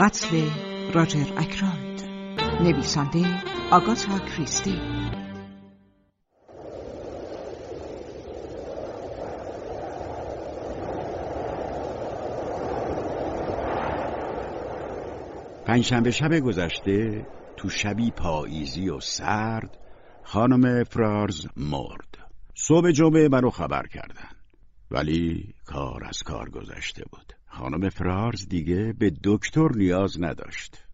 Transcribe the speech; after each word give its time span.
قتل 0.00 0.50
راجر 0.94 1.26
اکراید 1.36 2.02
نویسنده 2.60 3.42
آگاتا 3.70 4.18
کریستی. 4.18 4.80
پنجشنبه 15.64 16.10
شب 16.10 16.40
گذشته 16.40 17.26
تو 17.56 17.68
شبی 17.68 18.10
پاییزی 18.10 18.88
و 18.88 19.00
سرد 19.00 19.78
خانم 20.22 20.84
فرارز 20.84 21.46
مرد. 21.56 22.18
صبح 22.54 22.90
جمعه 22.90 23.28
منو 23.28 23.50
خبر 23.50 23.86
کردن. 23.86 24.30
ولی 24.90 25.54
کار 25.64 26.04
از 26.04 26.22
کار 26.22 26.50
گذشته 26.50 27.04
بود. 27.12 27.41
خانم 27.52 27.88
فرارز 27.88 28.48
دیگه 28.48 28.94
به 28.98 29.12
دکتر 29.24 29.68
نیاز 29.76 30.16
نداشت. 30.20 30.84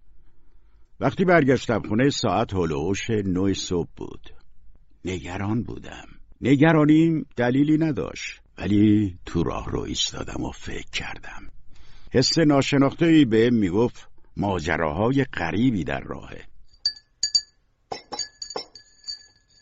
وقتی 1.00 1.24
برگشتم 1.24 1.82
خونه 1.88 2.10
ساعت 2.10 2.54
هلوش 2.54 3.10
نوع 3.10 3.52
صبح 3.52 3.88
بود. 3.96 4.30
نگران 5.04 5.62
بودم. 5.62 6.06
نگرانیم 6.40 7.26
دلیلی 7.36 7.78
نداشت 7.78 8.40
ولی 8.58 9.18
تو 9.26 9.42
راه 9.42 9.70
رو 9.70 9.80
ایستادم 9.80 10.42
و 10.42 10.50
فکر 10.50 10.90
کردم. 10.90 11.50
حس 12.12 12.38
ناشناخته 12.38 13.06
ای 13.06 13.24
به 13.24 13.50
می‌گفت 13.50 14.08
ماجراهای 14.36 15.24
غریبی 15.24 15.84
در 15.84 16.00
راهه. 16.00 16.44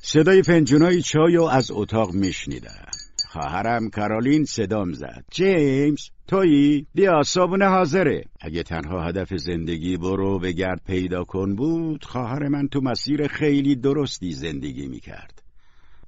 صدای 0.02 0.43
فنجونای 0.43 1.02
چای 1.02 1.37
و 1.37 1.43
از 1.43 1.71
اتاق 1.71 2.15
میشنیدم. 2.15 2.96
خواهرم 3.37 3.91
کارولین 3.91 4.45
صدام 4.45 4.93
زد. 4.93 5.25
جیمز 5.31 6.11
تویی؟ 6.27 6.87
بیا 6.95 7.23
صابونه 7.23 7.67
حاضره. 7.67 8.25
اگه 8.41 8.63
تنها 8.63 9.05
هدف 9.05 9.37
زندگی 9.37 9.97
برو 9.97 10.39
به 10.39 10.53
گرد 10.53 10.83
پیدا 10.87 11.24
کن 11.24 11.55
بود 11.55 12.05
خواهر 12.05 12.49
من 12.49 12.69
تو 12.69 12.80
مسیر 12.80 13.29
خیلی 13.29 13.77
درستی 13.77 14.33
زندگی 14.33 14.88
می‌کرد. 14.88 15.43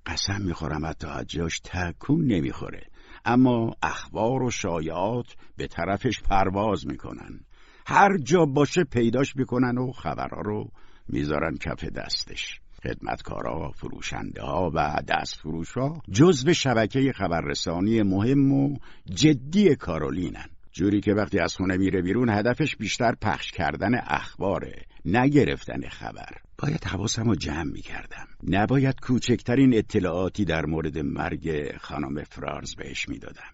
قسم 0.07 0.43
می‌خورم 0.43 0.87
حتی 0.87 1.09
جاش 1.27 1.61
تکون 1.65 2.27
نمی‌خوره. 2.27 2.83
اما 3.25 3.73
اخبار 3.83 4.43
و 4.43 4.51
شایعات 4.51 5.37
به 5.57 5.67
طرفش 5.67 6.21
پرواز 6.21 6.87
می‌کنن. 6.87 7.41
هر 7.87 8.19
جا 8.19 8.45
باشه 8.45 8.85
پیداش 8.85 9.37
می‌کنن 9.37 9.79
و 9.79 9.93
خبرها 9.93 10.41
رو 10.41 10.71
می‌ذارن 11.09 11.57
کف 11.61 11.85
دستش. 11.85 12.61
خدمتکارا، 12.83 13.71
فروشنده 13.71 14.43
ها 14.43 14.71
و 14.75 15.03
دست 15.09 15.35
فروش 15.35 15.73
ها 15.73 16.03
جزو 16.13 16.53
شبکه 16.53 17.13
خبررسانی 17.13 18.03
مهم 18.03 18.53
و 18.53 18.77
جدی 19.15 19.77
کارولینن. 19.77 20.47
جوری 20.73 21.01
که 21.01 21.15
وقتی 21.15 21.39
از 21.39 21.57
خونه 21.57 21.77
میره 21.77 22.03
بیرون 22.03 22.29
هدفش 22.29 22.77
بیشتر 22.77 23.15
پخش 23.23 23.51
کردن 23.53 23.95
اخباره 23.95 24.83
نه 25.05 25.29
گرفتن 25.29 25.89
خبر. 25.89 26.31
باید 26.59 26.85
حواسم 26.85 27.25
رو 27.29 27.35
جمع 27.35 27.73
می‌کردم. 27.73 28.27
نباید 28.49 29.01
کوچکترین 29.01 29.75
اطلاعاتی 29.75 30.45
در 30.45 30.67
مورد 30.67 30.99
مرگ 30.99 31.77
خانم 31.81 32.23
فرارز 32.23 32.75
بهش 32.75 33.09
می‌دادم. 33.09 33.53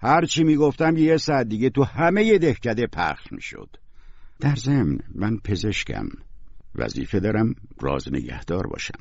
هرچی 0.00 0.44
می‌گفتم 0.44 0.96
یه 0.96 1.16
ساعت 1.16 1.48
دیگه 1.48 1.70
تو 1.70 1.84
همه 1.84 2.38
دهکده 2.38 2.86
پخش 2.86 3.32
می‌شد. 3.32 3.76
در 4.40 4.54
ضمن 4.54 4.98
من 5.14 5.36
پزشکم. 5.36 6.08
وظیفه 6.74 7.20
دارم 7.20 7.54
راز 7.80 8.08
نگهدار 8.12 8.66
باشم. 8.66 8.98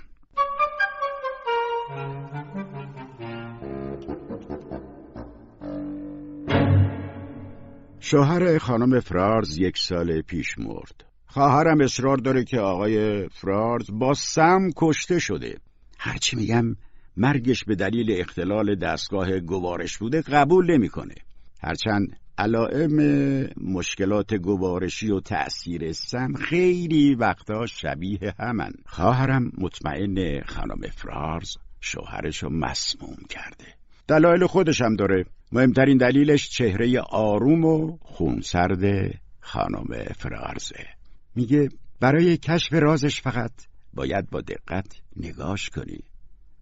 شوهر 7.99 8.57
خانم 8.57 8.99
فرارز 8.99 9.57
یک 9.57 9.77
سال 9.77 10.21
پیش 10.21 10.59
مرد. 10.59 11.05
خواهرم 11.25 11.81
اصرار 11.81 12.17
داره 12.17 12.43
که 12.43 12.59
آقای 12.59 13.27
فرارز 13.29 13.85
با 13.91 14.13
سم 14.13 14.69
کشته 14.75 15.19
شده. 15.19 15.57
هرچی 15.99 16.35
میگم 16.35 16.75
مرگش 17.17 17.63
به 17.63 17.75
دلیل 17.75 18.21
اختلال 18.21 18.75
دستگاه 18.75 19.39
گوارش 19.39 19.97
بوده 19.97 20.21
قبول 20.21 20.71
نمی‌کنه. 20.71 21.15
هرچند 21.59 22.15
علائم 22.37 22.97
مشکلات 23.57 24.33
گوارشی 24.33 25.11
و 25.11 25.19
تأثیر 25.19 25.91
سم 25.91 26.33
خیلی 26.33 27.15
وقتا 27.15 27.65
شبیه 27.65 28.33
همن. 28.39 28.71
خواهرم 28.85 29.51
مطمئن 29.57 30.41
خانم 30.45 30.81
فرارز 30.95 31.57
شوهرشو 31.81 32.49
مسموم 32.49 33.17
کرده. 33.29 33.65
دلایل 34.07 34.45
خودشم 34.45 34.95
داره. 34.95 35.25
مهمترین 35.51 35.97
دلیلش 35.97 36.49
چهره 36.49 36.99
آروم 36.99 37.65
و 37.65 37.97
خونسرد 38.01 39.13
خانم 39.39 40.03
فرارزه 40.17 40.85
میگه 41.35 41.69
برای 41.99 42.37
کشف 42.37 42.73
رازش 42.73 43.21
فقط 43.21 43.51
باید 43.93 44.29
با 44.29 44.41
دقت 44.41 45.01
نگاش 45.15 45.69
کنی. 45.69 45.99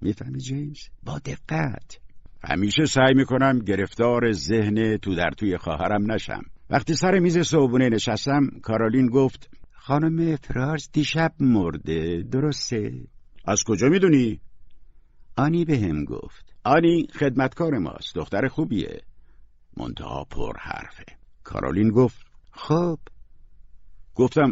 می‌فهمی 0.01 0.39
جیمز؟ 0.39 0.79
با 1.03 1.19
دقت. 1.19 1.99
همیشه 2.43 2.85
سعی 2.85 3.13
می‌کنم 3.13 3.59
گرفتار 3.59 4.31
ذهن 4.31 4.97
تو 4.97 5.15
در 5.15 5.31
توی 5.37 5.57
خواهرم 5.57 6.11
نشم. 6.11 6.41
وقتی 6.69 6.95
سر 6.95 7.19
میز 7.19 7.39
صوبونه 7.39 7.89
نشستم 7.89 8.49
کارولین 8.61 9.07
گفت 9.07 9.49
خانم 9.71 10.35
فرارز 10.35 10.89
دیشب 10.93 11.33
مرده 11.39 12.23
درسته؟ 12.31 13.07
از 13.45 13.63
کجا 13.63 13.89
می‌دونی؟ 13.89 14.39
آنی 15.37 15.65
به 15.65 15.79
هم 15.79 16.03
گفت. 16.03 16.53
آنی 16.63 17.07
خدمتکار 17.19 17.77
ماست 17.77 18.15
دختر 18.15 18.47
خوبیه. 18.47 19.01
منتها 19.77 20.23
پر 20.23 20.53
حرفه. 20.59 21.05
کارولین 21.43 21.89
گفت 21.89 22.25
خب. 22.51 22.99
گفتم 24.15 24.51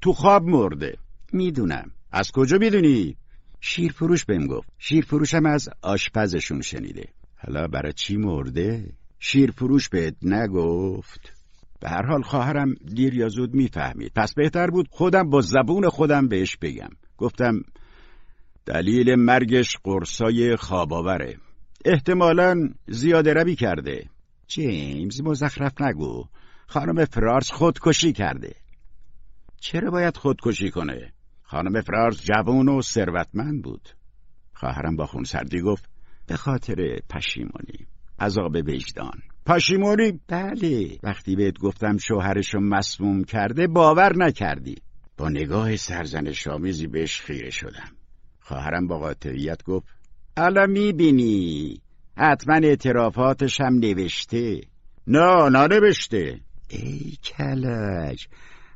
تو 0.00 0.12
خواب 0.12 0.42
مرده. 0.42 0.98
می‌دونم. 1.32 1.90
از 2.12 2.30
کجا 2.32 2.58
می‌دونی؟ 2.58 3.16
شیرفروش 3.60 4.24
بهم 4.24 4.46
گفت. 4.46 4.68
شیرفروشم 4.78 5.46
از 5.46 5.68
آشپزشون 5.82 6.60
شنیده. 6.60 7.04
حالا 7.38 7.66
برای 7.66 7.92
چی 7.92 8.16
مرده؟ 8.16 8.92
شیرفروش 9.18 9.88
بهت 9.88 10.14
نگفت. 10.22 11.32
به 11.80 11.88
هر 11.88 12.06
حال 12.06 12.22
خواهرم 12.22 12.74
دیر 12.94 13.14
یا 13.14 13.28
زود 13.28 13.54
می‌فهمید. 13.54 14.12
پس 14.16 14.34
بهتر 14.34 14.66
بود 14.66 14.88
خودم 14.90 15.30
با 15.30 15.40
زبون 15.40 15.88
خودم 15.88 16.28
بهش 16.28 16.56
بگم. 16.56 16.90
گفتم 17.16 17.62
دلیل 18.66 19.14
مرگش 19.14 19.76
قرصای 19.84 20.56
خواباوره 20.56 21.36
احتمالا 21.84 22.68
زیاده 22.88 23.32
روی 23.32 23.54
کرده. 23.54 24.10
جیمز 24.46 25.22
مزخرف 25.22 25.80
نگو. 25.80 26.24
خانم 26.66 27.04
فرارز 27.04 27.50
خودکشی 27.50 28.12
کرده. 28.12 28.54
چرا 29.60 29.90
باید 29.90 30.16
خودکشی 30.16 30.70
کنه؟ 30.70 31.12
خانم 31.42 31.80
فرارز 31.80 32.22
جوان 32.22 32.68
و 32.68 32.82
ثروتمند 32.82 33.62
بود. 33.62 33.88
خواهرم 34.52 34.96
با 34.96 35.06
خونسردی 35.06 35.60
گفت 35.60 35.90
به 36.28 36.36
خاطر 36.36 36.98
پشیمانی 37.10 37.86
عذاب 38.20 38.56
وجدان. 38.56 39.22
پشیمانی 39.46 40.20
بله. 40.28 40.98
وقتی 41.02 41.36
بهت 41.36 41.58
گفتم 41.58 41.96
شوهرشو 41.96 42.58
مسموم 42.60 43.24
کرده 43.24 43.66
باور 43.66 44.12
نکردی. 44.16 44.76
با 45.16 45.28
نگاه 45.28 45.76
سرزنش 45.76 46.48
آمیزی 46.48 46.86
بهش 46.86 47.20
خیره 47.20 47.50
شدم. 47.50 47.92
خواهرم 48.40 48.86
با 48.86 48.98
قاطعیت 48.98 49.62
گفت 49.64 49.86
الان 50.36 50.70
می‌بینی. 50.70 51.80
حتما 52.16 52.54
اعترافاتش 52.54 53.60
هم 53.60 53.74
نوشته. 53.74 54.60
نه 55.06 55.48
ننوشته. 55.48 56.40
ای 56.70 57.16
کلج 57.24 58.26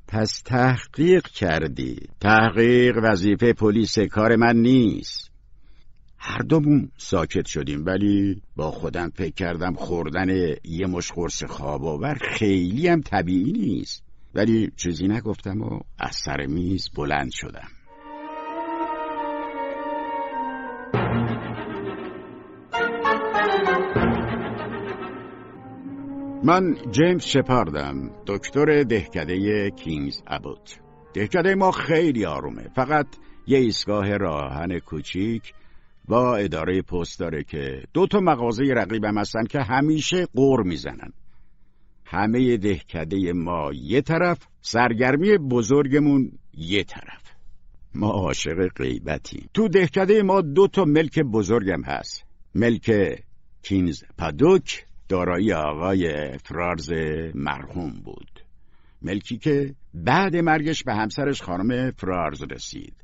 پس 0.09 0.43
تحقیق 0.45 1.27
کردی. 1.27 1.97
تحقیق 2.21 2.97
وظیفه 3.03 3.53
پلیس 3.53 3.99
کار 3.99 4.37
من 4.37 4.57
نیست. 4.57 5.32
هر 6.25 6.39
دومون 6.39 6.91
ساکت 6.97 7.47
شدیم 7.47 7.87
ولی 7.87 8.43
با 8.57 8.71
خودم 8.71 9.11
فکر 9.15 9.35
کردم 9.35 9.75
خوردن 9.75 10.29
یه 10.65 10.87
مش 10.87 11.13
قرص 11.13 11.45
خواب 11.45 11.85
آور 11.85 12.15
خیلی 12.15 12.89
هم 12.89 13.01
طبیعی 13.01 13.53
نیست. 13.53 14.05
ولی 14.35 14.73
چیزی 14.77 15.09
نگفتم 15.09 15.61
و 15.61 15.81
از 15.99 16.17
سر 16.25 16.47
میز 16.47 16.89
بلند 16.97 17.31
شدم. 17.33 17.69
من 26.45 26.77
جیمز 26.91 27.25
شپاردم 27.25 28.11
دکتر 28.27 28.83
دهکده 28.83 29.71
کینگز 29.71 30.23
ابوت. 30.27 30.81
دهکده 31.15 31.55
ما 31.55 31.71
خیلی 31.71 32.25
آرومه 32.25 32.69
فقط 32.77 33.07
یه 33.47 33.59
ایستگاه 33.59 34.17
راهن 34.17 34.79
کوچیک 34.79 35.53
با 36.09 36.37
اداره 36.37 36.83
پست 36.83 37.21
داره 37.21 37.45
که 37.45 37.83
دو 37.95 38.07
تا 38.07 38.21
مغازه 38.21 38.65
رقیبم 38.65 39.19
هستن 39.19 39.45
که 39.45 39.61
همیشه 39.61 40.27
قور 40.35 40.63
می‌زنن. 40.63 41.13
همه 42.05 42.57
دهکده 42.57 43.33
ما 43.33 43.71
یه 43.73 44.01
طرف 44.01 44.39
سرگرمی 44.61 45.39
بزرگمون 45.39 46.33
یه 46.55 46.85
طرف. 46.85 47.23
ما 47.95 48.11
عاشق 48.11 48.69
غیبتیم. 48.77 49.49
تو 49.55 49.69
دهکده 49.69 50.23
ما 50.23 50.41
دو 50.41 50.69
تا 50.69 50.85
ملک 50.85 51.19
بزرگم 51.19 51.83
هست. 51.83 52.25
ملک 52.55 52.91
کینز 53.63 54.03
پادوک 54.19 54.87
دارایی 55.09 55.53
آقای 55.53 56.33
فرارز 56.39 56.93
مرحوم 57.35 57.93
بود. 58.05 58.41
ملکی 59.03 59.39
که 59.39 59.75
بعد 59.95 60.37
مرگش 60.37 60.85
به 60.85 60.95
همسرش 60.95 61.43
خانم 61.43 61.91
فرارز 61.91 62.43
رسید. 62.43 63.02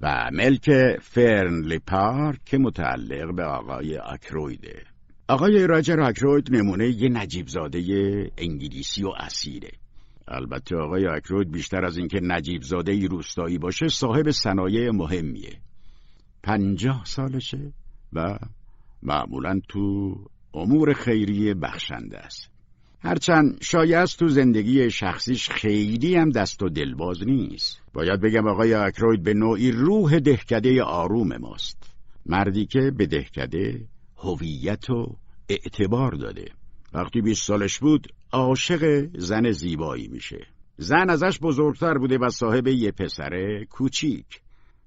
و 0.00 0.30
ملک 0.32 0.70
فرنلی 1.00 1.78
پارک 1.78 2.44
که 2.44 2.58
متعلق 2.58 3.34
به 3.34 3.44
آقای 3.44 3.98
آکرویده. 3.98 4.82
آقای 5.28 5.66
راجر 5.66 6.00
آکروید 6.00 6.56
نمونه 6.56 6.88
یه 6.88 7.08
نجیب 7.08 7.48
زاده 7.48 7.80
انگلیسی 8.38 9.04
و 9.04 9.08
اسیره. 9.08 9.70
البته 10.28 10.76
آقای 10.76 11.06
آکروید 11.06 11.52
بیشتر 11.52 11.84
از 11.84 11.96
اینکه 11.98 12.20
نجیب 12.22 12.62
زاده 12.62 13.06
روستایی 13.06 13.58
باشه 13.58 13.88
صاحب 13.88 14.30
صنایع 14.30 14.90
مهمیه. 14.90 15.60
پنجاه 16.42 17.04
سالشه 17.04 17.72
و 18.12 18.38
معمولا 19.02 19.60
تو 19.68 20.14
امور 20.54 20.92
خیریه 20.92 21.54
بخشنده 21.54 22.18
است. 22.18 22.49
هرچند 23.02 23.58
شایست 23.62 24.18
تو 24.18 24.28
زندگی 24.28 24.90
شخصیش 24.90 25.50
خیلی 25.50 26.14
هم 26.16 26.30
دست 26.30 26.62
و 26.62 26.68
دلباز 26.68 27.22
نیست. 27.26 27.80
باید 27.92 28.20
بگم 28.20 28.48
آقای 28.48 28.74
اکروید 28.74 29.22
به 29.22 29.34
نوعی 29.34 29.72
روح 29.72 30.18
دهکده 30.18 30.82
آروم 30.82 31.36
ماست. 31.36 31.94
مردی 32.26 32.66
که 32.66 32.92
به 32.96 33.06
دهکده 33.06 33.80
هویت 34.16 34.90
و 34.90 35.16
اعتبار 35.48 36.12
داده. 36.12 36.44
وقتی 36.94 37.20
20 37.20 37.46
سالش 37.46 37.78
بود 37.78 38.06
عاشق 38.32 39.08
زن 39.18 39.50
زیبایی 39.50 40.08
میشه. 40.08 40.46
زن 40.76 41.10
ازش 41.10 41.38
بزرگتر 41.42 41.98
بوده 41.98 42.18
و 42.18 42.28
صاحب 42.28 42.66
یه 42.68 42.90
پسر 42.90 43.64
کوچیک. 43.70 44.40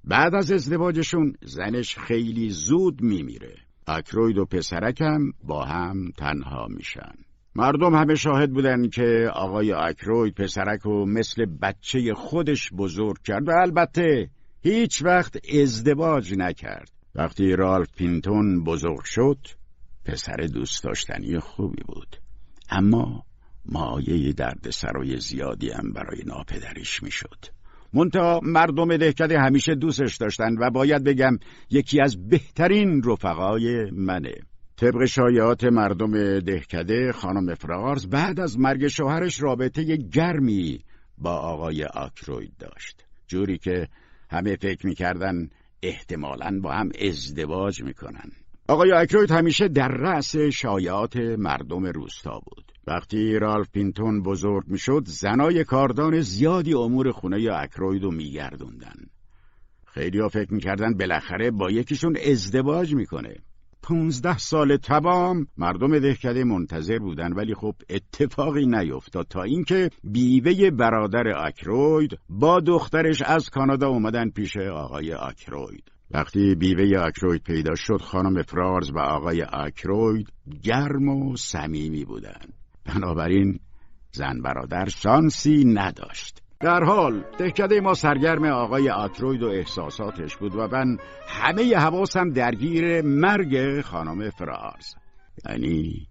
بعد 0.03 0.35
از 0.35 0.51
ازدواجشون 0.51 1.33
زنش 1.41 1.97
خیلی 1.97 2.49
زود 2.49 3.01
میمیره. 3.01 3.55
اکروید 3.87 4.37
و 4.37 4.45
پسرکم 4.45 5.31
با 5.43 5.65
هم 5.65 6.11
تنها 6.17 6.67
میشن. 6.67 7.22
مردم 7.55 7.95
همه 7.95 8.15
شاهد 8.15 8.51
بودن 8.51 8.89
که 8.89 9.29
آقای 9.33 9.71
اکروید 9.71 10.35
پسرک 10.35 10.81
رو 10.81 11.05
مثل 11.05 11.45
بچه 11.45 12.13
خودش 12.13 12.69
بزرگ 12.77 13.21
کرد 13.23 13.47
و 13.47 13.51
البته 13.51 14.29
هیچ 14.61 15.03
وقت 15.05 15.37
ازدواج 15.61 16.33
نکرد. 16.37 16.91
وقتی 17.15 17.55
رالف 17.55 17.87
پینتون 17.95 18.63
بزرگ 18.63 19.03
شد 19.03 19.37
پسر 20.05 20.35
دوست 20.35 20.83
داشتنی 20.83 21.39
خوبی 21.39 21.83
بود. 21.87 22.15
اما 22.69 23.23
مایه 23.65 24.33
درد 24.33 24.69
سرای 24.69 25.19
زیادی 25.19 25.69
هم 25.69 25.93
برای 25.93 26.23
ناپدریش 26.25 27.03
می‌شد. 27.03 27.45
منتها 27.93 28.39
مردم 28.43 28.97
دهکده 28.97 29.39
همیشه 29.39 29.75
دوستش 29.75 30.17
داشتن 30.17 30.55
و 30.59 30.69
باید 30.69 31.03
بگم 31.03 31.37
یکی 31.69 32.01
از 32.01 32.27
بهترین 32.29 33.01
رفقای 33.05 33.91
منه. 33.91 34.33
طبق 34.77 35.05
شایعات 35.05 35.63
مردم 35.63 36.39
دهکده 36.39 37.11
خانم 37.11 37.55
فرارز 37.55 38.07
بعد 38.07 38.39
از 38.39 38.59
مرگ 38.59 38.87
شوهرش 38.87 39.41
رابطه 39.41 39.95
گرمی 39.95 40.79
با 41.17 41.31
آقای 41.31 41.83
آکروید 41.83 42.53
داشت. 42.59 43.05
جوری 43.27 43.57
که 43.57 43.87
همه 44.29 44.55
فکر 44.55 44.87
می‌کردن 44.87 45.49
احتمالا 45.81 46.59
با 46.63 46.71
هم 46.71 46.89
ازدواج 47.07 47.83
می‌کنن. 47.83 48.31
آقای 48.67 48.91
آکروید 48.91 49.31
همیشه 49.31 49.67
در 49.67 49.87
رأس 49.87 50.35
شایعات 50.35 51.17
مردم 51.17 51.85
روستا 51.85 52.39
بود. 52.45 52.71
وقتی 52.87 53.39
رالف 53.39 53.69
پینتون 53.71 54.23
بزرگ 54.23 54.63
می‌شد 54.67 55.03
زنای 55.05 55.63
کاردان 55.63 56.19
زیادی 56.19 56.73
امور 56.73 57.11
خونه 57.11 57.49
اکروید 57.53 58.03
رو 58.03 58.11
میگردوندن. 58.11 58.95
خیلی 59.85 60.19
ها 60.19 60.27
فکر 60.27 60.53
می‌کردن 60.53 60.93
بالاخره 60.93 61.51
با 61.51 61.71
یکیشون 61.71 62.17
ازدواج 62.31 62.95
می‌کنه. 62.95 63.35
پونزده 63.83 64.37
سال 64.37 64.77
تمام 64.77 65.47
مردم 65.57 65.99
دهکده 65.99 66.43
منتظر 66.43 66.97
بودن 66.99 67.33
ولی 67.33 67.53
خب 67.55 67.75
اتفاقی 67.89 68.65
نیفتاد 68.65 69.27
تا 69.29 69.43
اینکه 69.43 69.89
بیوه 70.03 70.71
برادر 70.71 71.47
اکروید 71.47 72.19
با 72.29 72.59
دخترش 72.59 73.21
از 73.21 73.49
کانادا 73.49 73.87
اومدن 73.87 74.29
پیش 74.29 74.57
آقای 74.57 75.11
اکروید 75.13 75.91
وقتی 76.11 76.55
بیوه 76.55 77.05
اکروید 77.05 77.43
پیدا 77.43 77.75
شد 77.75 78.01
خانم 78.01 78.41
فرارز 78.41 78.91
و 78.91 78.99
آقای 78.99 79.45
اکروید 79.53 80.27
گرم 80.63 81.09
و 81.09 81.35
صمیمی 81.35 82.05
بودند 82.05 82.53
بنابراین 82.85 83.59
زن 84.11 84.41
برادر 84.41 84.85
شانسی 84.89 85.63
نداشت. 85.65 86.42
در 86.63 86.83
حال 86.83 87.23
دهکده 87.39 87.81
ما 87.81 87.93
سرگرم 87.93 88.45
آقای 88.45 88.89
آکروید 88.89 89.43
و 89.43 89.47
احساساتش 89.47 90.37
بود 90.37 90.55
و 90.55 90.67
من 90.67 90.97
همه 91.27 91.75
حواسم 91.75 92.29
درگیر 92.29 93.01
مرگ 93.01 93.81
خانم 93.81 94.29
فرارز 94.29 94.95
یعنی 95.49 96.07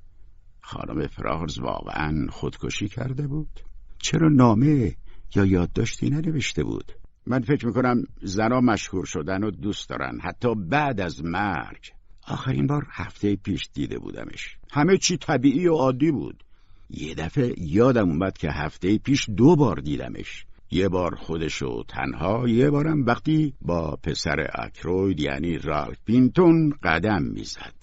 خانم 0.61 1.07
فرارز 1.07 1.59
واقعا 1.59 2.27
خودکشی 2.31 2.89
کرده 2.89 3.27
بود؟ 3.27 3.61
چرا 3.99 4.29
نامه 4.29 4.95
یا 5.35 5.45
یادداشتی 5.45 6.11
ننوشته 6.11 6.65
بود؟ 6.65 6.93
من 7.27 7.41
فکر 7.41 7.67
می‌کنم 7.67 8.03
زنها 8.23 8.61
مشهور 8.61 9.05
شدن 9.05 9.45
و 9.45 9.51
دوست 9.51 9.89
دارن 9.89 10.21
حتی 10.21 10.55
بعد 10.55 11.01
از 11.01 11.25
مرگ. 11.25 11.93
آخرین 12.29 12.67
بار 12.67 12.87
هفته 12.91 13.37
پیش 13.37 13.69
دیده 13.75 13.99
بودمش. 13.99 14.57
همه 14.73 14.97
چی 14.97 15.17
طبیعی 15.17 15.67
و 15.67 15.75
عادی 15.75 16.11
بود. 16.11 16.45
یه 16.93 17.15
دفعه 17.15 17.55
یادم 17.59 18.09
اومد 18.11 18.39
که 18.39 18.49
هفته 18.51 18.99
پیش 18.99 19.31
دو 19.37 19.57
بار 19.57 19.77
دیدمش. 19.77 20.47
یه 20.71 20.89
بار 20.89 21.15
خودشو 21.15 21.83
تنها 21.89 22.49
یه 22.49 22.71
بارم 22.71 23.05
وقتی 23.05 23.55
با 23.61 23.99
پسر 24.03 24.51
اکروید 24.55 25.21
یعنی 25.21 25.59
رالف 25.59 25.99
پینتون 26.05 26.75
قدم 26.83 27.23
می‌زد. 27.23 27.75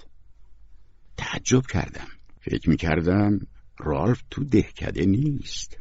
تعجب 1.18 1.62
کردم. 1.62 2.08
فکر 2.42 2.70
می‌کردم 2.70 3.40
رالف 3.80 4.24
تو 4.30 4.44
دهکده 4.44 5.06
نیست. 5.06 5.78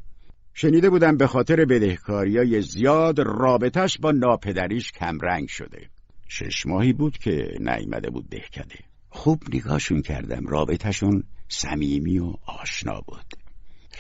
شنیده 0.55 0.91
بودم 0.91 1.17
به 1.17 1.27
خاطر 1.27 1.65
بدهکاریای 1.65 2.63
زیاد 2.63 3.21
رابطش 3.21 3.99
با 3.99 4.13
ناپدریش 4.13 4.93
کمرنگ 4.93 5.49
شده. 5.49 5.89
شش 6.29 6.67
ماهی 6.67 6.93
بود 6.93 7.19
که 7.19 7.59
نیامده 7.61 8.11
بود 8.11 8.29
دهکده. 8.31 8.79
خوب 9.09 9.43
نگاهشون 9.55 10.03
کردم. 10.03 10.47
رابطشون 10.47 11.25
صمیمی 11.49 12.19
و 12.19 12.33
آشنا 12.47 13.01
بود. 13.01 13.35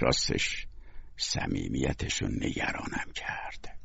راستش 0.00 0.66
صمیمیتشون 1.16 2.30
نگرانم 2.40 3.12
کرد. 3.14 3.78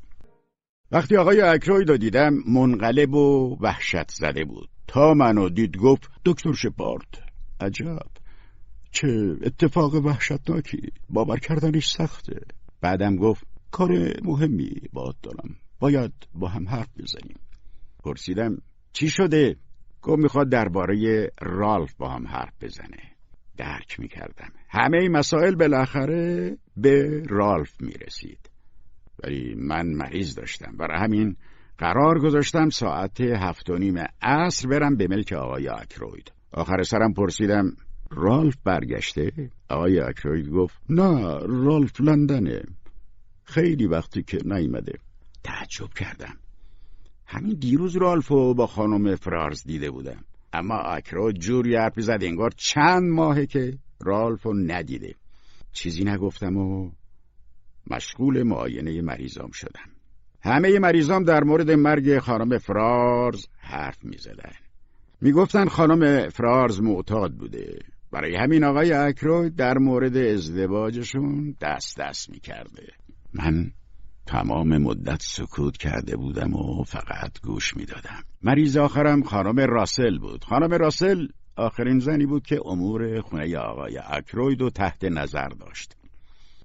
وقتی 0.90 1.16
آقای 1.16 1.40
اکروید 1.40 1.88
رو 1.88 1.96
دیدم 1.96 2.34
منقلب 2.48 3.14
و 3.14 3.56
وحشت 3.60 4.10
زده 4.10 4.44
بود. 4.44 4.68
تا 4.86 5.14
منو 5.14 5.48
دید 5.48 5.76
گفت 5.76 6.10
دکتر 6.24 6.52
شپارد. 6.52 7.32
عجب. 7.60 8.06
چه 8.90 9.08
اتفاق 9.42 9.94
وحشتناکی. 9.94 10.92
باور 11.08 11.38
کردنش 11.38 11.90
سخته. 11.90 12.40
بعدم 12.80 13.16
گفت 13.16 13.46
کار 13.70 13.90
مهمی 14.22 14.74
باد 14.92 15.16
دارم. 15.22 15.56
باید 15.78 16.12
با 16.34 16.48
هم 16.48 16.68
حرف 16.68 16.88
بزنیم. 16.98 17.38
پرسیدم 18.04 18.62
چی 18.92 19.08
شده؟ 19.08 19.56
گفت 20.02 20.18
می‌خواد 20.18 20.48
درباره 20.48 21.30
رالف 21.40 21.94
با 21.94 22.08
هم 22.08 22.26
حرف 22.26 22.52
بزنه. 22.60 23.13
درک 23.56 24.00
می‌کردم. 24.00 24.52
همه 24.68 25.08
مسائل 25.08 25.54
بالاخره 25.54 26.56
به 26.76 27.22
رالف 27.28 27.80
می‌رسید. 27.80 28.50
ولی 29.24 29.54
من 29.54 29.86
مریض 29.86 30.34
داشتم. 30.34 30.76
برای 30.76 30.98
همین 30.98 31.36
قرار 31.78 32.18
گذاشتم 32.18 32.68
ساعت 32.68 33.20
هفت 33.20 33.70
و 33.70 33.78
نیم 33.78 33.94
عصر 34.22 34.68
برم 34.68 34.96
به 34.96 35.06
ملک 35.08 35.32
آقای 35.32 35.68
اکروید 35.68 36.32
آخر 36.52 36.82
سرم 36.82 37.12
پرسیدم 37.12 37.76
رالف 38.10 38.56
برگشته؟ 38.64 39.50
آقای 39.70 40.00
اکروید 40.00 40.48
گفت 40.48 40.78
نه 40.88 41.38
رالف 41.38 42.00
لندنه. 42.00 42.62
خیلی 43.44 43.86
وقتی 43.86 44.22
که 44.22 44.38
نیمده 44.44 44.92
تعجب 45.44 45.92
کردم. 45.94 46.36
همین 47.26 47.58
دیروز 47.60 47.96
رالف 47.96 48.28
رو 48.28 48.54
با 48.54 48.66
خانم 48.66 49.14
فرارز 49.14 49.62
دیده 49.64 49.90
بودم. 49.90 50.24
اما 50.54 50.74
اکرو 50.74 51.32
جوری 51.32 51.76
حرفی 51.76 52.02
زد 52.02 52.18
انگار 52.22 52.50
چند 52.56 53.02
ماهه 53.02 53.46
که 53.46 53.78
رالفو 54.00 54.52
ندیده. 54.52 55.14
چیزی 55.72 56.04
نگفتم 56.04 56.56
و 56.56 56.90
مشغول 57.90 58.42
معاینه 58.42 59.02
مریضام 59.02 59.50
شدم. 59.50 59.90
همه 60.42 60.78
مریضام 60.78 61.24
در 61.24 61.44
مورد 61.44 61.70
مرگ 61.70 62.18
خانم 62.18 62.58
فرارز 62.58 63.46
حرف 63.58 64.04
می 64.04 64.16
زدن 64.16 64.52
می 65.20 65.32
گفتن 65.32 65.68
خانم 65.68 66.28
فرارز 66.28 66.80
معتاد 66.80 67.32
بوده. 67.32 67.78
برای 68.10 68.36
همین 68.36 68.64
آقای 68.64 68.92
اکرو 68.92 69.48
در 69.48 69.78
مورد 69.78 70.16
ازدواجشون 70.16 71.56
دست 71.60 72.00
دست 72.00 72.30
می 72.30 72.40
کرده 72.40 72.86
من 73.32 73.70
تمام 74.26 74.78
مدت 74.78 75.22
سکوت 75.22 75.76
کرده 75.76 76.16
بودم 76.16 76.54
و 76.54 76.84
فقط 76.84 77.40
گوش 77.42 77.76
می‌دادم. 77.76 78.22
مریض 78.42 78.76
آخرم 78.76 79.22
خانم 79.22 79.60
راسل 79.60 80.18
بود. 80.18 80.44
خانم 80.44 80.74
راسل 80.74 81.26
آخرین 81.56 81.98
زنی 81.98 82.26
بود 82.26 82.46
که 82.46 82.60
امور 82.64 83.20
خونه 83.20 83.58
آقای 83.58 83.98
اکروید 83.98 84.62
و 84.62 84.70
تحت 84.70 85.04
نظر 85.04 85.48
داشت. 85.48 85.96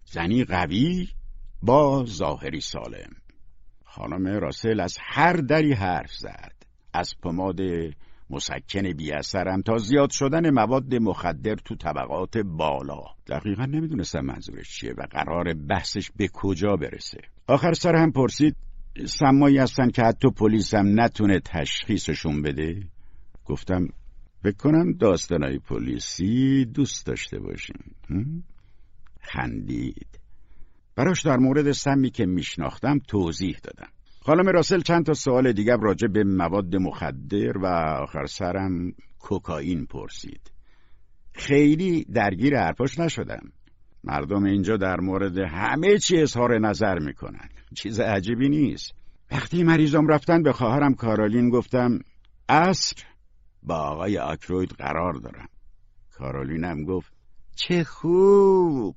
زنی 0.05 0.43
قوی 0.43 1.07
با 1.63 2.05
ظاهری 2.05 2.61
سالم. 2.61 3.11
خانم 3.83 4.27
راسل 4.27 4.79
از 4.79 4.97
هر 5.01 5.33
دری 5.33 5.73
حرف 5.73 6.13
زد. 6.13 6.53
از 6.93 7.13
پماد 7.23 7.59
مسکن 8.29 8.93
بی 8.93 9.11
اثرم 9.11 9.61
تا 9.61 9.77
زیاد 9.77 10.09
شدن 10.09 10.49
مواد 10.49 10.95
مخدر 10.95 11.55
تو 11.55 11.75
طبقات 11.75 12.37
بالا. 12.37 13.01
دقیقا 13.27 13.65
نمی‌دونستم 13.65 14.19
منظورش 14.19 14.79
چیه 14.79 14.93
و 14.97 15.07
قرار 15.11 15.53
بحثش 15.53 16.11
به 16.15 16.29
کجا 16.33 16.75
برسه. 16.75 17.21
آخر 17.47 17.73
سر 17.73 17.95
هم 17.95 18.11
پرسید 18.11 18.55
سمایی 19.05 19.57
هستن 19.57 19.89
که 19.89 20.01
حتی 20.01 20.29
پلیس 20.29 20.73
هم 20.73 21.01
نتونه 21.01 21.39
تشخیصشون 21.39 22.41
بده؟ 22.41 22.83
گفتم 23.45 23.87
بکنم 24.43 24.93
داستانای 24.93 25.59
پلیسی 25.59 26.65
دوست 26.65 27.05
داشته 27.05 27.39
باشیم 27.39 27.95
خندید. 29.21 30.19
براش 30.95 31.25
در 31.25 31.37
مورد 31.37 31.71
سمی 31.71 32.09
که 32.09 32.25
میشناختم 32.25 32.99
توضیح 33.07 33.57
دادم. 33.63 33.89
خانم 34.21 34.49
راسل 34.49 34.81
چند 34.81 35.05
تا 35.05 35.13
سوال 35.13 35.51
دیگه 35.51 35.75
راجع 35.75 36.07
به 36.07 36.23
مواد 36.23 36.75
مخدر 36.75 37.57
و 37.57 37.65
آخر 38.03 38.25
سرم 38.25 38.91
کوکائین 39.19 39.85
پرسید. 39.85 40.51
خیلی 41.33 42.03
درگیر 42.03 42.57
حرفاش 42.57 42.99
نشدم. 42.99 43.51
مردم 44.03 44.43
اینجا 44.43 44.77
در 44.77 44.99
مورد 44.99 45.37
همه 45.37 45.97
چی 45.97 46.17
اظهار 46.17 46.59
نظر 46.59 46.99
می‌کنن. 46.99 47.49
چیز 47.75 47.99
عجیبی 47.99 48.49
نیست. 48.49 48.93
وقتی 49.31 49.63
مریضم 49.63 50.07
رفتن 50.07 50.43
به 50.43 50.53
خواهرم 50.53 50.93
کارولین 50.93 51.49
گفتم 51.49 51.99
اصر 52.49 53.03
با 53.63 53.75
آقای 53.75 54.17
آکروید 54.17 54.69
قرار 54.71 55.13
دارم. 55.13 55.47
کارولینم 56.11 56.83
گفت 56.83 57.13
چه 57.55 57.83
خوب! 57.83 58.95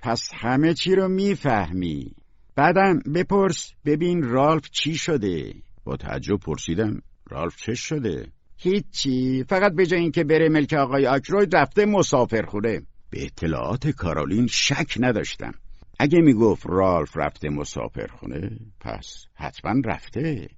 پس 0.00 0.30
همه 0.34 0.74
چی 0.74 0.94
رو 0.94 1.08
می‌فهمی. 1.08 2.12
بعدم 2.58 2.98
بپرس 3.14 3.72
ببین 3.84 4.22
رالف 4.22 4.70
چی 4.70 4.94
شده. 4.94 5.54
با 5.84 5.96
تعجب 5.96 6.36
پرسیدم 6.36 7.02
رالف 7.30 7.56
چه 7.56 7.74
شده؟ 7.74 8.32
هیچی 8.56 9.44
فقط 9.48 9.72
به 9.72 9.86
جای 9.86 10.00
اینکه 10.00 10.24
بره 10.24 10.48
ملک 10.48 10.72
آقای 10.72 11.06
آکروید 11.06 11.56
رفته 11.56 11.86
مسافر 11.86 12.42
خوره 12.42 12.82
به 13.10 13.24
اطلاعات 13.24 13.88
کارولین 13.88 14.46
شک 14.46 14.94
نداشتم. 15.00 15.52
اگه 15.98 16.20
می‌گفت 16.20 16.66
رالف 16.66 17.16
رفته 17.16 17.48
مسافر 17.48 18.06
خونه 18.06 18.50
پس 18.80 19.26
حتما 19.34 19.82
رفته. 19.84 20.48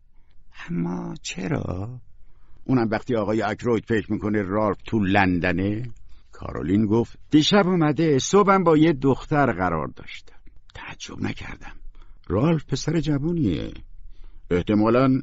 اما 0.69 1.15
چرا؟ 1.23 2.01
اونم 2.65 2.89
وقتی 2.91 3.17
آقای 3.17 3.43
اکروید 3.43 3.85
فکر 3.85 4.13
می‌کنه 4.13 4.43
رالف 4.43 4.83
تو 4.87 4.99
لندنه 4.99 5.83
کارولین 6.33 6.87
گفت 6.87 7.19
دیشب 7.31 7.67
اومده 7.67 8.19
صبحم 8.19 8.65
با 8.65 8.77
یه 8.77 8.93
دختر 8.93 9.53
قرار 9.53 9.87
داشتم. 9.87 10.37
تعجب 10.75 11.23
نکردم. 11.23 11.80
رالف 12.31 12.65
پسر 12.65 13.01
جوونیه. 13.01 13.73
احتمالا 14.51 15.21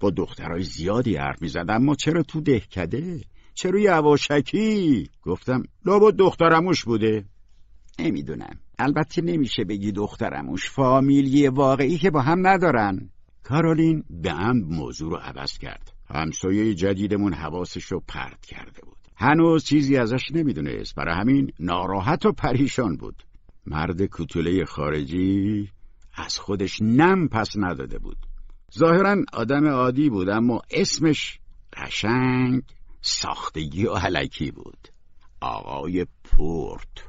با 0.00 0.10
دخترای 0.10 0.62
زیادی 0.62 1.16
حرف 1.16 1.42
می‌زد 1.42 1.66
اما 1.68 1.94
چرا 1.94 2.22
تو 2.22 2.40
دهکده؟ 2.40 3.20
چرا 3.54 3.80
یواشکی 3.80 5.08
گفتم 5.22 5.62
لابد 5.84 6.16
دخترموش 6.16 6.84
بوده. 6.84 7.24
نمی‌دونم. 7.98 8.58
البته 8.78 9.22
نمیشه 9.22 9.64
بگی 9.64 9.92
دخترموش 9.92 10.70
فامیلی 10.70 11.48
واقعی 11.48 11.98
که 11.98 12.10
با 12.10 12.20
هم 12.20 12.46
ندارن. 12.46 13.10
کارولین 13.42 14.04
به 14.10 14.32
هم 14.32 14.58
موضوع 14.58 15.10
رو 15.10 15.16
عوض 15.16 15.58
کرد. 15.58 15.92
همسایه 16.08 16.74
جدیدمون 16.74 17.32
حواسش 17.34 17.84
رو 17.84 18.02
پرت 18.08 18.46
کرده 18.46 18.80
بود. 18.82 18.96
هنوز 19.16 19.64
چیزی 19.64 19.96
ازش 19.96 20.22
نمی‌دونست. 20.34 20.94
برای 20.94 21.14
همین 21.14 21.50
ناراحت 21.60 22.26
و 22.26 22.32
پریشان 22.32 22.96
بود. 22.96 23.22
مرد 23.66 24.06
کتوله 24.12 24.64
خارجی 24.64 25.68
از 26.16 26.38
خودش 26.38 26.78
نم 26.82 27.28
پس 27.28 27.50
نداده 27.56 27.98
بود. 27.98 28.16
ظاهرا 28.78 29.16
آدم 29.32 29.66
عادی 29.66 30.10
بود 30.10 30.28
اما 30.28 30.62
اسمش 30.70 31.38
قشنگ 31.72 32.62
ساختگی 33.00 33.86
و 33.86 33.92
علکی 33.92 34.50
بود. 34.50 34.88
آقای 35.40 36.06
پورت. 36.24 37.04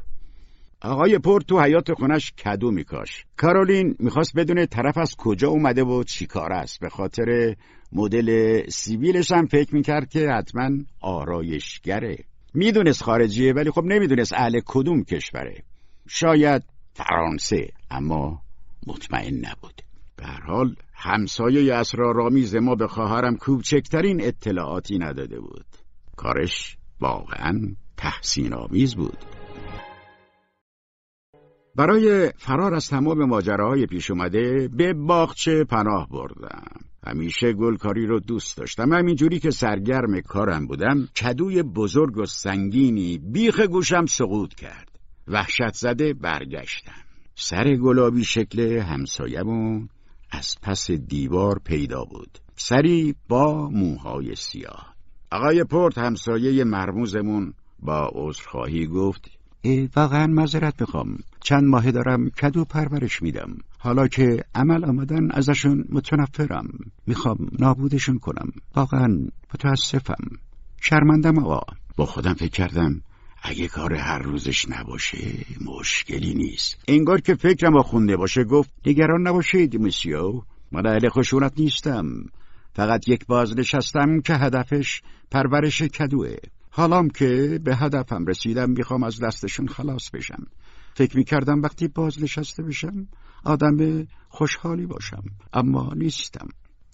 آقای 0.81 1.19
پورت 1.19 1.45
تو 1.45 1.61
حیات 1.61 1.93
خونش 1.93 2.31
کدو 2.31 2.71
میکاش. 2.71 3.25
کارولین 3.37 3.95
می‌خواست 3.99 4.35
بدونه 4.35 4.65
طرف 4.65 4.97
از 4.97 5.15
کجا 5.15 5.49
اومده 5.49 5.83
و 5.83 6.03
چی 6.03 6.25
کار 6.25 6.53
است. 6.53 6.79
به 6.79 6.89
خاطر 6.89 7.55
مدل 7.91 8.61
سیبیلش 8.69 9.31
هم 9.31 9.45
فکر 9.45 9.75
می‌کرد 9.75 10.09
که 10.09 10.29
حتما 10.29 10.69
آرایشگره 11.01 12.17
می‌دونست 12.53 13.03
خارجیه 13.03 13.53
ولی 13.53 13.71
خب 13.71 13.83
نمی‌دونست 13.83 14.33
اهل 14.33 14.59
کدوم 14.65 15.03
کشوره. 15.03 15.63
شاید 16.07 16.63
فرانسه 16.93 17.67
اما 17.91 18.41
مطمئن 18.87 19.35
نبود. 19.35 19.81
به 20.17 20.25
هر 20.25 20.41
حال 20.41 20.75
همسایه 20.93 21.73
اسرارآمیز 21.73 22.55
ما 22.55 22.75
به 22.75 22.87
خواهرم 22.87 23.37
کوچکترین 23.37 24.21
اطلاعاتی 24.23 24.97
نداده 24.97 25.39
بود. 25.39 25.65
کارش 26.15 26.77
واقعا 27.01 27.75
تحسین 27.97 28.53
آمیز 28.53 28.95
بود. 28.95 29.17
برای 31.75 32.31
فرار 32.37 32.73
از 32.73 32.87
تمام 32.87 33.25
ماجراهای 33.25 33.85
پیش 33.85 34.11
اومده 34.11 34.69
به 34.77 34.93
باغچه 34.93 35.63
پناه 35.63 36.09
بردم. 36.09 36.65
همیشه 37.07 37.53
گلکاری 37.53 38.05
رو 38.05 38.19
دوست 38.19 38.57
داشتم. 38.57 38.93
همینجوری 38.93 39.39
که 39.39 39.51
سرگرم 39.51 40.21
کارم 40.21 40.67
بودم 40.67 41.07
کدوی 41.21 41.63
بزرگ 41.63 42.17
و 42.17 42.25
سنگینی 42.25 43.17
بیخ 43.17 43.59
گوشم 43.59 44.05
سقوط 44.05 44.53
کرد. 44.53 44.99
وحشت 45.27 45.73
زده 45.73 46.13
برگشتم. 46.13 47.06
سر 47.39 47.75
گلابی 47.75 48.23
شکل 48.23 48.79
همسایمون 48.79 49.89
از 50.31 50.55
پس 50.61 50.91
دیوار 50.91 51.59
پیدا 51.63 52.03
بود. 52.03 52.37
سری 52.55 53.15
با 53.27 53.69
موهای 53.69 54.35
سیاه. 54.35 54.95
آقای 55.31 55.63
پورت 55.63 55.97
همسایه 55.97 56.63
مرموزمون 56.63 57.53
با 57.79 58.11
عذرخواهی 58.13 58.87
گفت 58.87 59.29
واقعا 59.95 60.27
معذرت 60.27 60.81
می‌خوام. 60.81 61.17
چند 61.43 61.63
ماه 61.63 61.91
دارم 61.91 62.29
کدو 62.29 62.65
پرورش 62.65 63.21
میدم. 63.21 63.57
حالا 63.79 64.07
که 64.07 64.43
عمل 64.55 64.85
آمدن 64.85 65.31
ازشون 65.31 65.85
متنفرم. 65.89 66.67
می‌خوام 67.07 67.37
نابودشون 67.59 68.19
کنم. 68.19 68.51
واقعا 68.75 69.27
متاسفم. 69.53 70.25
شرمندم 70.81 71.39
آقا. 71.39 71.61
با 71.97 72.05
خودم 72.05 72.33
فکر 72.33 72.51
کردم 72.51 73.01
اگه 73.49 73.67
کار 73.67 73.93
هر 73.93 74.19
روزش 74.19 74.69
نباشه 74.69 75.17
مشکلی 75.65 76.33
نیست. 76.33 76.83
انگار 76.87 77.21
که 77.21 77.35
فکرم 77.35 77.81
خونده 77.81 78.17
باشه 78.17 78.43
گفت 78.43 78.69
نگران 78.85 79.27
نباشید 79.27 79.79
میسیو 79.79 80.41
من 80.71 80.85
اهل 80.85 81.09
خشونت 81.09 81.53
نیستم. 81.59 82.05
فقط 82.73 83.07
یک 83.07 83.25
بازنشستم 83.25 84.21
که 84.21 84.33
هدفش 84.33 85.01
پرورش 85.31 85.81
کدوه. 85.81 86.35
حالام 86.69 87.09
که 87.09 87.59
به 87.63 87.75
هدفم 87.75 88.25
رسیدم 88.25 88.69
می‌خوام 88.69 89.03
از 89.03 89.19
دستشون 89.19 89.67
خلاص 89.67 90.09
بشم. 90.09 90.47
فکر 90.95 91.17
می‌کردم 91.17 91.61
وقتی 91.61 91.87
بازنشسته 91.87 92.63
بشم 92.63 93.07
آدم 93.43 94.07
خوشحالی 94.29 94.85
باشم 94.85 95.23
اما 95.53 95.93
نیستم. 95.95 96.47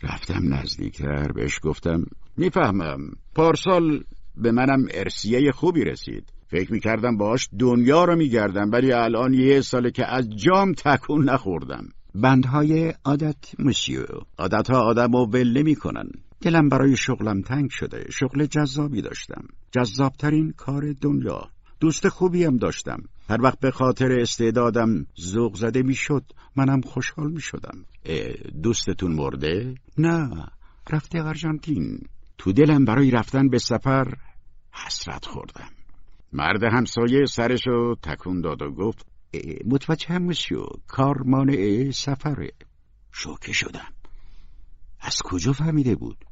رفتم 0.04 0.54
نزدیکتر 0.54 1.32
بهش 1.32 1.60
گفتم 1.64 2.06
می‌فهمم 2.38 3.00
پارسال 3.36 4.04
به 4.38 4.52
منم 4.52 4.88
ارسیه 4.94 5.52
خوبی 5.52 5.84
رسید. 5.84 6.33
فکر 6.54 6.74
می‌کردم 6.74 7.18
باش 7.18 7.50
دنیا 7.60 8.04
رو 8.04 8.16
میگردم 8.16 8.72
ولی 8.72 8.92
الان 8.92 9.34
یه 9.34 9.62
ساله 9.62 9.92
که 9.92 10.06
از 10.06 10.30
جام 10.36 10.74
تکون 10.74 11.30
نخوردم. 11.30 11.90
بندهای 12.16 12.94
عادت 13.06 13.36
مسیو. 13.60 14.04
عادتها 14.38 14.82
آدم 14.82 15.12
رو 15.12 15.26
ول 15.26 15.58
نمی‌کنن. 15.58 16.10
دلم 16.42 16.70
برای 16.70 16.96
شغلم 16.98 17.42
تنگ 17.42 17.70
شده. 17.70 18.06
شغل 18.12 18.46
جذابی 18.46 19.02
داشتم. 19.02 19.48
جذابترین 19.72 20.54
کار 20.58 20.94
دنیا. 21.02 21.50
دوست 21.80 22.08
خوبی 22.10 22.44
هم 22.44 22.58
داشتم. 22.58 23.04
هر 23.30 23.42
وقت 23.42 23.60
به 23.60 23.72
خاطر 23.72 24.12
استعدادم 24.12 25.06
ذوق 25.22 25.56
زده 25.56 25.84
می‌شد 25.84 26.24
منم 26.56 26.82
خوشحال 26.82 27.32
می 27.32 27.42
شدم 27.42 27.86
دوستتون 28.64 29.12
مرده؟ 29.12 29.76
نه. 29.98 30.30
رفته 30.90 31.22
آرژانتین 31.22 32.00
تو 32.38 32.54
دلم 32.54 32.86
برای 32.86 33.12
رفتن 33.12 33.50
به 33.50 33.58
سفر 33.58 34.14
حسرت 34.72 35.26
خوردم. 35.26 35.70
مرد 36.34 36.64
همسایه 36.64 37.26
سرشو 37.26 37.96
تکون 37.96 38.42
داد 38.42 38.62
و 38.62 38.72
گفت 38.72 39.06
متوجه 39.66 40.08
هم 40.08 40.30
کار 40.88 41.24
مانع 41.26 41.92
سفره. 41.92 42.52
شوکه 43.12 43.54
شدم. 43.54 43.94
از 45.02 45.22
کجا 45.24 45.54
فهمیده 45.54 45.96
بود؟ 45.96 46.26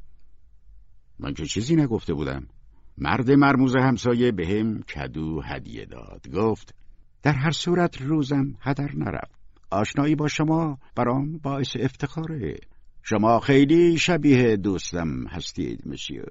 من 1.18 1.34
که 1.34 1.44
چیزی 1.44 1.76
نگفته 1.76 2.14
بودم. 2.14 2.46
مرد 2.98 3.30
مرموز 3.30 3.76
همسایه 3.76 4.32
به 4.32 4.46
هم 4.48 4.82
کدو 4.82 5.40
هدیه 5.40 5.84
داد. 5.84 6.28
گفت 6.34 6.74
در 7.22 7.32
هر 7.32 7.50
صورت 7.50 8.02
روزم 8.02 8.54
هدر 8.60 8.90
نرفت. 8.94 9.34
آشنایی 9.70 10.14
با 10.14 10.28
شما 10.28 10.78
برام 10.96 11.38
باعث 11.38 11.76
افتخاره. 11.80 12.56
شما 13.02 13.40
خیلی 13.40 13.98
شبیه 13.98 14.56
دوستم 14.56 15.26
هستید 15.26 15.88
مسیو. 15.88 16.22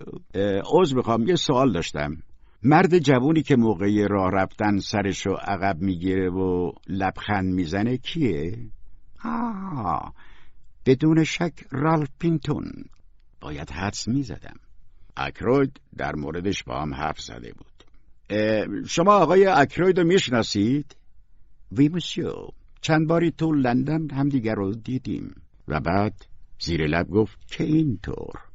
عوض 0.73 0.93
بخوام 0.93 1.27
یه 1.27 1.35
سوال 1.35 1.73
داشتم. 1.73 2.17
مرد 2.63 2.99
جوونی 2.99 3.41
که 3.41 3.55
موقعی 3.55 4.07
راه 4.07 4.31
رفتن 4.31 4.77
سرشو 4.77 5.33
عقب 5.33 5.81
می‌گیره 5.81 6.29
و 6.29 6.71
لبخند 6.87 7.53
می‌زنه 7.53 7.97
کیه؟ 7.97 8.57
آه 9.23 10.13
بدون 10.85 11.23
شک 11.23 11.53
رالف 11.71 12.09
پینتون. 12.19 12.71
باید 13.41 13.71
حدس 13.71 14.07
می‌زدم. 14.07 14.59
اکروید 15.17 15.79
در 15.97 16.15
موردش 16.15 16.63
با 16.63 16.81
هم 16.81 16.93
حرف 16.93 17.21
زده 17.21 17.53
بود. 17.53 17.83
شما 18.87 19.11
آقای 19.11 19.45
اکروید 19.45 19.99
رو 19.99 20.07
می‌شناسید؟ 20.07 20.95
Oui 21.71 21.89
monsieur 21.89 22.33
چند 22.81 23.07
باری 23.07 23.31
تو 23.31 23.51
لندن 23.51 24.09
همدیگر 24.09 24.53
رو 24.53 24.71
دیدیم. 24.71 25.35
و 25.67 25.79
بعد 25.79 26.25
زیر 26.59 26.87
لب 26.87 27.07
گفت 27.07 27.47
که 27.47 27.63
اینطور. 27.63 28.50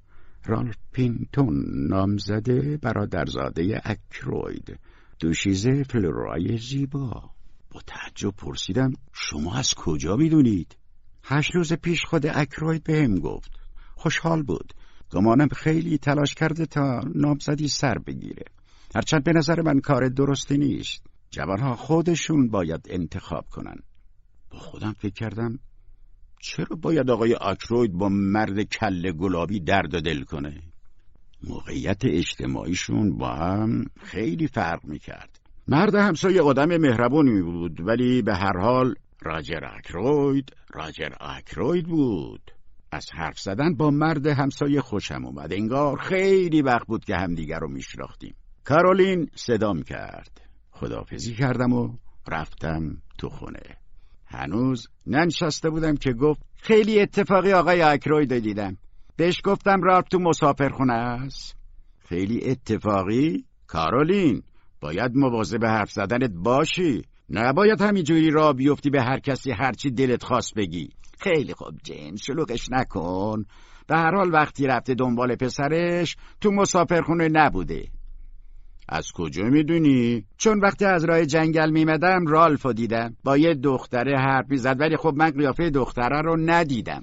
رالف 0.46 0.76
پینتون 0.92 1.64
نامزد 1.88 2.76
برادرزاده 2.76 3.80
اکروید. 3.84 4.78
دوشیزه 5.18 5.82
فلورای 5.82 6.58
زیبا. 6.58 7.30
با 7.70 7.80
تعجب 7.86 8.30
پرسیدم 8.30 8.92
شما 9.12 9.54
از 9.54 9.74
کجا 9.74 10.16
می‌دونید؟ 10.16 10.76
هشت 11.24 11.54
روز 11.54 11.72
پیش 11.72 12.04
خود 12.04 12.26
اکروید 12.26 12.84
بهم 12.84 13.18
گفت. 13.18 13.50
خوشحال 13.94 14.42
بود. 14.42 14.72
گمانم 15.10 15.48
خیلی 15.48 15.98
تلاش 15.98 16.34
کرده 16.34 16.66
تا 16.66 17.00
نامزدی 17.14 17.68
سر 17.68 17.98
بگیره. 17.98 18.44
هرچند 18.94 19.24
به 19.24 19.32
نظر 19.32 19.60
من 19.60 19.80
کار 19.80 20.08
درستی 20.08 20.58
نیست. 20.58 21.06
جوانها 21.30 21.74
خودشون 21.74 22.48
باید 22.48 22.86
انتخاب 22.90 23.46
کنن. 23.50 23.76
با 24.50 24.58
خودم 24.58 24.92
فکر 24.92 25.14
کردم 25.14 25.58
چرا 26.40 26.76
باید 26.82 27.10
آقای 27.10 27.34
آکروید 27.34 27.92
با 27.92 28.08
مرد 28.08 28.62
کل 28.62 29.12
گلابی 29.12 29.60
درد 29.60 29.94
و 29.94 30.00
دل 30.00 30.22
کنه؟ 30.22 30.62
موقعیت 31.42 32.04
اجتماعیشون 32.04 33.18
با 33.18 33.28
هم 33.28 33.84
خیلی 34.02 34.46
فرق 34.46 34.84
می‌کرد. 34.84 35.40
مرد 35.68 35.94
همسایه 35.94 36.42
آدم 36.42 36.76
مهربونی 36.76 37.42
بود 37.42 37.80
ولی 37.80 38.22
به 38.22 38.34
هر 38.34 38.58
حال 38.58 38.94
راجر 39.22 39.60
اکروید 39.64 40.52
راجر 40.74 41.08
اکروید 41.20 41.86
بود. 41.86 42.50
از 42.92 43.06
حرف 43.12 43.38
زدن 43.40 43.74
با 43.74 43.90
مرد 43.90 44.26
همسایه 44.26 44.80
خوشم 44.80 45.24
اومد. 45.24 45.52
انگار 45.52 45.98
خیلی 45.98 46.62
وقت 46.62 46.86
بود 46.86 47.04
که 47.04 47.16
همدیگر 47.16 47.58
رو 47.58 47.68
میشناختیم. 47.68 48.34
کارولین 48.64 49.30
صدام 49.34 49.82
کرد. 49.82 50.40
خدافزی 50.70 51.34
کردم 51.34 51.72
و 51.72 51.96
رفتم 52.28 52.96
تو 53.18 53.28
خونه. 53.28 53.76
هنوز 54.26 54.88
ننشسته 55.06 55.70
بودم 55.70 55.96
که 55.96 56.12
گفت 56.12 56.42
خیلی 56.56 57.00
اتفاقی 57.00 57.52
آقای 57.52 57.82
اکروید 57.82 58.38
دیدم. 58.38 58.76
بهش 59.16 59.40
گفتم 59.44 59.82
رفت 59.82 60.10
تو 60.10 60.18
مسافرخونه 60.18 60.92
است. 60.92 61.56
خیلی 61.98 62.50
اتفاقی؟ 62.50 63.44
کارولین 63.66 64.42
باید 64.80 65.16
مواظب 65.16 65.64
حرف 65.64 65.90
زدنت 65.90 66.30
باشی. 66.30 67.02
نباید 67.30 67.80
همینجوری 67.80 68.30
را 68.30 68.52
بیفتی 68.52 68.90
به 68.90 69.02
هر 69.02 69.18
کسی 69.18 69.52
هرچی 69.52 69.90
دلت 69.90 70.24
خواست 70.24 70.54
بگی. 70.54 70.88
خیلی 71.20 71.54
خوب 71.54 71.78
جین 71.82 72.16
شلوغش 72.16 72.66
نکن. 72.70 73.44
به 73.86 73.96
هر 73.96 74.14
حال 74.14 74.34
وقتی 74.34 74.66
رفته 74.66 74.94
دنبال 74.94 75.36
پسرش 75.36 76.16
تو 76.40 76.50
مسافرخونه 76.50 77.28
نبوده. 77.32 77.84
از 78.88 79.12
کجا 79.12 79.44
می‌دونی؟ 79.44 80.24
چون 80.36 80.60
وقتی 80.60 80.84
از 80.84 81.04
راه 81.04 81.26
جنگل 81.26 81.70
میمدم 81.70 82.26
رالفو 82.26 82.72
دیدم. 82.72 83.16
با 83.24 83.36
یه 83.36 83.54
دختره 83.54 84.18
حرف 84.18 84.50
می‌زد 84.50 84.80
ولی 84.80 84.96
خب 84.96 85.14
من 85.16 85.30
قیافه 85.30 85.70
دختره 85.70 86.22
رو 86.22 86.36
ندیدم. 86.36 87.02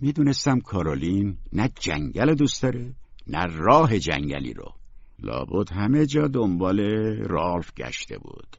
می‌دونستم 0.00 0.60
کارولین 0.60 1.36
نه 1.52 1.70
جنگل 1.80 2.34
دوست 2.34 2.62
داره 2.62 2.92
نه 3.26 3.46
راه 3.46 3.98
جنگلی 3.98 4.52
رو. 4.52 4.72
لابد 5.18 5.72
همه 5.72 6.06
جا 6.06 6.28
دنبال 6.28 6.80
رالف 7.16 7.74
گشته 7.74 8.18
بود. 8.18 8.56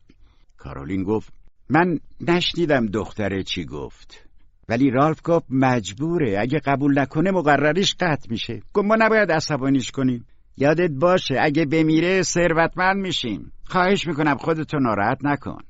کارولین 0.58 1.04
گفت 1.04 1.34
من 1.70 2.00
نشنیدم 2.22 2.86
دختره 2.86 3.44
چی 3.44 3.66
گفت. 3.66 4.30
ولی 4.70 4.90
رالف 4.92 5.22
گفت 5.24 5.46
مجبوره 5.50 6.40
اگه 6.40 6.60
قبول 6.60 7.00
نکنه 7.00 7.32
مقرریش 7.32 7.96
قطع 8.00 8.30
میشه. 8.30 8.62
گفت 8.74 8.88
ما 8.88 8.96
نباید 8.96 9.32
عصبانیش 9.32 9.92
کنیم. 9.92 10.26
یادت 10.58 10.92
باشه 10.92 11.36
اگه 11.42 11.66
بمیره 11.66 12.22
ثروتمند 12.22 12.98
میشیم. 12.98 13.52
خواهش 13.66 14.08
می‌کنم 14.08 14.38
خودتو 14.38 14.80
ناراحت 14.80 15.18
نکن. 15.26 15.62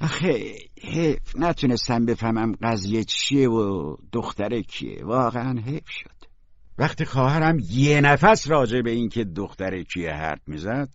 آخه 0.00 0.54
حیف 0.82 1.36
نتونستم 1.36 2.04
بفهمم 2.06 2.52
قضیه 2.62 3.04
چیه 3.04 3.48
و 3.48 3.96
دختره 4.12 4.62
کیه. 4.62 5.04
واقعا 5.04 5.60
حیف 5.66 5.88
شد. 5.88 6.18
وقتی 6.78 7.04
خواهرم 7.04 7.58
یه 7.70 8.00
نفس 8.00 8.50
راجع 8.50 8.80
به 8.80 8.90
اینکه 8.90 9.24
دختره 9.24 9.84
کیه 9.84 10.10
حرف 10.10 10.48
می‌زد 10.48 10.88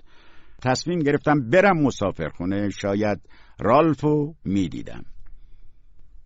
تصمیم 0.62 1.00
گرفتم 1.00 1.50
برم 1.50 1.78
مسافرخونه. 1.82 2.70
شاید 2.70 3.20
رالفو 3.60 4.34
می‌دیدم. 4.46 5.06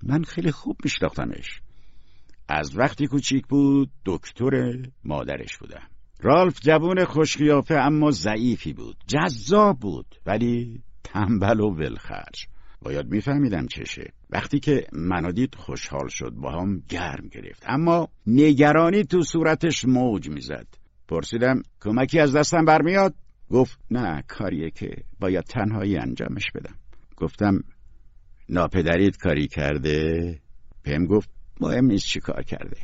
من 0.04 0.24
خیلی 0.24 0.52
خوب 0.52 0.78
میشناختمش. 0.84 1.62
از 2.50 2.78
وقتی 2.78 3.08
کوچیک 3.08 3.48
بود 3.48 3.90
دکتر 4.06 4.82
مادرش 5.04 5.58
بودم. 5.58 5.88
رالف 6.22 6.60
جوون 6.62 7.06
خوشقیافه 7.06 7.76
اما 7.76 8.12
ضعیفی 8.12 8.74
بود. 8.74 8.98
جذاب 9.08 9.80
بود 9.80 10.16
ولی 10.26 10.82
تنبل 11.04 11.60
و 11.60 11.70
ولخرج. 11.70 12.48
باید 12.82 13.06
میفهمیدم 13.12 13.68
چشه 13.68 14.14
وقتی 14.30 14.60
که 14.60 14.88
منو 14.94 15.32
دید 15.32 15.56
خوشحال 15.56 16.08
شد 16.08 16.32
با 16.32 16.52
هم 16.52 16.84
گرم 16.90 17.28
گرفت. 17.32 17.64
اما 17.68 18.08
نگرانی 18.28 19.04
تو 19.04 19.22
صورتش 19.22 19.86
موج 19.86 20.30
می‌زد. 20.30 20.68
پرسیدم 21.08 21.62
کمکی 21.82 22.20
از 22.20 22.36
دستم 22.36 22.66
برمیاد؟ 22.66 23.16
گفت 23.50 23.80
نه 23.92 24.24
کاریه 24.28 24.72
که 24.72 25.04
باید 25.20 25.44
تنهایی 25.44 25.98
انجامش 25.98 26.52
بدم. 26.56 26.76
گفتم 27.18 27.64
ناپدریت 28.50 29.18
کاری 29.18 29.48
کرده؟ 29.48 30.40
بهم 30.84 31.06
گفت 31.06 31.37
مهم 31.62 31.86
نیست 31.86 32.06
چی 32.06 32.20
کار 32.20 32.44
کرده. 32.44 32.78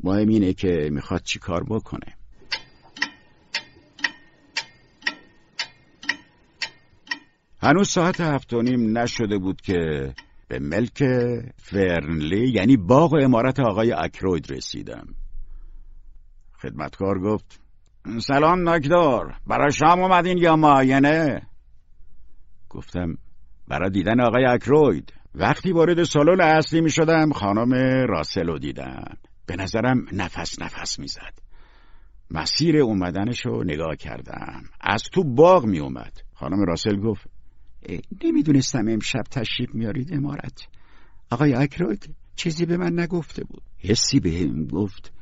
مهم 0.00 0.28
اینه 0.28 0.52
که 0.52 0.88
می‌خواد 0.92 1.22
چی 1.22 1.38
کار 1.38 1.64
بکنه. 1.64 2.16
هنوز 7.62 7.88
ساعت 7.88 8.20
هفت 8.20 8.52
و 8.52 8.62
نیم 8.62 8.98
نشده 8.98 9.38
بود 9.38 9.60
که 9.60 10.12
به 10.48 10.58
ملک 10.58 11.02
فرنلی 11.56 12.52
یعنی 12.54 12.76
باغ 12.76 13.12
و 13.12 13.16
امارت 13.16 13.60
آقای 13.60 13.92
اکروید 13.92 14.52
رسیدم. 14.52 15.06
خدمتکار 16.62 17.18
گفت 17.18 17.60
سلام 18.18 18.68
نکدار 18.68 19.34
برای 19.46 19.72
شام 19.72 20.00
اومدین 20.00 20.38
یا 20.38 20.56
معاینه؟ 20.56 21.42
گفتم 22.68 23.18
برای 23.68 23.90
دیدن 23.90 24.20
آقای 24.20 24.44
اکروید. 24.44 25.12
وقتی 25.38 25.72
وارد 25.72 26.02
سالن 26.02 26.40
اصلی 26.40 26.80
می 26.80 26.90
شدم 26.90 27.32
خانم 27.32 27.72
راسل 28.08 28.46
رو 28.46 28.58
دیدم. 28.58 29.16
به 29.46 29.56
نظرم 29.56 30.06
نفس 30.12 30.62
نفس 30.62 30.98
می 30.98 31.08
زد. 31.08 31.38
مسیر 32.30 32.76
اومدنش 32.76 33.46
رو 33.46 33.64
نگاه 33.64 33.96
کردم. 33.96 34.62
از 34.80 35.02
تو 35.02 35.24
باغ 35.24 35.64
می 35.64 35.78
اومد. 35.78 36.12
خانم 36.34 36.64
راسل 36.64 36.96
گفت 36.96 37.26
نمی‌دونستم 38.24 38.88
امشب 38.88 39.22
تشریف 39.30 39.74
میارید 39.74 40.14
امارت. 40.14 40.68
آقای 41.30 41.54
اکروید 41.54 42.14
چیزی 42.36 42.66
به 42.66 42.76
من 42.76 42.98
نگفته 42.98 43.44
بود. 43.44 43.62
حسی 43.78 44.20
به 44.20 44.30
هم 44.30 44.66
گفت 44.66 45.12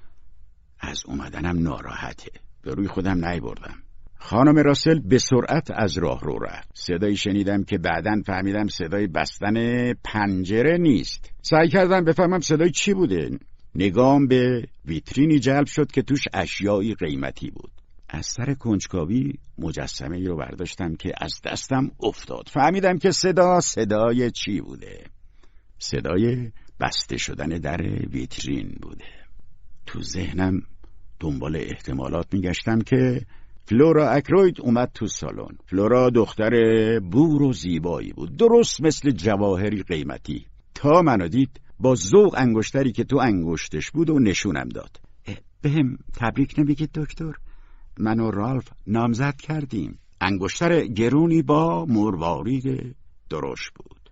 از 0.81 1.03
اومدنم 1.07 1.62
ناراحته. 1.62 2.31
به 2.62 2.74
روی 2.74 2.88
خودم 2.88 3.20
بردم 3.20 3.84
خانم 4.25 4.59
راسل 4.59 4.99
به 4.99 5.19
سرعت 5.19 5.71
از 5.75 5.99
راه 5.99 6.21
رو 6.21 6.39
رفت. 6.39 6.71
صدایی 6.75 7.17
شنیدم 7.17 7.65
که 7.65 7.79
بعدا 7.79 8.23
فهمیدم 8.27 8.67
صدای 8.67 9.07
بستن 9.07 9.93
پنجره 9.93 10.79
نیست. 10.79 11.31
سعی 11.43 11.69
کردم 11.69 12.05
بفهمم 12.05 12.41
صدای 12.41 12.71
چی 12.71 12.95
بوده. 12.95 13.31
نگام 13.75 14.27
به 14.27 14.69
ویترینی 14.85 15.39
جلب 15.39 15.67
شد 15.67 15.93
که 15.93 16.03
توش 16.03 16.25
اشیایی 16.35 16.95
قیمتی 16.95 17.51
بود. 17.51 17.71
از 18.09 18.27
سر 18.27 18.55
کنجکاوی 18.55 19.33
مجسمه 19.59 20.17
ای 20.17 20.25
رو 20.25 20.37
برداشتم 20.37 20.95
که 20.95 21.13
از 21.21 21.41
دستم 21.45 21.91
افتاد. 22.01 22.49
فهمیدم 22.53 22.99
که 22.99 23.11
صدا 23.11 23.61
صدای 23.61 24.31
چی 24.31 24.61
بوده. 24.61 25.05
صدای 25.79 26.53
بسته 26.81 27.17
شدن 27.17 27.49
در 27.49 27.83
ویترین 28.13 28.79
بوده. 28.83 29.05
تو 29.87 30.03
ذهنم 30.03 30.63
دنبال 31.21 31.57
احتمالات 31.57 32.35
میگشتم 32.35 32.79
که 32.79 33.27
فلورا 33.66 34.11
اکروید 34.11 34.61
اومد 34.61 34.90
تو 34.94 35.07
سالن. 35.07 35.59
فلورا 35.66 36.11
دختر 36.11 36.50
بور 37.00 37.42
و 37.42 37.53
زیبایی 37.53 38.12
بود. 38.12 38.37
درست 38.37 38.83
مثل 38.83 39.11
جواهری 39.11 39.83
قیمتی. 39.83 40.46
تا 40.74 41.03
منو 41.03 41.29
دید 41.29 41.61
با 41.81 41.94
ذوق 41.94 42.35
انگشتری 42.38 42.92
که 42.92 43.05
تو 43.05 43.16
انگشتش 43.16 43.90
بود 43.90 44.11
و 44.11 44.18
نشونم 44.18 44.68
داد. 44.68 45.00
بهم 45.62 45.98
تبریک 46.20 46.55
نمیگید 46.59 46.90
دکتر. 46.94 47.33
من 47.98 48.20
و 48.20 48.31
رالف 48.31 48.68
نامزد 48.87 49.37
کردیم. 49.37 49.98
انگشتر 50.20 50.87
گرونی 50.87 51.42
با 51.42 51.85
مروارید 51.85 52.96
درشت 53.31 53.72
بود. 53.74 54.11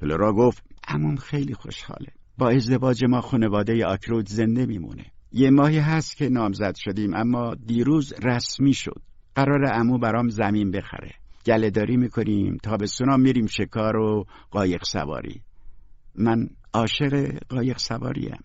فلورا 0.00 0.32
گفت 0.32 0.62
امون 0.88 1.16
خیلی 1.16 1.54
خوشحاله. 1.54 2.08
با 2.38 2.50
ازدواج 2.50 3.04
ما 3.04 3.20
خانواده 3.20 3.86
آکرود 3.86 4.28
زنده 4.28 4.66
میمونه. 4.66 5.04
یه 5.36 5.50
ماهی 5.50 5.78
هست 5.78 6.16
که 6.16 6.28
نامزد 6.28 6.74
شدیم 6.76 7.14
اما 7.14 7.54
دیروز 7.54 8.12
رسمی 8.22 8.74
شد. 8.74 9.02
قرار 9.34 9.64
امو 9.72 9.98
برام 9.98 10.28
زمین 10.28 10.70
بخره. 10.70 11.10
گلهداری 11.46 11.96
می‌کنیم 11.96 12.56
تا 12.62 12.76
به 12.76 12.86
سونام 12.86 13.20
میریم 13.20 13.46
شکار 13.46 13.96
و 13.96 14.26
قایق 14.50 14.84
سواری. 14.84 15.40
من 16.14 16.48
عاشق 16.74 17.38
قایق 17.48 17.78
سواریم 17.78 18.38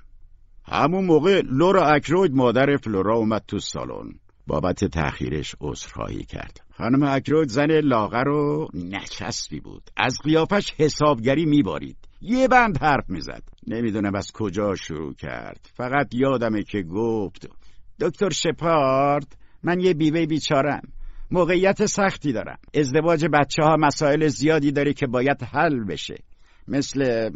همون 0.66 1.06
موقع 1.06 1.42
لورا 1.46 1.88
اکروید 1.88 2.32
مادر 2.32 2.78
فلورا 2.78 3.16
اومد 3.16 3.44
تو 3.48 3.60
سالن. 3.60 4.10
بابت 4.48 4.86
تأخیرش 4.86 5.56
عذرخواهی 5.62 6.24
کرد. 6.24 6.60
خانم 6.78 7.04
اکروید 7.04 7.50
زن 7.50 7.80
لاغر 7.80 8.28
و 8.28 8.68
نچسبی 8.74 9.60
بود. 9.60 9.90
از 9.98 10.18
قیافش 10.24 10.74
حسابگری 10.78 11.46
میبارید. 11.46 12.09
یه 12.22 12.48
بند 12.48 12.78
حرف 12.78 13.10
می‌زد. 13.10 13.44
نمی‌دونم 13.68 14.16
از 14.16 14.32
کجا 14.34 14.76
شروع 14.76 15.14
کرد. 15.14 15.70
فقط 15.78 16.08
یادمه 16.14 16.64
که 16.64 16.82
گفت 16.82 17.50
دکتر 18.02 18.30
شپارد 18.30 19.36
من 19.64 19.80
یه 19.80 19.94
بیوه 19.94 20.26
بیچارم. 20.26 20.82
موقعیت 21.32 21.86
سختی 21.86 22.34
دارم. 22.34 22.58
ازدواج 22.74 23.26
بچه 23.34 23.64
ها 23.64 23.76
مسائل 23.80 24.28
زیادی 24.28 24.72
داره 24.72 24.94
که 24.94 25.08
باید 25.08 25.44
حل 25.44 25.84
بشه. 25.84 26.16
مثل 26.68 27.30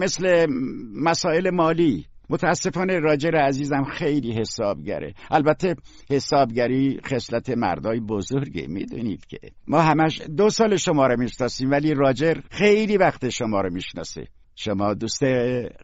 مثل 0.00 0.46
مسائل 0.94 1.50
مالی. 1.50 2.06
متاسفانه 2.30 2.98
راجر 2.98 3.36
عزیزم 3.36 3.84
خیلی 3.84 4.32
حسابگره. 4.32 5.14
البته 5.30 5.74
حسابگری 6.10 7.00
خصلت 7.06 7.50
مردای 7.50 8.00
بزرگه 8.00 8.66
می‌دونید 8.66 9.26
که. 9.26 9.38
ما 9.66 9.80
همش 9.80 10.20
دو 10.36 10.50
سال 10.50 10.76
شما 10.76 11.06
رو 11.06 11.18
می‌شناسیم 11.18 11.70
ولی 11.70 11.94
راجر 11.94 12.34
خیلی 12.50 12.96
وقت 12.96 13.28
شما 13.28 13.60
رو 13.60 13.72
می‌شناسه. 13.72 14.26
شما 14.56 14.94
دوست 14.94 15.22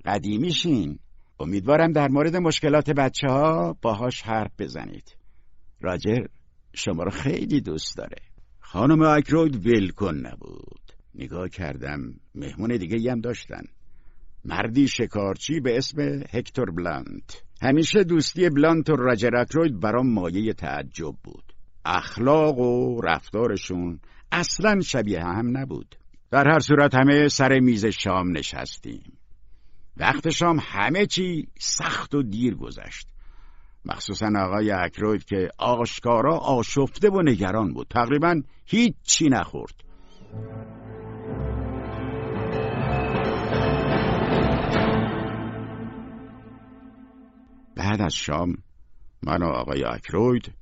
قدیمیشین. 0.04 0.98
امیدوارم 1.40 1.92
در 1.92 2.08
مورد 2.08 2.36
مشکلات 2.36 2.90
بچه 2.90 3.28
ها 3.28 3.76
باهاش 3.82 4.22
حرف 4.22 4.50
بزنید. 4.58 5.16
راجر 5.80 6.26
شما 6.74 7.02
رو 7.02 7.10
خیلی 7.10 7.60
دوست 7.60 7.96
داره. 7.96 8.16
خانم 8.60 9.02
اکروید 9.02 9.66
ولکن 9.66 10.14
نبود. 10.14 10.80
نگاه 11.14 11.48
کردم 11.48 12.00
مهمون 12.34 12.76
دیگه 12.76 13.12
هم 13.12 13.20
داشتن. 13.20 13.62
مردی 14.48 14.88
شکارچی 14.88 15.60
به 15.60 15.76
اسم 15.76 16.00
هکتور 16.30 16.70
بلانت. 16.70 17.42
همیشه 17.62 18.04
دوستی 18.04 18.48
بلانت 18.48 18.90
و 18.90 18.96
راجر 18.96 19.36
اکروید 19.36 19.80
برام 19.80 20.12
مایه 20.12 20.52
تعجب 20.52 21.14
بود. 21.24 21.52
اخلاق 21.84 22.58
و 22.58 23.00
رفتارشون 23.00 24.00
اصلا 24.32 24.80
شبیه 24.80 25.20
هم 25.20 25.56
نبود. 25.56 25.96
در 26.30 26.48
هر 26.48 26.58
صورت 26.58 26.94
همه 26.94 27.28
سر 27.28 27.60
میز 27.60 27.86
شام 27.86 28.36
نشستیم. 28.36 29.18
وقت 29.96 30.30
شام 30.30 30.58
همه 30.62 31.06
چی 31.06 31.48
سخت 31.58 32.14
و 32.14 32.22
دیر 32.22 32.54
گذشت. 32.54 33.08
مخصوصا 33.84 34.32
آقای 34.38 34.70
اکروید 34.70 35.24
که 35.24 35.48
آشکارا 35.58 36.36
آشفته 36.36 37.10
و 37.10 37.22
نگران 37.22 37.72
بود. 37.72 37.86
تقریبا 37.90 38.40
هیچ 38.66 38.94
چی 39.02 39.28
نخورد. 39.28 39.74
بعد 47.76 48.00
از 48.00 48.14
شام 48.14 48.56
من 49.22 49.42
و 49.42 49.46
آقای 49.46 49.84
اکروید 49.84 50.54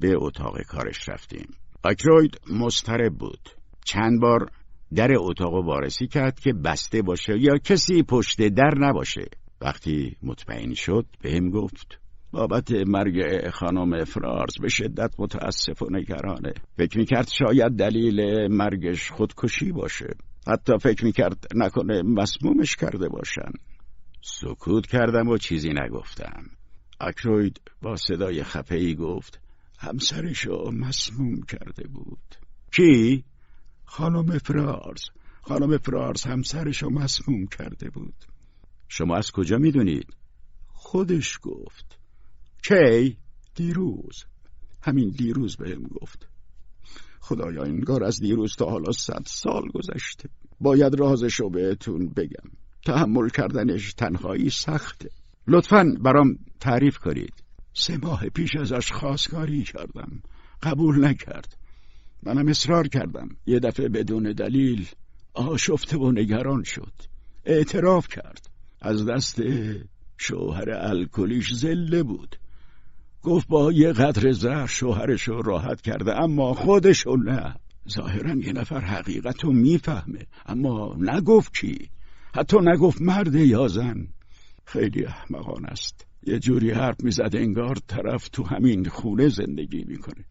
به 0.00 0.14
اتاق 0.16 0.62
کارش 0.62 1.08
رفتیم. 1.08 1.46
اکروید 1.84 2.40
مسترب 2.50 3.14
بود. 3.14 3.48
چند 3.84 4.20
بار 4.20 4.50
در 4.94 5.10
اتاق 5.18 5.54
وارسی 5.54 6.06
کرد 6.06 6.40
که 6.40 6.52
بسته 6.52 7.02
باشه 7.02 7.38
یا 7.38 7.58
کسی 7.64 8.02
پشت 8.02 8.48
در 8.48 8.74
نباشه. 8.78 9.24
وقتی 9.60 10.16
مطمئن 10.22 10.74
شد 10.74 11.06
بهم 11.22 11.50
گفت 11.50 11.98
بابت 12.32 12.70
مرگ 12.70 13.48
خانم 13.50 14.04
فرارز 14.04 14.54
به 14.62 14.68
شدت 14.68 15.14
متاسف 15.18 15.82
و 15.82 15.86
نگرانه 15.90 16.52
فکر 16.76 16.98
می‌کرد 16.98 17.28
شاید 17.28 17.72
دلیل 17.72 18.48
مرگش 18.50 19.10
خودکشی 19.10 19.72
باشه. 19.72 20.14
حتی 20.48 20.72
فکر 20.78 21.04
می‌کرد 21.04 21.46
نکنه 21.54 22.02
مسمومش 22.02 22.76
کرده 22.76 23.08
باشن. 23.08 23.52
سکوت 24.24 24.86
کردم 24.86 25.28
و 25.28 25.38
چیزی 25.38 25.68
نگفتم. 25.68 26.50
اکروید 27.00 27.60
با 27.82 27.96
صدای 27.96 28.42
خفه 28.42 28.74
ای 28.74 28.94
گفت 28.94 29.40
همسرشو 29.78 30.70
مسموم 30.70 31.42
کرده 31.42 31.88
بود. 31.88 32.34
کی؟ 32.72 33.24
خانم 33.84 34.38
فرارز 34.38 35.02
خانم 35.42 35.78
فرارز 35.78 36.22
همسرشو 36.22 36.88
مسموم 36.90 37.46
کرده 37.46 37.90
بود. 37.90 38.14
شما 38.88 39.16
از 39.16 39.30
کجا 39.30 39.56
می‌دونید؟ 39.56 40.16
خودش 40.72 41.38
گفت. 41.42 41.98
کی؟ 42.62 43.16
دیروز. 43.54 44.24
همین 44.82 45.10
دیروز 45.10 45.56
بهم 45.56 45.82
گفت. 45.82 46.28
خدایا 47.20 47.62
انگار 47.62 48.04
از 48.04 48.20
دیروز 48.20 48.56
تا 48.56 48.70
حالا 48.70 48.92
صد 48.92 49.22
سال 49.26 49.68
گذشته. 49.74 50.28
باید 50.60 51.00
رازشو 51.00 51.50
بهتون 51.50 52.08
بگم. 52.08 52.50
تحمل 52.84 53.28
کردنش 53.28 53.92
تنهایی 53.92 54.50
سخته. 54.50 55.10
لطفا 55.48 55.96
برام 56.00 56.38
تعریف 56.60 56.98
کنید. 56.98 57.32
سه 57.74 57.96
ماه 57.96 58.28
پیش 58.28 58.56
ازش 58.56 58.92
خواستگاری 58.92 59.62
کردم. 59.62 60.22
قبول 60.62 61.04
نکرد. 61.04 61.56
منم 62.22 62.48
اصرار 62.48 62.88
کردم. 62.88 63.28
یه 63.46 63.58
دفعه 63.58 63.88
بدون 63.88 64.32
دلیل 64.32 64.88
آشفته 65.34 65.96
و 65.96 66.12
نگران 66.12 66.62
شد. 66.62 66.92
اعتراف 67.44 68.08
کرد. 68.08 68.50
از 68.80 69.06
دست 69.06 69.42
شوهر 70.18 70.70
الکلیش 70.70 71.52
زله 71.52 72.02
بود. 72.02 72.36
گفت 73.22 73.48
با 73.48 73.72
یه 73.72 73.92
قدر 73.92 74.32
زهر 74.32 74.66
شوهرشو 74.66 75.42
راحت 75.42 75.80
کرده 75.80 76.22
اما 76.22 76.54
خودشو 76.54 77.16
نه. 77.16 77.56
ظاهرا 77.88 78.34
یه 78.34 78.52
نفر 78.52 78.80
حقیقتو 78.80 79.52
می‌فهمه 79.52 80.26
اما 80.46 80.96
نگفت 80.98 81.54
کی؟ 81.54 81.90
حتی 82.34 82.56
نگفت 82.62 83.02
مرد 83.02 83.34
یا 83.34 83.68
زن. 83.68 84.08
خیلی 84.64 85.04
احمقان 85.04 85.66
است. 85.66 86.06
یه 86.26 86.38
جوری 86.38 86.70
حرف 86.70 86.96
می‌زد 87.04 87.30
انگار 87.34 87.76
طرف 87.86 88.28
تو 88.28 88.44
همین 88.44 88.88
خونه 88.88 89.28
زندگی 89.28 89.84
می‌کنه. 89.84 90.24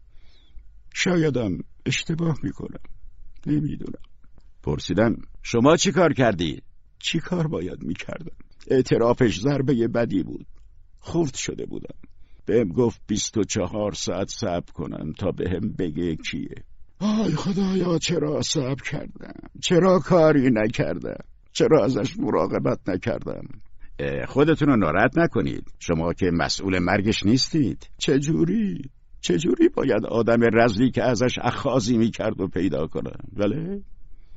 شایدم 0.94 1.58
اشتباه 1.86 2.38
می‌کنم. 2.42 2.80
نمی‌دونم. 3.46 4.02
پرسیدم 4.62 5.16
شما 5.42 5.76
چی 5.76 5.92
کار 5.92 6.12
کردی؟ 6.12 6.62
چی 6.98 7.18
کار 7.18 7.46
باید 7.46 7.82
می‌کردم؟ 7.82 8.36
اعترافش 8.70 9.40
ضربه 9.40 9.88
بدی 9.88 10.22
بود. 10.22 10.46
خورد 10.98 11.34
شده 11.34 11.66
بودم. 11.66 11.98
بهم 12.46 12.68
گفت 12.68 13.00
بیست 13.06 13.36
و 13.36 13.44
چهار 13.44 13.92
ساعت 13.92 14.28
صبر 14.28 14.72
کنم 14.74 15.12
تا 15.12 15.30
بهم 15.30 15.72
بگه 15.78 16.16
کیه. 16.16 16.64
آی 16.98 17.30
خدایا 17.30 17.98
چرا 17.98 18.42
صبر 18.42 18.82
کردم؟ 18.90 19.34
چرا 19.62 19.98
کاری 19.98 20.50
نکردم؟ 20.52 21.24
چرا 21.52 21.84
ازش 21.84 22.18
مراقبت 22.18 22.88
نکردم؟ 22.88 23.42
خودتون 24.28 24.68
رو 24.68 24.76
ناراحت 24.76 25.18
نکنید. 25.18 25.72
شما 25.78 26.12
که 26.12 26.30
مسئول 26.32 26.78
مرگش 26.78 27.26
نیستید. 27.26 27.90
چجوری 27.98 28.90
چجوری 29.20 29.68
باید 29.68 30.06
آدم 30.06 30.40
رزلی 30.52 30.90
که 30.90 31.02
ازش 31.02 31.38
اخازی 31.42 31.98
می‌کرد 31.98 32.40
و 32.40 32.48
پیدا 32.48 32.86
کنم 32.86 33.18
ولی 33.36 33.84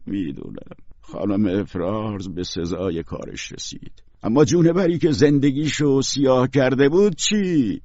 می‌دونم. 0.05 0.75
خانم 1.01 1.59
افرارز 1.59 2.29
به 2.29 2.43
سزای 2.43 3.03
کارش 3.03 3.51
رسید. 3.51 4.03
اما 4.23 4.45
جونبری 4.45 4.97
که 4.97 5.11
زندگیشو 5.11 6.01
سیاه 6.01 6.47
کرده 6.47 6.89
بود 6.89 7.15
چی؟ 7.15 7.81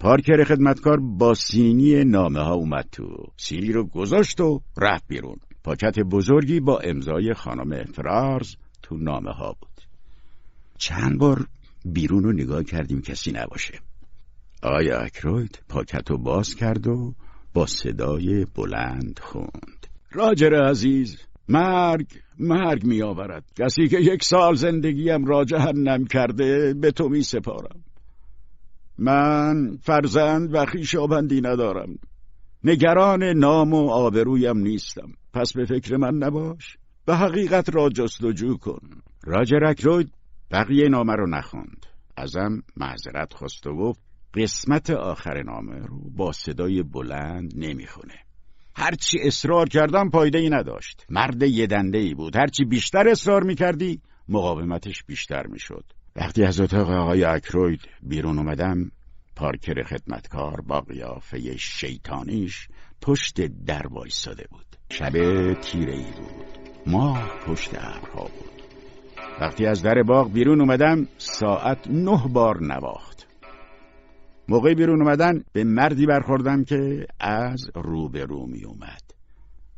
پارکر 0.00 0.44
خدمتکار 0.44 1.00
با 1.00 1.34
سینی 1.34 2.04
نامه 2.04 2.40
ها 2.40 2.54
اومد 2.54 2.88
تو. 2.92 3.08
سینی 3.36 3.72
رو 3.72 3.86
گذاشت 3.86 4.40
و 4.40 4.60
رفت 4.80 5.08
بیرون. 5.08 5.36
پاکت 5.68 5.98
بزرگی 5.98 6.60
با 6.60 6.78
امضای 6.78 7.34
خانم 7.34 7.84
فرارز 7.84 8.54
تو 8.82 8.96
نامه 8.96 9.30
ها 9.30 9.56
بود. 9.60 9.82
چند 10.78 11.18
بار 11.18 11.46
بیرون 11.84 12.22
رو 12.22 12.32
نگاه 12.32 12.64
کردیم 12.64 13.02
کسی 13.02 13.32
نباشه. 13.32 13.80
آقای 14.62 14.90
اکروید 14.90 15.62
پاکت 15.68 16.10
رو 16.10 16.18
باز 16.18 16.54
کرد 16.54 16.86
و 16.86 17.14
با 17.54 17.66
صدای 17.66 18.46
بلند 18.54 19.20
خوند. 19.22 19.86
راجر 20.12 20.68
عزیز 20.70 21.16
مرگ 21.48 22.06
مرگ 22.38 22.84
می 22.84 23.02
آورد 23.02 23.44
کسی 23.56 23.88
که 23.88 23.98
یک 23.98 24.24
سال 24.24 24.54
زندگیم 24.54 25.24
را 25.24 25.44
جهنم 25.44 26.04
کرده 26.04 26.74
به 26.74 26.90
تو 26.90 27.08
می 27.08 27.22
سپارم 27.22 27.84
من 28.98 29.78
فرزند 29.82 30.54
و 30.54 30.66
خیشابندی 30.66 31.40
ندارم. 31.40 31.98
نگران 32.64 33.22
نام 33.22 33.74
و 33.74 33.90
آبرویم 33.90 34.58
نیستم. 34.58 35.12
پس 35.38 35.52
به 35.52 35.64
فکر 35.64 35.96
من 35.96 36.14
نباش. 36.14 36.76
به 37.04 37.16
حقیقت 37.16 37.74
را 37.74 37.88
جستجو 37.88 38.56
کن. 38.56 38.80
راجر 39.24 39.64
اکروید 39.64 40.12
بقیه 40.50 40.88
نامه 40.88 41.12
رو 41.12 41.26
نخوند 41.30 41.86
ازم 42.16 42.62
معذرت 42.76 43.34
خواست 43.34 43.66
و 43.66 43.76
گفت 43.76 44.00
قسمت 44.34 44.90
آخر 44.90 45.42
نامه 45.42 45.86
رو 45.86 46.10
با 46.10 46.32
صدای 46.32 46.82
بلند 46.82 47.52
نمی‌خونه. 47.56 48.14
هرچی 48.76 49.18
اصرار 49.22 49.68
کردم 49.68 50.10
پایده 50.10 50.38
ای 50.38 50.50
نداشت. 50.50 51.06
مرد 51.10 51.42
یدنده 51.42 51.98
ای 51.98 52.14
بود. 52.14 52.36
هرچی 52.36 52.64
بیشتر 52.64 53.08
اصرار 53.08 53.42
می‌کردی 53.42 54.00
مقاومتش 54.28 55.04
بیشتر 55.04 55.46
می‌شد. 55.46 55.84
وقتی 56.16 56.44
از 56.44 56.60
اتاق 56.60 56.90
آقای 56.90 57.24
اکروید 57.24 57.80
بیرون 58.02 58.38
اومدم 58.38 58.90
پارکر 59.36 59.82
خدمتکار 59.82 60.60
با 60.60 60.80
قیافه 60.80 61.56
شیطانیش 61.56 62.68
پشت 63.02 63.40
در 63.40 63.86
وایستاده 63.90 64.46
بود. 64.50 64.67
شب 64.90 65.54
تیره 65.54 65.92
ای 65.92 66.12
بود. 66.12 66.46
ماه 66.86 67.30
پشت 67.46 67.74
ابرها 67.74 68.24
بود. 68.24 68.62
وقتی 69.40 69.66
از 69.66 69.82
در 69.82 70.02
باغ 70.02 70.32
بیرون 70.32 70.60
اومدم 70.60 71.08
ساعت 71.18 71.88
نه 71.90 72.28
بار 72.32 72.62
نواخت. 72.62 73.26
موقع 74.48 74.74
بیرون 74.74 75.02
اومدن 75.02 75.44
به 75.52 75.64
مردی 75.64 76.06
برخوردم 76.06 76.64
که 76.64 77.06
از 77.20 77.70
روبرو 77.74 78.46
می 78.46 78.64
اومد. 78.64 79.02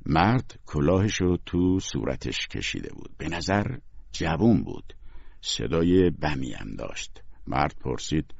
مرد 0.06 0.58
کلاهشو 0.66 1.36
تو 1.46 1.78
صورتش 1.80 2.48
کشیده 2.48 2.90
بود. 2.94 3.10
به 3.18 3.28
نظر 3.28 3.64
جوون 4.12 4.62
بود. 4.62 4.92
صدای 5.40 6.10
بمی 6.10 6.52
هم 6.52 6.76
داشت. 6.78 7.22
مرد 7.46 7.74
پرسید 7.80 8.34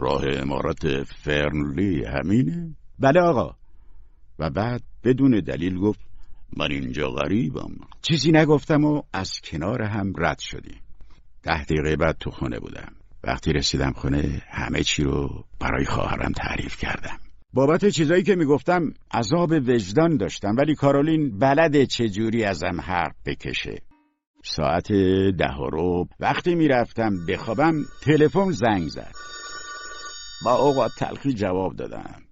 راه 0.00 0.22
امارت 0.26 1.02
فرنلی 1.02 2.04
همینه؟ 2.04 2.74
بله 2.98 3.20
آقا. 3.20 3.56
و 4.38 4.50
بعد 4.50 4.82
بدون 5.04 5.40
دلیل 5.40 5.78
گفت 5.78 6.13
من 6.56 6.72
اینجا 6.72 7.10
غریبم. 7.10 7.76
چیزی 8.02 8.32
نگفتم 8.32 8.84
و 8.84 9.02
از 9.12 9.40
کنار 9.40 9.82
هم 9.82 10.12
رد 10.18 10.38
شدیم. 10.38 10.80
ده 11.42 11.64
دقیقه 11.64 11.96
بعد 11.96 12.16
تو 12.20 12.30
خونه 12.30 12.58
بودم. 12.58 12.92
وقتی 13.24 13.52
رسیدم 13.52 13.92
خونه 13.92 14.42
همه 14.50 14.82
چی 14.82 15.02
رو 15.02 15.44
برای 15.60 15.84
خواهرم 15.84 16.32
تعریف 16.32 16.76
کردم. 16.76 17.18
بابت 17.52 17.86
چیزایی 17.86 18.22
که 18.22 18.34
می‌گفتم 18.34 18.94
عذاب 19.12 19.50
وجدان 19.52 20.16
داشتم 20.16 20.54
ولی 20.58 20.74
کارولین 20.74 21.38
بلده 21.38 21.86
چجوری 21.86 22.44
ازم 22.44 22.80
حرف 22.80 23.16
بکشه. 23.26 23.82
ساعت 24.44 24.92
ده 25.38 25.56
رو 25.70 26.08
وقتی 26.20 26.54
می‌رفتم 26.54 27.26
بخوابم 27.28 27.84
تلفن 28.02 28.50
زنگ 28.50 28.88
زد. 28.88 29.14
با 30.44 30.54
اوقات 30.54 30.92
تلخی 30.98 31.32
جواب 31.32 31.76
دادم. 31.76 32.22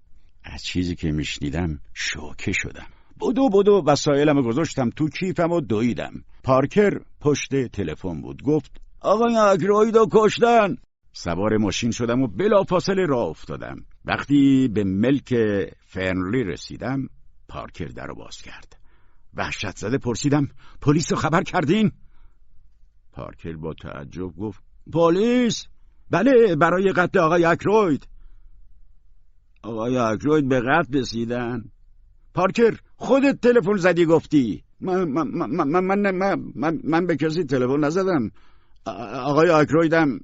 از 0.44 0.64
چیزی 0.64 0.94
که 0.94 1.12
میشنیدم 1.12 1.80
شوکه 1.94 2.52
شدم. 2.52 2.87
بدو 3.28 3.48
بدو 3.48 3.82
وسایلم 3.87 4.42
گذاشتم 4.42 4.90
تو 4.90 5.08
کیفم 5.08 5.50
و 5.50 5.61
دویدم. 5.61 6.12
پارکر 6.44 7.00
پشت 7.20 7.66
تلفن 7.66 8.20
بود. 8.20 8.42
گفت 8.42 8.80
آقای 9.00 9.37
اگرویدو 9.37 10.06
کشتن. 10.12 10.76
سوار 11.12 11.56
ماشین 11.56 11.90
شدم 11.90 12.22
و 12.22 12.26
بلا 12.26 12.62
فاصله 12.62 13.06
راه 13.06 13.26
افتادم. 13.26 13.76
وقتی 14.04 14.68
به 14.68 14.85
ملک 14.85 15.35
فرنلی 15.80 16.44
رسیدم 16.44 17.08
پارکر 17.48 17.87
در 17.87 18.06
رو 18.06 18.14
باز 18.14 18.37
کرد. 18.37 18.76
وحشت 19.35 19.76
زده 19.76 19.98
پرسیدم 19.98 20.48
پلیس 20.80 21.12
رو 21.12 21.18
خبر 21.18 21.42
کردین؟ 21.42 21.92
پارکر 23.12 23.56
با 23.56 23.74
تعجب 23.74 24.37
گفت 24.37 24.62
پلیس؟ 24.92 25.66
بله 26.11 26.56
برای 26.56 26.92
قتل 26.92 27.18
آقای 27.18 27.44
اکروید 27.44 28.08
آقای 29.62 29.96
اکروید 29.96 30.48
به 30.48 30.61
قتل 30.61 30.98
رسیدن. 30.98 31.64
پارکر 32.35 32.78
خودت 33.02 33.40
تلفن 33.40 33.76
زدی 33.76 34.04
گفتی. 34.04 34.64
من 34.80 35.04
من 35.04 35.28
من 35.28 35.96
من, 35.96 36.34
من, 36.54 36.80
من 36.84 37.06
به 37.06 37.16
کسی 37.16 37.44
تلفن 37.44 37.84
نزدم. 37.84 38.30
آقای 39.24 39.50
آکرویدم 39.50 40.18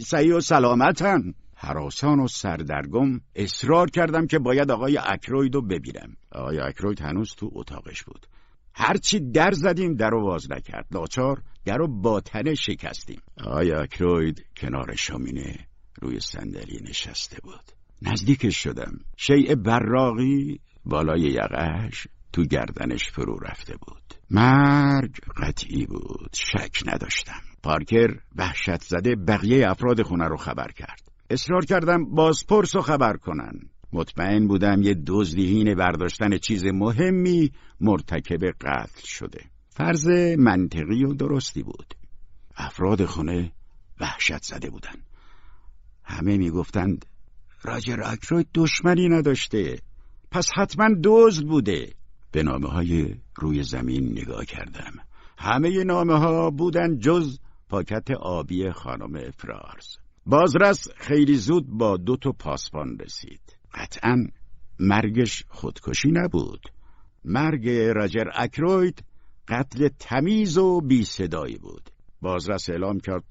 سعی 0.00 0.32
و 0.32 0.40
سلامتن. 0.40 1.34
حراسان 1.54 2.20
و 2.20 2.28
سردرگم 2.28 3.20
اصرار 3.34 3.90
کردم 3.90 4.26
که 4.26 4.38
باید 4.38 4.70
آقای 4.70 4.98
اکروید 4.98 5.54
رو 5.54 5.62
ببینم. 5.62 6.16
آقای 6.32 6.58
اکروید 6.58 7.00
هنوز 7.00 7.34
تو 7.34 7.50
اتاقش 7.52 8.02
بود. 8.02 8.26
هرچی 8.74 9.20
در 9.30 9.50
زدیم 9.50 9.94
در 9.94 10.10
رو 10.10 10.22
باز 10.22 10.50
نکرد. 10.50 10.86
لاچار 10.92 11.42
در 11.64 11.76
رو 11.76 12.00
با 12.00 12.20
تنه 12.20 12.54
شکستیم. 12.54 13.20
آقای 13.44 13.72
اکروید 13.72 14.44
کنار 14.56 14.94
شامینه 14.94 15.66
روی 16.02 16.20
صندلی 16.20 16.80
نشسته 16.88 17.36
بود. 17.42 17.72
نزدیکش 18.02 18.56
شدم. 18.56 18.98
شیء 19.16 19.54
براقی 19.54 20.60
بالای 20.86 21.20
یقش 21.20 22.06
تو 22.32 22.42
گردنش 22.42 23.10
فرو 23.10 23.38
رفته 23.38 23.76
بود. 23.76 24.14
مرگ 24.30 25.16
قطعی 25.36 25.86
بود. 25.86 26.30
شک 26.32 26.82
نداشتم. 26.86 27.40
پارکر 27.62 28.08
وحشت 28.36 28.82
زده 28.82 29.16
بقیه 29.16 29.70
افراد 29.70 30.02
خونه 30.02 30.28
رو 30.28 30.36
خبر 30.36 30.72
کرد. 30.72 31.00
اصرار 31.30 31.64
کردم 31.64 32.04
بازپرس 32.04 32.76
رو 32.76 32.82
خبر 32.82 33.16
کنن. 33.16 33.60
مطمئن 33.92 34.48
بودم 34.48 34.82
یه 34.82 34.94
دزدیهین 35.06 35.74
برداشتن 35.74 36.38
چیز 36.38 36.64
مهمی 36.64 37.52
مرتکب 37.80 38.44
قتل 38.60 39.04
شده. 39.04 39.44
فرض 39.68 40.08
منطقی 40.38 41.04
و 41.04 41.14
درستی 41.14 41.62
بود. 41.62 41.94
افراد 42.56 43.04
خونه 43.04 43.52
وحشت 44.00 44.42
زده 44.42 44.70
بودن. 44.70 44.96
همه 46.04 46.36
می‌گفتند 46.36 47.06
راجر 47.62 48.00
اکروید 48.04 48.48
دشمنی 48.54 49.08
نداشته. 49.08 49.78
پس 50.30 50.48
حتما 50.56 50.88
دزد 51.04 51.44
بوده. 51.44 51.92
به 52.32 52.42
نامه 52.42 52.68
های 52.68 53.14
روی 53.36 53.62
زمین 53.62 54.10
نگاه 54.18 54.44
کردم. 54.44 54.92
همه 55.38 55.84
نامه 55.84 56.18
ها 56.18 56.50
بودن 56.50 56.98
جز 56.98 57.38
پاکت 57.68 58.10
آبی 58.10 58.70
خانم 58.70 59.30
فرارز 59.30 59.96
بازرس 60.26 60.88
خیلی 60.96 61.34
زود 61.36 61.66
با 61.68 61.96
دو 61.96 62.16
تا 62.16 62.32
پاسبان 62.32 62.98
رسید. 62.98 63.56
قطعا 63.74 64.26
مرگش 64.80 65.44
خودکشی 65.48 66.08
نبود. 66.12 66.60
مرگ 67.24 67.68
راجر 67.68 68.24
اکروید 68.34 69.04
قتل 69.48 69.88
تمیز 69.98 70.58
و 70.58 70.80
بی 70.80 71.04
صدایی 71.04 71.58
بود. 71.58 71.90
بازرس 72.22 72.70
اعلام 72.70 73.00
کرد 73.00 73.24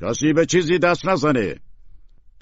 کسی 0.00 0.32
به 0.32 0.46
چیزی 0.46 0.78
دست 0.78 1.08
نزنه. 1.08 1.54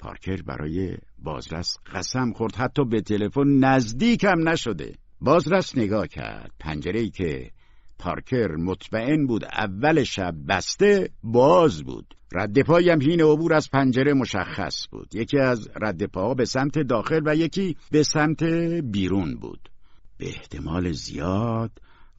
پارکر 0.01 0.41
برای 0.41 0.97
بازرس 1.19 1.77
قسم 1.93 2.33
خورد. 2.33 2.55
حتی 2.55 2.83
به 2.85 3.01
تلفن 3.01 3.47
نزدیکم 3.47 4.49
نشده. 4.49 4.95
بازرس 5.21 5.77
نگاه 5.77 6.07
کرد. 6.07 6.51
پنجره 6.59 7.09
که 7.09 7.51
پارکر 7.99 8.47
مطمئن 8.47 9.27
بود 9.27 9.45
اول 9.45 10.03
شب 10.03 10.35
بسته 10.49 11.09
باز 11.23 11.83
بود. 11.83 12.15
رد 12.33 12.61
پایم 12.61 13.01
هین 13.01 13.21
عبور 13.21 13.53
از 13.53 13.69
پنجره 13.69 14.13
مشخص 14.13 14.87
بود. 14.91 15.15
یکی 15.15 15.39
از 15.39 15.69
رد 15.81 16.05
پاها 16.05 16.33
به 16.33 16.45
سمت 16.45 16.79
داخل 16.79 17.21
و 17.25 17.35
یکی 17.35 17.77
به 17.91 18.03
سمت 18.03 18.43
بیرون 18.83 19.35
بود. 19.35 19.69
به 20.17 20.27
احتمال 20.27 20.91
زیاد 20.91 21.71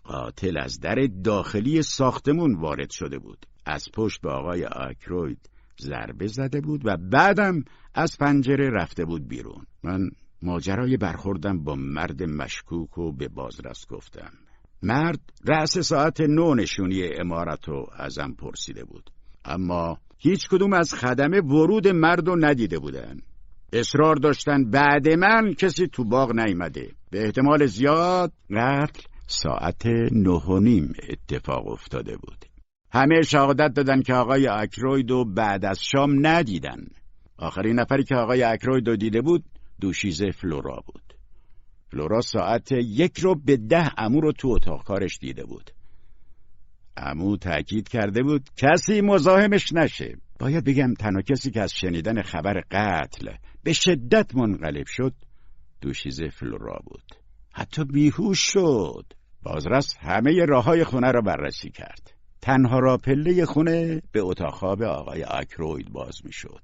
قاتل 0.04 0.58
از 0.58 0.80
در 0.80 1.08
داخلی 1.24 1.82
ساختمون 1.82 2.54
وارد 2.54 2.90
شده 2.90 3.18
بود. 3.18 3.46
از 3.66 3.88
پشت 3.94 4.20
به 4.20 4.30
آقای 4.30 4.64
آکروید 4.64 5.51
ضربه 5.80 6.26
زده 6.26 6.60
بود 6.60 6.82
و 6.84 6.96
بعدم 6.96 7.64
از 7.94 8.18
پنجره 8.18 8.70
رفته 8.70 9.04
بود 9.04 9.28
بیرون. 9.28 9.66
من 9.82 10.10
ماجرای 10.42 10.96
برخوردم 10.96 11.64
با 11.64 11.74
مرد 11.74 12.22
مشکوک 12.22 12.98
و 12.98 13.12
به 13.12 13.28
بازرس 13.28 13.86
گفتم. 13.86 14.30
مرد 14.82 15.20
رأس 15.48 15.78
ساعت 15.78 16.20
نو 16.20 16.54
نشونی 16.54 17.08
امارت 17.20 17.68
رو 17.68 17.86
ازم 17.96 18.32
پرسیده 18.38 18.84
بود. 18.84 19.10
اما 19.44 19.98
هیچ 20.18 20.48
کدوم 20.48 20.72
از 20.72 20.94
خدمه 20.94 21.40
ورود 21.40 21.88
مرد 21.88 22.28
رو 22.28 22.36
ندیده 22.44 22.78
بودن. 22.78 23.20
اصرار 23.72 24.16
داشتن 24.16 24.70
بعد 24.70 25.08
من 25.08 25.54
کسی 25.54 25.86
تو 25.86 26.04
باغ 26.04 26.32
نیمده 26.32 26.92
به 27.10 27.24
احتمال 27.24 27.66
زیاد 27.66 28.32
قتل 28.50 29.02
ساعت 29.26 29.86
نه 30.12 30.30
و 30.30 30.60
نیم 30.60 30.92
اتفاق 31.08 31.68
افتاده 31.68 32.16
بود. 32.16 32.51
همه 32.92 33.22
شهادت 33.22 33.74
دادن 33.74 34.02
که 34.02 34.14
آقای 34.14 34.46
اکروید 34.46 35.10
و 35.10 35.24
بعد 35.24 35.64
از 35.64 35.84
شام 35.84 36.26
ندیدن. 36.26 36.86
آخرین 37.38 37.80
نفری 37.80 38.04
که 38.04 38.14
آقای 38.14 38.42
اکروید 38.42 38.88
رو 38.88 38.96
دیده 38.96 39.20
بود 39.20 39.44
دوشیزه 39.80 40.30
فلورا 40.30 40.82
بود. 40.86 41.14
فلورا 41.90 42.20
ساعت 42.20 42.72
یک 42.72 43.18
رو 43.18 43.34
به 43.34 43.56
ده 43.56 43.90
امو 43.98 44.20
رو 44.20 44.32
تو 44.32 44.48
اتاق 44.48 44.84
کارش 44.84 45.18
دیده 45.18 45.44
بود. 45.44 45.70
امو 46.96 47.36
تأکید 47.36 47.88
کرده 47.88 48.22
بود 48.22 48.50
کسی 48.56 49.00
مزاحمش 49.00 49.72
نشه. 49.72 50.16
باید 50.38 50.64
بگم 50.64 50.94
تنها 50.94 51.22
کسی 51.22 51.50
که 51.50 51.60
از 51.60 51.72
شنیدن 51.74 52.22
خبر 52.22 52.62
قتل 52.70 53.30
به 53.62 53.72
شدت 53.72 54.34
منقلب 54.34 54.86
شد 54.86 55.14
دوشیزه 55.80 56.28
فلورا 56.28 56.80
بود. 56.84 57.14
حتی 57.52 57.84
بیهوش 57.84 58.40
شد. 58.40 59.12
بازرس 59.42 59.96
همه 60.00 60.44
راه 60.44 60.64
های 60.64 60.84
خونه 60.84 61.12
را 61.12 61.20
بررسی 61.20 61.70
کرد. 61.70 62.11
تنها 62.42 62.78
را 62.78 62.96
پله 62.96 63.44
خونه 63.44 64.02
به 64.12 64.20
اتاق 64.20 64.54
خواب 64.54 64.82
آقای 64.82 65.22
اکروید 65.22 65.92
باز 65.92 66.14
می 66.24 66.32
شد 66.32 66.62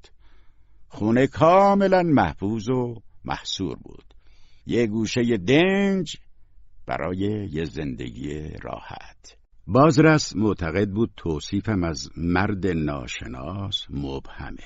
خونه 0.88 1.26
کاملا 1.26 2.02
محفوظ 2.02 2.68
و 2.68 2.94
محصور 3.24 3.76
بود. 3.76 4.14
یه 4.66 4.86
گوشه 4.86 5.36
دنج 5.36 6.16
برای 6.86 7.48
یه 7.52 7.64
زندگی 7.64 8.48
راحت. 8.62 9.36
بازرس 9.66 10.36
معتقد 10.36 10.88
بود 10.88 11.10
توصیفم 11.16 11.84
از 11.84 12.10
مرد 12.16 12.66
ناشناس 12.66 13.86
مبهمه. 13.90 14.64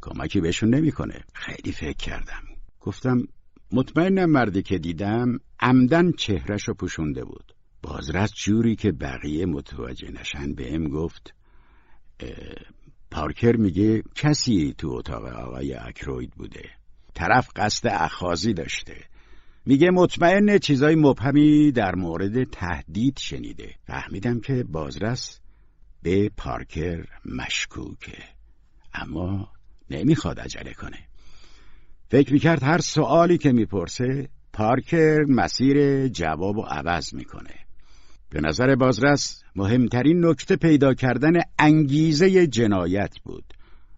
کمکی 0.00 0.40
بهشون 0.40 0.74
نمی‌کنه. 0.74 1.24
خیلی 1.34 1.72
فکر 1.72 1.96
کردم. 1.96 2.42
گفتم 2.80 3.18
مطمئنم 3.72 4.30
مردی 4.30 4.62
که 4.62 4.78
دیدم 4.78 5.38
عمدن 5.60 6.12
چهرش 6.12 6.68
رو 6.68 6.74
پوشونده 6.74 7.24
بود. 7.24 7.55
بازرس 7.86 8.32
جوری 8.34 8.76
که 8.76 8.92
بقیه 8.92 9.46
متوجه 9.46 10.10
نشن 10.10 10.54
ام 10.58 10.88
گفت 10.88 11.34
پارکر 13.10 13.56
میگه 13.56 14.02
کسی 14.14 14.74
تو 14.78 14.88
اتاق 14.90 15.24
آقای 15.24 15.74
اکروید 15.74 16.30
بوده. 16.30 16.70
طرف 17.14 17.50
قصد 17.56 17.88
اخازی 17.92 18.52
داشته. 18.52 18.96
میگه 19.66 19.90
مطمئن 19.90 20.58
چیزای 20.58 20.94
مبهمی 20.94 21.72
در 21.72 21.94
مورد 21.94 22.44
تهدید 22.44 23.18
شنیده. 23.18 23.74
فهمیدم 23.86 24.40
که 24.40 24.64
بازرس 24.64 25.40
به 26.02 26.30
پارکر 26.36 27.04
مشکوکه. 27.24 28.18
اما 28.94 29.52
نمی‌خواد 29.90 30.40
عجله 30.40 30.74
کنه. 30.74 30.98
فکر 32.08 32.32
می‌کرد 32.32 32.62
هر 32.62 32.78
سوالی 32.78 33.38
که 33.38 33.52
می‌پرسه 33.52 34.28
پارکر 34.52 35.18
مسیر 35.28 36.08
جواب 36.08 36.56
و 36.56 36.62
عوض 36.62 37.14
می‌کنه. 37.14 37.65
به 38.30 38.40
نظر 38.40 38.74
بازرس 38.74 39.42
مهمترین 39.56 40.26
نکته 40.26 40.56
پیدا 40.56 40.94
کردن 40.94 41.32
انگیزه 41.58 42.46
جنایت 42.46 43.18
بود 43.24 43.44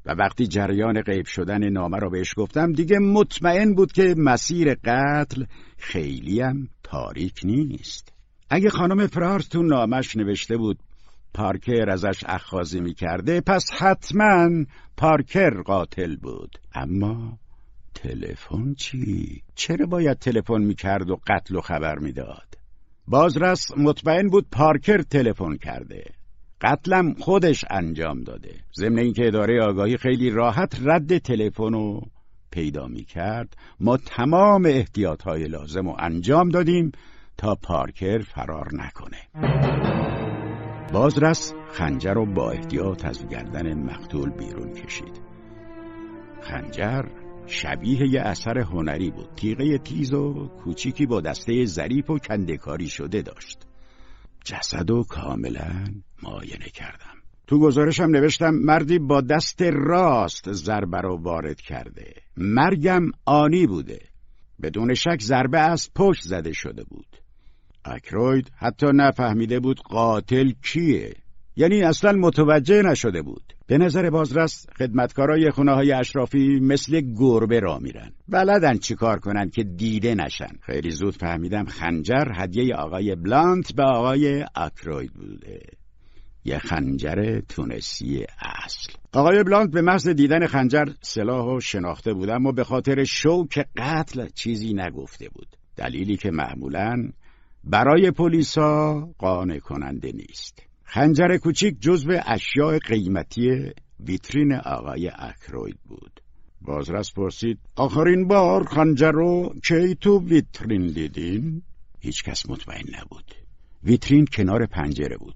و 0.07 0.15
وقتی 0.19 0.47
جریان 0.47 1.03
غیب 1.03 1.27
شدن 1.27 1.69
نامه 1.69 1.99
را 1.99 2.09
بهش 2.09 2.35
گفتم 2.37 2.73
دیگه 2.73 2.99
مطمئن 2.99 3.75
بود 3.75 3.93
که 3.93 4.15
مسیر 4.19 4.75
قتل 4.85 5.45
خیلی 5.79 6.41
هم 6.41 6.69
تاریک 6.83 7.41
نیست 7.45 8.13
اگه 8.51 8.71
خانم 8.71 9.07
فرارز 9.07 9.49
تو 9.49 9.63
نامش 9.63 10.17
نوشته 10.17 10.57
بود 10.57 10.79
پارکر 11.35 11.91
ازش 11.91 12.25
اخخازی 12.27 12.81
می‌کرده 12.81 13.41
پس 13.41 13.71
حتما 13.79 14.65
پارکر 14.97 15.63
قاتل 15.63 16.17
بود 16.17 16.59
اما 16.75 17.39
تلفن 17.95 18.75
چی؟ 18.75 19.43
چرا 19.55 19.87
باید 19.87 20.19
تلفن 20.19 20.63
می‌کرد 20.63 21.11
و 21.11 21.21
قتل 21.27 21.57
و 21.57 21.61
خبر 21.61 21.99
می‌داد؟ 21.99 22.58
بازرس 23.11 23.67
مطمئن 23.77 24.29
بود 24.29 24.47
پارکر 24.53 25.03
تلفن 25.03 25.57
کرده. 25.57 26.05
قتلم 26.61 27.15
خودش 27.15 27.65
انجام 27.71 28.21
داده. 28.21 28.55
ضمن 28.77 28.99
اینکه 28.99 29.27
اداره 29.27 29.63
آگاهی 29.63 29.97
خیلی 29.97 30.31
راحت 30.31 30.79
رد 30.85 31.19
تلفن 31.19 31.73
رو 31.73 32.01
پیدا 32.51 32.87
می 32.87 33.05
کرد 33.05 33.57
ما 33.81 33.97
تمام 33.97 34.67
احتیاط 34.67 35.23
های 35.23 35.45
لازم 35.45 35.89
رو 35.89 35.97
انجام 35.99 36.49
دادیم 36.49 36.93
تا 37.37 37.55
پارکر 37.55 38.19
فرار 38.19 38.69
نکنه. 38.73 39.19
بازرس 40.93 41.55
خنجر 41.73 42.15
رو 42.15 42.27
با 42.27 42.51
احتیاط 42.51 43.05
از 43.05 43.29
گردن 43.29 43.75
مقتول 43.75 44.31
بیرون 44.31 44.73
کشید. 44.73 45.21
خنجر 46.43 47.03
شبیه 47.49 48.09
یه 48.09 48.21
اثر 48.21 48.59
هنری 48.59 49.11
بود. 49.11 49.29
تیغه 49.37 49.79
تیز 49.79 50.13
و 50.13 50.49
کوچیکی 50.65 51.07
با 51.07 51.21
دسته 51.21 51.65
ظریف 51.65 52.11
و 52.11 52.19
کندکاری 52.19 52.89
شده 52.89 53.23
داشت. 53.23 53.59
جسد 54.45 54.91
و 54.91 55.05
کاملا 55.09 55.85
معاینه 56.23 56.69
کردم. 56.75 57.19
تو 57.47 57.59
گزارشم 57.59 58.05
نوشتم 58.05 58.51
مردی 58.51 58.99
با 58.99 59.21
دست 59.21 59.63
راست 59.63 60.53
ضربه 60.53 61.01
رو 61.01 61.23
وارد 61.23 61.61
کرده. 61.61 62.15
مرگم 62.37 63.03
آنی 63.25 63.67
بوده. 63.67 63.99
بدون 64.63 64.95
شک 64.95 65.19
ضربه 65.21 65.59
از 65.59 65.91
پشت 65.95 66.23
زده 66.23 66.53
شده 66.53 66.85
بود. 66.85 67.07
اکروید 67.85 68.51
حتی 68.57 68.87
نفهمیده 68.95 69.61
بود 69.61 69.81
قاتل 69.81 70.53
کیه. 70.63 71.15
یعنی 71.57 71.83
اصلا 71.83 72.13
متوجه 72.13 72.83
نشده 72.83 73.23
بود. 73.23 73.53
به 73.69 73.79
نظر 73.79 74.11
بازرس 74.11 74.67
خدمتکارای 74.79 75.51
خونه 75.51 75.73
های 75.73 75.93
اشرافی 75.93 76.61
مثل 76.61 77.01
گربه 77.01 77.61
را 77.61 77.79
میرن. 77.79 78.13
بلدن 78.29 78.79
چیکار 78.79 79.19
کنن 79.19 79.51
که 79.51 79.65
دیده 79.65 80.15
نشن. 80.15 80.59
خیلی 80.63 80.91
زود 80.91 81.15
فهمیدم 81.15 81.65
خنجر 81.65 82.25
هدیه 82.35 82.75
آقای 82.75 83.15
بلانت 83.15 83.73
به 83.75 83.83
آقای 83.83 84.45
اکروید 84.55 85.13
بوده. 85.13 85.61
یه 86.45 86.59
خنجر 86.59 87.41
تونسی 87.49 88.27
اصل. 88.65 88.93
آقای 89.13 89.43
بلانت 89.43 89.71
به 89.71 89.83
محض 89.83 90.09
دیدن 90.09 90.47
خنجر 90.47 90.87
سلاح 91.01 91.57
و 91.57 91.61
شناخته 91.61 92.13
بود 92.13 92.31
اما 92.31 92.53
به 92.53 92.65
خاطر 92.65 93.05
شوک 93.05 93.67
قتل 93.77 94.29
چیزی 94.35 94.75
نگفته 94.75 95.29
بود. 95.29 95.49
دلیلی 95.77 96.17
که 96.17 96.31
معمولا 96.31 97.11
برای 97.65 98.11
پلیسا 98.11 99.01
قانع 99.19 99.59
کننده 99.59 100.13
نیست. 100.13 100.68
خنجر 100.91 101.37
کوچیک 101.37 101.81
جزو 101.81 102.21
اشیاء 102.27 102.79
قیمتی 102.79 103.73
ویترین 104.01 104.53
آقای 104.55 105.11
اکروید 105.15 105.79
بود. 105.85 106.21
بازرس 106.61 107.13
پرسید 107.13 107.59
آخرین 107.77 108.29
بار 108.29 108.65
خنجر 108.65 109.11
رو 109.11 109.55
کی 109.69 109.95
تو 109.95 110.25
ویترین 110.25 110.87
دیدین؟ 110.87 111.63
هیچ 112.01 112.25
کس 112.25 112.51
مطمئن 112.51 112.85
نبود. 112.99 113.35
ویترین 113.85 114.27
کنار 114.33 114.67
پنجره 114.67 115.17
بود. 115.17 115.35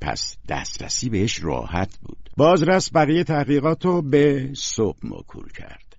پس 0.00 0.36
دسترسی 0.48 1.10
بهش 1.10 1.44
راحت 1.44 1.98
بود. 2.02 2.30
بازرس 2.36 2.90
بقیه 2.94 3.24
تحقیقات 3.24 3.84
رو 3.84 4.02
به 4.02 4.50
صبح 4.56 4.98
مکول 5.02 5.48
کرد. 5.52 5.96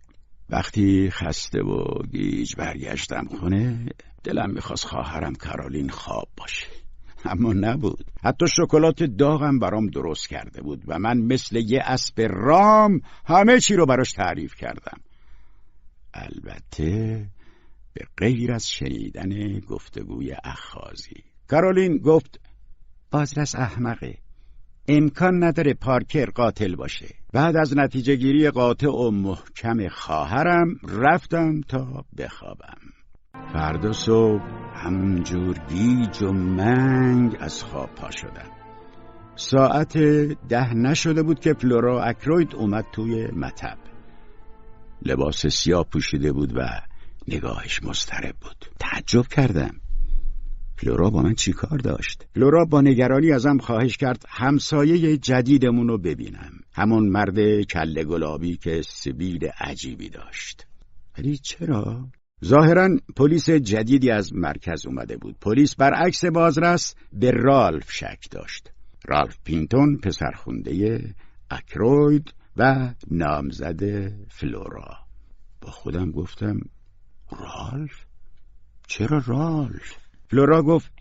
وقتی 0.50 1.10
خسته 1.10 1.62
و 1.62 2.04
گیج 2.12 2.56
برگشتم 2.56 3.26
خونه 3.40 3.86
دلم 4.24 4.50
می‌خواست 4.50 4.86
خواهرم 4.86 5.36
کارولین 5.36 5.90
خواب 5.90 6.28
باشه. 6.38 6.87
اما 7.32 7.54
نبود. 7.54 8.06
حتی 8.24 8.46
شکلات 8.48 9.04
داغم 9.04 9.60
برام 9.60 9.88
درست 9.88 10.30
کرده 10.30 10.62
بود 10.62 10.84
و 10.88 11.00
من 11.00 11.18
مثل 11.18 11.56
یه 11.56 11.82
اسب 11.84 12.22
رام 12.30 13.02
همه 13.26 13.60
چی 13.60 13.76
رو 13.76 13.86
براش 13.86 14.12
تعریف 14.12 14.56
کردم. 14.56 15.00
البته 16.14 17.26
به 17.94 18.06
غیر 18.18 18.52
از 18.52 18.70
شنیدن 18.70 19.60
گفتگوی 19.60 20.36
اخازی 20.44 21.24
کارولین 21.48 21.98
گفت 21.98 22.40
بازرس 23.12 23.56
احمقه. 23.56 24.18
امکان 24.88 25.44
نداره 25.44 25.74
پارکر 25.74 26.26
قاتل 26.26 26.76
باشه. 26.76 27.08
بعد 27.34 27.56
از 27.58 27.78
نتیجه 27.78 28.16
گیری 28.16 28.50
قاطع 28.50 28.88
و 28.88 29.12
محکم 29.12 29.88
خواهرم 29.88 30.68
رفتم 30.84 31.62
تا 31.62 32.06
بخوابم. 32.18 32.97
فردا 33.54 33.94
صبح 33.94 34.44
همونجور 34.74 35.58
گیج 35.70 36.24
و 36.24 36.32
منگ 36.32 37.38
از 37.40 37.64
خواب 37.64 37.90
پا 37.96 38.12
شدم. 38.12 38.52
ساعت 39.36 39.98
ده 40.50 40.74
نشده 40.74 41.24
بود 41.24 41.40
که 41.40 41.54
فلورا 41.54 42.04
اکروید 42.04 42.56
اومد 42.56 42.86
توی 42.92 43.28
مطب. 43.28 43.78
لباس 45.06 45.48
سیاه 45.48 45.86
پوشیده 45.94 46.32
بود 46.32 46.58
و 46.58 46.82
نگاهش 47.28 47.84
مضطرب 47.84 48.36
بود. 48.42 48.66
تعجب 48.80 49.28
کردم. 49.28 49.72
فلورا 50.78 51.10
با 51.10 51.22
من 51.22 51.34
چی 51.34 51.54
کار 51.54 51.78
داشت؟ 51.80 52.28
فلورا 52.36 52.66
با 52.66 52.82
نگرانی 52.82 53.32
ازم 53.32 53.58
خواهش 53.58 53.98
کرد 53.98 54.26
همسایه 54.30 55.18
جدیدمون 55.18 55.88
رو 55.88 55.98
ببینم. 55.98 56.52
همون 56.74 57.10
مرد 57.10 57.62
کله 57.62 58.04
گلابی 58.04 58.58
که 58.58 58.82
سبیل 58.82 59.46
عجیبی 59.60 60.10
داشت. 60.10 60.68
ولی 61.18 61.38
چرا؟ 61.38 62.08
ظاهرا 62.46 62.90
پلیس 63.16 63.50
جدیدی 63.50 64.12
از 64.12 64.34
مرکز 64.34 64.86
اومده 64.86 65.18
بود. 65.18 65.36
پلیس 65.42 65.76
برعکس 65.76 66.26
بازرس 66.26 66.96
به 67.14 67.32
رالف 67.32 67.92
شک 67.92 68.28
داشت. 68.32 68.72
رالف 69.08 69.38
پینتون 69.44 69.98
پسرخونده 69.98 71.04
اکروید 71.52 72.34
و 72.58 72.94
نامزد 73.12 74.10
فلورا. 74.30 74.98
با 75.62 75.72
خودم 75.72 76.12
گفتم 76.12 76.60
رالف؟ 77.32 78.06
چرا 78.88 79.22
رالف؟ 79.26 79.96
فلورا 80.30 80.64
گفت 80.64 80.92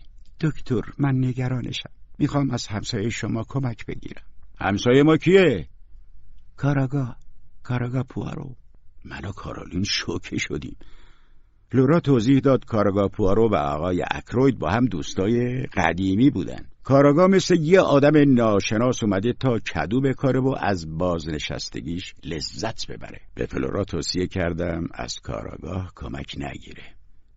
دکتر 0.41 0.81
من 0.97 1.15
نگرانشم. 1.15 1.89
می‌خوام 2.19 2.51
از 2.51 2.67
همسایه 2.67 3.09
شما 3.09 3.45
کمک 3.49 3.85
بگیرم. 3.85 4.23
همسایه 4.59 5.03
ما 5.03 5.17
کیه؟ 5.17 5.67
کاراگا. 6.55 7.15
کاراگا 7.63 8.03
پوارو. 8.03 8.55
من 9.05 9.25
و 9.25 9.31
کارولین 9.31 9.83
شوکه 9.83 10.37
شدیم. 10.37 10.77
فلورا 11.71 11.99
توضیح 11.99 12.39
داد 12.39 12.65
کاراگا 12.65 13.07
پوارو 13.07 13.49
و 13.49 13.55
آقای 13.55 14.03
اکروید 14.11 14.59
با 14.59 14.69
هم 14.69 14.85
دوستای 14.85 15.63
قدیمی 15.63 16.29
بودن 16.29 16.65
کاراگا 16.83 17.27
مثل 17.27 17.55
یه 17.59 17.81
آدم 17.81 18.33
ناشناس 18.33 19.03
اومده 19.03 19.33
تا 19.33 19.59
کدو 19.59 20.01
بکاره 20.01 20.39
و 20.39 20.55
از 20.59 20.97
بازنشستگیش 20.97 22.13
لذت 22.23 22.91
ببره 22.91 23.19
به 23.35 23.45
فلورا 23.45 23.83
توصیه 23.83 24.27
کردم 24.27 24.87
از 24.93 25.15
کاراگاه 25.19 25.91
کمک 25.95 26.35
نگیره 26.37 26.83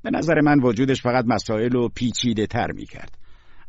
به 0.03 0.11
نظر 0.11 0.41
من 0.41 0.61
وجودش 0.61 1.03
فقط 1.03 1.25
مسائل 1.29 1.71
رو 1.71 1.89
پیچیده 1.89 2.47
تر 2.47 2.73
می 2.73 2.87
کرد. 2.87 3.19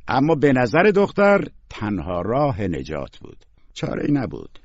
اما 0.07 0.35
به 0.35 0.53
نظر 0.53 0.83
دختر 0.83 1.47
تنها 1.69 2.21
راه 2.21 2.61
نجات 2.61 3.17
بود. 3.21 3.37
چاره 3.73 4.03
ای 4.05 4.11
نبود. 4.11 4.59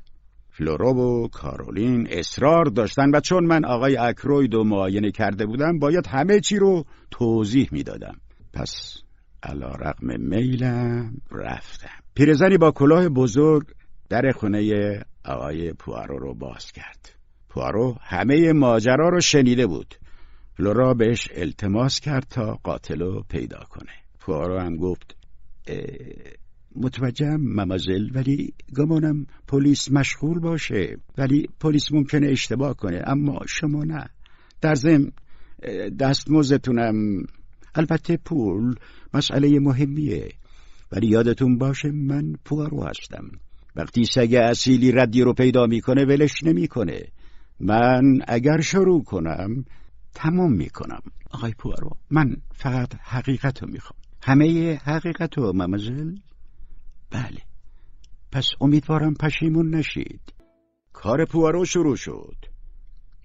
فلورو 0.59 0.95
و 0.95 1.29
کارولین 1.29 2.09
اصرار 2.11 2.65
داشتن 2.65 3.11
و 3.15 3.21
چون 3.21 3.45
من 3.47 3.65
آقای 3.65 3.97
اکروید 3.97 4.55
رو 4.55 4.65
معاینه 4.65 5.11
کرده 5.11 5.47
بودم 5.47 5.79
باید 5.79 6.07
همه 6.07 6.41
چی 6.41 6.57
رو 6.57 6.85
توضیح 7.11 7.69
می‌دادم. 7.73 8.17
پس 8.53 8.97
علا 9.43 9.69
رقم 9.69 10.21
میلم 10.21 11.15
رفتم. 11.31 11.89
پیرزنی 12.15 12.59
با 12.59 12.71
کلاه 12.71 13.09
بزرگ 13.09 13.67
در 14.09 14.33
خونه 14.33 15.01
آقای 15.25 15.73
پوارو 15.73 16.19
رو 16.19 16.35
باز 16.35 16.73
کرد. 16.73 17.15
پوارو 17.49 17.97
همه 18.01 18.53
ماجرا 18.53 19.09
رو 19.09 19.21
شنیده 19.21 19.67
بود. 19.67 19.95
لورا 20.59 20.95
بهش 20.95 21.29
التماس 21.35 22.01
کرد 22.01 22.27
تا 22.31 22.59
قاتل 22.63 23.21
پیدا 23.29 23.61
کنه 23.71 23.93
پوارو 24.21 24.59
هم 24.59 24.77
گفت 24.77 25.17
متوجهم 26.77 27.41
ممازل 27.41 28.11
ولی 28.15 28.55
گمانم 28.77 29.27
پلیس 29.49 29.93
مشغول 29.93 30.39
باشه. 30.39 30.97
ولی 31.19 31.49
پلیس 31.61 31.93
ممکنه 31.93 32.27
اشتباه 32.27 32.77
کنه 32.77 33.03
اما 33.07 33.41
شما 33.49 33.85
نه. 33.85 34.09
در 34.61 34.75
ضمن 34.75 35.13
دستمزدتونم. 36.01 37.27
البته 37.75 38.17
پول 38.17 38.75
مسئله 39.15 39.61
مهمیه. 39.61 40.29
ولی 40.93 41.07
یادتون 41.07 41.59
باشه 41.59 41.91
من 41.91 42.35
پوارو 42.45 42.85
هستم. 42.85 43.31
وقتی 43.77 44.05
سگ 44.05 44.35
اصیلی 44.51 44.93
ردی 44.93 45.23
رو 45.23 45.33
پیدا 45.33 45.67
می‌کنه 45.67 46.05
ولش 46.05 46.45
نمی‌کنه. 46.45 47.03
من 47.61 48.19
اگر 48.29 48.61
شروع 48.61 49.05
کنم 49.05 49.65
تمام 50.15 50.53
می‌کنم. 50.53 51.01
آقای 51.31 51.53
پوارو. 51.59 51.91
من 52.11 52.37
فقط 52.55 52.95
حقیقت 53.01 53.63
رو 53.63 53.69
می‌خوام. 53.73 54.01
همه 54.23 54.75
حقیقت 54.75 55.39
رو 55.39 55.53
ممزل 55.53 56.17
بله. 57.11 57.43
پس 58.33 58.49
امیدوارم 58.61 59.15
پشیمون 59.15 59.75
نشید. 59.75 60.35
کار 60.93 61.25
پوارو 61.25 61.65
شروع 61.65 61.97
شد. 61.97 62.37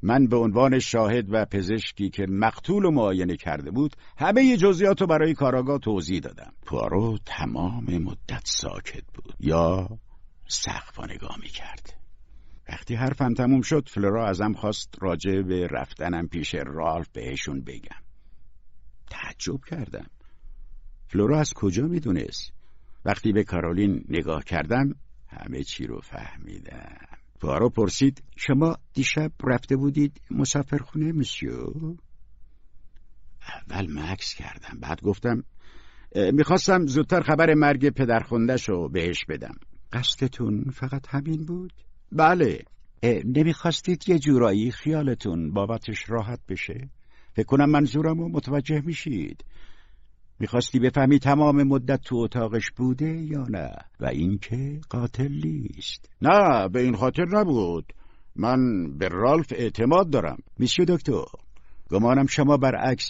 من 0.02 0.28
به 0.28 0.38
عنوان 0.38 0.80
شاهد 0.80 1.26
و 1.30 1.46
پزشکی 1.46 2.10
که 2.10 2.26
مقتول 2.30 2.86
و 2.86 2.92
معاینه 2.92 3.36
کرده 3.36 3.72
بود 3.72 3.96
همه 4.18 4.58
جزئیات 4.58 5.02
رو 5.02 5.08
برای 5.08 5.34
کاراگاه 5.34 5.80
توضیح 5.80 6.20
دادم. 6.20 6.54
پوارو 6.66 7.18
تمام 7.26 7.98
مدت 7.98 8.44
ساکت 8.46 9.04
بود. 9.14 9.36
یا 9.40 9.90
سقف 10.48 11.00
نگاه 11.00 11.38
می 11.42 11.50
کرد. 11.50 11.94
وقتی 12.70 12.96
حرفم 12.96 13.34
تموم 13.34 13.62
شد 13.62 13.90
فلورا 13.90 14.28
ازم 14.28 14.54
خواست 14.54 14.96
راجع 15.02 15.42
به 15.42 15.68
رفتنم 15.68 16.28
پیش 16.28 16.56
رالف 16.56 17.08
بهشون 17.10 17.62
بگم. 17.62 18.02
تعجب 19.10 19.66
کردم. 19.70 20.08
فلورا 21.08 21.40
از 21.40 21.54
کجا 21.54 21.88
می‌دونست؟ 21.88 22.54
وقتی 23.06 23.32
به 23.32 23.44
کارولین 23.44 24.06
نگاه 24.10 24.44
کردم 24.44 24.96
همه 25.28 25.64
چی 25.64 25.88
رو 25.88 26.02
فهمیدم. 26.02 27.08
پوارو 27.40 27.70
پرسید 27.70 28.24
شما 28.36 28.78
دیشب 28.94 29.32
رفته 29.44 29.76
بودید 29.76 30.22
مسافرخونه 30.32 31.12
مسیو؟ 31.12 31.74
اول 33.48 34.00
مکس 34.00 34.36
کردم 34.36 34.80
بعد 34.80 35.02
گفتم 35.02 35.44
می‌خواستم 36.16 36.86
زودتر 36.86 37.22
خبر 37.22 37.54
مرگ 37.54 37.90
پدرخوندش 37.90 38.70
رو 38.70 38.90
بهش 38.90 39.26
بدم. 39.30 39.56
قصدتون 39.94 40.64
فقط 40.74 41.06
همین 41.10 41.46
بود؟ 41.46 41.74
بله. 42.12 42.64
نمی‌خواستید 43.26 44.10
یه 44.10 44.20
جورایی 44.20 44.72
خیالتون 44.72 45.52
بابتش 45.52 46.10
راحت 46.10 46.40
بشه؟ 46.50 46.90
فکر 47.34 47.46
کنم 47.46 47.70
منظورم 47.70 48.20
رو 48.20 48.30
متوجه 48.30 48.82
میشید. 48.86 49.46
می‌خواستی 50.42 50.80
بفهمی 50.80 51.20
تمام 51.20 51.64
مدت 51.64 52.02
تو 52.02 52.16
اتاقش 52.16 52.72
بوده 52.72 53.08
یا 53.08 53.46
نه 53.50 53.72
و 54.00 54.06
اینکه 54.06 54.80
قاتل 54.90 55.32
نیست. 55.44 56.10
نه 56.22 56.68
به 56.68 56.82
این 56.82 56.96
خاطر 56.96 57.26
نبود. 57.32 57.94
من 58.36 58.92
به 58.98 59.08
رالف 59.08 59.54
اعتماد 59.56 60.10
دارم. 60.10 60.38
میسیو 60.60 60.86
دکتر. 60.86 61.24
گمانم 61.90 62.26
شما 62.26 62.58
برعکس 62.58 63.10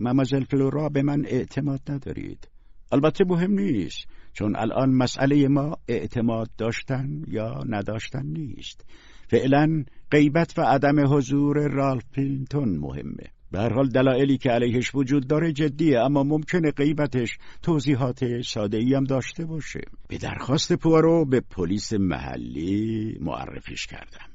ممازل 0.00 0.44
فلورا 0.44 0.88
به 0.88 1.02
من 1.02 1.24
اعتماد 1.26 1.80
ندارید. 1.88 2.48
البته 2.92 3.24
مهم 3.24 3.52
نیست 3.52 4.06
چون 4.32 4.56
الان 4.56 4.94
مسئله 4.94 5.48
ما 5.48 5.76
اعتماد 5.88 6.50
داشتن 6.58 7.22
یا 7.28 7.62
نداشتن 7.68 8.26
نیست. 8.26 8.84
فعلا 9.28 9.84
غیبت 10.10 10.58
و 10.58 10.62
عدم 10.62 11.14
حضور 11.14 11.68
رالف 11.68 12.04
پینتون 12.12 12.78
مهمه. 12.78 13.37
به 13.50 13.58
هر 13.58 13.72
حال 13.72 13.88
دلایلی 13.88 14.38
که 14.38 14.50
علیهش 14.50 14.94
وجود 14.94 15.26
داره 15.26 15.52
جدیه 15.52 16.00
اما 16.00 16.22
ممکنه 16.22 16.70
غیبتش 16.70 17.38
توضیحات 17.62 18.42
ساده 18.42 18.96
هم 18.96 19.04
داشته 19.04 19.44
باشه. 19.44 19.80
به 20.08 20.18
درخواست 20.18 20.72
پوارو 20.72 21.24
به 21.24 21.40
پلیس 21.40 21.92
محلی 21.92 23.18
معرفیش 23.20 23.86
کردم. 23.86 24.26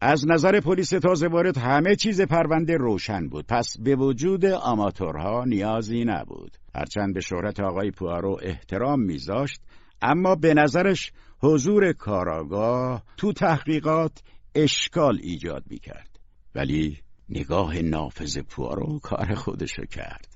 از 0.00 0.28
نظر 0.28 0.60
پلیس 0.60 0.88
تازه 0.88 1.28
وارد 1.28 1.58
همه 1.58 1.96
چیز 1.96 2.20
پرونده 2.20 2.76
روشن 2.76 3.28
بود. 3.28 3.46
پس 3.48 3.76
به 3.80 3.96
وجود 3.96 4.46
آماتورها 4.46 5.44
نیازی 5.44 6.04
نبود. 6.04 6.56
هرچند 6.74 7.14
به 7.14 7.20
شهرت 7.20 7.60
آقای 7.60 7.90
پوارو 7.90 8.38
احترام 8.42 9.00
میذاشت 9.00 9.60
اما 10.02 10.34
به 10.34 10.54
نظرش 10.54 11.12
حضور 11.42 11.92
کاراگاه 11.92 13.02
تو 13.16 13.32
تحقیقات 13.32 14.22
اشکال 14.54 15.18
ایجاد 15.22 15.64
می‌کرد. 15.70 16.18
ولی 16.54 16.98
نگاه 17.30 17.78
نافذ 17.78 18.38
پوارو 18.38 18.98
کار 18.98 19.34
خودشو 19.34 19.84
کرد. 19.84 20.28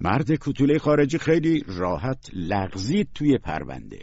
مرد 0.00 0.30
کتوله 0.40 0.78
خارجی 0.78 1.18
خیلی 1.18 1.64
راحت 1.66 2.30
لغزید 2.32 3.08
توی 3.14 3.38
پرونده. 3.38 4.00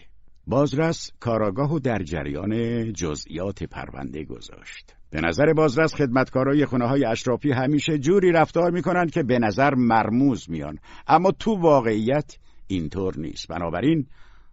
بازرس 0.48 1.12
کاراگاه 1.20 1.74
و 1.74 1.80
در 1.80 2.04
جریان 2.04 2.94
جزئیات 2.94 3.64
پرونده 3.64 4.24
گذاشت. 4.24 4.96
به 5.10 5.22
نظر 5.22 5.54
بازرس 5.54 5.96
خدمتکارای 5.96 6.66
خونه 6.66 6.88
های 6.88 7.06
اشرافی 7.06 7.52
همیشه 7.52 7.98
جوری 7.98 8.32
رفتار 8.32 8.72
می‌کنن 8.72 9.08
که 9.08 9.24
به 9.24 9.40
نظر 9.40 9.74
مرموز 9.76 10.50
میان. 10.50 10.80
اما 11.08 11.32
تو 11.32 11.56
واقعیت 11.56 12.38
اینطور 12.68 13.18
نیست. 13.18 13.48
بنابراین 13.48 14.08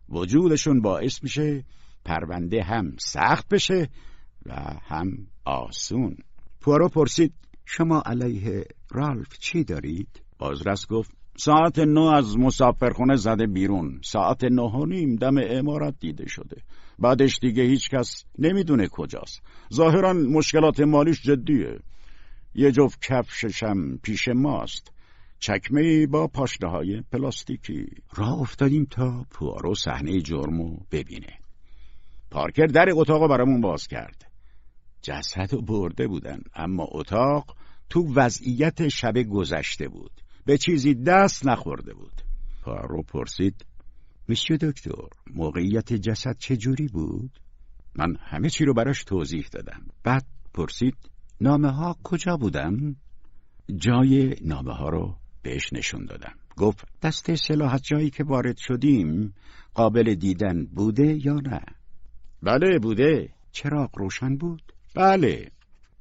وجودشون 0.09 0.81
باعث 0.81 1.23
میشه 1.23 1.65
پرونده 2.05 2.63
هم 2.63 2.97
سخت 2.99 3.49
بشه 3.49 3.89
و 4.47 4.55
هم 4.83 5.27
آسون. 5.45 6.17
پوارو 6.61 6.89
پرسید 6.89 7.33
شما 7.71 8.03
علیه 8.07 8.65
رالف 8.91 9.39
چی 9.39 9.65
دارید؟ 9.65 10.23
بازرس 10.39 10.87
گفت 10.87 11.11
ساعت 11.37 11.79
نو 11.79 12.01
از 12.01 12.39
مسافرخونه 12.39 13.17
زده 13.17 13.47
بیرون. 13.47 14.01
ساعت 14.05 14.45
نه 14.45 14.63
و 14.63 14.87
نیم 14.87 15.17
دم 15.17 15.35
امارت 15.39 15.95
دیده 16.01 16.29
شده. 16.29 16.57
بعدش 16.99 17.39
دیگه 17.39 17.63
هیچ 17.63 17.91
کس 17.91 18.25
نمی‌دونه 18.39 18.89
کجاست. 18.89 19.43
ظاهرا 19.75 20.13
مشکلات 20.13 20.81
مالیش 20.81 21.23
جدیه. 21.23 21.79
یه 22.55 22.73
جفت 22.73 23.01
کفششم 23.03 23.97
پیش 23.97 24.29
ماست. 24.29 24.93
چکمه 25.39 26.07
با 26.07 26.27
پاشنه 26.27 26.71
های 26.71 27.03
پلاستیکی. 27.13 27.87
راه 28.17 28.41
افتادیم 28.41 28.85
تا 28.91 29.27
پوارو 29.31 29.75
صحنه 29.75 30.21
جرمو 30.21 30.77
ببینه. 30.93 31.39
پارکر 32.31 32.67
در 32.67 32.87
اتاق 32.93 33.31
برامون 33.31 33.61
باز 33.61 33.87
کرد. 33.87 34.28
جسد 35.03 35.53
رو 35.53 35.63
برده 35.63 36.07
بودن 36.07 36.41
اما 36.55 36.87
اتاق 36.91 37.57
تو 37.91 38.15
وضعیت 38.15 38.89
شب 38.89 39.23
گذشته 39.23 39.89
بود 39.89 40.13
به 40.45 40.59
چیزی 40.59 40.95
دست 40.95 41.47
نخورده 41.47 41.95
بود 41.95 42.23
پارو 42.63 43.03
پرسید 43.03 43.67
میسیو 44.29 44.57
دکتر 44.57 45.09
موقعیت 45.35 45.93
جسد 45.93 46.37
چجوری 46.39 46.89
بود؟ 46.89 47.31
من 47.95 48.17
همه 48.21 48.51
چی 48.51 48.65
رو 48.65 48.75
براش 48.75 49.05
توضیح 49.05 49.47
دادم 49.53 49.87
بعد 50.05 50.27
پرسید 50.55 50.97
نامه 51.41 51.71
ها 51.71 51.97
کجا 52.03 52.37
بودم؟ 52.37 52.97
جای 53.77 54.35
نامه 54.45 54.73
ها 54.73 54.89
رو 54.89 55.17
بهش 55.43 55.73
نشون 55.73 56.05
دادم 56.05 56.35
گفت 56.57 56.85
دست 57.03 57.35
سلاحت 57.35 57.83
جایی 57.83 58.11
که 58.11 58.25
وارد 58.25 58.57
شدیم 58.57 59.35
قابل 59.75 60.15
دیدن 60.15 60.65
بوده 60.65 61.27
یا 61.27 61.35
نه؟ 61.35 61.61
بله 62.43 62.79
بوده 62.79 63.29
چراغ 63.53 63.99
روشن 63.99 64.37
بود؟ 64.37 64.73
بله. 64.95 65.51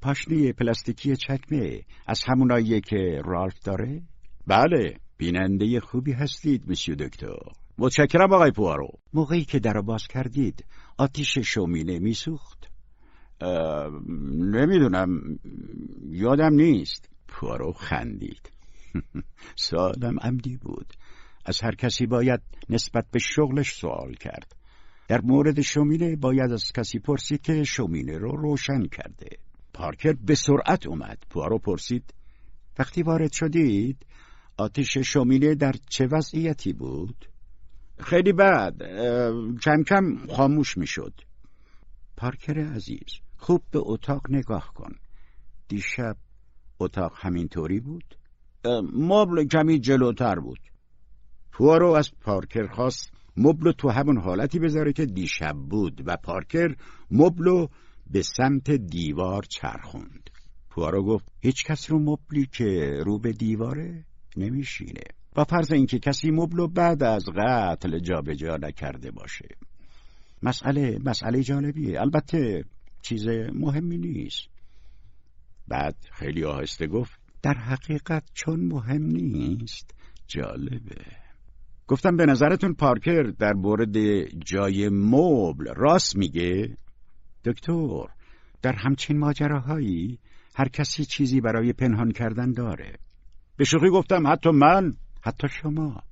پاشنه 0.00 0.52
پلاستیکی 0.52 1.16
چکمه. 1.16 1.80
از 2.06 2.24
همونایی 2.28 2.80
که 2.80 3.22
رالف 3.24 3.58
داره؟ 3.64 4.02
بله. 4.46 4.96
بیننده 5.18 5.80
خوبی 5.80 6.12
هستید 6.12 6.70
مسیو 6.70 6.94
دکتر. 6.94 7.38
متشکرم 7.78 8.32
آقای 8.32 8.50
پوارو. 8.50 8.88
موقعی 9.14 9.44
که 9.44 9.58
در 9.58 9.80
باز 9.80 10.06
کردید 10.06 10.64
آتیش 10.98 11.38
شومینه 11.38 11.98
میسوخت 11.98 12.68
نمی‌دونم. 14.38 15.38
یادم 16.10 16.54
نیست. 16.54 17.08
پوارو 17.28 17.72
خندید. 17.72 18.50
سالم 19.56 20.18
عمدی 20.20 20.56
بود. 20.56 20.92
از 21.44 21.60
هر 21.62 21.74
کسی 21.74 22.06
باید 22.06 22.40
نسبت 22.70 23.06
به 23.12 23.18
شغلش 23.18 23.72
سوال 23.72 24.14
کرد. 24.14 24.57
در 25.08 25.20
مورد 25.20 25.60
شومینه 25.60 26.16
باید 26.16 26.52
از 26.52 26.72
کسی 26.72 26.98
پرسید 26.98 27.42
که 27.42 27.64
شومینه 27.64 28.18
رو 28.18 28.36
روشن 28.36 28.86
کرده. 28.86 29.28
پارکر 29.74 30.12
به 30.12 30.34
سرعت 30.34 30.86
اومد. 30.86 31.18
پوارو 31.30 31.58
پرسید 31.58 32.14
وقتی 32.78 33.02
وارد 33.02 33.32
شدید 33.32 34.06
آتش 34.56 34.98
شومینه 34.98 35.54
در 35.54 35.72
چه 35.88 36.06
وضعیتی 36.06 36.72
بود؟ 36.72 37.28
خیلی 38.00 38.32
بد. 38.32 38.74
کم 39.64 39.82
کم 39.82 40.26
خاموش 40.36 40.78
می‌شد. 40.78 41.12
پارکر 42.16 42.58
عزیز 42.58 43.20
خوب 43.36 43.62
به 43.70 43.78
اتاق 43.82 44.30
نگاه 44.30 44.72
کن. 44.74 44.94
دیشب 45.68 46.16
اتاق 46.80 47.12
همینطوری 47.16 47.80
بود؟ 47.80 48.16
مبل 48.92 49.46
کمی 49.46 49.78
جلوتر 49.78 50.34
بود. 50.34 50.60
پوارو 51.52 51.88
از 51.92 52.10
پارکر 52.20 52.66
خواست 52.66 53.17
مبل 53.38 53.72
تو 53.72 53.90
همون 53.90 54.18
حالتی 54.18 54.58
بذاره 54.58 54.92
که 54.92 55.06
دیشب 55.06 55.56
بود 55.70 56.02
و 56.06 56.16
پارکر 56.16 56.74
مبلو 57.10 57.66
به 58.10 58.22
سمت 58.22 58.70
دیوار 58.70 59.42
چرخوند. 59.42 60.30
پوارو 60.70 61.04
گفت 61.04 61.32
هیچ 61.40 61.64
کس 61.64 61.90
رو 61.90 61.98
مبلی 61.98 62.46
که 62.46 63.02
رو 63.06 63.18
به 63.18 63.32
دیواره 63.32 64.04
نمیشینه. 64.36 65.02
با 65.34 65.44
فرض 65.44 65.72
اینکه 65.72 65.98
کسی 65.98 66.30
مبلو 66.30 66.68
بعد 66.68 67.02
از 67.02 67.24
قتل 67.36 67.98
جابجا 67.98 68.34
جا 68.34 68.56
نکرده 68.56 69.10
باشه. 69.10 69.48
مسئله 70.42 70.98
مسئله 71.04 71.42
جالبیه. 71.42 72.00
البته 72.00 72.64
چیز 73.02 73.28
مهمی 73.52 73.98
نیست. 73.98 74.48
بعد 75.68 75.96
خیلی 76.12 76.44
آهسته 76.44 76.86
گفت 76.86 77.20
در 77.42 77.54
حقیقت 77.54 78.24
چون 78.34 78.60
مهم 78.60 79.02
نیست 79.02 79.94
جالبه. 80.26 81.27
گفتم 81.88 82.16
به 82.16 82.26
نظرتون 82.26 82.74
پارکر 82.74 83.22
در 83.22 83.52
مورد 83.52 84.24
جای 84.44 84.88
مبل 84.88 85.74
راست 85.76 86.16
میگه؟ 86.16 86.76
دکتر 87.44 88.06
در 88.62 88.72
همچین 88.72 89.18
ماجراهایی 89.18 90.18
هر 90.54 90.68
کسی 90.68 91.04
چیزی 91.04 91.40
برای 91.40 91.72
پنهان 91.72 92.10
کردن 92.10 92.52
داره. 92.52 92.92
به 93.56 93.64
شوخی 93.64 93.88
گفتم 93.90 94.26
حتی 94.26 94.50
من 94.50 94.96
حتی 95.20 95.48
شما. 95.48 96.02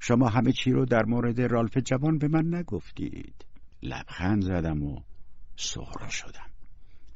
شما 0.00 0.28
همه 0.28 0.52
چی 0.52 0.70
رو 0.70 0.84
در 0.84 1.04
مورد 1.04 1.40
رالف 1.40 1.76
جوان 1.78 2.18
به 2.18 2.28
من 2.28 2.54
نگفتید. 2.54 3.44
لبخند 3.82 4.42
زدم 4.42 4.82
و 4.82 5.00
سهرا 5.56 6.08
شدم. 6.08 6.50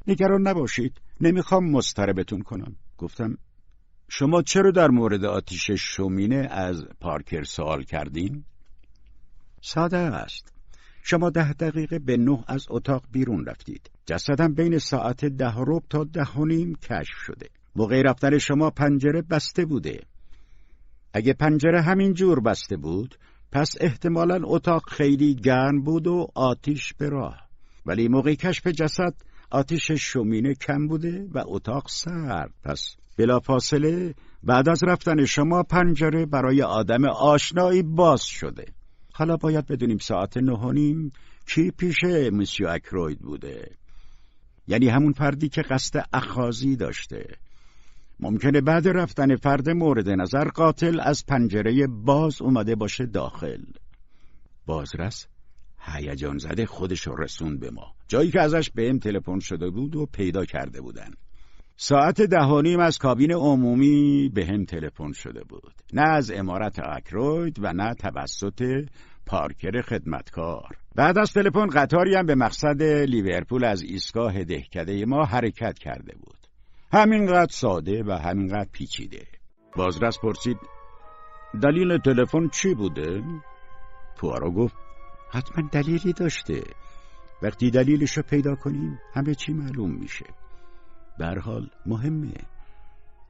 نگران 0.06 0.48
نباشید 0.48 1.00
نمی‌خوام 1.20 1.70
مستربتون 1.70 2.42
کنم. 2.42 2.76
گفتم 2.98 3.38
شما 4.12 4.42
چرا 4.42 4.70
در 4.70 4.88
مورد 4.88 5.24
آتیش 5.24 5.70
شومینه 5.70 6.48
از 6.50 6.84
پارکر 7.00 7.42
سوال 7.42 7.82
کردین؟ 7.82 8.44
ساده 9.62 9.96
است. 9.96 10.52
شما 11.02 11.30
ده 11.30 11.52
دقیقه 11.52 11.98
به 11.98 12.16
نه 12.16 12.44
از 12.46 12.66
اتاق 12.70 13.04
بیرون 13.12 13.46
رفتید. 13.46 13.90
جسدم 14.06 14.54
بین 14.54 14.78
ساعت 14.78 15.24
ده 15.24 15.54
روب 15.54 15.84
تا 15.90 16.04
ده 16.04 16.30
و 16.30 16.44
نیم 16.44 16.74
کشف 16.74 17.16
شده. 17.26 17.48
موقع 17.76 18.02
رفتن 18.02 18.38
شما 18.38 18.70
پنجره 18.70 19.22
بسته 19.22 19.64
بوده. 19.64 20.00
اگه 21.12 21.32
پنجره 21.32 21.82
همین 21.82 22.14
جور 22.14 22.40
بسته 22.40 22.76
بود 22.76 23.18
پس 23.52 23.74
احتمالا 23.80 24.40
اتاق 24.44 24.88
خیلی 24.88 25.34
گرم 25.34 25.82
بود 25.82 26.06
و 26.06 26.26
آتیش 26.34 26.94
به 26.94 27.08
راه. 27.08 27.48
ولی 27.86 28.08
موقع 28.08 28.34
کشف 28.34 28.66
جسد 28.66 29.14
آتیش 29.50 29.92
شومینه 29.92 30.54
کم 30.54 30.88
بوده 30.88 31.28
و 31.34 31.42
اتاق 31.46 31.88
سرد. 31.88 32.52
پس 32.64 32.96
بلافاصله 33.20 34.14
بعد 34.42 34.68
از 34.68 34.84
رفتن 34.84 35.24
شما 35.24 35.62
پنجره 35.62 36.26
برای 36.26 36.62
آدم 36.62 37.04
آشنایی 37.04 37.82
باز 37.82 38.22
شده. 38.22 38.64
حالا 39.12 39.36
باید 39.36 39.66
بدونیم 39.66 39.98
ساعت 39.98 40.36
نهانیم 40.36 41.12
کی 41.46 41.70
پیش 41.70 42.04
مسیو 42.32 42.68
اکروید 42.68 43.18
بوده. 43.18 43.70
یعنی 44.68 44.88
همون 44.88 45.12
فردی 45.12 45.48
که 45.48 45.62
قصد 45.62 46.04
اخازی 46.12 46.76
داشته. 46.76 47.36
ممکنه 48.20 48.60
بعد 48.60 48.88
رفتن 48.88 49.36
فرد 49.36 49.70
مورد 49.70 50.08
نظر 50.08 50.48
قاتل 50.48 51.00
از 51.00 51.26
پنجره 51.26 51.86
باز 51.86 52.42
اومده 52.42 52.74
باشه 52.74 53.06
داخل. 53.06 53.62
بازرس 54.66 55.26
هیجان 55.78 56.38
زده 56.38 56.66
خودش 56.66 57.08
رسون 57.18 57.58
به 57.58 57.70
ما. 57.70 57.94
جایی 58.08 58.30
که 58.30 58.40
ازش 58.40 58.70
به 58.70 58.98
تلفن 58.98 59.38
شده 59.38 59.70
بود 59.70 59.96
و 59.96 60.06
پیدا 60.06 60.44
کرده 60.44 60.80
بودن. 60.80 61.10
ساعت 61.82 62.22
دهانیم 62.22 62.80
از 62.80 62.98
کابین 62.98 63.32
عمومی 63.32 64.30
به 64.34 64.46
هم 64.46 64.64
تلفن 64.64 65.12
شده 65.12 65.44
بود. 65.44 65.72
نه 65.92 66.02
از 66.08 66.30
امارت 66.30 66.78
اکروید 66.78 67.56
و 67.62 67.72
نه 67.72 67.94
توسط 67.94 68.88
پارکر 69.26 69.82
خدمتکار. 69.82 70.76
بعد 70.94 71.18
از 71.18 71.32
تلفن 71.32 71.66
قطاری 71.66 72.14
هم 72.14 72.26
به 72.26 72.34
مقصد 72.34 72.82
لیورپول 72.82 73.64
از 73.64 73.82
ایستگاه 73.82 74.44
دهکده 74.44 75.04
ما 75.06 75.24
حرکت 75.24 75.78
کرده 75.78 76.14
بود. 76.16 76.38
همینقدر 76.92 77.52
ساده 77.52 78.04
و 78.04 78.12
همینقدر 78.12 78.68
پیچیده. 78.72 79.26
بازرس 79.76 80.18
پرسید 80.18 80.58
دلیل 81.62 81.98
تلفن 81.98 82.48
چی 82.48 82.74
بوده؟ 82.74 83.22
پوارو 84.16 84.52
گفت 84.52 84.76
حتما 85.30 85.68
دلیلی 85.72 86.12
داشته. 86.12 86.62
وقتی 87.42 87.70
دلیلش 87.70 88.16
رو 88.16 88.22
پیدا 88.22 88.54
کنیم 88.54 89.00
همه 89.14 89.34
چی 89.34 89.52
معلوم 89.52 89.90
میشه. 89.90 90.24
به 91.18 91.40
حال 91.40 91.70
مهمه. 91.86 92.34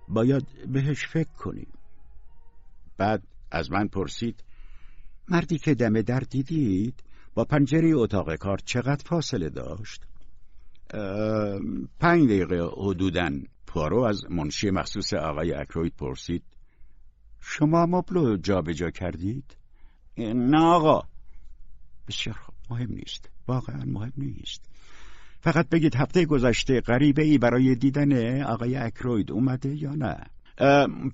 باید 0.09 0.73
بهش 0.73 1.07
فکر 1.07 1.33
کنیم. 1.33 1.73
بعد 2.97 3.23
از 3.51 3.71
من 3.71 3.89
پرسید 3.89 4.45
مردی 5.29 5.59
که 5.59 5.75
دم 5.75 6.03
در 6.03 6.21
دیدید 6.21 7.03
با 7.35 7.45
پنجره 7.45 7.93
اتاق 7.95 8.35
کار 8.35 8.59
چقدر 8.59 9.05
فاصله 9.07 9.49
داشت؟ 9.49 10.03
پنج 12.01 12.25
دقیقه 12.25 12.69
حدودا. 12.77 13.31
پارو 13.67 14.01
از 14.01 14.31
منشی 14.31 14.71
مخصوص 14.71 15.15
آقای 15.15 15.53
اکروید 15.53 15.97
پرسید 15.97 16.43
شما 17.41 17.87
مبلو 17.87 18.37
جا 18.37 18.63
به 18.63 18.75
جا 18.75 18.91
کردید؟ 18.91 19.57
نه 20.19 20.65
آقا. 20.65 21.03
بسیار 22.09 22.37
خوب 22.37 22.55
مهم 22.71 22.93
نیست. 22.93 23.31
واقعا 23.49 23.85
مهم 23.87 24.13
نیست. 24.17 24.65
فقط 25.41 25.69
بگید 25.69 25.97
هفته 25.97 26.25
گذشته 26.25 26.81
غریبه 26.81 27.23
ای 27.23 27.39
برای 27.39 27.75
دیدن 27.75 28.43
آقای 28.43 28.77
اکروید 28.77 29.33
اومده 29.33 29.83
یا 29.83 29.95
نه؟ 29.95 30.17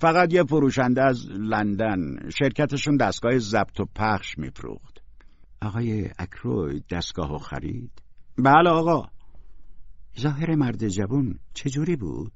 فقط 0.00 0.32
یه 0.32 0.44
فروشنده 0.44 1.02
از 1.02 1.26
لندن. 1.30 2.30
شرکتشون 2.38 2.96
دستگاه 2.96 3.38
ضبط 3.38 3.80
و 3.80 3.86
پخش 3.94 4.38
میفروخت. 4.38 5.02
آقای 5.62 6.10
اکروید 6.18 6.84
دستگاه 6.90 7.34
و 7.34 7.38
خرید؟ 7.38 7.90
بله 8.38 8.70
آقا. 8.70 9.08
ظاهر 10.20 10.54
مرد 10.54 10.88
جوون 10.88 11.38
چجوری 11.54 11.96
بود؟ 11.96 12.32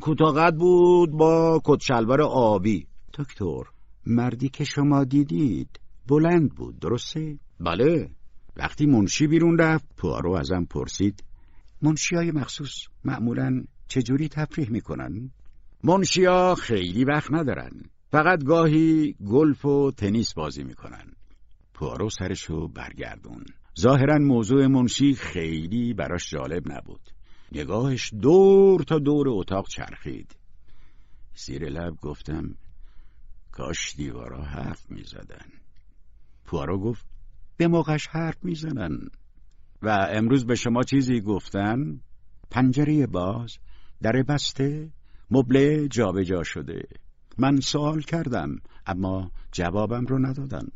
کوتاقت 0.00 0.54
بود 0.54 1.10
با 1.10 1.60
کتشلوار 1.64 2.22
آبی. 2.22 2.86
دکتر 3.18 3.62
مردی 4.06 4.48
که 4.48 4.64
شما 4.64 5.04
دیدید 5.04 5.80
بلند 6.08 6.54
بود 6.54 6.78
درسته؟ 6.78 7.38
بله. 7.60 8.10
وقتی 8.56 8.86
منشی 8.86 9.26
بیرون 9.26 9.58
رفت 9.58 9.96
پوارو 9.96 10.32
ازم 10.32 10.64
پرسید 10.64 11.24
منشی 11.82 12.16
های 12.16 12.30
مخصوص 12.30 12.86
معمولا 13.04 13.64
چجوری 13.88 14.28
تفریح 14.28 14.70
می‌کنن؟ 14.70 15.30
منشی 15.84 16.24
ها 16.24 16.54
خیلی 16.54 17.04
وقت 17.04 17.32
ندارن. 17.32 17.70
فقط 18.12 18.44
گاهی 18.44 19.16
گلف 19.26 19.64
و 19.64 19.90
تنیس 19.90 20.34
بازی 20.34 20.64
می‌کنن. 20.64 21.12
پوارو 21.74 22.10
سرشو 22.10 22.68
برگردون. 22.68 23.44
ظاهرا 23.80 24.18
موضوع 24.18 24.66
منشی 24.66 25.14
خیلی 25.14 25.94
براش 25.94 26.30
جالب 26.30 26.72
نبود. 26.72 27.00
نگاهش 27.52 28.14
دور 28.22 28.82
تا 28.82 28.98
دور 28.98 29.26
اتاق 29.28 29.68
چرخید. 29.68 30.36
زیر 31.34 31.68
لب 31.68 31.94
گفتم 32.02 32.54
کاش 33.52 33.96
دیوارا 33.96 34.42
حرف 34.42 34.90
می‌زدن. 34.90 35.46
پوارو 36.44 36.78
گفت 36.78 37.11
به 37.56 37.68
موقعش 37.68 38.06
حرف 38.06 38.44
می‌زنن. 38.44 38.98
و 39.82 40.06
امروز 40.10 40.46
به 40.46 40.54
شما 40.54 40.82
چیزی 40.82 41.20
گفتن 41.20 42.00
پنجره 42.50 43.06
باز 43.06 43.58
در 44.02 44.22
بسته 44.28 44.90
مبله 45.30 45.88
جابجا 45.88 46.36
جا 46.36 46.42
شده. 46.42 46.82
من 47.38 47.56
سوال 47.56 48.00
کردم 48.00 48.56
اما 48.86 49.30
جوابم 49.52 50.04
رو 50.06 50.26
ندادن. 50.26 50.66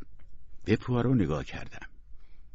به 0.65 0.77
پوارو 0.77 1.15
نگاه 1.15 1.45
کردم. 1.45 1.87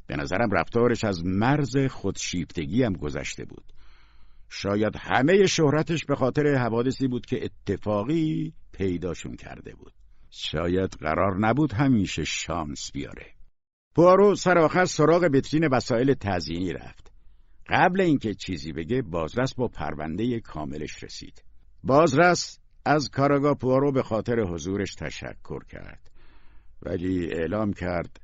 به 0.07 0.15
نظرم 0.15 0.51
رفتارش 0.51 1.03
از 1.03 1.25
مرز 1.25 1.77
خودشیفتگی 1.77 2.83
هم 2.83 2.93
گذشته 2.93 3.45
بود. 3.45 3.63
شاید 4.49 4.95
همه 4.99 5.45
شهرتش 5.45 6.05
به 6.05 6.15
خاطر 6.15 6.55
حوادثی 6.55 7.07
بود 7.07 7.25
که 7.25 7.39
اتفاقی 7.45 8.53
پیداشون 8.71 9.35
کرده 9.35 9.75
بود. 9.75 9.93
شاید 10.29 10.89
قرار 10.89 11.39
نبود 11.39 11.73
همیشه 11.73 12.23
شانس 12.23 12.91
بیاره. 12.91 13.40
پوارو 13.95 14.35
سرآخر 14.35 14.85
سراغ 14.85 15.25
بترین 15.25 15.67
وسایل 15.67 16.13
تزیینی 16.13 16.73
رفت. 16.73 17.11
قبل 17.69 18.01
اینکه 18.01 18.33
چیزی 18.33 18.71
بگه 18.71 19.01
بازرس 19.01 19.53
با 19.53 19.67
پرونده 19.67 20.39
کاملش 20.39 21.03
رسید. 21.03 21.43
بازرس 21.83 22.59
از 22.85 23.09
کاراگا 23.09 23.53
پوارو 23.53 23.91
به 23.91 24.03
خاطر 24.03 24.39
حضورش 24.39 24.95
تشکر 24.95 25.63
کرد. 25.69 26.11
ولی 26.81 27.33
اعلام 27.33 27.73
کرد 27.73 28.19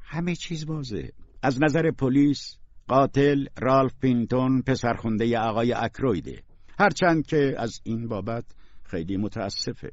همه 0.00 0.34
چیز 0.34 0.66
بازه 0.66 1.12
از 1.42 1.62
نظر 1.62 1.90
پلیس 1.90 2.58
قاتل 2.88 3.46
رالف 3.62 3.94
پینتون 4.00 4.62
پسرخونده 4.62 5.38
آقای 5.38 5.72
اکرویده. 5.72 6.42
هرچند 6.78 7.26
که 7.26 7.54
از 7.58 7.80
این 7.84 8.08
بابت 8.08 8.44
خیلی 8.82 9.16
متاسفه. 9.16 9.90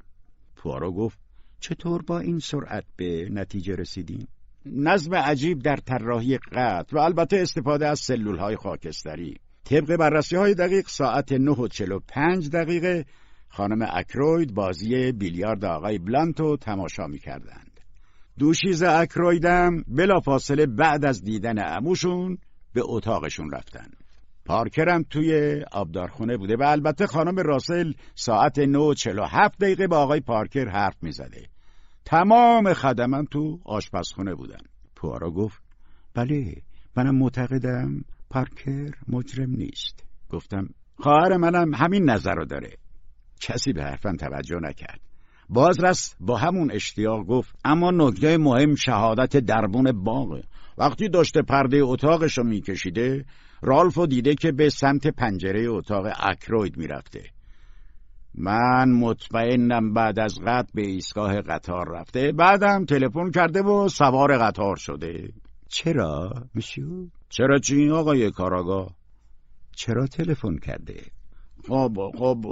پوارو 0.55 0.91
گفت 0.91 1.19
چطور 1.59 2.01
با 2.01 2.19
این 2.19 2.39
سرعت 2.39 2.85
به 2.95 3.29
نتیجه 3.31 3.75
رسیدین؟ 3.75 4.27
نظم 4.65 5.15
عجیب 5.15 5.59
در 5.59 5.75
طراحی 5.75 6.37
قتل 6.37 6.97
و 6.97 6.99
البته 6.99 7.37
استفاده 7.37 7.87
از 7.87 7.99
سلول 7.99 8.37
های 8.37 8.55
خاکستری 8.55 9.37
طبق 9.65 9.95
بررسی 9.95 10.35
های 10.35 10.53
دقیق 10.53 10.87
ساعت 10.87 11.31
9 11.31 11.51
و 11.51 11.67
45 11.67 12.49
دقیقه 12.49 13.05
خانم 13.49 13.87
اکروید 13.91 14.53
بازی 14.53 15.11
بیلیارد 15.11 15.65
آقای 15.65 15.97
بلانتو 15.97 16.57
تماشا 16.57 17.07
می 17.07 17.19
کردند. 17.19 17.79
دوشیز 18.39 18.83
اکرویدم 18.83 19.83
بلا 19.87 20.19
فاصله 20.19 20.65
بعد 20.65 21.05
از 21.05 21.23
دیدن 21.23 21.59
عموشون 21.59 22.37
به 22.73 22.81
اتاقشون 22.85 23.51
رفتن. 23.51 23.87
پارکرم 24.45 25.03
توی 25.03 25.61
آبدارخونه 25.71 26.37
بوده 26.37 26.55
و 26.55 26.63
البته 26.63 27.07
خانم 27.07 27.39
راسل 27.39 27.93
ساعت 28.15 28.59
9 28.59 28.79
و 28.79 28.93
47 28.93 29.59
دقیقه 29.59 29.87
با 29.87 29.97
آقای 29.97 30.19
پارکر 30.19 30.69
حرف 30.69 31.03
می 31.03 31.11
زده. 31.11 31.54
تمام 32.05 32.73
خدمم 32.73 33.25
تو 33.25 33.59
آشپزخونه 33.65 34.35
بودن. 34.35 34.61
پوارا 34.95 35.31
گفت 35.31 35.61
بله 36.13 36.55
منم 36.95 37.15
معتقدم 37.15 38.05
پارکر 38.29 38.91
مجرم 39.07 39.51
نیست. 39.51 40.03
گفتم 40.29 40.69
خواهر 40.99 41.37
منم 41.37 41.73
همین 41.73 42.09
نظر 42.09 42.33
رو 42.33 42.45
داره. 42.45 42.77
کسی 43.41 43.73
به 43.73 43.83
حرفم 43.83 44.15
توجه 44.15 44.59
نکرد. 44.61 44.99
بازرس 45.49 46.15
با 46.19 46.37
همون 46.37 46.71
اشتیاق 46.71 47.25
گفت 47.25 47.55
اما 47.65 47.91
نکته 47.91 48.37
مهم 48.37 48.75
شهادت 48.75 49.37
دربون 49.37 50.03
باغه 50.03 50.43
وقتی 50.77 51.09
داشته 51.09 51.41
پرده 51.41 51.77
اتاقشو 51.83 52.43
میکشیده 52.43 53.25
رالفو 53.61 54.05
دیده 54.05 54.35
که 54.35 54.51
به 54.51 54.69
سمت 54.69 55.07
پنجره 55.07 55.65
اتاق 55.69 56.05
اکروید 56.19 56.77
می‌رفته 56.77 57.34
من 58.37 58.91
مطمئنم 58.91 59.93
بعد 59.93 60.19
از 60.19 60.39
قطع 60.47 60.71
به 60.73 60.81
ایستگاه 60.81 61.41
قطار 61.41 61.89
رفته. 61.89 62.31
بعدم 62.31 62.85
تلفن 62.85 63.31
کرده 63.31 63.61
و 63.61 63.87
سوار 63.87 64.37
قطار 64.37 64.75
شده. 64.75 65.33
چرا؟ 65.69 66.33
میشو؟ 66.53 67.07
چرا 67.29 67.57
چی 67.57 67.89
آقای 67.89 68.31
کاراگاه 68.31 68.95
چرا 69.75 70.07
تلفن 70.07 70.57
کرده؟ 70.57 71.03
خب 71.67 71.97
خب 72.17 72.45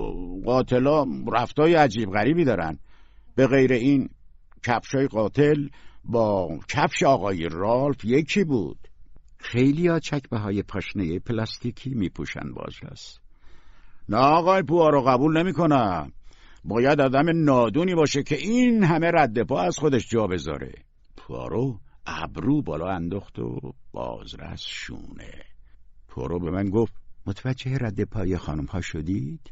قاتلا 0.46 1.06
رفتای 1.34 1.74
عجیب 1.74 2.10
غریبی 2.10 2.44
دارن. 2.44 2.80
به 3.36 3.48
غیر 3.48 3.74
این 3.74 4.10
کفشای 4.64 5.08
قاتل 5.08 5.68
با 6.06 6.60
کفش 6.68 7.04
آقای 7.04 7.50
رالف 7.52 8.06
یکی 8.06 8.44
بود. 8.44 8.78
خیلی 9.38 9.88
ها 9.88 10.00
چکبه 10.00 10.38
های 10.38 10.64
پاشنه 10.64 11.20
پلاستیکی 11.20 11.90
میپوشن 11.90 12.54
بازرس 12.54 13.20
نه 14.10 14.18
آقای 14.18 14.64
پوها 14.64 14.90
رو 14.90 15.02
قبول 15.02 15.38
نمی‌کنم. 15.38 16.12
باید 16.66 17.02
آدم 17.02 17.44
نادونی 17.44 17.96
باشه 17.96 18.24
که 18.24 18.36
این 18.36 18.84
همه 18.84 19.12
رد 19.14 19.44
پا 19.44 19.62
از 19.62 19.78
خودش 19.78 20.10
جا 20.10 20.28
بذاره. 20.28 20.74
پوارو 21.18 21.80
ابرو 22.06 22.62
بالا 22.62 22.88
انداخت 22.88 23.40
و 23.40 23.74
بازرس 23.92 24.62
شونه. 24.68 25.44
پوارو 26.08 26.40
به 26.40 26.52
من 26.52 26.70
گفت 26.70 26.94
متوجه 27.26 27.78
رد 27.78 28.04
پای 28.04 28.38
خانم 28.38 28.66
ها 28.66 28.82
شدید؟ 28.82 29.52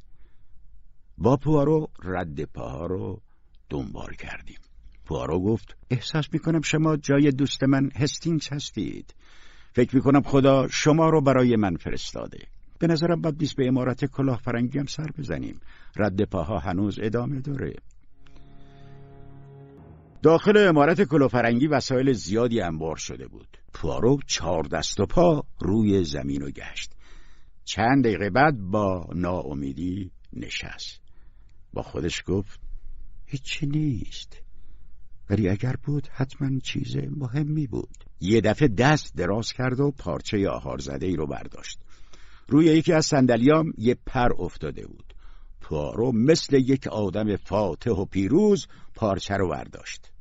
با 1.18 1.38
پوارو 1.38 1.88
رد 2.04 2.44
پاها 2.44 2.86
رو 2.86 3.22
دنبال 3.70 4.14
کردیم. 4.14 4.60
پوارو 5.06 5.40
گفت 5.40 5.78
احساس 5.90 6.26
می‌کنم 6.34 6.62
شما 6.62 6.98
جای 6.98 7.32
دوست 7.32 7.64
من 7.64 7.90
هستینگز 7.96 8.48
هستید. 8.52 9.16
فکر 9.74 9.96
می‌کنم 9.96 10.22
خدا 10.22 10.68
شما 10.68 11.10
رو 11.10 11.22
برای 11.22 11.56
من 11.56 11.76
فرستاده. 11.76 12.40
به 12.82 12.88
نظرم 12.88 13.22
باید 13.22 13.38
بیست 13.38 13.56
به 13.56 13.68
امارت 13.68 14.06
کلاه 14.06 14.38
فرنگی 14.38 14.80
هم 14.80 14.86
سر 14.86 15.08
بزنیم. 15.18 15.60
رد 15.96 16.24
پاها 16.24 16.60
هنوز 16.60 17.00
ادامه 17.02 17.42
داره. 17.42 17.74
داخل 20.24 20.58
امارت 20.58 21.02
کلوفرنگی 21.02 21.68
وسایل 21.68 22.14
زیادی 22.14 22.62
انبار 22.62 22.96
شده 22.96 23.28
بود. 23.28 23.58
پوارو 23.74 24.20
چهار 24.28 24.64
دست 24.64 25.00
و 25.00 25.06
پا 25.06 25.44
روی 25.60 26.04
زمین 26.04 26.42
و 26.42 26.50
گشت. 26.50 26.92
چند 27.64 28.04
دقیقه 28.04 28.30
بعد 28.30 28.58
با 28.58 29.08
ناامیدی 29.16 30.12
نشست. 30.34 31.02
با 31.74 31.82
خودش 31.82 32.24
گفت 32.28 32.60
هیچی 33.26 33.66
نیست. 33.66 34.42
ولی 35.30 35.50
اگر 35.50 35.76
بود 35.84 36.08
حتما 36.12 36.60
چیز 36.60 36.96
مهمی 36.96 37.68
بود. 37.68 38.04
یه 38.20 38.42
دفعه 38.42 38.68
دست 38.68 39.16
دراز 39.16 39.54
کرد 39.54 39.80
و 39.80 39.92
پارچه 39.92 40.50
آهار 40.50 40.78
زده 40.78 41.06
ای 41.06 41.16
رو 41.16 41.28
برداشت. 41.28 41.80
روی 42.52 42.66
یکی 42.66 42.94
از 42.94 43.06
سندلیام 43.06 43.74
یه 43.78 43.96
پر 44.06 44.30
افتاده 44.40 44.88
بود. 44.88 45.14
پارو 45.62 46.12
مثل 46.12 46.56
یک 46.56 46.88
آدم 46.88 47.36
فاتح 47.36 47.92
و 47.92 48.06
پیروز 48.06 48.68
پارچه 48.96 49.34
رو 49.34 49.50
برداشت. 49.50 50.12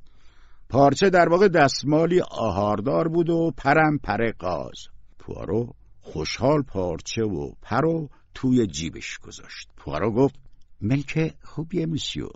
پارچه 0.69 1.11
در 1.11 1.29
واقع 1.29 1.49
دستمالی 1.49 2.21
آهاردار 2.31 3.09
بود 3.09 3.31
و 3.31 3.53
پرم 3.57 3.99
پر 3.99 4.31
قاز. 4.39 4.89
پوارو 5.19 5.75
خوشحال 6.01 6.63
پارچه 6.63 7.23
و 7.23 7.53
پرو 7.63 8.09
توی 8.35 8.67
جیبش 8.67 9.19
گذاشت. 9.19 9.69
پوارو 9.77 10.13
گفت 10.13 10.35
ملک 10.81 11.35
خوبیه 11.43 11.87
مسیو 11.87 12.29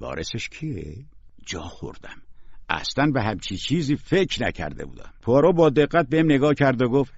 وارثش 0.00 0.48
کیه؟ 0.48 1.04
جا 1.46 1.62
خوردم. 1.62 2.22
اصلا 2.68 3.10
به 3.14 3.22
همچی 3.22 3.56
چیزی 3.56 3.96
فکر 3.96 4.46
نکرده 4.46 4.84
بودم. 4.84 5.12
پوارو 5.22 5.52
با 5.52 5.70
دقت 5.70 6.08
بهم 6.08 6.24
نگاه 6.24 6.54
کرد 6.54 6.82
و 6.82 6.88
گفت 6.88 7.12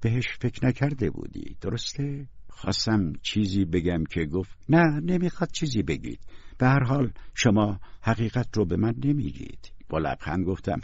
بهش 0.00 0.26
فکر 0.40 0.66
نکرده 0.66 1.10
بودی 1.10 1.56
درسته؟ 1.60 2.26
خواستم 2.48 3.12
چیزی 3.22 3.64
بگم 3.64 4.04
که 4.04 4.24
گفت 4.24 4.58
نه 4.68 5.00
نمی‌خواد 5.00 5.50
چیزی 5.50 5.82
بگید. 5.82 6.20
به 6.58 6.66
هر 6.66 6.82
حال 6.84 7.12
شما 7.34 7.80
حقیقت 8.02 8.56
رو 8.56 8.64
به 8.64 8.76
من 8.76 8.94
نمیگید. 9.04 9.72
با 9.88 9.98
لبخند 9.98 10.44
گفتم 10.44 10.80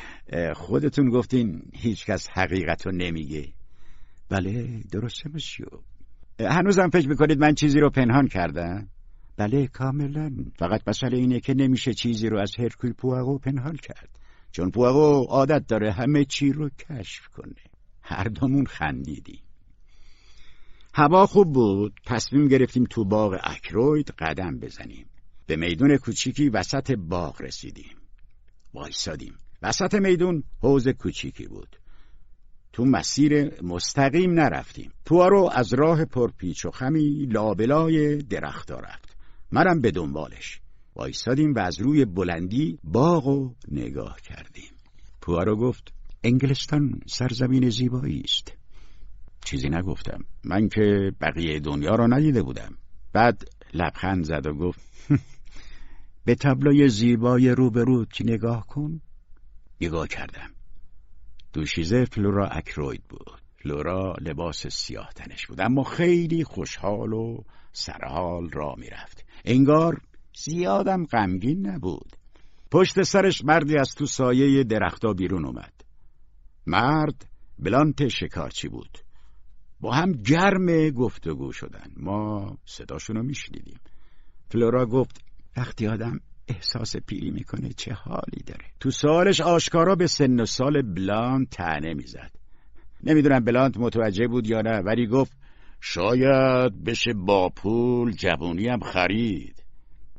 خودتون 0.64 1.10
گفتین 1.10 1.62
هیچکس 1.74 2.28
حقیقت 2.32 2.86
رو 2.86 2.92
نمیگه. 2.92 3.52
بله 4.28 4.82
درسته 4.92 5.30
مسیو. 5.34 5.66
هنوزم 6.40 6.88
فکر 6.88 7.08
می‌کنید 7.08 7.38
من 7.38 7.54
چیزی 7.54 7.80
رو 7.80 7.90
پنهان 7.90 8.28
کردم؟ 8.28 8.88
بله 9.36 9.66
کاملا. 9.66 10.30
فقط 10.58 10.88
مسئله 10.88 11.18
اینه 11.18 11.40
که 11.40 11.54
نمیشه 11.54 11.94
چیزی 11.94 12.28
رو 12.28 12.38
از 12.38 12.52
هرکول 12.58 12.92
پواغو 12.92 13.38
پنهان 13.38 13.76
کرد. 13.76 14.18
چون 14.52 14.70
پواغو 14.70 15.24
عادت 15.24 15.66
داره 15.66 15.92
همه 15.92 16.24
چی 16.24 16.52
رو 16.52 16.68
کشف 16.68 17.28
کنه. 17.28 17.75
هر 18.06 18.24
دومون 18.24 18.66
خندیدیم. 18.66 19.40
هوا 20.94 21.26
خوب 21.26 21.52
بود 21.52 22.00
تصمیم 22.06 22.48
گرفتیم 22.48 22.84
تو 22.84 23.04
باغ 23.04 23.40
اکروید 23.42 24.10
قدم 24.18 24.58
بزنیم. 24.58 25.06
به 25.46 25.56
میدون 25.56 25.96
کوچیکی 25.96 26.48
وسط 26.48 26.92
باغ 26.92 27.42
رسیدیم. 27.42 27.96
وایسادیم. 28.74 29.34
وسط 29.62 29.94
میدون 29.94 30.42
حوز 30.62 30.88
کوچیکی 30.88 31.46
بود. 31.46 31.76
تو 32.72 32.84
مسیر 32.84 33.62
مستقیم 33.62 34.30
نرفتیم. 34.30 34.92
پوارو 35.06 35.50
از 35.52 35.74
راه 35.74 36.04
پرپیچ 36.04 36.64
و 36.64 36.70
خمی 36.70 37.26
لابلای 37.26 38.16
درخت 38.16 38.70
رفت. 38.70 39.16
منم 39.52 39.80
به 39.80 39.90
دنبالش. 39.90 40.60
وایسادیم 40.96 41.54
و 41.54 41.58
از 41.58 41.80
روی 41.80 42.04
بلندی 42.04 42.78
باغ 42.84 43.26
و 43.26 43.54
نگاه 43.70 44.20
کردیم. 44.20 44.70
پوارو 45.20 45.56
گفت 45.56 45.95
انگلستان 46.26 47.00
سرزمین 47.06 47.70
زیبایی 47.70 48.20
است. 48.20 48.56
چیزی 49.44 49.68
نگفتم. 49.68 50.24
من 50.44 50.68
که 50.68 51.12
بقیه 51.20 51.60
دنیا 51.60 51.94
را 51.94 52.06
ندیده 52.06 52.42
بودم. 52.42 52.78
بعد 53.12 53.42
لبخند 53.74 54.24
زد 54.24 54.46
و 54.46 54.54
گفت 54.54 54.80
به 56.26 56.34
تابلوی 56.34 56.88
زیبای 56.88 57.48
روبروت 57.48 58.20
نگاه 58.20 58.66
کن؟ 58.66 59.00
نگاه 59.80 60.08
کردم. 60.08 60.50
دوشیزه 61.52 62.04
فلورا 62.04 62.46
اکروید 62.46 63.02
بود. 63.08 63.40
فلورا 63.56 64.14
لباس 64.20 64.66
سیاه 64.66 65.10
تنش 65.14 65.46
بود 65.46 65.60
اما 65.60 65.82
خیلی 65.82 66.44
خوشحال 66.44 67.12
و 67.12 67.38
سرحال 67.72 68.50
را 68.50 68.74
می‌رفت. 68.78 69.24
انگار 69.44 70.00
زیادم 70.34 71.04
غمگین 71.04 71.66
نبود. 71.66 72.16
پشت 72.70 73.02
سرش 73.02 73.44
مردی 73.44 73.78
از 73.78 73.94
تو 73.94 74.06
سایه 74.06 74.64
درختا 74.64 75.12
بیرون 75.12 75.44
اومد. 75.44 75.75
مرد 76.66 77.26
بلانت 77.58 78.08
شکارچی 78.08 78.68
بود. 78.68 78.98
با 79.80 79.92
هم 79.92 80.12
گرم 80.12 80.90
گفتگو 80.90 81.52
شدن. 81.52 81.90
ما 81.96 82.58
صداشونو 82.64 83.22
میشنیدیم. 83.22 83.80
فلورا 84.48 84.86
گفت 84.86 85.24
وقتی 85.56 85.86
آدم 85.86 86.20
احساس 86.48 86.96
پیری 86.96 87.30
می‌کنه 87.30 87.68
چه 87.68 87.92
حالی 87.92 88.42
داره؟ 88.46 88.64
تو 88.80 88.90
سالش 88.90 89.40
آشکارا 89.40 89.94
به 89.94 90.06
سن 90.06 90.40
و 90.40 90.46
سال 90.46 90.82
بلانت 90.82 91.50
تنه 91.50 91.94
می‌زد. 91.94 92.30
نمی‌دونم 93.04 93.44
بلانت 93.44 93.76
متوجه 93.76 94.28
بود 94.28 94.46
یا 94.46 94.60
نه 94.60 94.78
ولی 94.78 95.06
گفت 95.06 95.32
شاید 95.80 96.84
بشه 96.84 97.12
با 97.12 97.48
پول 97.48 98.12
جوونی 98.12 98.68
هم 98.68 98.80
خرید. 98.80 99.64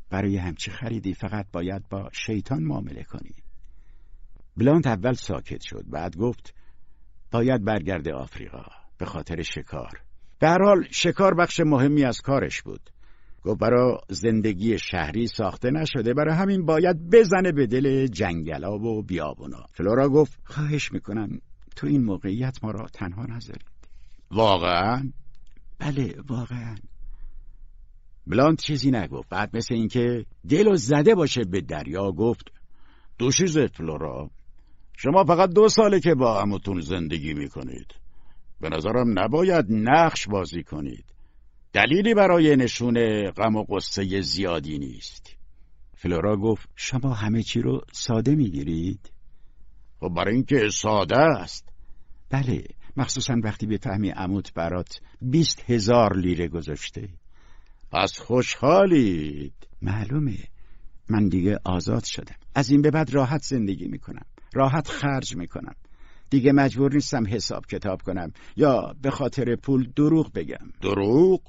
برای 0.10 0.38
همچی 0.38 0.72
خریدی 0.72 1.14
فقط 1.14 1.46
باید 1.54 1.90
با 1.90 2.10
شیطان 2.14 2.64
معامله 2.64 3.04
کنی. 3.04 3.36
بلانت 4.58 4.88
اول 4.88 5.14
ساکت 5.14 5.62
شد 5.62 5.84
بعد 5.88 6.18
گفت 6.18 6.54
باید 7.32 7.66
برگرده 7.66 8.14
آفریقا 8.14 8.64
به 8.98 9.06
خاطر 9.06 9.42
شکار. 9.42 10.02
هر 10.42 10.64
حال 10.64 10.84
شکار 10.92 11.34
بخش 11.34 11.60
مهمی 11.60 12.04
از 12.04 12.22
کارش 12.22 12.62
بود. 12.62 12.90
گفت 13.44 13.60
برای 13.60 13.98
زندگی 14.10 14.80
شهری 14.80 15.28
ساخته 15.28 15.72
نشده 15.72 16.14
برای 16.14 16.36
همین 16.36 16.66
باید 16.66 17.10
بزنه 17.10 17.52
به 17.52 17.68
دل 17.68 18.08
جنگلا 18.08 18.78
و 18.78 19.04
بیابونا. 19.04 19.66
فلورا 19.74 20.10
گفت 20.10 20.40
خواهش 20.44 20.92
می‌کنم 20.92 21.40
تو 21.76 21.88
این 21.88 22.04
موقعیت 22.04 22.64
ما 22.64 22.72
را 22.72 22.88
تنها 22.88 23.26
نذارید. 23.26 23.66
واقعا؟ 24.32 25.12
بله 25.80 26.16
واقعا. 26.30 26.76
بلانت 28.28 28.62
چیزی 28.62 28.92
نگفت 28.92 29.30
بعد 29.30 29.56
مثل 29.56 29.74
اینکه 29.74 30.26
دل 30.50 30.68
و 30.68 30.76
زده 30.76 31.16
باشه 31.16 31.44
به 31.44 31.62
دریا 31.62 32.12
گفت 32.12 32.52
دوشیز 33.18 33.58
فلورا 33.58 34.30
شما 35.00 35.24
فقط 35.24 35.50
دو 35.50 35.70
ساله 35.70 36.00
که 36.00 36.16
با 36.16 36.42
همتون 36.42 36.82
زندگی 36.82 37.34
می‌کنید. 37.34 37.96
به 38.62 38.70
نظرم 38.70 39.20
نباید 39.20 39.66
نقش 39.70 40.28
بازی 40.28 40.64
کنید. 40.64 41.06
دلیلی 41.74 42.14
برای 42.14 42.56
نشون 42.56 42.96
غم 43.32 43.56
و 43.56 43.64
قصه 43.64 44.22
زیادی 44.22 44.78
نیست. 44.78 45.36
فلورا 45.96 46.38
گفت 46.38 46.70
شما 46.76 47.14
همه 47.14 47.44
چی 47.44 47.62
رو 47.62 47.82
ساده 47.92 48.36
می‌گیرید؟ 48.36 49.12
خب 50.00 50.10
برای 50.10 50.36
اینکه 50.36 50.70
ساده 50.74 51.18
است. 51.18 51.70
بله 52.30 52.64
مخصوصا 52.98 53.36
وقتی 53.44 53.68
به 53.68 53.78
فهمی 53.78 54.10
عموت 54.10 54.54
برات 54.54 55.00
بیست 55.22 55.70
هزار 55.70 56.18
لیره 56.18 56.48
گذاشته. 56.48 57.10
پس 57.92 58.20
خوشحالید. 58.20 59.54
معلومه. 59.82 60.38
من 61.10 61.28
دیگه 61.28 61.60
آزاد 61.66 62.04
شدم. 62.04 62.36
از 62.56 62.70
این 62.70 62.82
به 62.82 62.92
بعد 62.92 63.14
راحت 63.14 63.42
زندگی 63.44 63.88
می‌کنم. 63.88 64.26
راحت 64.58 64.88
خرج 64.88 65.36
می‌کنم. 65.36 65.76
دیگه 66.30 66.52
مجبور 66.52 66.94
نیستم 66.94 67.24
حساب 67.28 67.66
کتاب 67.66 68.02
کنم. 68.02 68.32
یا 68.56 68.96
به 69.02 69.12
خاطر 69.12 69.56
پول 69.56 69.92
دروغ 69.96 70.34
بگم. 70.34 70.72
دروغ؟ 70.82 71.42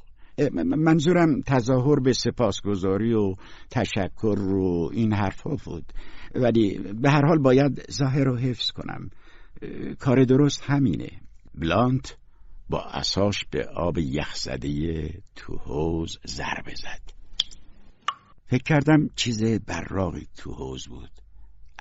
منظورم 0.54 1.40
تظاهر 1.40 2.00
به 2.00 2.12
سپاسگزاری 2.12 3.14
و 3.14 3.34
تشکر 3.70 4.34
رو 4.38 4.90
این 4.92 5.12
حرفا 5.12 5.56
بود. 5.64 5.92
ولی 6.34 6.78
به 6.78 7.11
هر 7.11 7.26
حال 7.26 7.38
باید 7.38 7.90
ظاهر 7.90 8.24
رو 8.24 8.36
حفظ 8.36 8.70
کنم. 8.70 9.11
کار 9.98 10.24
درست 10.24 10.62
همینه. 10.64 11.11
بلانت 11.54 12.16
با 12.70 12.84
اساش 12.84 13.44
به 13.50 13.64
آب 13.76 13.98
یخزده 13.98 15.09
تو 15.36 15.56
حوز 15.56 16.18
ضربه 16.26 16.74
زد. 16.74 17.12
فکر 18.46 18.62
کردم 18.62 19.09
چیز 19.16 19.42
براقی 19.44 20.26
تو 20.36 20.52
حوز 20.52 20.88
بود. 20.88 21.11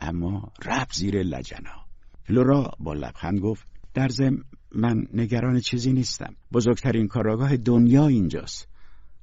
اما 0.02 0.52
رب 0.66 0.88
زیر 0.92 1.24
لجنا. 1.24 1.86
فلورا 2.24 2.72
با 2.80 2.94
لبخند 2.94 3.40
گفت 3.40 3.68
در 3.94 4.08
زم 4.08 4.44
من 4.72 5.08
نگران 5.14 5.60
چیزی 5.60 5.94
نیستم. 5.94 6.36
بزرگترین 6.54 7.08
کاراگاه 7.08 7.58
دنیا 7.58 8.08
اینجاست. 8.08 8.68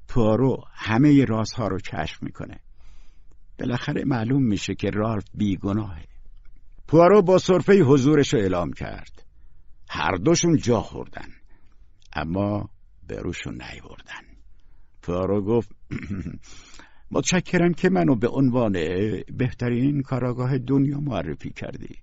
پوارو 0.08 0.64
همه 0.72 1.24
رازها 1.24 1.68
رو 1.68 1.78
کشف 1.78 2.22
می‌کنه. 2.22 2.60
بالاخره 3.58 4.04
معلوم 4.04 4.42
میشه 4.42 4.74
که 4.74 4.90
رالف 4.90 5.24
بیگناهه. 5.34 6.04
پوارو 6.88 7.22
با 7.22 7.38
صرفه 7.38 7.72
حضورش 7.72 8.34
رو 8.34 8.40
اعلام 8.40 8.72
کرد. 8.72 9.26
هر 9.88 10.16
دوشون 10.16 10.56
جا 10.56 10.80
خوردن 10.80 11.28
اما 12.12 12.70
بروشون 13.08 13.52
نیوردن. 13.52 14.36
پوارو 15.02 15.44
گفت 15.44 15.76
متشکرم 17.14 17.74
که 17.74 17.90
منو 17.90 18.14
به 18.14 18.28
عنوان 18.28 18.72
بهترین 19.38 20.02
کاراگاه 20.02 20.58
دنیا 20.58 21.00
معرفی 21.00 21.50
کردی. 21.50 21.96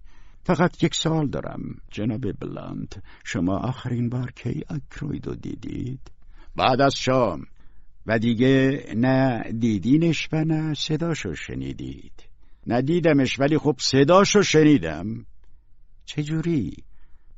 فقط 0.43 0.83
یک 0.83 0.95
سال 0.95 1.27
دارم 1.27 1.61
جناب 1.91 2.31
بلانت. 2.31 3.03
شما 3.23 3.57
آخرین 3.57 4.09
بار 4.09 4.31
کی 4.31 4.63
اکرویدو 4.69 5.35
دیدید؟ 5.35 5.99
بعد 6.55 6.81
از 6.81 6.93
شام. 6.95 7.43
و 8.05 8.19
دیگه 8.19 8.85
نه 8.95 9.43
دیدینش 9.59 10.29
و 10.31 10.43
نه 10.43 10.73
صداشو 10.73 11.35
شنیدید. 11.35 12.23
ندیدمش 12.67 13.39
ولی 13.39 13.57
خب 13.57 13.75
صداشو 13.79 14.41
شنیدم. 14.41 15.25
چجوری؟ 16.05 16.73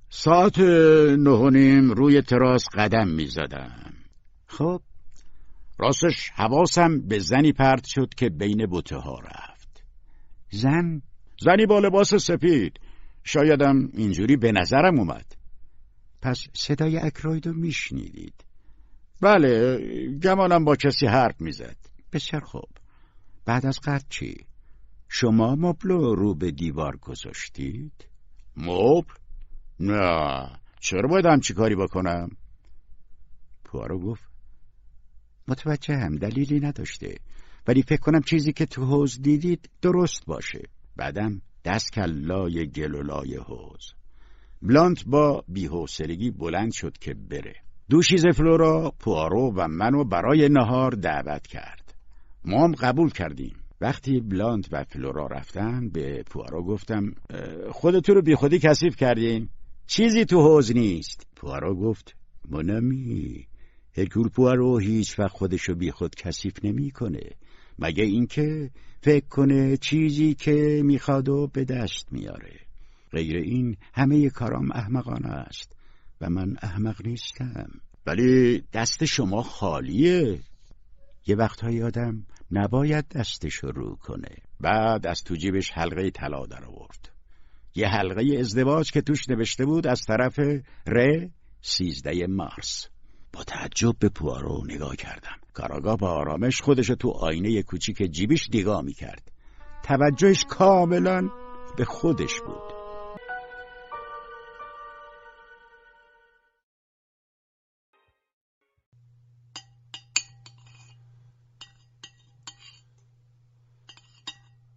ساعت 0.10 0.60
نهونیم 1.20 1.92
روی 1.92 2.22
تراس 2.22 2.66
قدم 2.74 3.08
می‌زدم. 3.08 3.94
خب 4.48 4.82
راستش 5.78 6.30
حواسم 6.30 7.08
به 7.08 7.20
زنی 7.20 7.54
پرت 7.54 7.86
شد 7.86 8.14
که 8.18 8.30
بین 8.30 8.66
بوته 8.66 8.96
ها 8.96 9.20
رفت 9.20 9.84
زن؟ 10.50 11.02
زنی 11.40 11.66
با 11.66 11.80
لباس 11.80 12.16
سپید 12.16 12.80
شایدم 13.24 13.90
اینجوری 13.94 14.38
به 14.38 14.52
نظرم 14.52 15.00
اومد 15.00 15.36
پس 16.22 16.48
صدای 16.54 16.98
اکرویدو 16.98 17.54
میشنیدید 17.54 18.46
بله 19.22 19.78
گمانم 20.24 20.66
با 20.66 20.76
کسی 20.76 21.08
حرف 21.08 21.42
می‌زد 21.42 21.78
بسیار 22.14 22.42
خوب 22.44 22.70
بعد 23.46 23.66
از 23.66 23.80
قرد 23.80 24.06
چی؟ 24.10 24.46
شما 25.10 25.56
مبل 25.56 25.90
رو 25.90 26.36
به 26.36 26.52
دیوار 26.52 26.98
گذاشتید؟ 26.98 28.08
مبل؟ 28.58 29.14
نه 29.80 30.50
چرا 30.80 31.10
باید 31.10 31.26
همچی 31.26 31.54
کاری 31.54 31.76
بکنم؟ 31.76 32.30
پوارو 33.66 34.00
گفت 34.00 34.33
متوجه 35.48 35.98
هم 35.98 36.16
دلیلی 36.16 36.60
نداشته. 36.60 37.16
ولی 37.68 37.82
فکر 37.82 38.02
کنم 38.02 38.22
چیزی 38.22 38.54
که 38.54 38.66
تو 38.66 38.86
حوز 38.86 39.22
دیدید 39.22 39.70
درست 39.82 40.26
باشه. 40.26 40.62
بعدم 40.96 41.41
دست 41.66 41.94
کلای 41.94 42.68
گلولای 42.68 43.36
حوز 43.36 43.94
بلانت 44.62 45.06
با 45.06 45.44
بیحوصلگی 45.48 46.32
بلند 46.32 46.72
شد 46.74 46.98
که 46.98 47.14
بره. 47.14 47.56
دوشیز 47.89 48.26
فلورا 48.28 48.94
پوارو 49.00 49.54
و 49.56 49.68
منو 49.68 50.04
برای 50.04 50.50
نهار 50.50 50.91
دعوت 50.91 51.48
کرد. 51.48 51.96
ما 52.46 52.64
هم 52.64 52.72
قبول 52.72 53.10
کردیم. 53.10 53.56
وقتی 53.82 54.20
بلانت 54.20 54.68
و 54.72 54.84
فلورا 54.84 55.28
رفتن 55.28 55.89
به 55.89 56.24
پوارو 56.24 56.64
گفتم 56.66 57.14
خودتو 57.72 58.14
رو 58.14 58.22
بی 58.22 58.36
خودی 58.36 58.60
کثیف 58.60 58.96
کردین. 58.96 59.50
چیزی 59.88 60.26
تو 60.26 60.41
حوز 60.41 60.72
نیست. 60.76 61.28
پوارو 61.36 61.76
گفت 61.76 62.16
منمی 62.50 63.48
هرکول 63.98 64.30
پوارو 64.30 64.80
هیچ 64.80 65.20
وقت 65.20 65.32
خودشو 65.32 65.76
بی 65.76 65.91
خود 65.91 66.16
کثیف 66.16 66.54
نمی‌کنه. 66.64 67.30
مگه 67.80 68.04
اینکه 68.04 68.70
فکر 69.02 69.28
کنه 69.28 69.78
چیزی 69.78 70.34
که 70.34 70.82
می‌خواد 70.86 71.30
و 71.30 71.48
به 71.54 71.66
دست 71.66 72.14
میاره. 72.14 72.60
غیر 73.12 73.38
این 73.38 73.78
همه 73.94 74.30
کارام 74.30 74.72
احمقانه 74.72 75.30
است 75.30 75.76
و 76.22 76.30
من 76.30 76.56
احمق 76.62 77.08
نیستم. 77.08 77.70
ولی 78.06 78.64
دست 78.74 79.06
شما 79.06 79.41
خالیه. 79.41 80.39
یه 81.28 81.36
وقتهایی 81.36 81.84
آدم 81.84 82.26
نباید 82.52 83.08
دستش 83.08 83.56
رو 83.56 83.96
کنه. 83.96 84.36
بعد 84.60 85.08
از 85.08 85.24
تو 85.24 85.36
جیبش 85.36 85.72
حلقه 85.72 86.10
طلا 86.10 86.46
در 86.46 86.66
آورد. 86.66 87.10
یه 87.76 87.88
حلقه 87.88 88.38
ازدواج 88.39 88.91
که 88.91 89.02
توش 89.02 89.30
نوشته 89.30 89.66
بود 89.66 89.88
از 89.88 90.02
طرف 90.02 90.39
ر 90.88 91.28
سیزده 91.62 92.28
مارس. 92.28 92.93
با 93.34 93.44
تعجب 93.44 94.00
به 94.00 94.10
پوارو 94.10 94.64
نگاه 94.66 94.96
کردم. 94.96 95.38
کاراگاه 95.54 95.98
با 95.98 96.10
آرامش 96.10 96.62
خودش 96.62 96.88
تو 96.88 97.10
آینه 97.10 97.64
کوچیک 97.64 98.04
جیبش 98.04 98.50
نگاه 98.54 98.82
می‌کرد. 98.82 99.32
توجهش 99.84 100.46
کاملا 100.50 101.30
به 101.78 101.86
خودش 101.86 102.42
بود. 102.42 102.74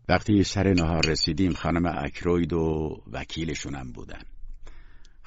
وقتی 0.09 0.43
سر 0.43 0.73
نهار 0.73 1.07
رسیدیم 1.07 1.53
خانم 1.53 1.87
اکروید 1.87 2.53
و 2.53 2.97
وکیلشونم 3.13 3.93
بودن. 3.93 4.23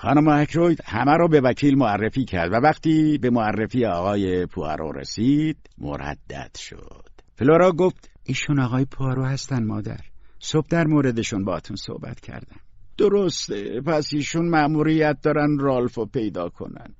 خانم 0.01 0.27
اکروید 0.27 0.81
همه 0.85 1.17
رو 1.17 1.27
به 1.27 1.41
وکیل 1.41 1.77
معرفی 1.77 2.25
کرد 2.25 2.51
و 2.51 2.55
وقتی 2.55 3.17
به 3.17 3.29
معرفی 3.29 3.85
آقای 3.85 4.45
پوارو 4.45 4.91
رسید 4.91 5.57
مردد 5.77 6.51
شد. 6.57 7.09
فلورا 7.35 7.71
گفت 7.71 8.11
ایشون 8.23 8.59
آقای 8.59 8.85
پوارو 8.85 9.25
هستن 9.25 9.63
مادر. 9.65 9.99
صبح 10.39 10.67
در 10.69 10.87
موردشون 10.87 11.45
باتون 11.45 11.75
صحبت 11.75 12.19
کردم. 12.19 12.59
درسته 12.97 13.81
پس 13.81 14.09
ایشون 14.13 14.49
مأموریت 14.49 15.17
دارن 15.21 15.59
رالفو 15.59 16.05
پیدا 16.05 16.49
کنن. 16.49 16.95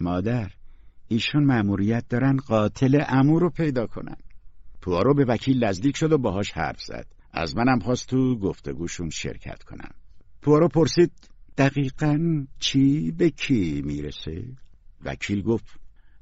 مادر 0.00 0.50
ایشون 1.08 1.44
مأموریت 1.44 2.04
دارن 2.08 2.36
قاتل 2.36 3.02
امو 3.08 3.38
رو 3.38 3.50
پیدا 3.50 3.86
کنن. 3.86 4.16
پوارو 4.82 5.14
به 5.14 5.24
وکیل 5.24 5.64
نزدیک 5.64 5.96
شد 5.96 6.12
و 6.12 6.18
باهاش 6.18 6.52
حرف 6.52 6.80
زد. 6.80 7.06
از 7.32 7.56
منم 7.56 7.78
خواست 7.78 8.08
تو 8.08 8.38
گفتگوشون 8.38 9.10
شرکت 9.10 9.62
کنم 9.62 9.90
پوارو 10.42 10.68
پرسید 10.68 11.29
دقیقا 11.60 12.46
چی 12.58 13.10
به 13.10 13.30
کی 13.30 13.82
می‌رسه؟ 13.84 14.44
وکیل 15.04 15.42
گفت 15.42 15.80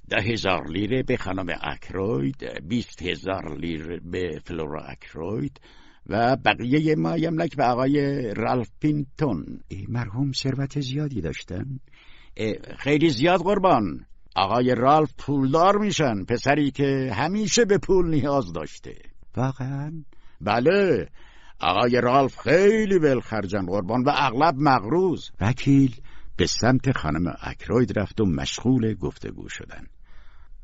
ده 0.08 0.22
هزار 0.22 0.68
لیره 0.68 1.02
به 1.02 1.16
خانم 1.16 1.46
اکروید 1.62 2.68
بیست 2.68 3.02
هزار 3.02 3.58
لیر 3.58 4.00
به 4.00 4.40
فلورا 4.44 4.80
اکروید 4.80 5.60
و 6.06 6.36
بقیه 6.36 6.96
ما 6.96 7.16
یملک 7.16 7.56
به 7.56 7.64
آقای 7.64 8.22
رالف 8.34 8.70
پینتون. 8.80 9.60
مرحوم 9.88 10.32
ثروت 10.32 10.80
زیادی 10.80 11.20
داشتن؟ 11.20 11.80
خیلی 12.78 13.10
زیاد 13.10 13.40
قربان. 13.40 14.06
آقای 14.36 14.74
رالف 14.74 15.14
پولدار 15.18 15.78
میشن 15.78 16.24
پسری 16.24 16.70
که 16.70 17.10
همیشه 17.14 17.64
به 17.64 17.78
پول 17.78 18.10
نیاز 18.10 18.52
داشته. 18.52 18.94
واقعا؟ 19.36 20.04
بله. 20.40 21.08
آقای 21.60 22.00
رالف 22.00 22.38
خیلی 22.38 22.98
ولخرجن 22.98 23.66
قربان 23.66 24.02
و 24.02 24.10
اغلب 24.14 24.54
مغروز. 24.58 25.30
وکیل 25.40 25.96
به 26.36 26.46
سمت 26.46 26.96
خانم 26.96 27.36
اکروید 27.40 27.98
رفت 27.98 28.20
و 28.20 28.24
مشغول 28.24 28.94
گفتگو 28.94 29.48
شدن. 29.48 29.86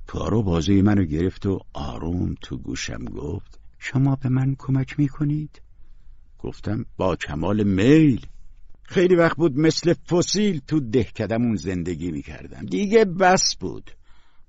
پارو 0.06 0.42
بازوی 0.42 0.82
منو 0.82 1.04
گرفت 1.04 1.46
و 1.46 1.60
آروم 1.72 2.34
تو 2.42 2.56
گوشم 2.56 3.04
گفت 3.04 3.60
شما 3.78 4.16
به 4.16 4.28
من 4.28 4.54
کمک 4.58 4.98
می‌کنید؟ 4.98 5.62
گفتم 6.38 6.84
با 6.96 7.16
کمال 7.16 7.62
میل. 7.62 8.26
خیلی 8.82 9.14
وقت 9.14 9.36
بود 9.36 9.58
مثل 9.58 9.94
فسیل 9.94 10.60
تو 10.66 10.80
دهکدمون 10.80 11.56
زندگی 11.56 12.10
می‌کردم. 12.10 12.66
دیگه 12.66 13.04
بس 13.04 13.56
بود. 13.60 13.90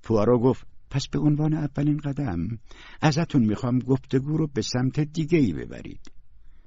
پوارو 0.02 0.38
گفت 0.38 0.66
پس 0.90 1.08
به 1.08 1.18
عنوان 1.18 1.54
اولین 1.54 1.98
قدم 1.98 2.58
ازتون 3.00 3.44
می‌خوام 3.44 3.78
گفتگو 3.78 4.36
رو 4.36 4.46
به 4.46 4.62
سمت 4.62 5.00
دیگه 5.00 5.38
ای 5.38 5.52
ببرید. 5.52 6.10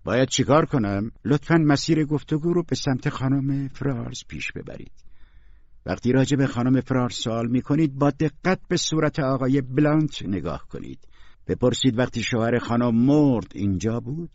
باید 0.10 0.30
چیکار 0.30 0.66
کنم؟ 0.66 1.12
لطفا 1.26 1.56
مسیر 1.56 2.06
گفتگو 2.06 2.54
رو 2.54 2.64
به 2.64 2.76
سمت 2.76 3.10
خانم 3.10 3.68
فرارز 3.68 4.24
پیش 4.28 4.52
ببرید. 4.52 4.92
وقتی 5.86 6.12
راجع 6.12 6.38
به 6.38 6.48
خانم 6.48 6.82
فرارز 6.82 7.14
سوال 7.14 7.48
می‌کنید 7.48 7.96
با 7.96 8.10
دقت 8.10 8.60
به 8.68 8.78
صورت 8.78 9.20
آقای 9.20 9.62
بلانت 9.62 10.26
نگاه 10.26 10.66
کنید. 10.70 11.00
بپرسید 11.48 12.00
وقتی 12.00 12.24
شوهر 12.24 12.60
خانم 12.60 12.96
مرد 12.96 13.52
اینجا 13.56 14.00
بود؟ 14.00 14.30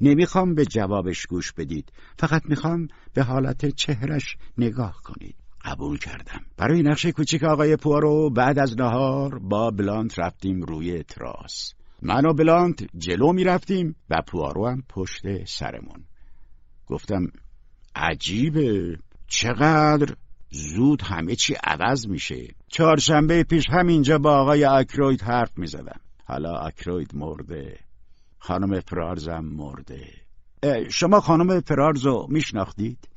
نمی‌خوام 0.00 0.54
به 0.54 0.64
جوابش 0.64 1.26
گوش 1.26 1.52
بدید. 1.52 1.92
فقط 2.18 2.42
می‌خوام 2.44 2.88
به 3.14 3.22
حالت 3.22 3.66
چهرش 3.66 4.36
نگاه 4.58 5.00
کنید. 5.04 5.36
قبول 5.64 5.98
کردم. 5.98 6.40
برای 6.56 6.82
نقش 6.82 7.06
کوچیک 7.06 7.44
آقای 7.44 7.76
پوارو 7.76 8.30
بعد 8.30 8.58
از 8.58 8.76
نهار 8.78 9.38
با 9.38 9.70
بلانت 9.70 10.18
رفتیم 10.18 10.62
روی 10.62 11.02
تراس. 11.02 11.74
من 12.02 12.26
و 12.26 12.32
بلانت 12.32 12.84
جلو 12.98 13.32
می‌رفتیم 13.32 13.96
و 14.10 14.22
پوارو 14.26 14.68
هم 14.68 14.82
پشت 14.88 15.44
سرمون. 15.44 16.04
گفتم 16.86 17.26
عجیبه 17.94 18.98
چقدر 19.26 20.14
زود 20.50 21.02
همه 21.02 21.34
چی 21.34 21.54
عوض 21.64 22.06
میشه. 22.06 22.54
چهارشنبه 22.68 23.42
پیش 23.44 23.64
همینجا 23.70 24.18
با 24.18 24.40
آقای 24.40 24.64
اکروید 24.64 25.22
حرف 25.22 25.58
می‌زدم. 25.58 26.00
حالا 26.24 26.58
اکروید 26.58 27.14
مرده 27.14 27.78
خانم 28.38 28.80
فرارزم 28.80 29.44
مرده. 29.44 30.08
شما 30.90 31.20
خانم 31.20 31.60
فرارزو 31.60 32.26
میشناختید؟ 32.30 33.08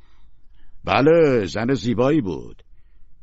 بله 0.84 1.46
زن 1.46 1.74
زیبایی 1.74 2.22
بود. 2.22 2.64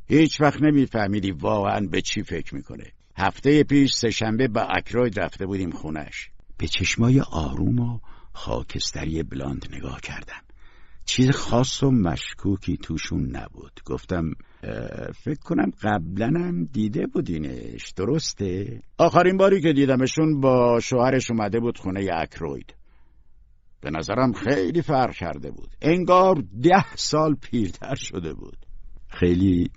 هیچ 0.07 0.41
وقت 0.41 0.61
نمیفهمیدی 0.61 1.31
واقعا 1.31 1.87
به 1.91 2.01
چی 2.01 2.23
فکر 2.23 2.55
می‌کنه. 2.55 2.91
هفته 3.17 3.63
پیش 3.63 3.93
سهشنبه 3.93 4.47
با 4.47 4.61
اکروید 4.61 5.19
رفته 5.19 5.45
بودیم 5.45 5.71
خونش. 5.71 6.29
به 6.57 6.67
چشمای 6.67 7.21
آروم 7.31 7.79
و 7.79 7.99
خاکستری 8.33 9.23
بلاند 9.23 9.65
نگاه 9.71 10.01
کردم. 10.01 10.41
چیز 11.05 11.29
خاص 11.29 11.83
و 11.83 11.91
مشکوکی 11.91 12.77
توشون 12.77 13.35
نبود. 13.35 13.79
گفتم 13.85 14.31
فکر 15.15 15.39
کنم 15.43 15.71
قبلنم 15.81 16.65
دیده 16.65 17.07
بودینش. 17.07 17.91
درسته؟ 17.91 18.81
آخرین 18.97 19.37
باری 19.37 19.61
که 19.61 19.73
دیدمشون 19.73 20.39
با 20.41 20.79
شوهرش 20.79 21.31
اومده 21.31 21.59
بود 21.59 21.77
خونه 21.77 22.09
اکروید. 22.13 22.75
به 23.81 23.89
نظرم 23.91 24.33
خیلی 24.33 24.81
فرق 24.81 25.15
کرده 25.15 25.51
بود. 25.51 25.69
انگار 25.81 26.43
ده 26.63 26.95
سال 26.95 27.35
پیرتر 27.35 27.95
شده 27.95 28.33
بود. 28.33 28.57
خیلی 29.09 29.69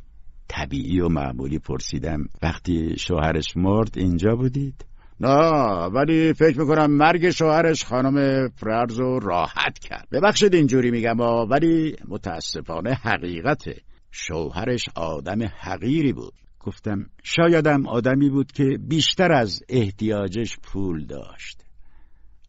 طبیعی 0.48 1.00
و 1.00 1.08
معمولی 1.08 1.58
پرسیدم. 1.58 2.28
وقتی 2.42 2.98
شوهرش 2.98 3.56
مرد 3.56 3.98
اینجا 3.98 4.36
بودید؟ 4.36 4.86
نه 5.20 5.38
ولی 5.86 6.32
فکر 6.32 6.60
می‌کنم 6.60 6.90
مرگ 6.90 7.30
شوهرش 7.30 7.84
خانم 7.84 8.48
فرارز 8.48 8.98
رو 8.98 9.18
راحت 9.18 9.78
کرد. 9.78 10.08
ببخشید 10.12 10.54
اینجوری 10.54 10.90
میگم 10.90 11.20
ولی 11.50 11.96
متاسفانه 12.08 12.94
حقیقته 12.94 13.76
شوهرش 14.10 14.84
آدم 14.94 15.42
حقیری 15.42 16.12
بود. 16.12 16.32
گفتم 16.60 17.06
شایدم 17.22 17.86
آدمی 17.86 18.30
بود 18.30 18.52
که 18.52 18.78
بیشتر 18.88 19.32
از 19.32 19.62
احتیاجش 19.68 20.56
پول 20.62 21.06
داشت. 21.06 21.64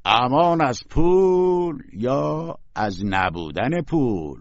امان 0.05 0.61
از 0.61 0.83
پول 0.89 1.83
یا 1.93 2.55
از 2.75 3.05
نبودن 3.05 3.81
پول؟ 3.81 4.39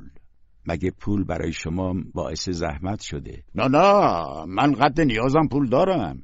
مگه 0.67 0.91
پول 0.91 1.25
برای 1.25 1.53
شما 1.53 1.95
باعث 2.15 2.49
زحمت 2.51 3.01
شده؟ 3.01 3.43
نه 3.55 3.69
نه 3.69 4.45
من 4.47 4.73
قد 4.73 5.01
نیازم 5.01 5.49
پول 5.51 5.69
دارم. 5.69 6.23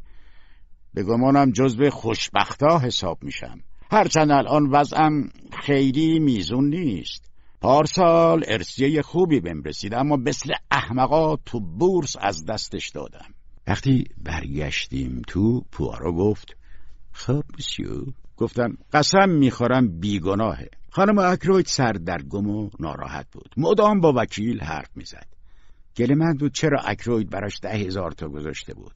به 0.95 1.03
گمانم 1.03 1.51
جزو 1.51 1.91
خوشبختا 1.91 2.79
حساب 2.79 3.19
میشم. 3.23 3.61
هرچند 3.91 4.31
الان 4.31 4.71
وضعم 4.71 5.29
خیلی 5.63 6.19
میزون 6.19 6.69
نیست. 6.69 7.31
پارسال 7.61 8.45
ارسیه 8.49 9.03
خوبی 9.03 9.41
بهم 9.41 9.63
رسید 9.63 9.95
اما 9.95 10.17
مثل 10.17 10.53
احمقا 10.71 11.37
تو 11.37 11.61
بورس 11.61 12.17
از 12.21 12.45
دستش 12.47 12.89
دادم. 12.89 13.35
وقتی 13.67 14.05
برگشتیم 14.25 15.23
تو 15.29 15.61
پوارو 15.73 16.13
گفت 16.13 16.57
خب 17.13 17.43
مسیو 17.59 18.05
گفتم 18.37 18.77
قسم 18.93 19.29
می‌خورم 19.29 20.01
بیگناهه. 20.01 20.69
خانم 20.95 21.19
اکروید 21.19 21.67
سردرگم 21.67 22.47
و 22.47 22.71
ناراحت 22.81 23.27
بود. 23.33 23.55
مدام 23.57 24.01
با 24.01 24.13
وکیل 24.17 24.61
حرف 24.61 24.97
می‌زد. 24.97 25.27
گل 25.97 26.15
من 26.15 26.37
بود 26.37 26.53
چرا 26.53 26.81
اکروید 26.81 27.31
براش 27.31 27.61
ده 27.63 27.69
هزار 27.69 28.11
تا 28.11 28.29
گذاشته 28.29 28.75
بود. 28.75 28.93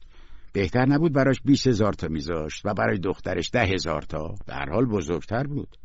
بهتر 0.53 0.85
نبود 0.85 1.13
براش 1.13 1.41
بیس 1.41 1.67
هزار 1.67 1.93
تا 1.93 2.07
میذاشت 2.07 2.65
و 2.65 2.73
برای 2.73 2.97
دخترش 2.97 3.49
ده 3.53 3.65
هزار 3.65 4.01
تا. 4.01 4.35
در 4.47 4.65
حال 4.69 4.85
بزرگتر 4.85 5.43
بود. 5.43 5.77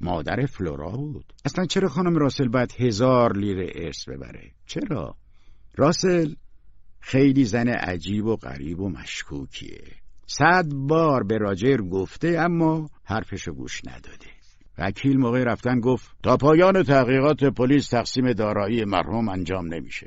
مادر 0.00 0.46
فلورا 0.46 0.90
بود. 0.90 1.32
اصلا 1.44 1.64
چرا 1.66 1.88
خانم 1.88 2.16
راسل 2.16 2.48
باید 2.48 2.72
هزار 2.78 3.36
لیره 3.36 3.72
ارث 3.74 4.08
ببره؟ 4.08 4.50
چرا؟ 4.66 5.16
راسل 5.76 6.34
خیلی 7.00 7.44
زن 7.44 7.68
عجیب 7.68 8.26
و 8.26 8.36
غریب 8.36 8.80
و 8.80 8.88
مشکوکیه. 8.88 9.84
صد 10.26 10.66
بار 10.74 11.22
به 11.22 11.38
راجر 11.38 11.76
گفته 11.76 12.28
اما 12.38 12.90
حرفشو 13.04 13.52
گوش 13.52 13.80
نداده. 13.84 14.33
وکیل 14.78 15.18
موقع 15.18 15.44
رفتن 15.44 15.80
گفت 15.80 16.16
تا 16.22 16.36
پایان 16.36 16.82
تحقیقات 16.82 17.44
پلیس 17.44 17.88
تقسیم 17.88 18.32
دارایی 18.32 18.84
مرحوم 18.84 19.28
انجام 19.28 19.74
نمیشه. 19.74 20.06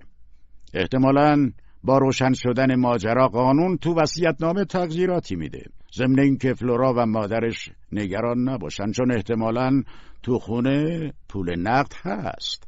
احتمالا 0.74 1.52
با 1.84 1.98
روشن 1.98 2.34
شدن 2.34 2.76
ماجرا 2.76 3.28
قانون 3.28 3.78
تو 3.78 3.96
نامه 4.40 4.66
تغییراتی 4.66 5.36
میده. 5.36 5.64
ضمن 5.96 6.20
اینکه 6.20 6.54
فلورا 6.54 6.94
و 6.98 7.06
مادرش 7.06 7.70
نگران 7.92 8.50
نباشن 8.50 8.92
چون 8.92 9.12
احتمالا 9.12 9.84
تو 10.24 10.40
خونه 10.40 11.14
پول 11.30 11.60
نقد 11.60 11.94
هست. 12.04 12.68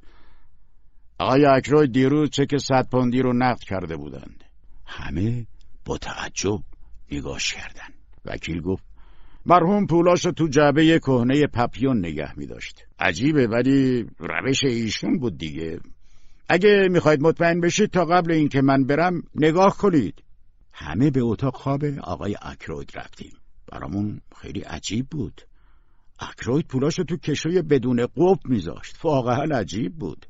آقای 1.20 1.46
اکروی 1.46 1.88
دیروز 1.88 2.30
چک 2.30 2.58
صد 2.58 2.88
پوندی 2.92 3.22
رو 3.22 3.34
نقد 3.34 3.60
کرده 3.60 3.96
بودند. 3.98 4.44
همه 4.86 5.48
با 5.86 5.98
تعجب 5.98 6.60
نگاش 7.12 7.54
کردن 7.54 7.94
وکیل 8.26 8.62
گفت 8.62 8.89
مرحوم 9.50 9.86
پولاش 9.86 10.22
تو 10.22 10.48
جعبه 10.48 11.00
کهنه 11.00 11.48
پپیون 11.48 12.06
نگه 12.06 12.40
می 12.40 12.46
داشت 12.46 12.86
عجیبه 13.00 13.48
ولی 13.48 14.06
روش 14.20 14.64
ایشون 14.64 15.20
بود 15.20 15.38
دیگه. 15.38 15.80
اگه 16.50 16.88
می‌خواید 16.92 17.22
مطمئن 17.22 17.60
بشید 17.60 17.90
تا 17.90 18.06
قبل 18.06 18.32
اینکه 18.32 18.62
من 18.62 18.84
برم 18.84 19.24
نگاه 19.36 19.78
کنید. 19.78 20.24
همه 20.74 21.12
به 21.12 21.22
اتاق 21.22 21.56
خواب 21.56 21.84
آقای 22.04 22.36
اکروید 22.42 22.92
رفتیم. 22.96 23.32
برامون 23.72 24.22
خیلی 24.42 24.60
عجیب 24.60 25.08
بود. 25.10 25.42
اکروید 26.20 26.68
پولاشو 26.68 27.04
تو 27.04 27.18
کشوی 27.18 27.62
بدون 27.62 28.06
قب 28.06 28.40
میذاشت. 28.46 28.98
واقعا 29.04 29.58
عجیب 29.60 29.96
بود. 29.96 30.26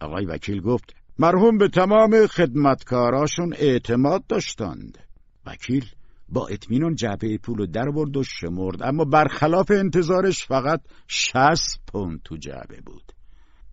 آقای 0.00 0.24
وکیل 0.24 0.60
گفت 0.60 0.94
مرحوم 1.18 1.58
به 1.58 1.68
تمام 1.68 2.26
خدمتکاراشون 2.26 3.54
اعتماد 3.58 4.26
داشتند. 4.26 4.98
وکیل 5.46 5.84
با 6.32 6.46
اطمینان 6.46 6.94
جعبه 6.94 7.38
پول 7.38 7.66
در 7.66 7.90
برد 7.90 8.16
و 8.16 8.22
شمرد. 8.22 8.82
اما 8.82 9.04
برخلاف 9.04 9.70
انتظارش 9.70 10.46
فقط 10.46 10.80
شست 11.08 11.80
پوند 11.92 12.20
تو 12.24 12.36
جعبه 12.36 12.80
بود. 12.86 13.12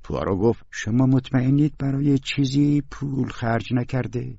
پوارو 0.03 0.37
گفت 0.37 0.65
شما 0.71 1.05
مطمئنید 1.05 1.73
برای 1.79 2.17
چیزی 2.17 2.83
پول 2.91 3.29
خرج 3.29 3.73
نکرده؟ 3.73 4.37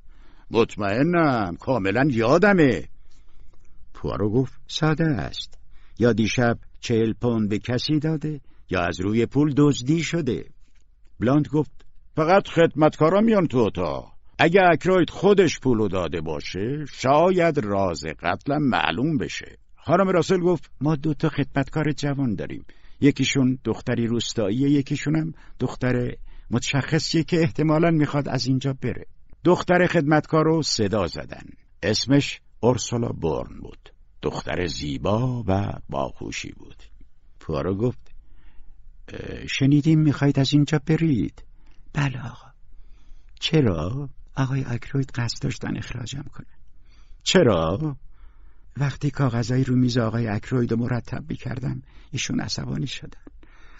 مطمئنم 0.50 1.56
کاملا 1.60 2.04
یادمه. 2.10 2.88
پوارو 3.94 4.30
گفت 4.30 4.60
ساده 4.66 5.04
است. 5.04 5.58
یا 5.98 6.12
دیشب 6.12 6.58
چهل 6.80 7.12
پوند 7.12 7.48
به 7.48 7.58
کسی 7.58 7.98
داده 7.98 8.40
یا 8.70 8.80
از 8.80 9.00
روی 9.00 9.26
پول 9.26 9.54
دزدی 9.56 10.02
شده. 10.02 10.44
بلاند 11.20 11.48
گفت 11.48 11.84
فقط 12.16 12.48
خدمتکارا 12.48 13.20
میان 13.20 13.46
تو 13.46 13.58
اتاق. 13.58 14.09
اگه 14.42 14.60
اکروید 14.72 15.10
خودش 15.10 15.60
پولو 15.60 15.88
داده 15.88 16.20
باشه 16.20 16.84
شاید 16.92 17.58
راز 17.58 18.04
قتلم 18.04 18.62
معلوم 18.62 19.18
بشه. 19.18 19.58
خانم 19.76 20.08
راسل 20.08 20.40
گفت 20.40 20.70
ما 20.80 20.96
دو 20.96 21.14
تا 21.14 21.28
خدمتکار 21.28 21.92
جوان 21.92 22.34
داریم. 22.34 22.64
یکیشون 23.00 23.58
دختری 23.64 24.06
روستایی 24.06 24.56
یکیشونم 24.56 25.32
دختر 25.58 26.14
متشخصیه 26.50 27.24
که 27.24 27.40
احتمالا 27.40 27.90
می‌خواد 27.90 28.28
از 28.28 28.46
اینجا 28.46 28.72
بره. 28.72 29.06
دختر 29.44 29.86
خدمتکار 29.86 30.44
رو 30.44 30.62
صدا 30.62 31.06
زدن. 31.06 31.44
اسمش 31.82 32.40
اورسولا 32.60 33.08
بورن 33.08 33.60
بود. 33.60 33.92
دختر 34.22 34.66
زیبا 34.66 35.44
و 35.46 35.72
باهوشی 35.88 36.52
بود. 36.52 36.82
پوارو 37.40 37.76
گفت 37.76 38.10
شنیدیم 39.48 40.00
می‌خواید 40.00 40.38
از 40.38 40.52
اینجا 40.52 40.80
برید. 40.86 41.44
بله 41.92 42.26
آقا. 42.26 42.50
چرا؟ 43.40 44.08
آقای 44.40 44.64
اکروید 44.64 45.10
قصد 45.14 45.42
داشتن 45.42 45.76
اخراجم 45.76 46.22
کنه 46.22 46.46
چرا؟ 47.22 47.96
وقتی 48.76 49.10
کاغذایی 49.10 49.64
رو 49.64 49.76
میز 49.76 49.98
آقای 49.98 50.28
اکروید 50.28 50.74
مرتب 50.74 51.32
کردم 51.32 51.82
ایشون 52.10 52.40
عصبانی 52.40 52.86
شدن. 52.86 53.20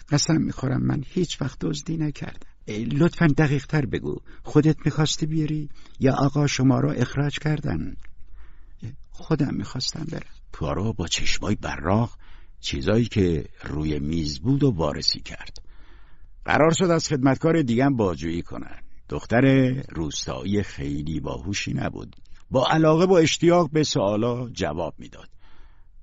قسم 0.09 0.41
می‌خورم 0.41 0.81
من 0.81 1.03
هیچ 1.07 1.41
وقت 1.41 1.59
دزدی 1.59 1.97
نکردم. 1.97 2.47
لطفا 2.67 3.27
دقیق 3.27 3.65
تر 3.65 3.85
بگو. 3.85 4.15
خودت 4.43 4.77
می‌خواستی 4.85 5.25
بیاری 5.25 5.69
یا 5.99 6.13
آقا 6.13 6.47
شما 6.47 6.79
را 6.79 6.91
اخراج 6.91 7.39
کردن؟ 7.39 7.95
خودم 9.11 9.55
می‌خواستم 9.55 10.05
برم. 10.11 10.29
پوارو 10.53 10.93
با 10.93 11.07
چشمای 11.07 11.55
براق 11.55 12.17
چیزایی 12.59 13.05
که 13.05 13.45
روی 13.63 13.99
میز 13.99 14.39
بود 14.39 14.63
و 14.63 14.71
وارسی 14.71 15.19
کرد. 15.19 15.57
قرار 16.45 16.73
شد 16.73 16.89
از 16.89 17.07
خدمتکار 17.07 17.61
دیگم 17.61 17.95
باجویی 17.95 18.41
کنن. 18.41 18.79
دختر 19.11 19.73
روستایی 19.89 20.63
خیلی 20.63 21.19
باهوشی 21.19 21.73
نبود. 21.73 22.15
با 22.51 22.67
علاقه 22.67 23.05
و 23.05 23.13
اشتیاق 23.13 23.71
به 23.71 23.83
سوالا 23.83 24.49
جواب 24.49 24.93
می‌داد. 24.97 25.29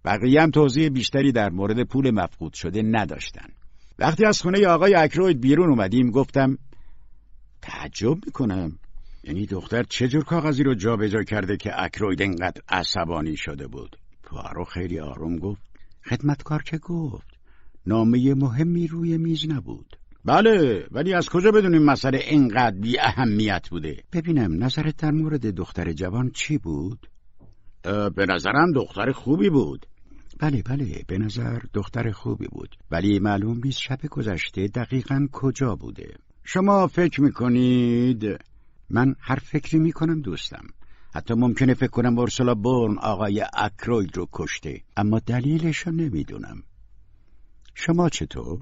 بقیه 0.04 0.42
هم 0.42 0.50
توضیح 0.50 0.88
بیشتری 0.88 1.32
در 1.32 1.50
مورد 1.50 1.82
پول 1.82 2.10
مفقود 2.10 2.52
شده 2.52 2.82
نداشتن. 2.82 3.48
وقتی 3.98 4.24
از 4.24 4.42
خونه 4.42 4.66
آقای 4.66 4.94
اکروید 4.94 5.40
بیرون 5.40 5.70
اومدیم 5.70 6.10
گفتم 6.10 6.58
تعجب 7.62 8.24
می‌کنم. 8.26 8.78
یعنی 9.24 9.46
دختر 9.46 9.82
چه 9.82 10.08
جور 10.08 10.24
کاغذی 10.24 10.62
رو 10.62 10.74
جابجا 10.74 11.22
کرده 11.22 11.56
که 11.56 11.70
اکروید 11.82 12.22
انقدر 12.22 12.62
عصبانی 12.68 13.36
شده 13.36 13.66
بود؟ 13.66 13.96
پوارو 14.22 14.64
خیلی 14.64 15.00
آروم 15.00 15.36
گفت 15.36 15.62
خدمتکار 16.04 16.62
که 16.62 16.78
گفت 16.78 17.38
نامه 17.86 18.34
مهمی 18.34 18.86
روی 18.86 19.18
میز 19.18 19.48
نبود. 19.48 19.97
بله 20.24 20.86
ولی 20.90 21.14
از 21.14 21.28
کجا 21.28 21.50
بدونیم 21.50 21.82
مسئله 21.82 22.20
انقدر 22.22 22.76
بی 22.76 22.98
اهمیت 22.98 23.68
بوده؟ 23.70 24.02
ببینم 24.12 24.64
نظرت 24.64 24.96
در 24.96 25.10
مورد 25.10 25.54
دختر 25.54 25.92
جوان 25.92 26.30
چی 26.30 26.58
بود؟ 26.58 27.08
به 28.14 28.26
نظرم 28.28 28.72
دختر 28.74 29.12
خوبی 29.12 29.50
بود. 29.50 29.86
بله 30.40 30.62
بله 30.62 31.04
به 31.06 31.18
نظر 31.18 31.58
دختر 31.74 32.10
خوبی 32.10 32.46
بود. 32.46 32.76
ولی 32.90 33.18
معلوم 33.18 33.60
نیست 33.64 33.78
شب 33.78 33.98
گذشته 34.10 34.66
دقیقا 34.66 35.26
کجا 35.32 35.76
بوده. 35.76 36.14
شما 36.44 36.86
فکر 36.86 37.20
می‌کنید؟ 37.20 38.24
من 38.90 39.14
هر 39.20 39.36
فکری 39.36 39.78
می‌کنم 39.78 40.20
دوستم. 40.20 40.64
حتی 41.14 41.34
ممکنه 41.34 41.74
فکر 41.74 41.90
کنم 41.90 42.18
ارسلا 42.18 42.54
بورن 42.54 42.98
آقای 42.98 43.44
اکروید 43.56 44.16
رو 44.16 44.28
کشته. 44.32 44.82
اما 44.96 45.18
دلیلش 45.18 45.78
رو 45.78 45.92
نمی‌دونم. 45.92 46.62
شما 47.74 48.08
چطور؟ 48.08 48.58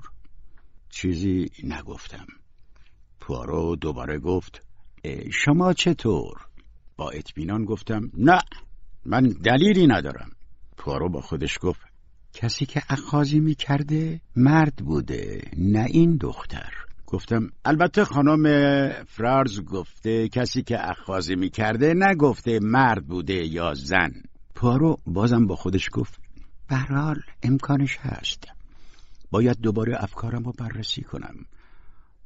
چیزی 0.90 1.46
نگفتم. 1.64 2.26
پوارو 3.20 3.76
دوباره 3.76 4.18
گفت 4.18 4.66
شما 5.32 5.72
چطور؟ 5.72 6.36
با 6.96 7.10
اطمینان 7.10 7.64
گفتم 7.64 8.10
نه 8.14 8.38
من 9.04 9.22
دلیلی 9.22 9.86
ندارم. 9.86 10.30
پوارو 10.76 11.08
با 11.08 11.20
خودش 11.20 11.58
گفت 11.60 11.80
کسی 12.32 12.66
که 12.66 12.82
اخازی 12.90 13.40
می 13.40 13.54
کرده 13.54 14.20
مرد 14.36 14.76
بوده 14.76 15.42
نه 15.56 15.86
این 15.88 16.16
دختر. 16.16 16.72
گفتم 17.06 17.50
البته 17.64 18.04
خانم 18.04 18.44
فرارز 19.04 19.60
گفته 19.60 20.28
کسی 20.28 20.62
که 20.62 20.90
اخازی 20.90 21.34
می 21.36 21.50
کرده 21.50 21.94
نگفته 21.96 22.58
مرد 22.62 23.06
بوده 23.06 23.46
یا 23.46 23.74
زن. 23.74 24.12
پوارو 24.54 24.98
بازم 25.06 25.46
با 25.46 25.56
خودش 25.56 25.88
گفت 25.92 26.20
برحال 26.68 27.16
امکانش 27.42 27.96
هست. 27.96 28.55
باید 29.30 29.60
دوباره 29.60 30.02
افکارم 30.02 30.44
رو 30.44 30.52
بررسی 30.52 31.02
کنم. 31.02 31.34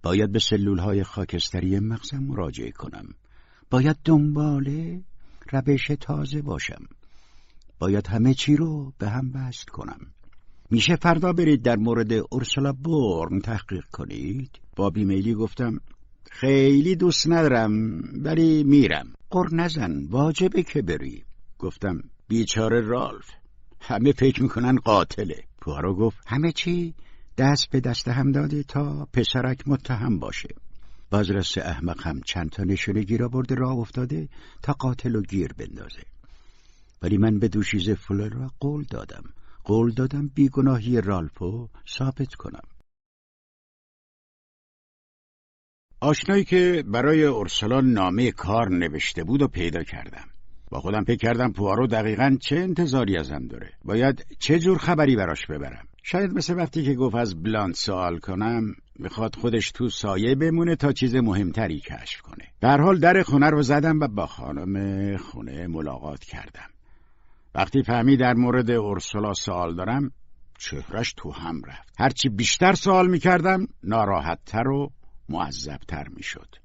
باید 0.03 0.33
به 0.33 0.39
سلول 0.39 0.79
های 0.79 1.05
خاکستری 1.05 1.79
مغزم 1.81 2.23
مراجعه 2.23 2.71
کنم. 2.71 3.09
باید 3.71 3.97
دنباله 4.05 5.03
روش 5.53 5.91
تازه 6.01 6.43
باشم. 6.43 6.85
باید 7.79 8.07
همه 8.07 8.35
چی 8.35 8.57
رو 8.57 8.93
به 8.99 9.09
هم 9.09 9.33
بست 9.33 9.69
کنم. 9.69 10.01
میشه 10.71 10.97
فردا 10.97 11.33
برید 11.33 11.63
در 11.63 11.77
مورد 11.77 12.13
اورسولا 12.13 12.73
بورن 12.73 13.41
تحقیق 13.41 13.85
کنید؟ 13.93 14.51
با 14.77 14.91
بیمیلی 14.91 15.35
گفتم 15.35 15.81
خیلی 16.31 16.97
دوست 16.97 17.29
ندارم 17.29 18.03
ولی 18.25 18.65
میرم. 18.65 19.13
قر 19.31 19.49
نزن 19.53 20.05
واجبه 20.11 20.63
که 20.63 20.83
بری. 20.83 21.25
گفتم 21.59 22.03
بیچاره 22.29 22.81
رالف. 22.81 23.31
همه 23.81 24.13
فکر 24.13 24.43
می‌کنن 24.43 24.77
قاتله. 24.77 25.45
پوارو 25.61 25.95
گفت 25.95 26.19
همه 26.27 26.53
چی 26.53 26.95
دست 27.39 27.71
به 27.71 27.81
دست 27.81 28.09
هم 28.09 28.33
داده 28.33 28.63
تا 28.63 29.09
پسرک 29.13 29.69
متهم 29.69 30.19
باشه. 30.19 30.49
بازرس 31.11 31.59
احمق 31.59 32.07
هم 32.07 32.21
چند 32.21 32.51
تا 32.51 32.65
نشونه 32.65 33.03
گیر 33.03 33.29
برده 33.29 33.55
راه 33.55 33.79
افتاده 33.79 34.29
تا 34.63 34.73
قاتل 34.73 35.17
و 35.17 35.23
گیر 35.23 35.53
بندازه. 35.53 36.03
ولی 37.03 37.19
من 37.19 37.39
به 37.39 37.49
دوشیز 37.49 37.91
فلر 37.91 38.29
را 38.29 38.51
قول 38.61 38.85
دادم. 38.91 39.25
قول 39.65 39.91
دادم 39.91 40.29
بیگناهی 40.35 41.01
رالفو 41.01 41.69
ثابت 41.89 42.35
کنم. 42.35 42.63
آشنایی 46.01 46.45
که 46.45 46.85
برای 46.87 47.25
ارسلان 47.25 47.93
نامه 47.93 48.33
کار 48.33 48.69
نوشته 48.69 49.25
بود 49.25 49.43
و 49.43 49.49
پیدا 49.49 49.83
کردم. 49.83 50.29
با 50.71 50.81
خودم 50.81 51.05
فکر 51.05 51.16
کردم 51.18 51.53
پوارو 51.53 51.87
دقیقا 51.87 52.37
چه 52.41 52.57
انتظاری 52.57 53.16
ازم 53.16 53.47
داره. 53.47 53.73
باید 53.85 54.27
چه 54.39 54.59
جور 54.59 54.79
خبری 54.79 55.16
براش 55.16 55.47
ببرم؟ 55.47 55.87
شاید 56.03 56.33
مثل 56.33 56.57
وقتی 56.57 56.85
که 56.85 56.95
گفت 56.95 57.14
از 57.14 57.43
بلاند 57.43 57.75
سوال 57.75 58.18
کنم 58.18 58.62
می‌خواد 58.99 59.37
خودش 59.37 59.71
تو 59.71 59.89
سایه 59.89 60.35
بمونه 60.35 60.77
تا 60.77 60.93
چیز 60.93 61.14
مهمتری 61.14 61.81
کشف 61.81 62.21
کنه. 62.21 62.45
در 62.61 62.81
حال 62.81 62.99
در 62.99 63.23
خونه 63.23 63.51
رو 63.51 63.62
زدم 63.62 64.01
و 64.01 64.09
با 64.09 64.27
خانم 64.27 65.16
خونه 65.16 65.66
ملاقات 65.66 66.25
کردم. 66.25 66.71
وقتی 67.55 67.83
فهمی 67.83 68.16
در 68.16 68.35
مورد 68.35 68.71
ارسلا 68.71 69.33
سوال 69.35 69.77
دارم 69.77 70.11
چهرش 70.59 71.12
تو 71.16 71.33
هم 71.33 71.62
رفت. 71.66 71.95
هرچی 71.99 72.29
بیشتر 72.29 72.73
سوال 72.73 73.11
می‌کردم 73.11 73.66
ناراحتتر 73.85 74.68
و 74.68 74.91
معذبتر 75.29 76.09
می‌شد. 76.16 76.60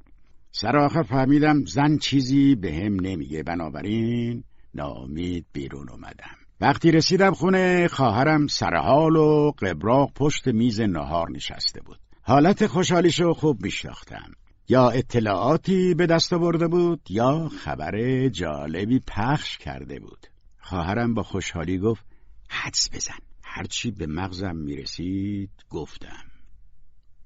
سر 0.58 0.78
آخر 0.78 1.04
فهمیدم 1.04 1.66
زن 1.66 1.98
چیزی 1.98 2.56
به 2.56 2.74
هم 2.74 3.00
نمیگه. 3.00 3.44
بنابراین 3.44 4.44
نامید 4.74 5.46
بیرون 5.54 5.90
اومدم. 5.90 6.36
وقتی 6.62 6.92
رسیدم 6.92 7.32
خونه 7.32 7.88
خواهرم 7.88 8.48
سرحال 8.48 9.16
و 9.16 9.52
قبراق 9.52 10.14
پشت 10.14 10.48
میز 10.48 10.82
نهار 10.82 11.32
نشسته 11.32 11.82
بود. 11.82 12.00
حالت 12.22 12.68
خوشحالیشو 12.68 13.34
خوب 13.34 13.64
میشناختم. 13.64 14.32
یا 14.70 14.90
اطلاعاتی 14.90 15.94
به 15.94 16.06
دست 16.06 16.34
آورده 16.34 16.68
بود 16.68 17.02
یا 17.10 17.50
خبر 17.50 18.28
جالبی 18.30 19.00
پخش 19.08 19.58
کرده 19.58 20.00
بود. 20.00 20.28
خواهرم 20.60 21.14
با 21.14 21.24
خوشحالی 21.24 21.78
گفت 21.78 22.06
حدس 22.50 22.90
بزن. 22.94 23.20
هرچی 23.44 23.92
به 23.92 24.08
مغزم 24.08 24.56
می‌رسید 24.56 25.52
گفتم. 25.70 26.24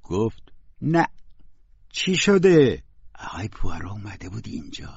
گفت 0.03 0.43
نه. 0.81 1.07
چی 1.89 2.15
شده؟ 2.15 2.83
آقای 3.27 3.47
پوارا 3.47 3.91
اومده 3.91 4.29
بود 4.29 4.47
اینجا. 4.47 4.89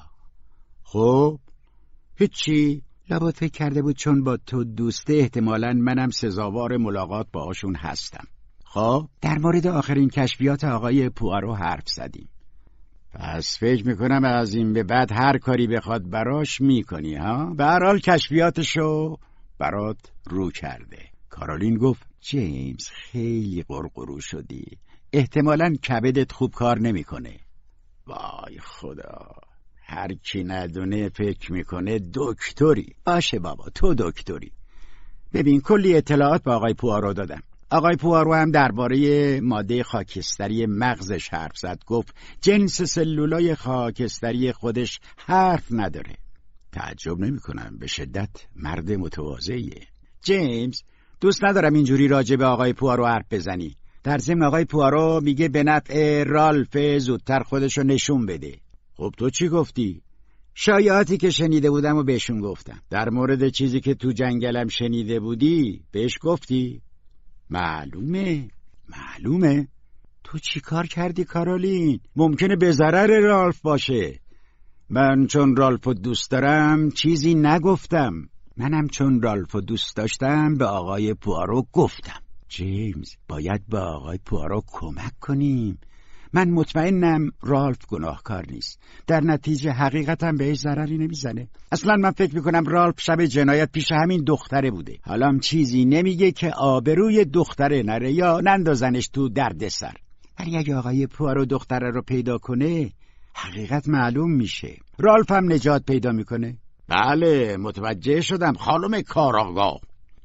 خب؟ 0.82 1.38
هیچی؟ 2.16 2.82
لابد 3.10 3.34
فکر 3.34 3.52
کرده 3.52 3.82
بود 3.82 3.96
چون 3.96 4.24
با 4.24 4.36
تو 4.36 4.64
دوسته 4.64 5.14
احتمالا 5.14 5.72
منم 5.72 6.10
سزاوار 6.10 6.76
ملاقات 6.76 7.26
باهاشون 7.32 7.76
هستم. 7.76 8.24
خب؟ 8.64 9.08
در 9.20 9.38
مورد 9.38 9.66
آخرین 9.66 10.08
کشفیات 10.08 10.64
آقای 10.64 11.08
پوارو 11.08 11.54
حرف 11.54 11.88
زدیم. 11.88 12.28
پس 13.14 13.58
فکر 13.58 13.86
می‌کنم 13.86 14.24
از 14.24 14.54
این 14.54 14.72
به 14.72 14.82
بعد 14.82 15.12
هر 15.12 15.38
کاری 15.38 15.66
بخواد 15.66 16.10
براش 16.10 16.60
می‌کنی 16.60 17.14
ها؟ 17.14 17.54
به 17.54 17.64
هر 17.64 17.84
حال 17.84 17.98
کشفیاتشو 17.98 19.16
برات 19.58 20.12
رو 20.26 20.50
کرده. 20.50 20.98
کارولین 21.28 21.78
گفت 21.78 22.06
جیمز 22.20 22.88
خیلی 22.88 23.62
قرقرو 23.68 24.20
شدی. 24.20 24.64
احتمالا 25.12 25.74
کبدت 25.74 26.32
خوب 26.32 26.50
کار 26.50 26.78
نمی‌کنه. 26.78 27.40
وای 28.06 28.58
خدا. 28.58 29.30
هر 29.82 30.14
کی 30.14 30.44
ندونه 30.44 31.08
فکر 31.08 31.52
می‌کنه 31.52 32.00
دکتری. 32.14 32.94
باشه 33.04 33.38
بابا 33.38 33.64
تو 33.74 33.94
دکتری. 33.94 34.52
ببین 35.32 35.60
کلی 35.60 35.96
اطلاعات 35.96 36.42
به 36.42 36.52
آقای 36.52 36.74
پوارو 36.74 37.12
دادم. 37.12 37.42
آقای 37.70 37.96
پوارو 37.96 38.34
هم 38.34 38.50
درباره 38.50 39.40
ماده 39.40 39.82
خاکستری 39.82 40.66
مغزش 40.66 41.28
حرف 41.28 41.58
زد. 41.58 41.78
گفت 41.86 42.14
جنس 42.40 42.82
سلولای 42.82 43.54
خاکستری 43.54 44.52
خودش 44.52 45.00
حرف 45.16 45.66
نداره. 45.70 46.16
تعجب 46.72 47.18
نمی 47.20 47.38
کنم 47.38 47.76
به 47.78 47.86
شدت 47.86 48.46
مرد 48.56 48.92
متواضعیه. 48.92 49.86
جیمز 50.22 50.82
دوست 51.20 51.44
ندارم 51.44 51.74
اینجوری 51.74 52.08
راجع 52.08 52.36
به 52.36 52.44
آقای 52.44 52.72
پوارو 52.72 53.06
حرف 53.06 53.26
بزنی. 53.30 53.76
در 54.04 54.18
ضمن 54.18 54.42
آقای 54.42 54.64
پوارو 54.64 55.20
میگه 55.22 55.48
به 55.48 55.62
نفع 55.62 56.24
رالف 56.24 56.98
زودتر 56.98 57.40
خودشو 57.40 57.82
نشون 57.82 58.26
بده 58.26 58.58
خب 58.96 59.14
تو 59.18 59.30
چی 59.30 59.48
گفتی؟ 59.48 60.02
شایعاتی 60.54 61.16
که 61.16 61.30
شنیده 61.30 61.70
بودم 61.70 61.96
و 61.96 62.02
بهشون 62.02 62.40
گفتم 62.40 62.80
در 62.90 63.08
مورد 63.10 63.48
چیزی 63.48 63.80
که 63.80 63.94
تو 63.94 64.12
جنگلم 64.12 64.68
شنیده 64.68 65.20
بودی 65.20 65.84
بهش 65.90 66.18
گفتی؟ 66.20 66.82
معلومه 67.50 68.48
معلومه 68.88 69.68
تو 70.24 70.38
چی 70.38 70.60
کار 70.60 70.86
کردی 70.86 71.24
کارولین؟ 71.24 72.00
ممکنه 72.16 72.56
به 72.56 72.72
ضرر 72.72 73.20
رالف 73.20 73.60
باشه 73.60 74.20
من 74.90 75.26
چون 75.26 75.56
رالفو 75.56 75.94
دوست 75.94 76.30
دارم 76.30 76.90
چیزی 76.90 77.34
نگفتم 77.34 78.12
منم 78.56 78.88
چون 78.88 79.22
رالفو 79.22 79.60
دوست 79.60 79.96
داشتم 79.96 80.54
به 80.54 80.64
آقای 80.64 81.14
پوارو 81.14 81.66
گفتم 81.72 82.21
جیمز 82.52 83.14
باید 83.28 83.62
به 83.68 83.78
آقای 83.78 84.18
پوارو 84.26 84.62
کمک 84.66 85.12
کنیم. 85.20 85.78
من 86.32 86.50
مطمئنم 86.50 87.30
رالف 87.42 87.86
گناهکار 87.88 88.44
نیست. 88.50 88.80
در 89.06 89.20
نتیجه 89.20 89.70
حقیقتم 89.70 90.36
بهش 90.36 90.58
ضرری 90.58 90.98
نمی‌زنه. 90.98 91.48
اصلا 91.72 91.96
من 91.96 92.10
فکر 92.10 92.34
می‌کنم 92.34 92.64
رالف 92.64 93.00
شب 93.00 93.24
جنایت 93.24 93.72
پیش 93.72 93.92
همین 93.92 94.24
دختره 94.24 94.70
بوده. 94.70 94.98
حالا 95.02 95.38
چیزی 95.38 95.84
نمیگه 95.84 96.32
که 96.32 96.50
آبروی 96.50 97.24
دختره 97.24 97.82
نره 97.82 98.12
یا 98.12 98.40
نندازنش 98.40 99.08
تو 99.08 99.28
دردسر. 99.28 99.94
ولی 100.40 100.56
اگه 100.56 100.76
آقای 100.76 101.06
پوارو 101.06 101.44
دختره 101.44 101.90
رو 101.90 102.02
پیدا 102.02 102.38
کنه 102.38 102.92
حقیقت 103.34 103.88
معلوم 103.88 104.32
میشه. 104.32 104.76
رالف 104.98 105.30
هم 105.30 105.52
نجات 105.52 105.84
پیدا 105.84 106.12
می‌کنه. 106.12 106.58
بله 106.88 107.56
متوجه 107.56 108.20
شدم 108.20 108.52
خانم 108.52 109.02
کاراگاه. 109.02 109.80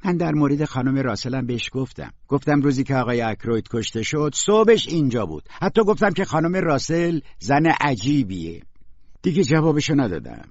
من 0.05 0.17
در 0.17 0.31
مورد 0.31 0.65
خانم 0.65 0.97
راسلم 0.97 1.45
بهش 1.45 1.69
گفتم. 1.73 2.11
گفتم 2.27 2.61
روزی 2.61 2.83
که 2.83 2.95
آقای 2.95 3.21
اکروید 3.21 3.67
کشته 3.73 4.03
شد 4.03 4.31
صبحش 4.35 4.87
اینجا 4.87 5.25
بود. 5.25 5.43
حتی 5.51 5.83
گفتم 5.83 6.09
که 6.09 6.25
خانم 6.25 6.55
راسل 6.55 7.19
زن 7.39 7.65
عجیبیه. 7.81 8.61
دیگه 9.21 9.43
جوابشو 9.43 9.93
ندادم. 9.95 10.49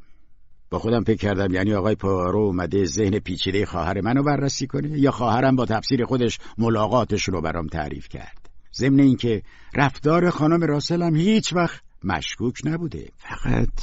با 0.70 0.78
خودم 0.78 1.04
فکر 1.04 1.16
کردم 1.16 1.54
یعنی 1.54 1.74
آقای 1.74 1.94
پوارو 1.94 2.38
اومده 2.38 2.84
ذهن 2.84 3.18
پیچیده 3.18 3.66
خواهر 3.66 4.00
منو 4.00 4.22
بررسی 4.22 4.66
کنه 4.66 4.98
یا 4.98 5.10
خواهرم 5.10 5.56
با 5.56 5.66
تفسیر 5.66 6.04
خودش 6.04 6.38
ملاقاتشون 6.58 7.34
رو 7.34 7.40
برام 7.40 7.66
تعریف 7.66 8.08
کرد. 8.08 8.50
ضمن 8.74 9.00
اینکه 9.00 9.42
رفتار 9.74 10.30
خانم 10.30 10.62
راسل 10.62 11.02
هم 11.02 11.16
هیچ 11.16 11.52
وقت 11.52 11.82
مشکوک 12.04 12.60
نبوده. 12.64 13.08
فقط 13.16 13.80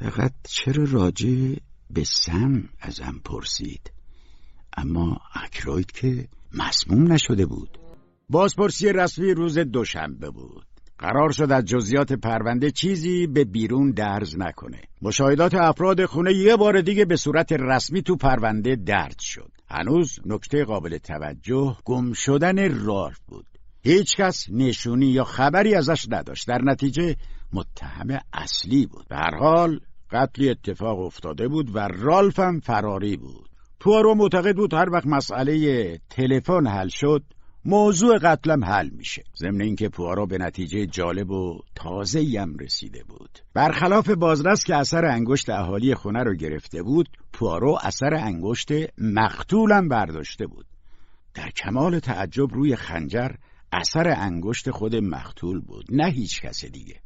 فقط 0.00 0.32
چرا 0.48 0.84
راجع 0.90 1.54
به 1.90 2.04
سم 2.04 2.68
ازم 2.80 3.20
پرسید. 3.24 3.92
اما 4.76 5.20
اکروید 5.34 5.92
که 5.92 6.28
مسموم 6.52 7.12
نشده 7.12 7.46
بود. 7.46 7.78
بازپرسی 8.28 8.92
رسمی 8.92 9.34
روز 9.34 9.58
دوشنبه 9.58 10.30
بود. 10.30 10.66
قرار 10.98 11.32
شد 11.32 11.52
از 11.52 11.64
جزیات 11.64 12.12
پرونده 12.12 12.70
چیزی 12.70 13.26
به 13.26 13.44
بیرون 13.44 13.90
درز 13.90 14.38
نکنه. 14.38 14.80
مشاهدات 15.02 15.54
افراد 15.54 16.04
خونه 16.04 16.32
یه 16.32 16.56
بار 16.56 16.80
دیگه 16.80 17.04
به 17.04 17.16
صورت 17.16 17.52
رسمی 17.52 18.02
تو 18.02 18.16
پرونده 18.16 18.76
درد 18.76 19.18
شد. 19.20 19.50
هنوز 19.68 20.18
نکته 20.26 20.64
قابل 20.64 20.98
توجه 20.98 21.76
گم 21.84 22.12
شدن 22.12 22.84
رالف 22.84 23.18
بود. 23.28 23.46
هیچکس 23.82 24.46
نشونی 24.50 25.06
یا 25.06 25.24
خبری 25.24 25.74
ازش 25.74 26.06
نداشت. 26.10 26.48
در 26.48 26.62
نتیجه 26.62 27.16
متهم 27.52 28.20
اصلی 28.32 28.86
بود. 28.86 29.08
به 29.08 29.16
هر 29.16 29.36
حال 29.38 29.80
قتلی 30.14 30.50
اتفاق 30.50 31.00
افتاده 31.00 31.48
بود 31.48 31.76
و 31.76 31.78
رالف 31.78 32.38
هم 32.38 32.60
فراری 32.60 33.16
بود. 33.16 33.48
پوارو 33.80 34.14
معتقد 34.14 34.56
بود 34.56 34.74
هر 34.74 34.90
وقت 34.90 35.06
مسئله 35.06 35.98
تلفن 36.10 36.66
حل 36.66 36.88
شد 36.88 37.22
موضوع 37.64 38.18
قتلم 38.18 38.64
حل 38.64 38.90
میشه. 38.90 39.22
ضمن 39.36 39.60
اینکه 39.60 39.88
پوارو 39.88 40.26
به 40.26 40.38
نتیجه 40.38 40.86
جالب 40.86 41.30
و 41.30 41.60
تازه 41.74 42.40
هم 42.40 42.56
رسیده 42.56 43.04
بود. 43.08 43.38
برخلاف 43.54 44.10
بازرس 44.10 44.64
که 44.64 44.74
اثر 44.74 45.04
انگشت 45.04 45.50
اهالی 45.50 45.94
خونه 45.94 46.22
رو 46.22 46.34
گرفته 46.34 46.82
بود 46.82 47.08
پوارو 47.32 47.78
اثر 47.82 48.14
انگشت 48.14 48.68
مقتولم 48.98 49.88
برداشته 49.88 50.46
بود. 50.46 50.66
در 51.34 51.50
کمال 51.50 51.98
تعجب 51.98 52.54
روی 52.54 52.76
خنجر 52.76 53.30
اثر 53.72 54.14
انگشت 54.16 54.70
خود 54.70 54.96
مقتول 54.96 55.60
بود 55.60 55.84
نه 55.90 56.10
هیچ 56.10 56.40
کس 56.40 56.64
دیگه. 56.64 57.00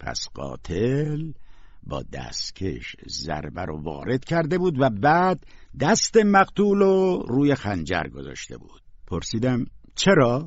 پس 0.00 0.28
قاتل 0.34 1.32
با 1.82 2.02
دستکش 2.12 2.96
ضربه 3.08 3.62
رو 3.62 3.82
وارد 3.82 4.24
کرده 4.24 4.58
بود 4.58 4.80
و 4.80 4.90
بعد 4.90 5.46
دست 5.80 6.16
مقتول 6.16 6.78
رو 6.78 7.24
روی 7.28 7.54
خنجر 7.54 8.02
گذاشته 8.02 8.56
بود. 8.56 8.82
پرسیدم 9.06 9.64
چرا؟ 9.94 10.44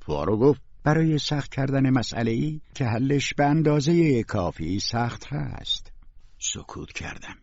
پوارو 0.00 0.38
گفت 0.38 0.60
برای 0.84 1.18
سخت 1.18 1.50
کردن 1.50 1.90
مسئله 1.90 2.30
ای 2.30 2.60
که 2.74 2.84
حلش 2.84 3.34
به 3.34 3.44
اندازه 3.44 4.22
کافی 4.22 4.80
سخت 4.80 5.26
هست. 5.26 5.92
سکوت 6.38 6.92
کردم. 6.92 7.36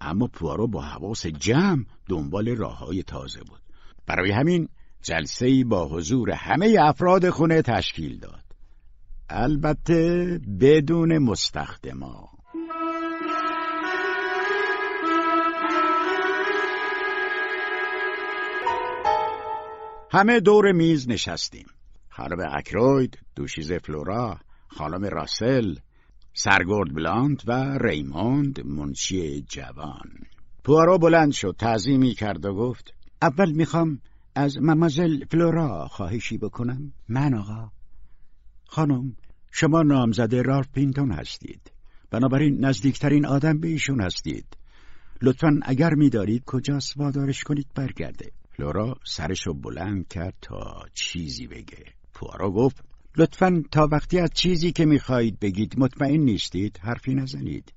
اما 0.00 0.26
پوارو 0.26 0.66
با 0.68 0.82
حواس 0.82 1.26
جمع 1.26 1.84
دنبال 2.08 2.48
راه 2.48 2.78
های 2.78 3.02
تازه 3.02 3.40
بود. 3.40 3.60
برای 4.06 4.32
همین 4.32 4.68
جلسه 5.02 5.46
ای 5.46 5.64
با 5.64 5.88
حضور 5.88 6.30
همه 6.30 6.76
افراد 6.80 7.30
خونه 7.30 7.62
تشکیل 7.62 8.18
داد. 8.18 8.39
البته 9.32 10.40
بدون 10.60 11.18
مستخدما 11.18 12.28
همه 20.12 20.40
دور 20.40 20.72
میز 20.72 21.08
نشستیم. 21.08 21.66
خانم 22.08 22.48
اکروید، 22.52 23.18
دوشیز 23.36 23.72
فلورا، 23.72 24.38
خانم 24.68 25.04
راسل، 25.04 25.74
سرگرد 26.34 26.94
بلاند 26.94 27.42
و 27.46 27.78
ریموند 27.78 28.66
منشی 28.66 29.42
جوان. 29.42 30.10
پوارو 30.64 30.98
بلند 30.98 31.32
شد 31.32 31.56
تعظیمی 31.58 32.14
کرد 32.14 32.44
و 32.44 32.54
گفت 32.54 32.94
اول 33.22 33.52
می‌خوام 33.52 34.00
از 34.34 34.58
ممازل 34.60 35.24
فلورا 35.24 35.88
خواهشی 35.88 36.38
بکنم. 36.38 36.92
من 37.08 37.34
آقا 37.34 37.70
خانم 38.66 39.16
شما 39.50 39.82
نامزده 39.82 40.42
رالف 40.42 40.68
پینتون 40.74 41.12
هستید. 41.12 41.72
بنابراین 42.10 42.64
نزدیکترین 42.64 43.26
آدم 43.26 43.58
به 43.58 43.68
ایشون 43.68 44.00
هستید. 44.00 44.46
لطفا 45.22 45.60
اگر 45.62 45.94
میدارید 45.94 46.44
کجاست 46.44 46.96
وادارش 46.96 47.42
کنید 47.42 47.66
برگرده. 47.74 48.32
فلورا 48.56 48.94
سرشو 49.04 49.54
بلند 49.54 50.08
کرد 50.08 50.34
تا 50.40 50.82
چیزی 50.94 51.46
بگه. 51.46 51.84
پوارا 52.14 52.50
گفت 52.50 52.84
لطفا 53.16 53.62
تا 53.70 53.88
وقتی 53.92 54.18
از 54.18 54.30
چیزی 54.34 54.72
که 54.72 54.86
می‌خواهید 54.86 55.40
بگید 55.40 55.74
مطمئن 55.78 56.20
نیستید 56.20 56.78
حرفی 56.82 57.14
نزنید. 57.14 57.72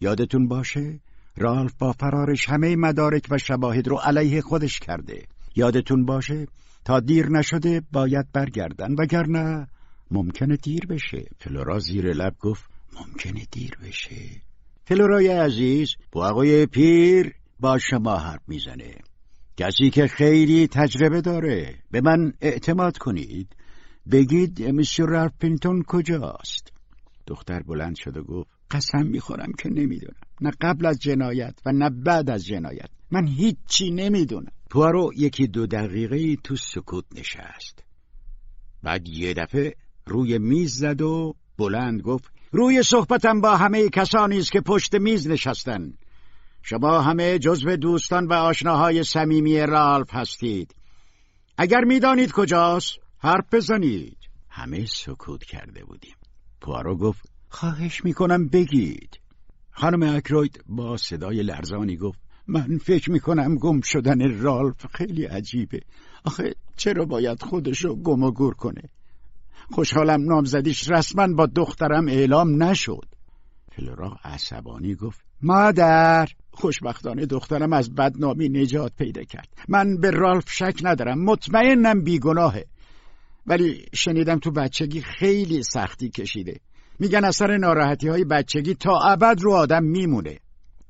یادتون 0.00 0.48
باشه 0.48 1.00
رالف 1.36 1.74
با 1.78 1.92
فرارش 1.92 2.48
همه 2.48 2.76
مدارک 2.76 3.26
و 3.30 3.38
شواهد 3.38 3.88
رو 3.88 3.96
علیه 3.96 4.40
خودش 4.40 4.80
کرده. 4.80 5.22
یادتون 5.56 6.04
باشه 6.04 6.46
تا 6.84 7.00
دیر 7.00 7.26
نشده 7.28 7.82
باید 7.92 8.32
برگردن 8.32 8.94
وگرنه 8.98 9.68
ممکنه 10.14 10.56
دیر 10.56 10.86
بشه. 10.86 11.24
فلورا 11.38 11.78
زیر 11.78 12.12
لب 12.12 12.34
گفت 12.40 12.64
ممکنه 12.92 13.46
دیر 13.50 13.76
بشه. 13.82 14.42
فلورای 14.84 15.28
عزیز 15.28 15.88
با 16.12 16.28
آقای 16.28 16.66
پیر 16.66 17.34
با 17.60 17.78
شما 17.78 18.16
حرف 18.16 18.48
می‌زنه. 18.48 18.94
کسی 19.56 19.90
که 19.90 20.06
خیلی 20.06 20.66
تجربه 20.66 21.20
داره 21.20 21.78
به 21.90 22.00
من 22.00 22.32
اعتماد 22.40 22.98
کنید. 22.98 23.56
بگید 24.12 24.62
مسیو 24.62 25.06
رالپینتون 25.06 25.82
کجاست؟ 25.82 26.72
دختر 27.26 27.62
بلند 27.62 27.96
شد 27.96 28.16
و 28.16 28.22
گفت 28.22 28.50
قسم 28.70 29.06
می‌خورم 29.06 29.52
که 29.58 29.68
نمی‌دونم. 29.68 30.20
نه 30.40 30.50
قبل 30.60 30.86
از 30.86 30.98
جنایت 30.98 31.54
و 31.66 31.72
نه 31.72 31.90
بعد 31.90 32.30
از 32.30 32.46
جنایت. 32.46 32.90
من 33.10 33.26
هیچی 33.26 33.90
نمی‌دونم. 33.90 34.52
پوارو 34.70 35.10
یکی 35.16 35.46
دو 35.46 35.66
دقیقه 35.66 36.36
تو 36.36 36.56
سکوت 36.56 37.04
نشست. 37.14 37.84
بعد 38.82 39.08
یه 39.08 39.34
دفعه 39.34 39.74
روی 40.06 40.38
میز 40.38 40.74
زد 40.74 41.02
و 41.02 41.34
بلند 41.58 42.02
گفت 42.02 42.30
روی 42.52 42.82
صحبتم 42.82 43.40
با 43.40 43.56
همه 43.56 43.88
کسانی 43.88 44.38
است 44.38 44.52
که 44.52 44.60
پشت 44.60 44.94
میز 44.94 45.28
نشستن. 45.28 45.92
شما 46.62 47.00
همه 47.00 47.38
جزو 47.38 47.76
دوستان 47.76 48.26
و 48.26 48.32
آشناهای 48.32 49.04
صمیمی 49.04 49.60
رالف 49.60 50.14
هستید. 50.14 50.74
اگر 51.58 51.84
می‌دانید 51.84 52.32
کجاست 52.32 52.98
حرف 53.18 53.54
بزنید. 53.54 54.16
همه 54.50 54.86
سکوت 54.86 55.44
کرده 55.44 55.84
بودیم. 55.84 56.14
پوارو 56.60 56.96
گفت 56.96 57.28
خواهش 57.48 58.04
می‌کنم 58.04 58.48
بگید. 58.48 59.20
خانم 59.70 60.16
اکروید 60.16 60.64
با 60.66 60.96
صدای 60.96 61.42
لرزانی 61.42 61.96
گفت 61.96 62.18
من 62.46 62.78
فکر 62.78 63.10
می‌کنم 63.10 63.56
گم 63.58 63.80
شدن 63.80 64.40
رالف 64.40 64.86
خیلی 64.86 65.24
عجیبه. 65.24 65.80
آخه 66.24 66.54
چرا 66.76 67.04
باید 67.04 67.42
خودشو 67.42 67.94
گم 67.94 68.22
و 68.22 68.30
گور 68.30 68.54
کنه؟ 68.54 68.82
خوشحالم 69.70 70.24
نامزدیش 70.24 70.90
رسما 70.90 71.26
با 71.26 71.46
دخترم 71.46 72.08
اعلام 72.08 72.62
نشد. 72.62 73.04
فلورا 73.72 74.16
عصبانی 74.24 74.94
گفت 74.94 75.24
مادر! 75.42 76.28
خوشبختانه 76.50 77.26
دخترم 77.26 77.72
از 77.72 77.94
بدنامی 77.94 78.48
نجات 78.48 78.92
پیدا 78.98 79.22
کرد. 79.22 79.48
من 79.68 79.96
به 79.96 80.10
رالف 80.10 80.50
شک 80.50 80.80
ندارم 80.82 81.24
مطمئنم 81.24 82.04
بیگناهه. 82.04 82.66
ولی 83.46 83.84
شنیدم 83.94 84.38
تو 84.38 84.50
بچگی 84.50 85.00
خیلی 85.00 85.62
سختی 85.62 86.10
کشیده. 86.10 86.60
میگن 86.98 87.24
اثر 87.24 87.56
ناراحتی 87.56 88.08
های 88.08 88.24
بچگی 88.24 88.74
تا 88.74 88.98
ابد 89.00 89.40
رو 89.40 89.52
آدم 89.52 89.84
میمونه. 89.84 90.38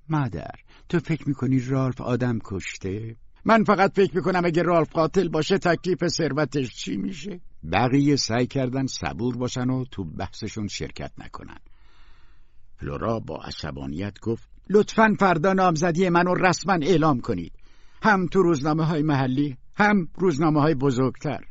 مادر 0.09 0.51
تو 0.89 0.99
فکر 0.99 1.29
می‌کنی 1.29 1.61
رالف 1.61 2.01
آدم 2.01 2.39
کشته؟ 2.45 3.17
من 3.45 3.65
فقط 3.65 3.93
فکر 3.95 4.17
می‌کنم 4.17 4.45
اگه 4.45 4.63
رالف 4.63 4.93
قاتل 4.93 5.29
باشه 5.29 5.59
تکلیف 5.59 6.09
ثروتش 6.09 6.75
چی 6.75 6.97
میشه؟ 6.97 7.41
بقیه 7.73 8.17
سعی 8.17 8.47
کردن 8.47 8.87
صبور 8.87 9.37
باشن 9.37 9.71
و 9.71 9.85
تو 9.85 10.05
بحثشون 10.05 10.69
شرکت 10.69 11.13
نکنن. 11.19 11.59
فلورا 12.77 13.21
با 13.21 13.37
عصبانیت 13.37 14.21
گفت 14.21 14.49
لطفا 14.71 15.17
فردا 15.19 15.53
نامزدی 15.53 16.09
منو 16.09 16.35
رسما 16.35 16.79
اعلام 16.83 17.21
کنید. 17.21 17.53
هم 18.03 18.27
تو 18.27 18.43
روزنامه 18.43 18.85
های 18.85 19.03
محلی 19.03 19.57
هم 19.77 20.09
روزنامه 20.19 20.61
های 20.61 20.75
بزرگتر. 20.75 21.45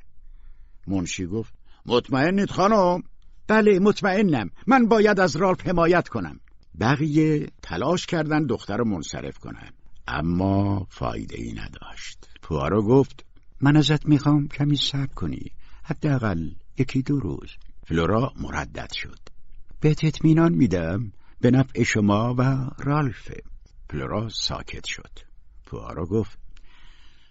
منشی 0.87 1.25
گفت 1.25 1.53
مطمئنید 1.85 2.51
خانم؟ 2.51 3.03
بله 3.47 3.79
مطمئنم. 3.79 4.49
من 4.67 4.85
باید 4.87 5.19
از 5.19 5.35
رالف 5.35 5.67
حمایت 5.67 6.07
کنم. 6.07 6.39
بقیه 6.79 7.47
تلاش 7.61 8.05
کردن 8.05 8.45
دختر 8.45 8.77
رو 8.77 8.85
منصرف 8.85 9.37
کنن. 9.37 9.69
اما 10.07 10.87
فایده 10.89 11.41
ای 11.41 11.53
نداشت. 11.53 12.29
پوارو 12.41 12.83
گفت 12.83 13.25
من 13.61 13.77
ازت 13.77 14.05
می‌خوام 14.05 14.47
کمی 14.47 14.75
صبر 14.75 15.13
کنی. 15.13 15.51
حداقل 15.83 16.49
یکی 16.77 17.01
دو 17.01 17.19
روز 17.19 17.49
فلورا 17.85 18.33
مردد 18.41 18.91
شد. 18.93 19.19
بهت 19.79 20.03
اطمینان 20.03 20.53
میدم 20.53 21.11
به 21.41 21.51
نفع 21.51 21.83
شما 21.83 22.35
و 22.37 22.69
رالف 22.83 23.31
فلورا 23.89 24.29
ساکت 24.29 24.85
شد. 24.85 25.19
پوارو 25.65 26.05
گفت 26.05 26.37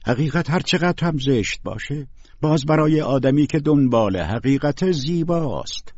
حقیقت 0.06 0.50
هر 0.50 0.60
چقدر 0.60 1.06
هم 1.06 1.18
زشت 1.18 1.62
باشه 1.62 2.06
باز 2.40 2.66
برای 2.66 3.00
آدمی 3.00 3.46
که 3.46 3.60
دنبال 3.60 4.16
حقیقت 4.16 4.92
زیباست. 4.92 5.94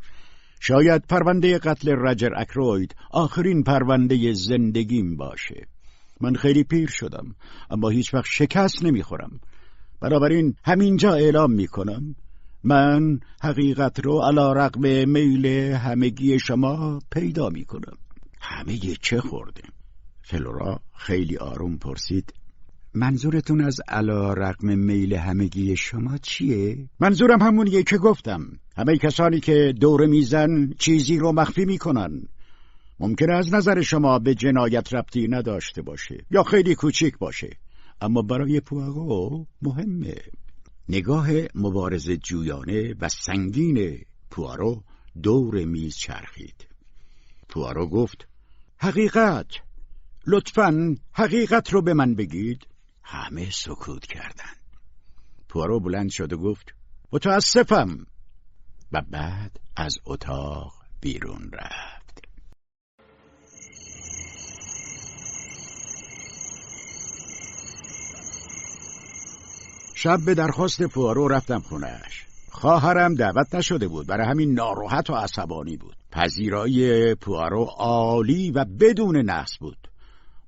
شاید 0.60 1.06
پرونده 1.06 1.58
قتل 1.58 1.94
رجر 1.98 2.30
اکروید 2.36 2.94
آخرین 3.10 3.62
پرونده 3.62 4.32
زندگیم 4.32 5.16
باشه. 5.16 5.66
من 6.20 6.34
خیلی 6.34 6.64
پیر 6.64 6.88
شدم 6.88 7.34
اما 7.70 7.88
هیچ 7.88 8.14
وقت 8.14 8.26
شکست 8.28 8.84
نمی‌خورم. 8.84 9.40
بنابراین 10.00 10.56
همینجا 10.64 11.14
اعلام 11.14 11.52
می‌کنم 11.52 12.16
من 12.64 13.20
حقیقت 13.42 14.00
رو 14.00 14.18
علا 14.18 14.52
رقم 14.52 15.08
میل 15.08 15.46
همگی 15.72 16.38
شما 16.38 16.98
پیدا 17.12 17.48
می‌کنم 17.48 17.96
همه 18.40 18.78
چه 19.02 19.20
خورده؟ 19.20 19.62
فلورا 20.22 20.80
خیلی 20.96 21.36
آروم 21.36 21.76
پرسید. 21.78 22.32
منظورتون 22.94 23.60
از 23.60 23.80
علا 23.88 24.32
رقم 24.32 24.78
میل 24.78 25.14
همگی 25.14 25.76
شما 25.76 26.18
چیه؟ 26.18 26.88
منظورم 27.00 27.42
همونیه 27.42 27.82
که 27.82 27.98
گفتم. 27.98 28.40
همه 28.76 28.98
کسانی 28.98 29.40
که 29.40 29.74
دور 29.80 30.06
میزن 30.06 30.72
چیزی 30.78 31.18
رو 31.18 31.32
مخفی 31.32 31.64
می‌کنن 31.64 32.22
ممکن 33.00 33.30
از 33.30 33.54
نظر 33.54 33.80
شما 33.80 34.18
به 34.18 34.34
جنایت 34.34 34.94
ربطی 34.94 35.28
نداشته 35.28 35.82
باشه 35.82 36.24
یا 36.30 36.42
خیلی 36.42 36.74
کوچیک 36.74 37.18
باشه. 37.18 37.50
اما 38.00 38.22
برای 38.22 38.60
پواغو 38.60 39.44
مهمه. 39.62 40.14
نگاه 40.88 41.28
مبارز 41.54 42.10
جویانه 42.10 42.94
و 43.00 43.08
سنگین 43.08 44.04
پوارو 44.30 44.84
دور 45.22 45.64
میز 45.64 45.96
چرخید. 45.96 46.68
پوارو 47.48 47.88
گفت 47.88 48.28
حقیقت 48.78 49.46
لطفا 50.26 50.96
حقیقت 51.12 51.72
رو 51.72 51.82
به 51.82 51.94
من 51.94 52.14
بگید. 52.14 52.66
همه 53.02 53.50
سکوت 53.50 54.06
کردند. 54.06 54.60
پوارو 55.48 55.80
بلند 55.80 56.10
شد 56.10 56.32
و 56.32 56.36
گفت 56.36 56.74
متاسفم. 57.12 58.06
و 58.92 59.02
بعد 59.10 59.60
از 59.76 59.98
اتاق 60.06 60.72
بیرون 61.00 61.50
رفت. 61.52 62.03
شب 70.04 70.20
به 70.26 70.34
درخواست 70.34 70.82
پوارو 70.82 71.28
رفتم 71.28 71.58
خونهش 71.58 72.26
خواهرم 72.48 73.14
دعوت 73.14 73.54
نشده 73.54 73.88
بود 73.88 74.06
برای 74.06 74.26
همین 74.26 74.54
ناراحت 74.54 75.10
و 75.10 75.14
عصبانی 75.14 75.76
بود. 75.76 75.96
پذیرایی 76.12 77.14
پوارو 77.14 77.64
عالی 77.64 78.50
و 78.50 78.64
بدون 78.80 79.16
نقص 79.16 79.58
بود. 79.60 79.88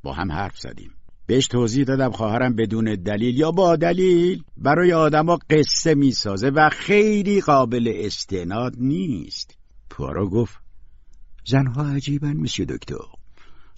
با 0.03 0.13
هم 0.13 0.33
حرف 0.33 0.59
زدیم. 0.59 0.91
بهش 1.27 1.47
توضیح 1.47 1.85
دادم 1.85 2.11
خواهرم 2.11 2.57
بدون 2.57 2.85
دلیل 2.95 3.39
یا 3.39 3.51
با 3.51 3.77
دلیل. 3.77 4.43
برای 4.57 4.93
آدما 4.93 5.39
قصه 5.51 5.95
می‌سازه 5.95 6.49
و 6.49 6.69
خیلی 6.73 7.41
قابل 7.41 7.93
استناد 7.95 8.75
نیست. 8.79 9.59
پوارو 9.91 10.31
گفت 10.31 10.59
زنها 11.45 11.91
عجیبن 11.95 12.37
میشه 12.37 12.65
دکتر. 12.65 12.97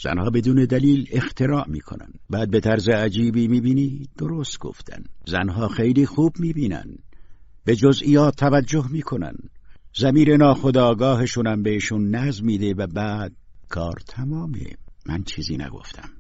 زنها 0.01 0.31
بدون 0.31 0.65
دلیل 0.65 1.09
اختراع 1.12 1.69
می‌کنن. 1.69 2.12
بعد 2.31 2.51
به 2.51 2.61
طرز 2.61 2.89
عجیبی 2.89 3.49
می‌بینی 3.49 4.09
درست 4.19 4.59
گفتن. 4.59 5.05
زنها 5.27 5.69
خیلی 5.69 6.07
خوب 6.07 6.33
می‌بینن. 6.39 6.99
به 7.65 7.77
جزئیات 7.77 8.37
توجه 8.37 8.85
می‌کنن. 8.91 9.35
زمیر 9.95 10.37
ناخداگاهشونم 10.37 11.62
بهشون 11.62 12.15
نظم 12.15 12.47
میده 12.47 12.75
و 12.75 12.87
بعد 12.87 13.33
کار 13.69 13.95
تمامه. 14.09 14.66
من 15.07 15.23
چیزی 15.25 15.57
نگفتم. 15.57 16.11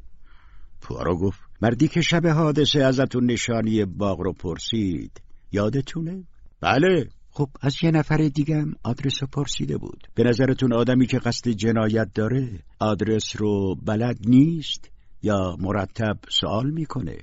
پوارو 0.80 1.18
گفت 1.18 1.40
مردی 1.62 1.88
که 1.88 2.00
شب 2.00 2.26
حادثه 2.26 2.80
ازتون 2.80 3.30
نشانی 3.30 3.84
باغ 3.84 4.20
رو 4.20 4.32
پرسید 4.32 5.20
یادتونه؟ 5.52 6.24
بله. 6.60 7.08
خب 7.38 7.48
از 7.60 7.76
یه 7.82 7.90
نفر 7.90 8.16
دیگم 8.16 8.72
آدرس 8.82 9.22
رو 9.22 9.28
پرسیده 9.32 9.78
بود. 9.78 10.08
به 10.14 10.24
نظرتون 10.24 10.72
آدمی 10.72 11.06
که 11.06 11.18
قصد 11.18 11.50
جنایت 11.50 12.08
داره 12.14 12.58
آدرس 12.78 13.36
رو 13.36 13.74
بلد 13.74 14.18
نیست 14.28 14.90
یا 15.22 15.56
مرتب 15.60 16.18
سوال 16.28 16.70
می‌کنه؟ 16.70 17.16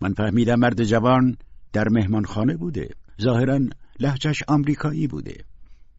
من 0.00 0.14
فهمیدم 0.14 0.54
مرد 0.58 0.84
جوان 0.84 1.36
در 1.72 1.88
مهمانخانه 1.88 2.56
بوده. 2.56 2.88
ظاهرا 3.22 3.60
لحجش 4.00 4.42
آمریکایی 4.48 5.06
بوده. 5.06 5.44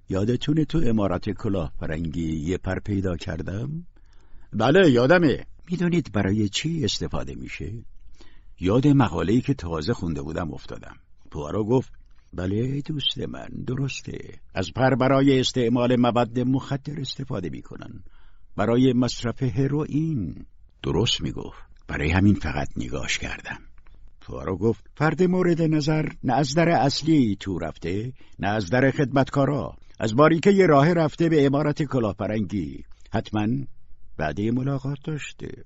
یادتونه 0.09 0.65
تو 0.65 0.81
امارت 0.85 1.29
کلاه 1.29 1.71
پرنگی 1.79 2.35
یه 2.35 2.57
پر 2.57 2.79
پیدا 2.79 3.17
کردم؟ 3.17 3.85
بله 4.53 4.91
یادمه. 4.91 5.45
می‌دونید 5.71 6.11
برای 6.13 6.49
چی 6.49 6.83
استفاده 6.83 7.35
میشه؟ 7.35 7.71
یاد 8.59 8.87
مقاله‌ای 8.87 9.41
که 9.41 9.53
تازه 9.53 9.93
خونده 9.93 10.21
بودم 10.21 10.51
افتادم. 10.53 10.95
پوارو 11.31 11.63
گفت 11.63 12.02
بله 12.35 12.81
دوست 12.81 13.17
من 13.17 13.47
درسته. 13.67 14.19
از 14.53 14.71
پر 14.75 14.95
برای 14.95 15.39
استعمال 15.39 15.95
مواد 15.95 16.39
مخدر 16.39 17.01
استفاده 17.01 17.49
می‌کنن. 17.49 18.03
برای 18.57 18.93
مصرف 18.93 19.43
هروئین. 19.43 20.45
درست 20.83 21.21
می‌گفت. 21.21 21.63
برای 21.87 22.11
همین 22.11 22.33
فقط 22.33 22.67
نگاش 22.77 23.17
کردم. 23.17 23.59
پوارو 24.21 24.57
گفت 24.57 24.85
فرد 24.95 25.23
مورد 25.23 25.61
نظر 25.61 26.05
نه 26.23 26.33
از 26.33 26.53
در 26.53 26.69
اصلی 26.69 27.37
تو 27.39 27.59
رفته 27.59 28.13
نه 28.39 28.47
از 28.47 28.69
در 28.69 28.91
خدمتکارا. 28.91 29.75
از 29.99 30.15
باری 30.15 30.39
که 30.39 30.51
یه 30.51 30.65
راه 30.65 30.93
رفته 30.93 31.29
به 31.29 31.45
امارت 31.45 31.83
کلاهپرنگی. 31.83 32.83
حتما 33.13 33.47
بعدی 34.17 34.51
ملاقات 34.51 34.97
داشته. 35.03 35.63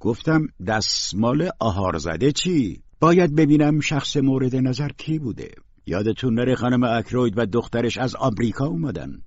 گفتم 0.00 0.46
دستمال 0.66 1.50
آهار 1.60 1.98
زده 1.98 2.32
چی؟ 2.32 2.82
باید 3.00 3.34
ببینم 3.34 3.80
شخص 3.80 4.16
مورد 4.16 4.56
نظر 4.56 4.88
کی 4.88 5.18
بوده. 5.18 5.50
یادتون 5.88 6.34
نره 6.34 6.54
خانم 6.54 6.84
اکروید 6.84 7.38
و 7.38 7.46
دخترش 7.46 7.98
از 7.98 8.16
آمریکا 8.16 8.66
اومدن. 8.66 9.22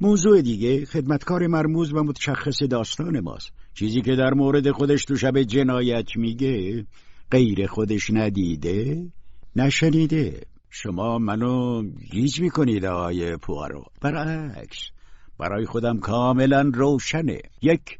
موضوع 0.00 0.42
دیگه 0.42 0.84
خدمتکار 0.84 1.46
مرموز 1.46 1.92
و 1.92 2.02
متشخص 2.02 2.62
داستان 2.62 3.20
ماست. 3.20 3.52
چیزی 3.74 4.00
که 4.00 4.16
در 4.16 4.34
مورد 4.34 4.70
خودش 4.70 5.04
تو 5.04 5.16
شب 5.16 5.42
جنایت 5.42 6.16
میگه 6.16 6.86
غیر 7.30 7.66
خودش 7.66 8.10
ندیده 8.10 9.06
نشنیده. 9.56 10.40
شما 10.70 11.18
منو 11.18 11.82
گیج 12.10 12.40
می‌کنید 12.40 12.84
آقای 12.84 13.36
پوارو 13.36 13.84
برعکس 14.00 14.78
برای 15.38 15.66
خودم 15.66 15.98
کاملا 15.98 16.70
روشنه. 16.74 17.40
یک 17.62 17.98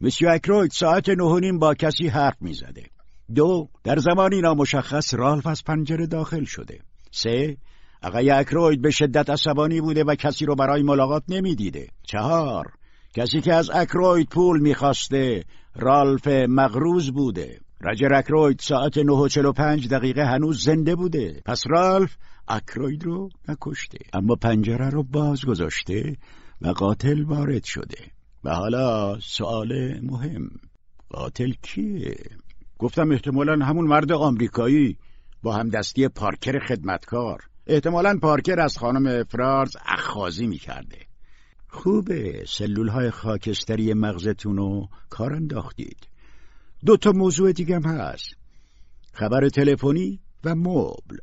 مسیو 0.00 0.28
اکروید 0.28 0.70
ساعت 0.70 1.08
نهونیم 1.08 1.58
با 1.58 1.74
کسی 1.74 2.08
حرف 2.08 2.36
می‌زده. 2.40 2.86
دو 3.34 3.68
در 3.84 3.96
زمانی 3.96 4.40
نامشخص 4.40 5.14
رالف 5.14 5.46
از 5.46 5.64
پنجره 5.64 6.06
داخل 6.06 6.44
شده. 6.44 6.80
سه 7.12 7.56
آقای 8.02 8.30
اکروید 8.30 8.82
به 8.82 8.90
شدت 8.90 9.30
عصبانی 9.30 9.80
بوده 9.80 10.04
و 10.04 10.14
کسی 10.14 10.46
رو 10.46 10.54
برای 10.54 10.82
ملاقات 10.82 11.22
نمی‌دیده. 11.28 11.88
چهار 12.02 12.72
کسی 13.14 13.40
که 13.40 13.54
از 13.54 13.70
اکروید 13.70 14.28
پول 14.28 14.60
می‌خواسته 14.60 15.44
رالف 15.76 16.26
مغروز 16.48 17.12
بوده. 17.12 17.60
رجر 17.80 18.14
اکروید 18.14 18.58
ساعت 18.58 18.98
نه 18.98 19.12
و 19.12 19.28
چل 19.28 19.44
و 19.44 19.52
پنج 19.52 19.88
دقیقه 19.88 20.24
هنوز 20.24 20.64
زنده 20.64 20.96
بوده. 20.96 21.42
پس 21.44 21.62
رالف 21.66 22.16
اکروید 22.48 23.04
رو 23.04 23.28
نکشته 23.48 23.98
اما 24.12 24.34
پنجره 24.34 24.90
رو 24.90 25.02
باز 25.02 25.44
گذاشته 25.44 26.16
و 26.60 26.68
قاتل 26.68 27.22
وارد 27.22 27.64
شده. 27.64 27.98
و 28.44 28.54
حالا 28.54 29.18
سوال 29.20 30.00
مهم 30.02 30.50
قاتل 31.08 31.52
کیه؟ 31.62 32.16
گفتم 32.78 33.10
احتمالا 33.10 33.64
همون 33.64 33.86
مرد 33.86 34.12
آمریکایی. 34.12 34.96
با 35.42 35.54
همدستی 35.54 36.08
پارکر 36.08 36.58
خدمتکار. 36.58 37.42
احتمالا 37.66 38.18
پارکر 38.22 38.60
از 38.60 38.78
خانم 38.78 39.24
فرارز 39.24 39.76
اخخازی 39.86 40.46
می‌کرده. 40.46 40.98
خوبه 41.68 42.44
سلول 42.48 42.88
های 42.88 43.10
خاکستری 43.10 43.94
مغزتون 43.94 44.56
رو 44.56 44.88
کار 45.10 45.34
انداختید. 45.34 46.08
دو 46.86 46.96
تا 46.96 47.12
موضوع 47.12 47.52
دیگه 47.52 47.76
هم 47.76 47.82
هست. 47.82 48.34
خبر 49.12 49.48
تلفنی 49.48 50.20
و 50.44 50.54
مبل. 50.54 51.16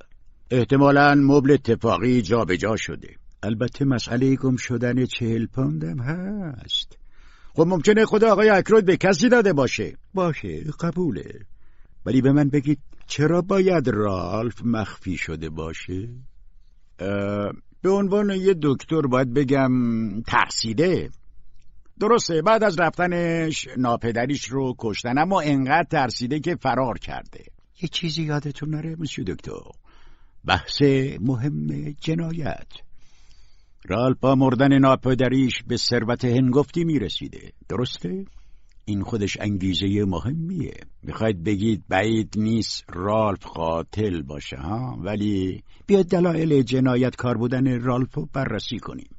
احتمالا 0.51 1.15
مبل 1.15 1.51
اتفاقی 1.51 2.21
جابجا 2.21 2.55
جا 2.55 2.75
شده. 2.75 3.15
البته 3.43 3.85
مسئله 3.85 4.35
گم 4.35 4.55
شدن 4.55 5.05
چهل 5.05 5.45
پوندم 5.45 5.99
هست. 5.99 6.97
خب 7.53 7.67
ممکنه 7.67 8.05
خدا 8.05 8.31
آقای 8.31 8.49
اکرود 8.49 8.85
به 8.85 8.97
کسی 8.97 9.29
داده 9.29 9.53
باشه. 9.53 9.97
باشه 10.13 10.63
قبوله. 10.79 11.45
ولی 12.05 12.21
به 12.21 12.31
من 12.31 12.49
بگید 12.49 12.79
چرا 13.09 13.41
باید 13.41 13.89
رالف 13.89 14.61
مخفی 14.65 15.17
شده 15.17 15.49
باشه؟ 15.49 16.09
به 17.81 17.89
عنوان 17.89 18.29
یه 18.29 18.55
دکتر 18.61 19.01
باید 19.01 19.33
بگم 19.33 19.71
ترسیده. 20.21 21.09
درسته 21.99 22.41
بعد 22.41 22.63
از 22.63 22.79
رفتنش 22.79 23.67
ناپدریش 23.77 24.45
رو 24.45 24.75
کشتن 24.79 25.17
اما 25.17 25.41
انقدر 25.41 25.87
ترسیده 25.91 26.39
که 26.39 26.55
فرار 26.55 26.97
کرده. 26.97 27.43
یه 27.81 27.89
چیزی 27.91 28.23
یادتون 28.23 28.69
نره 28.69 28.95
مسیو 28.99 29.23
دکتر؟ 29.23 29.51
بحث 30.45 30.81
مهم 31.19 31.91
جنایت. 32.01 32.67
رالف 33.85 34.17
با 34.19 34.35
مردن 34.35 34.77
ناپدریش 34.77 35.63
به 35.67 35.77
ثروت 35.77 36.25
هنگفتی 36.25 36.83
می‌رسیده. 36.83 37.51
درسته؟ 37.69 38.25
این 38.89 39.03
خودش 39.03 39.37
انگیزه 39.41 40.05
مهمیه. 40.05 40.73
می‌خواید 41.03 41.43
بگید 41.43 41.83
بعید 41.89 42.33
نیست 42.37 42.85
رالف 42.93 43.45
قاتل 43.45 44.21
باشه 44.21 44.57
ها؟ 44.57 44.97
ولی 45.03 45.63
بیاد 45.87 46.05
دلایل 46.05 46.61
جنایت 46.61 47.15
کار 47.15 47.37
بودن 47.37 47.81
رالف 47.81 48.15
رو 48.15 48.29
بررسی 48.33 48.79
کنیم. 48.79 49.09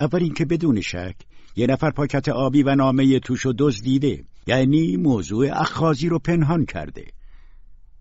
اول 0.00 0.22
اینکه 0.22 0.44
بدون 0.44 0.80
شک 0.80 1.14
یه 1.56 1.66
نفر 1.66 1.90
پاکت 1.90 2.28
آبی 2.28 2.62
و 2.62 2.74
نامه 2.74 3.18
توش 3.18 3.46
و 3.46 3.52
دیده 3.82 4.24
یعنی 4.46 4.96
موضوع 4.96 5.60
اخخازی 5.60 6.08
رو 6.08 6.18
پنهان 6.18 6.64
کرده. 6.64 7.04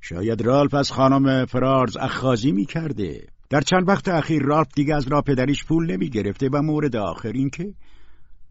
شاید 0.02 0.42
رالف 0.42 0.74
از 0.74 0.92
خانم 0.92 1.46
فرارز 1.46 1.98
اخخازی 1.98 2.52
می 2.52 2.66
کرده 2.66 3.28
در 3.50 3.62
چند 3.62 3.88
وقت 3.88 4.08
اخیر 4.08 4.42
رالف 4.42 4.68
دیگه 4.76 4.96
از 4.96 5.08
را 5.08 5.22
پدریش 5.22 5.66
پول 5.66 5.92
نمی 5.92 6.10
گرفته 6.10 6.50
و 6.54 6.62
مورد 6.62 6.96
آخر 6.96 7.32
این 7.32 7.50
که 7.50 7.74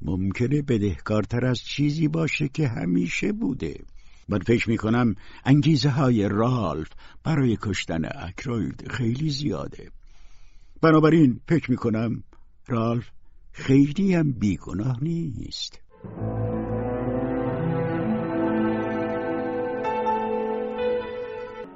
ممکنه 0.03 0.63
بدهکارتر 0.63 1.47
از 1.47 1.59
چیزی 1.59 2.09
باشه 2.09 2.49
که 2.49 2.69
همیشه 2.69 3.33
بوده. 3.33 3.85
من 4.29 4.39
فکر 4.39 4.71
می 4.71 4.77
کنم 4.77 5.15
انگیزه 5.45 5.91
های 5.91 6.29
رالف 6.29 6.89
برای 7.25 7.59
کشتن 7.63 8.05
اکروید 8.05 8.89
خیلی 8.91 9.31
زیاده. 9.31 9.91
بنابراین 10.83 11.41
فکر 11.49 11.71
می 11.71 11.77
کنم 11.77 12.23
رالف 12.69 13.11
خیلی 13.53 14.15
هم 14.15 14.33
بیگناه 14.33 15.05
نیست. 15.05 15.81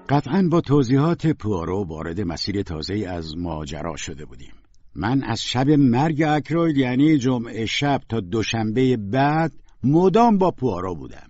قطعا 0.08 0.48
با 0.50 0.60
توضیحات 0.60 1.26
پوارو 1.26 1.84
وارد 1.84 2.20
مسیر 2.20 2.62
تازه 2.62 2.94
از 3.08 3.36
ماجرا 3.36 3.96
شده 3.96 4.24
بودیم. 4.24 4.63
من 4.96 5.22
از 5.22 5.42
شب 5.42 5.70
مرگ 5.70 6.22
اکروید 6.22 6.76
یعنی 6.76 7.18
جمعه 7.18 7.66
شب 7.66 8.00
تا 8.08 8.20
دوشنبه 8.20 8.96
بعد 8.96 9.52
مدام 9.84 10.38
با 10.38 10.50
پوارو 10.50 10.94
بودم. 10.94 11.28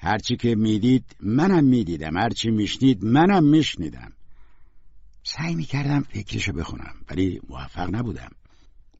هرچی 0.00 0.36
که 0.36 0.54
می‌دید 0.54 1.04
منم 1.20 1.64
می‌دیدم. 1.64 2.16
هرچی 2.16 2.50
میشنید 2.50 3.04
منم 3.04 3.44
میشنیدم. 3.44 4.12
سعی 5.22 5.54
می‌کردم 5.54 6.00
فکرشو 6.00 6.52
بخونم 6.52 6.94
ولی 7.10 7.40
موفق 7.48 7.94
نبودم. 7.94 8.30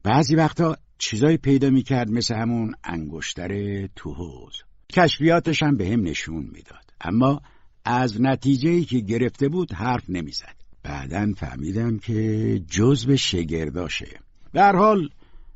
بعضی 0.03 0.35
وقتا 0.35 0.77
چیزایی 0.97 1.37
پیدا 1.37 1.69
می‌کرد 1.69 2.11
مثل 2.11 2.35
همون 2.35 2.75
انگشتر 2.83 3.87
توهوز. 3.87 4.63
کشفیاتش 4.93 5.63
هم 5.63 5.77
به 5.77 5.89
هم 5.89 6.01
نشون 6.01 6.49
می‌داد. 6.53 6.93
اما 7.01 7.41
از 7.85 8.21
نتیجه 8.21 8.81
که 8.81 8.99
گرفته 8.99 9.49
بود 9.49 9.73
حرف 9.73 10.09
نمی‌زد. 10.09 10.58
بعدا 10.83 11.33
فهمیدم 11.37 11.97
که 11.97 12.59
جزو 12.69 13.15
شگرداشه. 13.15 14.19
هر 14.55 14.75
حال 14.75 15.09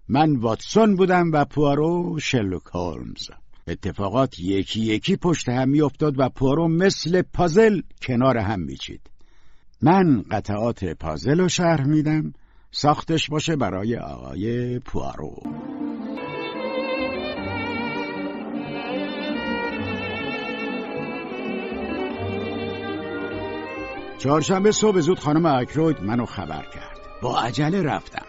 من 0.10 0.36
واتسون 0.36 0.96
بودم 0.96 1.32
و 1.34 1.46
پوارو 1.46 2.20
شلوک 2.20 2.64
هولمز. 2.74 3.30
اتفاقات 3.68 4.40
یکی 4.40 4.82
یکی 4.82 5.16
پشت 5.16 5.50
هم 5.50 5.70
میافتاد 5.70 6.20
و 6.20 6.30
پوارو 6.30 6.68
مثل 6.68 7.22
پازل 7.22 7.82
کنار 8.02 8.38
هم 8.38 8.60
میچید. 8.60 9.02
من 9.82 10.24
قطعات 10.32 10.86
پازل 10.86 11.40
رو 11.40 11.50
شرح 11.50 11.88
میدم. 11.88 12.34
ساختش 12.72 13.30
باشه 13.30 13.56
برای 13.56 13.98
آقای 13.98 14.80
پوارو 14.80 15.44
چهارشنبه 24.24 24.72
صبح 24.72 25.00
زود 25.00 25.20
خانم 25.20 25.46
اکروید 25.46 26.04
منو 26.04 26.26
خبر 26.26 26.66
کرد. 26.74 26.98
با 27.22 27.40
عجله 27.40 27.82
رفتم. 27.82 28.26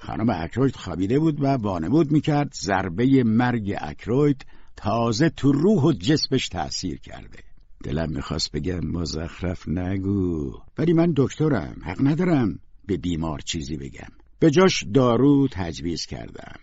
خانم 0.00 0.30
اکروید 0.30 0.76
خوابیده 0.76 1.18
بود 1.18 1.42
و 1.42 1.46
وانمود 1.46 2.12
می‌کرد 2.12 2.54
ضربه 2.54 3.24
مرگ 3.24 3.74
اکروید 3.78 4.46
تازه 4.76 5.28
تو 5.28 5.52
روح 5.52 5.82
و 5.82 5.92
جسمش 5.92 6.48
تأثیر 6.48 7.00
کرده. 7.00 7.38
دلم 7.84 8.10
می‌خواست 8.10 8.52
بگم 8.52 8.80
مزخرف 8.84 9.68
نگو 9.68 10.52
ولی 10.78 10.92
من 10.92 11.12
دکترم 11.16 11.76
حق 11.84 12.06
ندارم 12.06 12.58
به 12.86 12.96
بیمار 12.96 13.38
چیزی 13.38 13.76
بگم. 13.76 14.10
به 14.38 14.50
جاش 14.50 14.84
دارو 14.94 15.48
تجویز 15.52 16.06
کردم. 16.06 16.58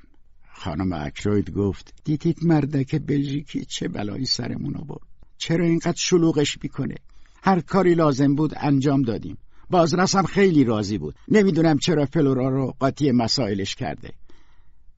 خانم 0.54 0.94
اکروید 0.94 1.52
گفت 1.52 1.94
دیدید 2.04 2.38
مردک 2.46 2.96
بلژیکی 2.96 3.66
چه 3.66 3.88
بلایی 3.88 4.26
سرمون 4.26 4.78
آورد 4.78 5.08
چرا 5.38 5.66
اینقدر 5.66 5.98
شلوغش 5.98 6.58
می‌کنه؟ 6.64 6.96
هر 7.42 7.60
کاری 7.60 7.94
لازم 7.96 8.36
بود 8.36 8.54
انجام 8.58 9.02
دادیم. 9.02 9.38
بازرسم 9.70 10.24
خیلی 10.24 10.64
راضی 10.64 10.98
بود. 10.98 11.16
نمی‌دونم 11.28 11.78
چرا 11.78 12.06
فلورا 12.06 12.50
رو 12.50 12.74
قاطی 12.80 13.12
مسائلش 13.12 13.76
کرده. 13.76 14.10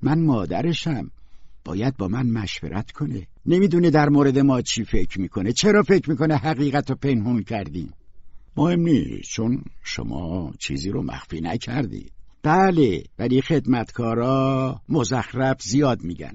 من 0.01 0.19
مادرشم. 0.19 1.11
باید 1.65 1.97
با 1.97 2.07
من 2.07 2.29
مشورت 2.29 2.91
کنه. 2.91 3.27
نمی‌دونه 3.45 3.89
در 3.89 4.09
مورد 4.09 4.39
ما 4.39 4.61
چی 4.61 4.83
فکر 4.83 5.21
می‌کنه. 5.21 5.51
چرا 5.51 5.83
فکر 5.83 6.09
می‌کنه 6.09 6.35
حقیقت 6.35 6.89
رو 6.89 6.95
پنهون 6.95 7.43
کردیم؟ 7.43 7.93
مهم 8.57 8.79
نیست 8.79 9.29
چون 9.29 9.63
شما 9.83 10.53
چیزی 10.59 10.89
رو 10.89 11.03
مخفی 11.03 11.41
نکردید. 11.41 12.11
بله 12.43 13.03
ولی 13.19 13.41
خدمتکارا 13.41 14.81
مزخرف 14.89 15.61
زیاد 15.61 16.03
میگن. 16.03 16.33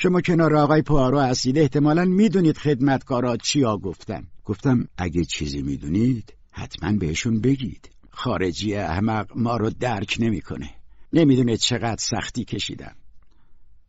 شما 0.00 0.20
کنار 0.20 0.56
آقای 0.56 0.82
پوارو 0.82 1.20
هستید. 1.20 1.58
احتمالا 1.58 2.04
می‌دونید 2.04 2.58
خدمتکارا 2.58 3.36
چیا 3.36 3.76
گفتن. 3.76 4.26
گفتم 4.44 4.88
اگه 4.96 5.24
چیزی 5.24 5.62
می‌دونید 5.62 6.34
حتما 6.52 6.92
بهشون 6.92 7.40
بگید. 7.40 7.90
خارجی 8.10 8.74
احمق 8.74 9.26
ما 9.36 9.56
رو 9.56 9.70
درک 9.70 10.16
نمی‌کنه. 10.20 10.70
نمی‌دونه 11.12 11.56
چقدر 11.56 11.96
سختی 12.00 12.44
کشیدم 12.44 12.94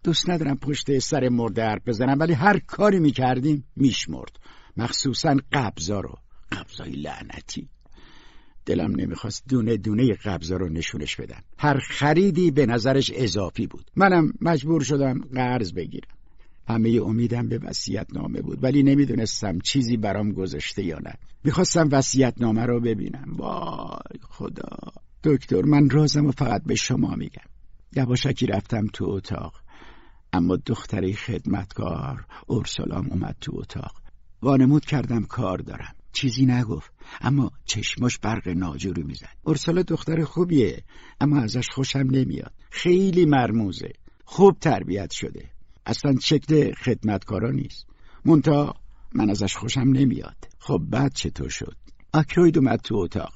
دوست 0.03 0.29
ندارم 0.29 0.57
پشت 0.57 0.99
سر 0.99 1.29
مرده 1.29 1.63
حرف 1.63 1.81
بزنم 1.87 2.19
ولی 2.19 2.33
هر 2.33 2.59
کاری 2.59 2.99
می‌کردیم 2.99 3.63
میشمرد. 3.75 4.39
مخصوصا 4.77 5.37
قبضا 5.51 5.99
رو. 5.99 6.15
قبضای 6.51 6.91
لعنتی. 6.91 7.69
دلم 8.65 8.95
نمی‌خواست 8.95 9.43
دونه 9.49 9.77
دونه 9.77 10.13
قبضا 10.13 10.55
رو 10.55 10.69
نشونش 10.69 11.15
بدم. 11.15 11.41
هر 11.57 11.79
خریدی 11.79 12.51
به 12.51 12.65
نظرش 12.65 13.11
اضافی 13.15 13.67
بود. 13.67 13.91
منم 13.95 14.33
مجبور 14.41 14.83
شدم 14.83 15.21
قرض 15.33 15.73
بگیرم. 15.73 16.07
همه 16.69 17.01
امیدم 17.05 17.49
به 17.49 17.59
وسیعت 17.63 18.07
نامه 18.13 18.41
بود 18.41 18.63
ولی 18.63 18.83
نمی‌دونستم 18.83 19.59
چیزی 19.59 19.97
برام 19.97 20.31
گذاشته 20.31 20.83
یا 20.83 20.99
نه. 20.99 21.13
می‌خواستم 21.43 21.89
وسیعت 21.91 22.41
نامه 22.41 22.65
رو 22.65 22.79
ببینم. 22.79 23.35
وای 23.37 24.19
خدا. 24.21 24.77
دکتر 25.23 25.61
من 25.61 25.89
رازم 25.89 26.25
و 26.25 26.31
فقط 26.31 26.63
به 26.63 26.75
شما 26.75 27.15
میگم. 27.15 27.49
یواشکی 27.95 28.45
رفتم 28.45 28.87
تو 28.93 29.05
اتاق 29.05 29.53
اما 30.33 30.55
دختری 30.55 31.13
خدمتکار 31.13 32.25
اورسولام 32.47 33.07
اومد 33.09 33.35
تو 33.41 33.51
اتاق. 33.55 34.01
وانمود 34.41 34.85
کردم 34.85 35.23
کار 35.23 35.57
دارم. 35.57 35.95
چیزی 36.11 36.45
نگفت 36.45 36.91
اما 37.21 37.51
چشماش 37.65 38.19
برق 38.19 38.47
ناجوری 38.47 39.03
می‌زد. 39.03 39.35
اورسولا 39.43 39.81
دختر 39.81 40.23
خوبیه 40.23 40.83
اما 41.21 41.41
ازش 41.41 41.69
خوشم 41.69 42.07
نمیاد. 42.11 42.53
خیلی 42.71 43.25
مرموزه. 43.25 43.91
خوب 44.25 44.59
تربیت 44.59 45.11
شده. 45.11 45.49
اصلا 45.85 46.15
شکل 46.21 46.73
خدمتکارا 46.73 47.51
نیست. 47.51 47.85
مونتا 48.25 48.73
من 49.13 49.29
ازش 49.29 49.55
خوشم 49.55 49.89
نمیاد. 49.93 50.47
خب 50.59 50.81
بعد 50.89 51.13
چطور 51.13 51.49
شد؟ 51.49 51.75
آکروید 52.13 52.57
اومد 52.57 52.79
تو 52.79 52.95
اتاق. 52.95 53.33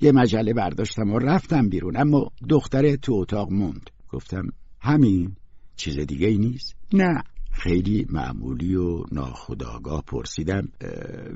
یه 0.00 0.12
مجله 0.12 0.52
برداشتم 0.52 1.10
و 1.10 1.18
رفتم 1.18 1.68
بیرون 1.68 1.96
اما 1.96 2.32
دختره 2.48 2.96
تو 2.96 3.12
اتاق 3.14 3.50
موند. 3.50 3.90
گفتم 4.08 4.48
همین 4.80 5.36
چیز 5.76 5.98
دیگه 5.98 6.26
ای 6.26 6.38
نیست؟ 6.38 6.76
نه. 6.92 7.22
خیلی 7.56 8.06
معمولی 8.10 8.74
و 8.74 9.04
ناخداگاه 9.12 10.02
پرسیدم 10.06 10.68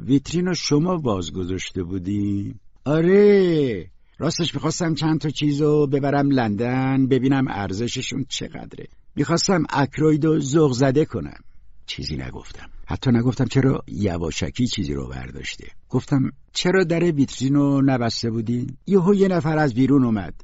ویترین 0.06 0.52
شما 0.55 0.97
باز 0.97 1.32
گذاشته 1.32 1.82
بودی؟ 1.82 2.55
آره 2.84 3.90
راستش 4.18 4.55
می‌خواستم 4.55 4.94
چند 4.94 5.20
تا 5.20 5.30
چیزو 5.30 5.86
ببرم 5.86 6.30
لندن 6.30 7.06
ببینم 7.06 7.44
ارزششون 7.48 8.26
چقدره. 8.28 8.86
می‌خواستم 9.16 9.62
اکروید 9.70 10.24
و 10.24 10.40
زغ 10.40 10.72
زده 10.72 11.05
کنم. 11.05 11.38
چیزی 11.86 12.16
نگفتم. 12.16 12.68
حتی 12.86 13.10
نگفتم 13.10 13.44
چرا 13.44 13.82
یواشکی 13.88 14.66
چیزی 14.66 14.94
رو 14.94 15.09
برداشته. 15.09 15.66
گفتم 15.88 16.30
چرا 16.52 16.84
در 16.84 17.05
ویترین 17.12 17.55
رو 17.55 17.82
نبسته 17.84 18.30
بودین؟ 18.30 18.76
یهو 18.86 19.14
یه 19.14 19.28
نفر 19.28 19.59
از 19.59 19.74
بیرون 19.74 20.05
اومد. 20.05 20.34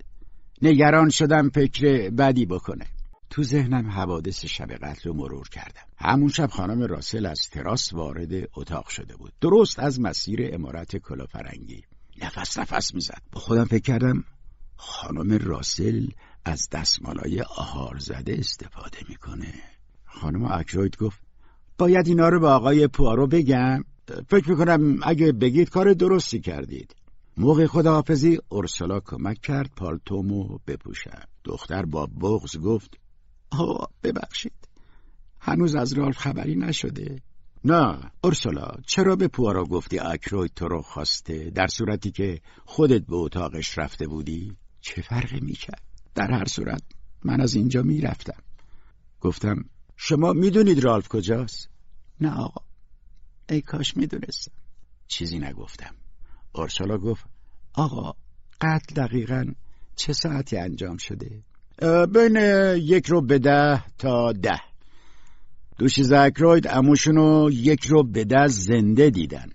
نگران 0.62 1.09
شدم 1.09 1.48
فکر 1.48 2.11
بدی 2.11 2.47
بکنه. 2.47 2.86
تو 3.31 3.43
ذهنم 3.43 3.90
حوادث 3.90 4.44
شب 4.44 4.73
قتل 4.73 5.09
رو 5.09 5.15
مرور 5.15 5.48
کردم. 5.48 5.82
همون 5.98 6.28
شب 6.28 6.51
خانم 6.51 6.82
راسل 6.82 7.27
از 7.27 7.40
تراس 7.53 7.93
وارد 7.93 8.48
اتاق 8.57 8.89
شده 8.89 9.16
بود. 9.16 9.32
درست 9.40 9.78
از 9.78 10.01
مسیر 10.01 10.55
امارت 10.55 10.97
کلافرنگی 10.97 11.82
نفس 12.23 12.59
نفس 12.59 12.94
می‌زد. 12.94 13.23
با 13.32 13.40
خودم 13.40 13.65
فکر 13.65 13.82
کردم 13.82 14.24
خانم 14.77 15.39
راسل 15.39 16.07
از 16.44 16.69
دستمالای 16.73 17.40
آهار 17.40 17.98
زده 17.98 18.36
استفاده 18.39 18.98
می‌کنه. 19.09 19.55
خانم 20.05 20.44
اکروید 20.44 20.97
گفت 20.97 21.20
باید 21.78 22.09
اینا 22.09 22.28
رو 22.28 22.40
به 22.40 22.48
آقای 22.48 22.86
پوارو 22.86 23.27
بگم. 23.27 23.85
فکر 24.28 24.51
می‌کنم 24.51 24.98
اگه 25.03 25.32
بگید 25.32 25.70
کار 25.70 25.93
درستی 25.93 26.40
کردید. 26.40 26.97
موقع 27.36 27.66
خداحافظی 27.66 28.39
ارسلا 28.53 29.01
کمک 29.01 29.40
کرد 29.40 29.70
پالتومو 29.77 30.59
بپوشم 30.66 31.23
دختر 31.44 31.85
با 31.85 32.07
بغز 32.07 32.57
گفت 32.57 32.98
آه 33.51 33.90
ببخشید. 34.02 34.68
هنوز 35.40 35.74
از 35.74 35.93
رالف 35.93 36.18
خبری 36.18 36.56
نشده؟ 36.56 37.23
نه 37.64 38.10
ارسولا 38.24 38.70
چرا 38.86 39.16
به 39.16 39.28
پوارا 39.28 39.64
گفتی 39.64 39.98
اکروید 39.98 40.55
تو 40.55 40.68
رو 40.68 40.82
خواسته؟ 40.82 41.51
در 41.51 41.66
صورتی 41.66 42.10
که 42.10 42.40
خودت 42.64 43.06
به 43.06 43.16
اتاقش 43.16 43.78
رفته 43.78 44.06
بودی؟ 44.06 44.56
چه 44.81 45.02
فرقی 45.02 45.40
می‌کرد؟ 45.40 45.82
در 46.14 46.31
هر 46.31 46.44
صورت 46.44 46.82
من 47.24 47.40
از 47.40 47.55
اینجا 47.55 47.82
می‌رفتم. 47.82 48.43
گفتم 49.20 49.64
شما 49.97 50.32
می‌دونید 50.32 50.85
رالف 50.85 51.09
کجاست؟ 51.09 51.68
نه 52.20 52.31
آقا. 52.31 52.64
ای 53.48 53.60
کاش 53.60 53.97
می‌دونستم. 53.97 54.52
چیزی 55.09 55.39
نگفتم. 55.39 55.94
ارسولا 56.55 56.98
گفت 56.98 57.24
آقا 57.74 58.12
قتل 58.60 58.94
دقیقا 58.94 59.44
چه 59.97 60.12
ساعتی 60.12 60.56
انجام 60.56 60.97
شده؟ 60.97 61.43
بین 62.15 62.36
یک 62.77 63.07
رو 63.07 63.20
به 63.20 63.39
ده 63.39 63.85
تا 63.98 64.32
ده. 64.32 64.61
دوشی 65.78 66.03
زکروید 66.03 66.69
اموشونو 66.69 67.51
یک 67.53 67.86
رو 67.86 68.03
به 68.03 68.24
ده 68.24 68.47
زنده 68.47 69.11
دیدن. 69.11 69.51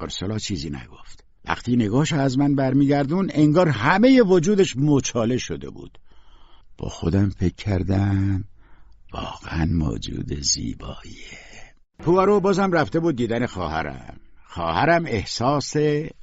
ارسلا 0.00 0.38
چیزی 0.38 0.70
نگفت. 0.70 1.24
وقتی 1.44 1.76
نگاش 1.76 2.12
از 2.12 2.38
من 2.38 2.54
برمیگردون 2.54 3.30
انگار 3.34 3.68
همه 3.68 4.22
وجودش 4.22 4.74
مچاله 4.76 5.36
شده 5.36 5.70
بود. 5.70 5.98
با 6.78 6.88
خودم 6.88 7.28
فکر 7.28 7.54
کردم 7.54 8.44
واقعا 9.12 9.66
موجود 9.66 10.34
زیباییه. 10.40 11.74
پوارو 11.98 12.40
بازم 12.40 12.72
رفته 12.72 13.00
بود 13.00 13.16
دیدن 13.16 13.46
خواهرم. 13.46 14.20
خواهرم 14.46 15.04
احساس 15.06 15.76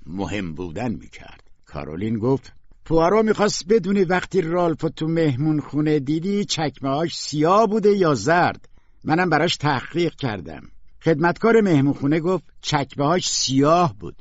مهم 0.05 0.53
بودن 0.53 0.91
می‌کرد. 0.91 1.43
کارولین 1.65 2.19
گفت 2.19 2.53
پوارو 2.85 3.23
می‌خواست 3.23 3.67
بدونی 3.69 4.03
وقتی 4.03 4.41
رالف 4.41 4.85
تو 4.95 5.07
مهمون 5.07 5.59
خونه 5.59 5.99
دیدی 5.99 6.45
چکمهاش 6.45 7.15
سیاه 7.17 7.67
بوده 7.67 7.97
یا 7.97 8.13
زرد. 8.13 8.69
منم 9.03 9.29
براش 9.29 9.57
تحقیق 9.57 10.15
کردم. 10.15 10.61
خدمتکار 11.01 11.61
مهمون 11.61 11.93
خونه 11.93 12.19
گفت 12.19 12.43
چکمهاش 12.61 13.29
سیاه 13.29 13.95
بود. 13.99 14.15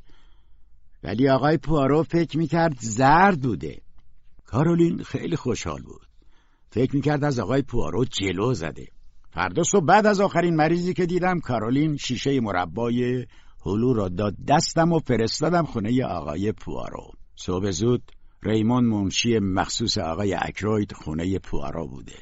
ولی 1.02 1.28
آقای 1.28 1.56
پوارو 1.56 2.02
فکر 2.02 2.38
می‌کرد 2.38 2.76
زرد 2.80 3.40
بوده. 3.40 3.80
کارولین 4.46 5.02
خیلی 5.02 5.36
خوشحال 5.36 5.82
بود. 5.82 6.06
فکر 6.70 6.96
می‌کرد 6.96 7.24
از 7.24 7.38
آقای 7.38 7.62
پوارو 7.62 8.04
جلو 8.04 8.54
زده. 8.54 8.86
فردا 9.30 9.62
صبح 9.62 9.84
بعد 9.84 10.06
از 10.06 10.20
آخرین 10.20 10.56
مریضی 10.56 10.94
که 10.94 11.06
دیدم 11.06 11.40
کارولین 11.40 11.96
شیشه 11.96 12.40
مربای 12.40 13.26
هلو 13.66 13.92
را 13.92 14.08
داد 14.08 14.34
دستم 14.48 14.92
و 14.92 14.98
فرستادم 14.98 15.64
خونه 15.64 16.04
آقای 16.04 16.52
پوارو 16.52 17.10
صبح 17.36 17.70
زود 17.70 18.02
ریمون 18.44 18.84
منشی 18.84 19.38
مخصوص 19.38 19.98
آقای 19.98 20.34
اکروید 20.34 20.92
خونه 20.92 21.38
پوارو 21.38 21.88
بوده. 21.88 22.18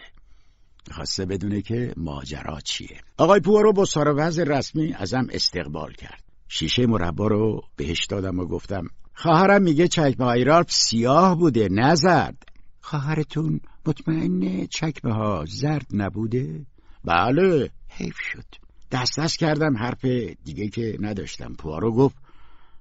خواسته 0.91 1.27
بدونه 1.27 1.63
که 1.63 1.95
ماجرا 1.97 2.61
چیه. 2.61 3.01
آقای 3.19 3.41
پوارو 3.41 3.73
با 3.73 3.85
ساروز 3.85 4.39
رسمی 4.39 4.95
ازم 4.95 5.27
استقبال 5.33 5.93
کرد. 5.93 6.23
شیشه 6.49 6.87
مربا 6.87 7.27
رو 7.27 7.63
بهش 7.77 8.07
دادم 8.07 8.39
و 8.39 8.47
گفتم 8.47 8.87
خواهرم 9.15 9.63
میگه 9.63 9.89
چکمه 9.89 10.45
رالف 10.45 10.73
سیاه 10.73 11.39
بوده 11.39 11.69
نزرد. 11.71 12.45
خواهرتون 12.81 13.61
مطمئن 13.87 14.67
چکمه 14.67 15.15
ها 15.15 15.45
زرد 15.49 15.87
نبوده؟ 15.93 16.67
بله 17.05 17.71
حیف 17.89 18.17
شد. 18.33 18.45
دست 18.93 19.21
دست 19.21 19.39
کردم 19.39 19.77
حرف 19.77 20.05
دیگه 20.45 20.69
که 20.69 20.97
نداشتم. 21.01 21.55
پوارو 21.55 21.93
گفت 21.93 22.17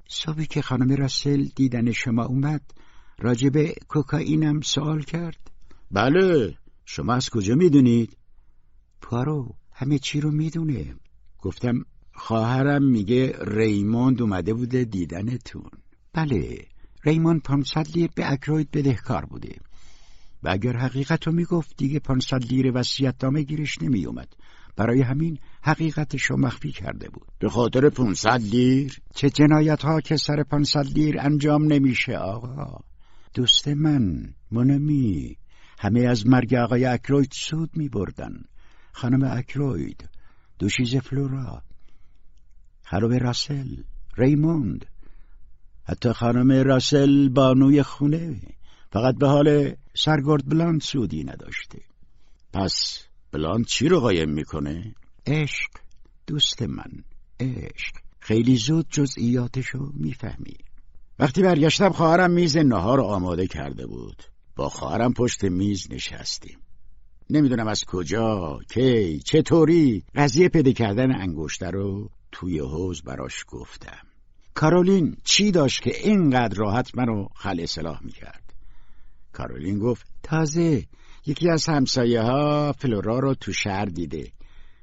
صبحی 0.08 0.46
که 0.46 0.62
خانم 0.62 0.96
راسل 0.96 1.44
دیدن 1.56 1.92
شما 1.92 2.26
اومد 2.26 2.62
راجب 3.22 3.66
کوکائینم 3.88 4.62
سوال 4.62 5.02
کرد. 5.02 5.52
بله 5.92 6.56
شما 6.86 7.14
از 7.14 7.30
کجا 7.30 7.56
می‌دونید؟ 7.56 8.18
پوارو 9.02 9.56
همه 9.72 10.00
چی 10.00 10.22
رو 10.22 10.32
می‌دونه. 10.32 10.96
گفتم 11.42 11.86
خواهرم 12.14 12.84
میگه 12.84 13.36
ریموند 13.42 14.22
اومده 14.22 14.54
بوده 14.54 14.84
دیدنتون. 14.84 15.70
بله 16.14 16.66
ریموند 17.04 17.42
پانصد 17.42 17.88
لیر 17.96 18.10
به 18.16 18.32
اکروید 18.32 18.72
بدهکار 18.72 19.26
بوده. 19.26 19.56
و 20.44 20.50
اگر 20.50 20.78
حقیقت 20.78 21.28
رو 21.28 21.34
می‌گفت 21.34 21.78
دیگه 21.78 22.00
پانصد 22.00 22.44
لیر 22.52 22.72
وسیعت 22.76 23.18
دامه 23.18 23.42
گیرش 23.42 23.82
نمیومد 23.82 24.34
برای 24.76 25.02
همین 25.02 25.38
حقیقتش 25.62 26.24
رو 26.24 26.38
مخفی 26.38 26.72
کرده 26.72 27.10
بود. 27.10 27.28
به 27.40 27.50
خاطر 27.50 27.90
پونصد 27.90 28.42
لیر؟ 28.42 29.02
چه 29.16 29.30
جنایت 29.30 29.82
ها 29.82 30.02
که 30.02 30.18
سر 30.18 30.44
پانصد 30.44 30.86
لیر 30.86 31.20
انجام 31.20 31.74
نمیشه 31.74 32.18
آقا. 32.18 32.89
دوست 33.34 33.68
من 33.68 34.34
منمی. 34.52 35.38
همه 35.80 36.02
از 36.02 36.28
مرگ 36.28 36.54
آقای 36.54 36.86
اکروید 36.86 37.32
سود 37.32 37.70
می 37.74 37.90
بردن 37.90 38.44
خانم 38.92 39.38
اکروید 39.38 40.10
دوشیز 40.60 40.96
فلورا. 40.96 41.62
خانم 42.84 43.20
راسل 43.20 43.84
ریموند. 44.18 44.86
حتی 45.84 46.14
خانم 46.14 46.52
راسل 46.52 47.30
بانوی 47.30 47.84
خونه. 47.84 48.42
فقط 48.92 49.16
به 49.16 49.28
حال 49.28 49.76
سرگرد 49.94 50.50
بلاند 50.50 50.82
سودی 50.82 51.24
نداشته. 51.24 51.82
پس 52.54 53.04
بلاند 53.32 53.66
چی 53.66 53.88
رو 53.88 54.00
قایم 54.00 54.30
می‌کنه؟ 54.30 54.96
عشق. 55.28 55.70
دوست 56.28 56.62
من 56.62 57.04
عشق. 57.40 57.94
خیلی 58.20 58.56
زود 58.56 58.88
جزئیاتشو 58.90 59.92
می‌فهمی. 59.94 60.58
وقتی 61.20 61.42
برگشتم 61.42 61.90
خواهرم 61.90 62.32
میز 62.32 62.58
نهار 62.58 63.02
آماده 63.02 63.48
کرده 63.48 63.88
بود. 63.88 64.24
با 64.56 64.70
خواهرم 64.70 65.14
پشت 65.14 65.44
میز 65.44 65.88
نشستیم. 65.92 66.58
نمی‌دونم 67.30 67.68
از 67.68 67.84
کجا 67.84 68.60
کی 68.70 69.20
چطوری؟ 69.20 70.04
قضیه 70.16 70.50
پیدا 70.50 70.72
کردن 70.72 71.16
انگشتر 71.22 71.72
رو 71.72 72.10
توی 72.32 72.60
حوز 72.60 73.02
براش 73.02 73.46
گفتم. 73.48 74.08
کارولین 74.54 75.18
چی 75.24 75.52
داشت 75.52 75.82
که 75.82 75.92
اینقدر 76.04 76.58
راحت 76.58 76.98
منو 76.98 77.28
خل 77.36 77.60
اصلاح 77.60 78.04
می‌کرد؟ 78.04 78.54
کارولین 79.34 79.80
گفت 79.80 80.06
تازه 80.24 80.84
یکی 81.26 81.50
از 81.50 81.66
همسایه 81.66 82.22
ها 82.22 82.72
فلورا 82.72 83.20
رو 83.20 83.34
تو 83.34 83.54
شهر 83.54 83.86
دیده. 83.86 84.32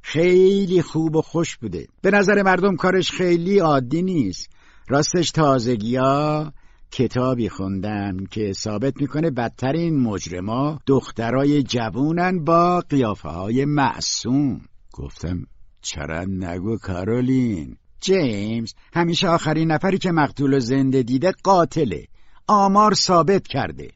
خیلی 0.03 0.83
خوب 0.83 1.17
و 1.17 1.23
خوش 1.23 1.57
بوده. 1.57 1.87
به 2.03 2.11
نظر 2.11 2.43
مردم 2.43 2.77
کارش 2.77 3.11
خیلی 3.11 3.59
عادی 3.59 4.03
نیست. 4.03 4.56
راستش 4.89 5.31
تازگی 5.31 5.97
ها 5.97 6.53
کتابی 6.91 7.49
خوندم 7.49 8.17
که 8.31 8.53
ثابت 8.53 9.01
می‌کنه 9.01 9.31
بدترین 9.31 10.01
مجرما 10.01 10.79
دخترای 10.87 11.63
جوونن 11.63 12.45
با 12.45 12.81
قیافه 12.81 13.29
های 13.29 13.65
معصوم. 13.65 14.61
گفتم 14.93 15.47
چرا 15.83 16.25
نگو 16.25 16.77
کارولین؟ 16.77 17.77
جیمز 18.01 18.75
همیشه 18.95 19.29
آخرین 19.29 19.73
نفری 19.73 19.99
که 19.99 20.13
مقتول 20.13 20.55
و 20.55 20.61
زنده 20.61 21.03
دیده 21.03 21.33
قاتله. 21.43 22.07
آمار 22.47 22.95
ثابت 22.95 23.47
کرده. 23.47 23.91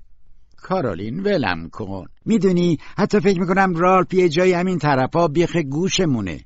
کارولین 0.56 1.20
ولم 1.20 1.68
کن. 1.68 2.04
می‌دونی 2.24 2.78
حتی 2.96 3.20
فکر 3.20 3.40
می‌کنم 3.40 3.74
رالف 3.74 4.14
یه 4.14 4.28
جای 4.28 4.52
همین 4.52 4.78
طرفا 4.78 5.28
بیخ 5.28 5.56
گوشمونه. 5.56 6.40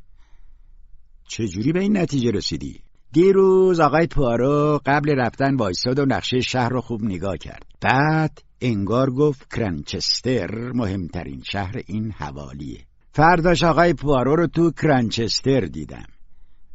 چجوری 1.29 1.73
به 1.73 1.81
این 1.81 1.97
نتیجه 1.97 2.31
رسیدی؟ 2.31 2.84
دیروز 3.15 3.81
آقای 3.81 4.07
پوارو 4.07 4.81
قبل 4.87 5.15
رفتن 5.19 5.57
وایساد 5.57 5.99
و 5.99 6.05
نقشه 6.05 6.41
شهر 6.41 6.69
رو 6.69 6.81
خوب 6.81 7.05
نگاه 7.05 7.37
کرد. 7.37 7.67
بعد 7.81 8.43
انگار 8.61 9.11
گفت 9.11 9.55
کرنچستر 9.55 10.73
مهمترین 10.73 11.43
شهر 11.43 11.83
این 11.87 12.11
حوالیه. 12.11 12.81
فرداش 13.13 13.63
آقای 13.63 13.95
پوارو 13.95 14.37
رو 14.37 14.47
تو 14.47 14.71
کرنچستر 14.71 15.61
دیدم. 15.61 16.07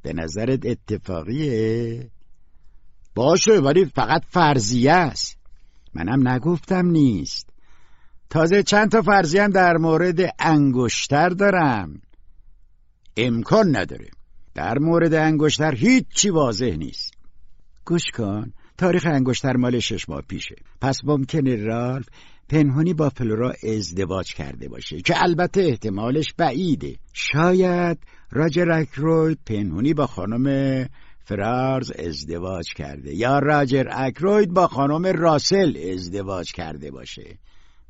به 0.02 0.14
نظرت 0.14 0.66
اتفاقیه؟ 0.66 2.10
باشه 3.16 3.60
ولی 3.60 3.86
فقط 3.86 4.22
فرضیه 4.28 4.92
است. 4.92 5.38
منم 5.94 6.28
نگفتم 6.28 6.86
نیست. 6.86 7.50
تازه 8.30 8.64
چند 8.64 8.92
تا 8.92 9.02
فرضی 9.02 9.38
هم 9.38 9.50
در 9.50 9.78
مورد 9.78 10.20
انگشتر 10.40 11.30
دارم. 11.30 12.02
امکان 13.18 13.76
نداره. 13.76 14.10
در 14.60 14.80
مورد 14.80 15.14
انگشتر 15.14 15.76
هیچی 15.76 16.30
واضح 16.30 16.76
نیست. 16.76 17.14
گوش 17.86 18.04
کن 18.14 18.54
تاریخ 18.78 19.06
انگشتر 19.06 19.56
مال 19.56 19.80
شش 19.80 20.10
ماه 20.10 20.22
پیشه. 20.22 20.56
پس 20.82 21.00
ممکنه 21.04 21.56
رالف 21.56 22.06
پنهونی 22.50 22.94
با 22.94 23.10
فلورا 23.10 23.54
ازدواج 23.64 24.34
کرده 24.34 24.70
باشه 24.70 25.02
که 25.02 25.24
البته 25.24 25.62
احتمالش 25.62 26.26
بعیده. 26.38 26.96
شاید 27.14 27.98
راجر 28.32 28.72
اکروید 28.72 29.40
پنهونی 29.46 29.94
با 29.94 30.08
خانم 30.08 30.86
فرارز 31.20 31.92
ازدواج 31.92 32.74
کرده 32.74 33.16
یا 33.16 33.40
راجر 33.40 33.86
اکروید 33.92 34.54
با 34.54 34.68
خانم 34.68 35.06
راسل 35.06 35.78
ازدواج 35.94 36.52
کرده 36.52 36.92
باشه. 36.92 37.38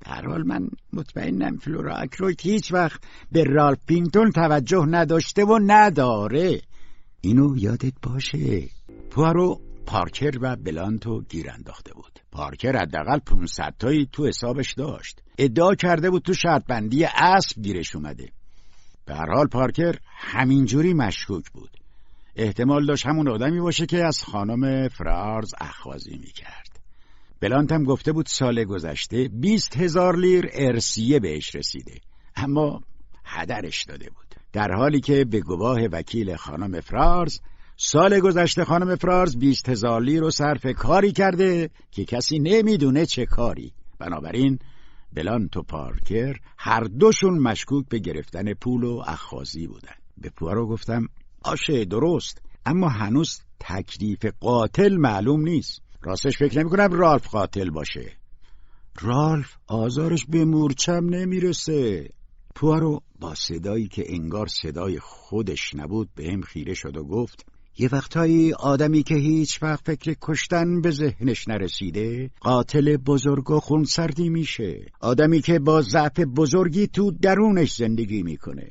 در 0.05 0.26
حال 0.26 0.47
من 0.47 0.69
مطمئنم 0.93 1.57
فلورا 1.57 1.95
اکروید 1.95 2.41
هیچ 2.41 2.73
وقت 2.73 3.01
به 3.31 3.43
رالف 3.43 3.80
پینگتون 3.88 4.31
توجه 4.31 4.85
نداشته 4.88 5.45
و 5.45 5.59
نداره. 5.65 6.61
اینو 7.21 7.57
یادت 7.57 7.93
باشه. 8.03 8.69
پوارو 9.09 9.61
پارکر 9.85 10.38
و 10.41 10.55
بلانتو 10.55 11.21
گیر 11.21 11.51
انداخته 11.51 11.93
بود. 11.93 12.19
پارکر 12.31 12.77
حداقل 12.77 13.19
500 13.19 13.73
تایی 13.80 14.09
تو 14.11 14.27
حسابش 14.27 14.73
داشت. 14.73 15.21
ادعا 15.38 15.76
کرده 15.76 16.09
بود 16.09 16.21
تو 16.21 16.34
شرط 16.34 16.65
بندی 16.65 17.05
اسب 17.05 17.61
گیرش 17.61 17.95
اومده. 17.95 18.30
به 19.05 19.15
هر 19.15 19.34
حال 19.35 19.47
پارکر 19.47 19.95
همینجوری 20.17 20.93
مشکوک 20.93 21.49
بود. 21.49 21.69
احتمال 22.35 22.85
داشت 22.85 23.05
همون 23.05 23.27
آدمی 23.30 23.59
باشه 23.59 23.85
که 23.85 24.05
از 24.05 24.23
خانم 24.23 24.88
فرارز 24.88 25.51
اخوازی 25.61 26.17
می‌کرد. 26.17 26.69
بلانت 27.41 27.72
هم 27.72 27.84
گفته 27.84 28.11
بود 28.11 28.26
سال 28.26 28.64
گذشته 28.64 29.30
بیست 29.34 29.78
هزار 29.78 30.18
لیر 30.18 30.49
ارسیه 30.53 31.20
بهش 31.20 31.56
رسیده. 31.56 32.02
اما 32.36 32.82
هدرش 33.26 33.84
داده 33.84 34.10
بود. 34.10 34.36
در 34.53 34.72
حالی 34.72 34.99
که 34.99 35.26
به 35.26 35.40
گواه 35.40 35.80
وکیل 35.91 36.36
خانم 36.36 36.82
فرارز 36.82 37.40
سال 37.78 38.20
گذشته 38.20 38.66
خانم 38.66 38.95
فرارز 38.95 39.38
بیست 39.38 39.70
هزار 39.70 40.02
لیر 40.02 40.20
رو 40.20 40.32
صرف 40.32 40.66
کاری 40.66 41.11
کرده 41.11 41.70
که 41.91 42.06
کسی 42.06 42.40
نمی‌دونه 42.40 43.06
چه 43.06 43.26
کاری. 43.26 43.74
بنابراین 43.99 44.60
بلانت 45.14 45.57
و 45.57 45.64
پارکر 45.64 46.38
هر 46.57 46.84
دوشون 46.84 47.40
مشکوک 47.40 47.86
به 47.90 47.99
گرفتن 47.99 48.53
پول 48.53 48.84
و 48.84 49.02
اخخازی 49.07 49.68
بودن. 49.68 49.95
به 50.18 50.30
پوارو 50.30 50.68
گفتم 50.68 51.07
آشه 51.44 51.86
درست 51.86 52.41
اما 52.66 52.90
هنوز 52.90 53.41
تکلیف 53.60 54.26
قاتل 54.40 54.95
معلوم 54.98 55.41
نیست. 55.41 55.82
راستش 56.01 56.38
فکر 56.38 56.59
نمی 56.59 56.69
کنم 56.69 56.91
رالف 56.91 57.27
قاتل 57.27 57.69
باشه. 57.69 58.11
رالف 59.01 59.55
آزارش 59.67 60.26
به 60.26 60.45
مورچم 60.45 61.05
نمی‌رسه. 61.05 62.09
پوارو 62.55 63.01
با 63.19 63.35
صدایی 63.35 63.88
که 63.88 64.03
انگار 64.07 64.47
صدای 64.47 64.99
خودش 64.99 65.76
نبود 65.76 66.09
به 66.15 66.31
هم 66.31 66.41
خیره 66.41 66.73
شد 66.73 66.97
و 66.97 67.03
گفت 67.03 67.45
یه 67.77 67.89
وقتایی 67.91 68.53
آدمی 68.53 69.03
که 69.03 69.15
هیچ 69.15 69.63
وقت 69.63 69.85
فکر 69.85 70.15
کشتن 70.21 70.81
به 70.81 70.91
ذهنش 70.91 71.47
نرسیده 71.47 72.31
قاتل 72.39 72.97
بزرگ 72.97 73.51
و 73.51 73.59
خونسردی 73.59 74.30
میشه. 74.30 74.85
آدمی 75.01 75.41
که 75.41 75.59
با 75.59 75.81
ضعف 75.81 76.19
بزرگی 76.19 76.88
تو 76.88 77.11
درونش 77.11 77.76
زندگی 77.76 78.23
می‌کنه. 78.23 78.69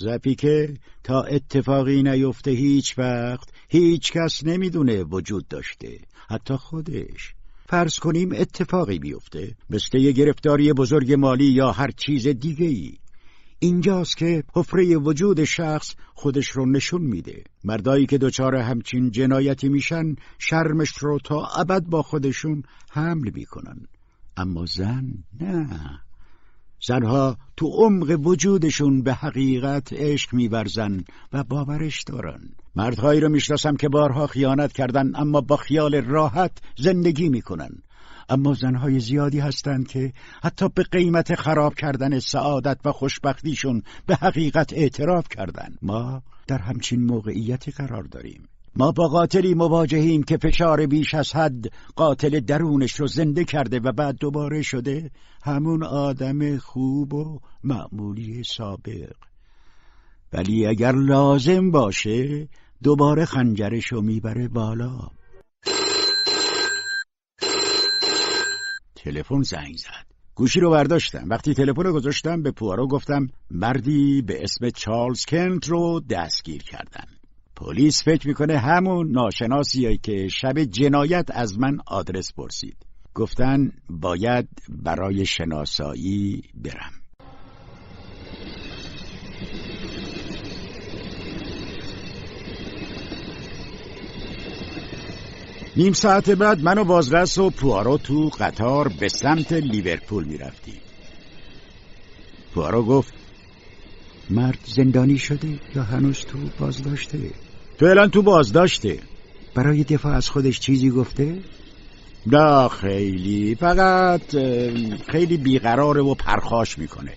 ضعفی 0.00 0.34
که 0.34 0.74
تا 1.04 1.22
اتفاقی 1.22 2.02
نیفته 2.02 2.50
هیچ 2.50 2.98
وقت 2.98 3.48
هیچ 3.68 4.12
کس 4.12 4.44
نمی‌دونه 4.44 5.02
وجود 5.02 5.48
داشته. 5.48 5.98
حتی 6.28 6.56
خودش. 6.56 7.34
فرض 7.68 7.98
کنیم 7.98 8.32
اتفاقی 8.32 8.98
بیفته. 8.98 9.56
مثل 9.70 9.98
یه 9.98 10.12
گرفتاری 10.12 10.72
بزرگ 10.72 11.12
مالی 11.12 11.44
یا 11.44 11.72
هر 11.72 11.90
چیز 11.90 12.28
دیگه 12.28 12.66
ای 12.66 12.94
اینجاست 13.58 14.16
که 14.16 14.44
حفره 14.54 14.96
وجود 14.96 15.44
شخص 15.44 15.94
خودش 16.14 16.48
رو 16.48 16.66
نشون 16.66 17.02
میده. 17.02 17.44
مردایی 17.64 18.06
که 18.06 18.18
دچار 18.18 18.54
همچین 18.54 19.10
جنایتی 19.10 19.68
میشن 19.68 20.14
شرمش 20.38 20.90
رو 20.98 21.18
تا 21.18 21.46
ابد 21.46 21.82
با 21.82 22.02
خودشون 22.02 22.62
حمل 22.90 23.30
می‌کنن. 23.34 23.86
اما 24.36 24.66
زن 24.66 25.24
نه. 25.40 26.05
زنها 26.80 27.36
تو 27.56 27.66
عمق 27.66 28.26
وجودشون 28.26 29.02
به 29.02 29.14
حقیقت 29.14 29.92
عشق 29.92 30.34
میورزن 30.34 31.04
و 31.32 31.44
باورش 31.44 32.02
دارن. 32.02 32.40
مردهایی 32.76 33.20
رو 33.20 33.28
می‌شناسم 33.28 33.76
که 33.76 33.88
بارها 33.88 34.26
خیانت 34.26 34.72
کردن 34.72 35.16
اما 35.16 35.40
با 35.40 35.56
خیال 35.56 35.94
راحت 35.94 36.58
زندگی 36.76 37.28
می‌کنن. 37.28 37.70
اما 38.28 38.54
زنهای 38.54 39.00
زیادی 39.00 39.38
هستند 39.40 39.88
که 39.88 40.12
حتی 40.42 40.68
به 40.74 40.82
قیمت 40.82 41.34
خراب 41.34 41.74
کردن 41.74 42.18
سعادت 42.18 42.78
و 42.84 42.92
خوشبختیشون 42.92 43.82
به 44.06 44.14
حقیقت 44.16 44.72
اعتراف 44.72 45.28
کردند. 45.28 45.78
ما 45.82 46.22
در 46.46 46.58
همچین 46.58 47.04
موقعیتی 47.04 47.70
قرار 47.70 48.02
داریم. 48.02 48.48
ما 48.78 48.92
با 48.92 49.08
قاتلی 49.08 49.54
مواجهیم 49.54 50.22
که 50.22 50.36
فشار 50.36 50.86
بیش 50.86 51.14
از 51.14 51.36
حد 51.36 51.64
قاتل 51.96 52.40
درونش 52.40 53.00
رو 53.00 53.06
زنده 53.06 53.44
کرده 53.44 53.80
و 53.80 53.92
بعد 53.92 54.18
دوباره 54.18 54.62
شده 54.62 55.10
همون 55.44 55.84
آدم 55.84 56.58
خوب 56.58 57.14
و 57.14 57.40
معمولی 57.64 58.42
سابق. 58.44 59.12
ولی 60.32 60.66
اگر 60.66 60.92
لازم 60.92 61.70
باشه 61.70 62.48
دوباره 62.82 63.24
خنجرش 63.24 63.86
رو 63.92 64.02
می‌بره 64.02 64.48
بالا. 64.48 65.08
تلفن 68.96 69.42
زنگ 69.42 69.76
زد. 69.76 70.06
گوشی 70.34 70.60
رو 70.60 70.70
برداشتم. 70.70 71.28
وقتی 71.28 71.54
تلفن 71.54 71.82
رو 71.82 71.92
گذاشتم 71.92 72.42
به 72.42 72.50
پوارو 72.50 72.88
گفتم 72.88 73.26
مردی 73.50 74.22
به 74.22 74.42
اسم 74.42 74.70
چارلز 74.70 75.24
کنت 75.24 75.68
رو 75.68 76.00
دستگیر 76.00 76.62
کردن 76.62 77.15
پلیس 77.56 78.04
فکر 78.04 78.28
می‌کنه 78.28 78.58
همون 78.58 79.10
ناشناسیه 79.10 79.96
که 79.96 80.28
شب 80.28 80.64
جنایت 80.64 81.26
از 81.30 81.58
من 81.58 81.78
آدرس 81.86 82.32
پرسید. 82.32 82.76
گفتن 83.14 83.72
باید 83.90 84.48
برای 84.68 85.26
شناسایی 85.26 86.42
برم. 86.54 86.92
نیم 95.76 95.92
ساعت 95.92 96.30
بعد 96.30 96.60
من 96.60 96.78
و 96.78 96.84
بازرس 96.84 97.38
و 97.38 97.50
پوارو 97.50 97.98
تو 97.98 98.30
قطار 98.40 98.88
به 99.00 99.08
سمت 99.08 99.52
لیورپول 99.52 100.24
می‌رفتیم. 100.24 100.80
پوارو 102.54 102.82
گفت 102.82 103.14
مرد 104.30 104.58
زندانی 104.64 105.18
شده 105.18 105.48
یا 105.74 105.82
هنوز 105.82 106.24
تو 106.24 106.38
بازداشته؟ 106.58 107.45
فعلا 107.78 108.08
تو 108.08 108.22
بازداشته 108.22 108.98
برای 109.54 109.84
دفاع 109.84 110.14
از 110.14 110.28
خودش 110.28 110.60
چیزی 110.60 110.90
گفته؟ 110.90 111.38
نه 112.26 112.68
خیلی. 112.68 113.54
فقط 113.54 114.36
خیلی 115.08 115.36
بیقراره 115.36 116.02
و 116.02 116.14
پرخاش 116.14 116.78
می‌کنه. 116.78 117.12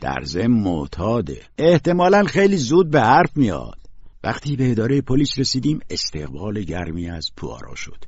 در 0.00 0.20
زم 0.24 0.46
معتاده. 0.46 1.42
احتمالا 1.58 2.24
خیلی 2.24 2.56
زود 2.56 2.90
به 2.90 3.00
حرف 3.00 3.36
میاد. 3.36 3.78
وقتی 4.24 4.56
به 4.56 4.70
اداره 4.70 5.00
پلیس 5.00 5.38
رسیدیم 5.38 5.80
استقبال 5.90 6.62
گرمی 6.62 7.10
از 7.10 7.26
پوارا 7.36 7.74
شد. 7.74 8.04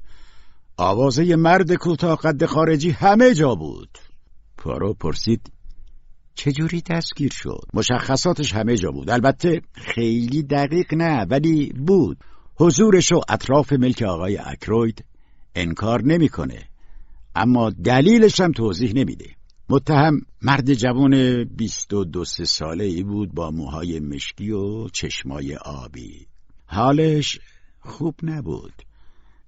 آوازه 0.77 1.37
مرد 1.37 1.75
کوتاه 1.75 2.19
قد 2.19 2.45
خارجی 2.45 2.91
همه 2.91 3.35
جا 3.35 3.55
بود. 3.55 3.99
پوارو 4.57 4.95
پرسید 4.95 5.53
چجوری 6.41 6.83
دستگیر 6.91 7.33
شد؟ 7.33 7.67
مشخصاتش 7.75 8.55
همه 8.55 8.77
جا 8.77 8.91
بود. 8.91 9.11
البته 9.11 9.61
خیلی 9.73 10.43
دقیق 10.43 10.95
نه 10.95 11.27
ولی 11.31 11.73
بود. 11.73 12.19
حضورش 12.55 13.13
و 13.13 13.21
اطراف 13.29 13.73
ملک 13.73 14.03
آقای 14.03 14.39
اکروید 14.39 15.05
انکار 15.55 16.03
نمی‌کنه. 16.03 16.69
اما 17.37 17.71
دلیلش 17.71 18.41
هم 18.41 18.53
توضیح 18.53 18.93
نمیده. 18.95 19.27
متهم 19.69 20.21
مرد 20.43 20.75
جوان 20.75 21.45
بیست 21.45 21.93
و 21.93 22.05
دو 22.05 22.25
سه 22.25 22.45
ساله 22.45 22.85
ای 22.85 23.03
بود 23.03 23.35
با 23.35 23.51
موهای 23.51 24.01
مشکی 24.01 24.51
و 24.51 24.89
چشمای 24.89 25.57
آبی. 25.57 26.27
حالش 26.67 27.39
خوب 27.81 28.15
نبود. 28.23 28.75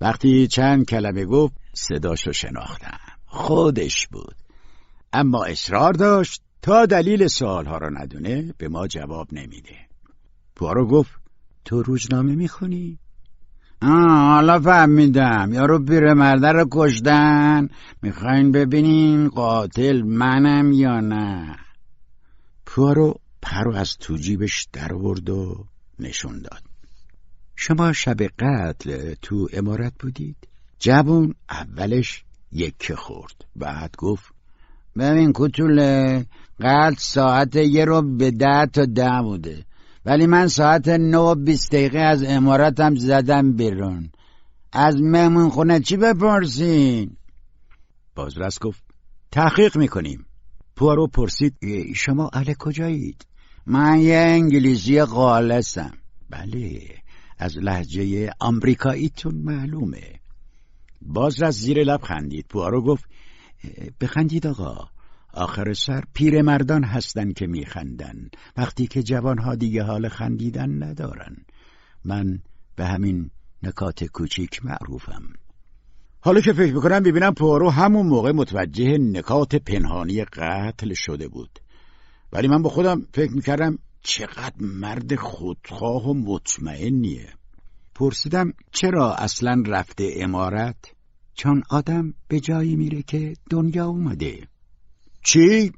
وقتی 0.01 0.47
چند 0.47 0.87
کلمه 0.87 1.25
گفت 1.25 1.55
صداشو 1.73 2.33
شناختم. 2.33 2.99
خودش 3.27 4.07
بود. 4.07 4.35
اما 5.13 5.45
اصرار 5.45 5.93
داشت 5.93 6.43
تا 6.63 6.87
دلیل 6.87 7.27
سوالها 7.27 7.79
را 7.79 7.89
ندونه 7.89 8.55
به 8.59 8.69
ما 8.69 8.87
جواب 8.87 9.29
نمیده. 9.33 9.77
پوارو 10.57 10.87
گفت 10.87 11.13
تو 11.65 11.83
روزنامه 11.83 12.35
می‌خونی؟ 12.35 12.99
آه 13.83 14.35
حالا 14.35 14.61
فهمیدم. 14.61 15.51
یارو 15.53 15.79
مرده 16.15 16.53
رو 16.53 16.69
کشتن. 16.71 17.69
می‌خواین 18.03 18.53
ببینین 18.53 19.29
قاتل 19.29 20.03
منم 20.03 20.73
یا 20.73 21.01
نه. 21.01 21.57
پوارو 22.67 23.21
پرو 23.43 23.75
از 23.75 23.97
تو 23.97 24.17
جیبش 24.17 24.69
در 24.73 24.93
ورد 24.93 25.31
و 25.31 25.65
نشون 25.99 26.43
داد. 26.43 26.63
شما 27.57 27.93
شب 27.93 28.23
قتل 28.23 29.15
تو 29.23 29.49
امارت 29.53 29.93
بودید؟ 29.99 30.37
جوون 30.79 31.35
اولش 31.51 32.25
یک 32.53 32.93
خورد. 32.93 33.45
بعد 33.57 33.95
گفت 33.99 34.33
ببین 34.99 35.33
کتوله 35.35 36.27
قتل 36.63 36.95
ساعت 36.99 37.57
یه 37.57 37.85
رو 37.85 38.17
به 38.17 38.31
ده 38.31 38.67
تا 38.67 38.85
ده 38.85 39.23
بوده. 39.23 39.65
ولی 40.07 40.27
من 40.27 40.47
ساعت 40.47 40.89
نو 40.89 41.35
بیست 41.35 41.73
دقیقه 41.73 41.99
از 41.99 42.25
اماراتم 42.25 42.95
زدم 42.95 43.53
بیرون. 43.53 44.11
از 44.73 45.03
مهمون 45.03 45.49
خونه 45.49 45.81
چی 45.81 45.97
بپرسین؟ 45.97 47.17
بازرس 48.15 48.59
گفت. 48.59 48.83
تحقیق 49.31 49.77
می‌کنیم. 49.77 50.27
پوارو 50.77 51.07
پرسید 51.07 51.57
شما 51.95 52.31
اهل 52.33 52.53
کجایید؟ 52.55 53.27
من 53.67 53.99
یه 53.99 54.17
انگلیسی 54.17 55.03
قالسم 55.03 55.93
بله 56.31 56.81
از 57.39 57.59
لحجه 57.59 58.31
آمریکاییتون 58.41 59.35
معلومه. 59.35 60.21
بازرس 61.03 61.55
زیر 61.55 61.85
لب 61.85 62.01
خندید. 62.03 62.47
پوارو 62.49 62.85
گفت 62.85 63.05
بخندید 64.01 64.47
آقا. 64.47 64.92
آخر 65.35 65.73
سر 65.73 66.05
پیرمردان 66.15 66.85
هستن 66.85 67.33
که 67.33 67.47
میخندن. 67.47 68.29
وقتی 68.57 68.87
که 68.87 69.03
جوانها 69.03 69.55
دیگه 69.55 69.83
حال 69.83 70.09
خندیدن 70.09 70.83
ندارن. 70.83 71.37
من 72.05 72.39
به 72.77 72.87
همین 72.87 73.31
نکات 73.63 74.05
کوچیک 74.05 74.65
معروفم. 74.65 75.23
حالا 76.21 76.41
که 76.41 76.53
فکر 76.53 76.75
می‌کنم 76.75 77.03
ببینم 77.03 77.35
پوارو 77.35 77.71
همون 77.71 78.07
موقع 78.07 78.33
متوجه 78.33 78.99
نکات 78.99 79.55
پنهانی 79.55 80.25
قتل 80.25 80.95
شده 80.95 81.29
بود. 81.29 81.59
ولی 82.33 82.49
من 82.49 82.63
با 82.63 82.71
خودم 82.71 83.07
فکر 83.15 83.33
می‌کردم 83.33 83.79
چقدر 84.03 84.55
مرد 84.61 85.15
خودخواه 85.15 86.09
و 86.09 86.15
مطمئنیه. 86.15 87.29
پرسیدم 87.95 88.53
چرا 88.73 89.15
اصلا 89.15 89.63
رفته 89.67 90.15
امارت؟ 90.17 90.95
چون 91.35 91.63
آدم 91.71 92.15
به 92.29 92.41
جایی 92.41 92.77
میره 92.77 93.03
که 93.03 93.35
دنیا 93.51 93.87
اومده. 93.87 94.52
چی؟ 95.23 95.73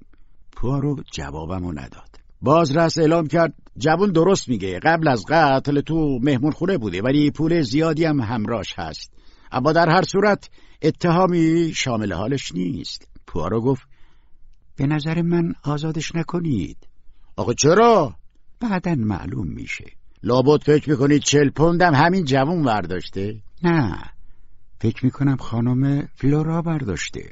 پوارو 0.52 0.96
جوابمو 1.12 1.72
نداد. 1.72 2.18
بازرس 2.42 2.98
اعلام 2.98 3.26
کرد 3.26 3.54
جوون 3.76 4.12
درست 4.12 4.48
میگه 4.48 4.78
قبل 4.78 5.08
از 5.08 5.24
قتل 5.28 5.80
تو 5.80 6.18
مهمون 6.22 6.52
خونه 6.52 6.78
بوده 6.78 7.02
ولی 7.02 7.30
پول 7.30 7.62
زیادی 7.62 8.04
هم 8.04 8.20
همراش 8.20 8.74
هست. 8.78 9.12
اما 9.52 9.72
در 9.72 9.88
هر 9.88 10.02
صورت 10.02 10.50
اتهامی 10.82 11.72
شامل 11.74 12.12
حالش 12.12 12.52
نیست. 12.54 13.08
پوارو 13.26 13.60
گفت 13.60 13.82
به 14.76 14.86
نظر 14.86 15.22
من 15.22 15.54
آزادش 15.64 16.14
نکنید. 16.14 16.76
آقا 17.36 17.54
چرا؟ 17.54 18.14
بعدا 18.60 18.94
معلوم 18.94 19.46
میشه. 19.46 19.84
لابد 20.22 20.62
فکر 20.62 20.90
می‌کنید 20.90 21.22
چل 21.22 21.50
پوندم 21.50 21.94
همین 21.94 22.24
جوون 22.24 22.62
برداشته؟ 22.62 23.42
نه. 23.62 24.02
فکر 24.80 25.04
می‌کنم 25.04 25.36
خانم 25.36 26.08
فلورا 26.14 26.62
برداشته 26.62 27.30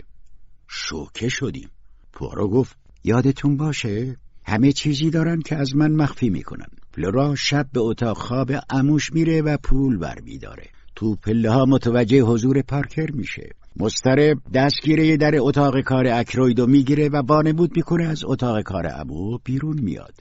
شوکه 0.68 1.28
شدیم. 1.28 1.68
پوارو 2.12 2.48
گفت 2.48 2.76
یادتون 3.04 3.56
باشه 3.56 4.16
همه 4.44 4.72
چیزی 4.72 5.10
دارن 5.10 5.40
که 5.40 5.56
از 5.56 5.76
من 5.76 5.92
مخفی 5.92 6.30
می‌کنن. 6.30 6.66
فلورا 6.94 7.34
شب 7.34 7.66
به 7.72 7.80
اتاق 7.80 8.16
خواب 8.16 8.52
اموش 8.70 9.12
میره 9.12 9.42
و 9.42 9.56
پول 9.62 9.98
برمیداره 9.98 10.66
تو 10.94 11.16
پله 11.16 11.50
ها 11.50 11.64
متوجه 11.64 12.20
حضور 12.20 12.62
پارکر 12.62 13.10
میشه. 13.12 13.50
مسترب 13.76 14.38
دستگیره 14.54 15.16
در 15.16 15.32
اتاق 15.38 15.80
کار 15.80 16.06
اکرویدو 16.06 16.66
می‌گیره 16.66 17.08
و 17.08 17.22
بانمود 17.22 17.76
می‌کنه 17.76 18.04
از 18.04 18.24
اتاق 18.24 18.62
کار 18.62 18.86
امو 18.86 19.38
بیرون 19.44 19.80
میاد. 19.80 20.14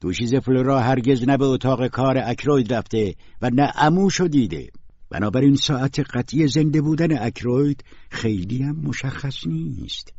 دوشیز 0.00 0.34
فلورا 0.34 0.80
هرگز 0.80 1.28
نه 1.28 1.36
به 1.36 1.44
اتاق 1.44 1.86
کار 1.86 2.18
اکروید 2.18 2.74
رفته 2.74 3.14
و 3.42 3.50
نه 3.50 3.72
اموشو 3.76 4.28
دیده. 4.28 4.68
بنابراین 5.10 5.54
ساعت 5.54 6.00
قطعی 6.00 6.48
زنده 6.48 6.80
بودن 6.80 7.18
اکروید 7.18 7.84
خیلی 8.10 8.62
هم 8.62 8.76
مشخص 8.76 9.46
نیست. 9.46 10.17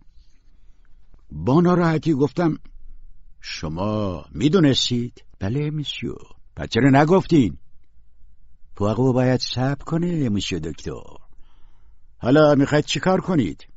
با 1.31 1.61
ناراحتی 1.61 2.13
گفتم 2.13 2.57
شما 3.41 4.25
می‌دونستید؟ 4.31 5.23
بله 5.39 5.69
میسیو 5.69 6.15
پس 6.55 6.69
چرا 6.69 6.89
نگفتین؟ 7.01 7.57
پواقو 8.75 9.13
باید 9.13 9.39
صبر 9.39 9.83
کنه 9.83 10.29
میسیو 10.29 10.59
دکتر 10.59 10.91
حالا 12.17 12.55
می‌خواید 12.55 12.85
چیکار 12.85 13.21
کنید؟ 13.21 13.67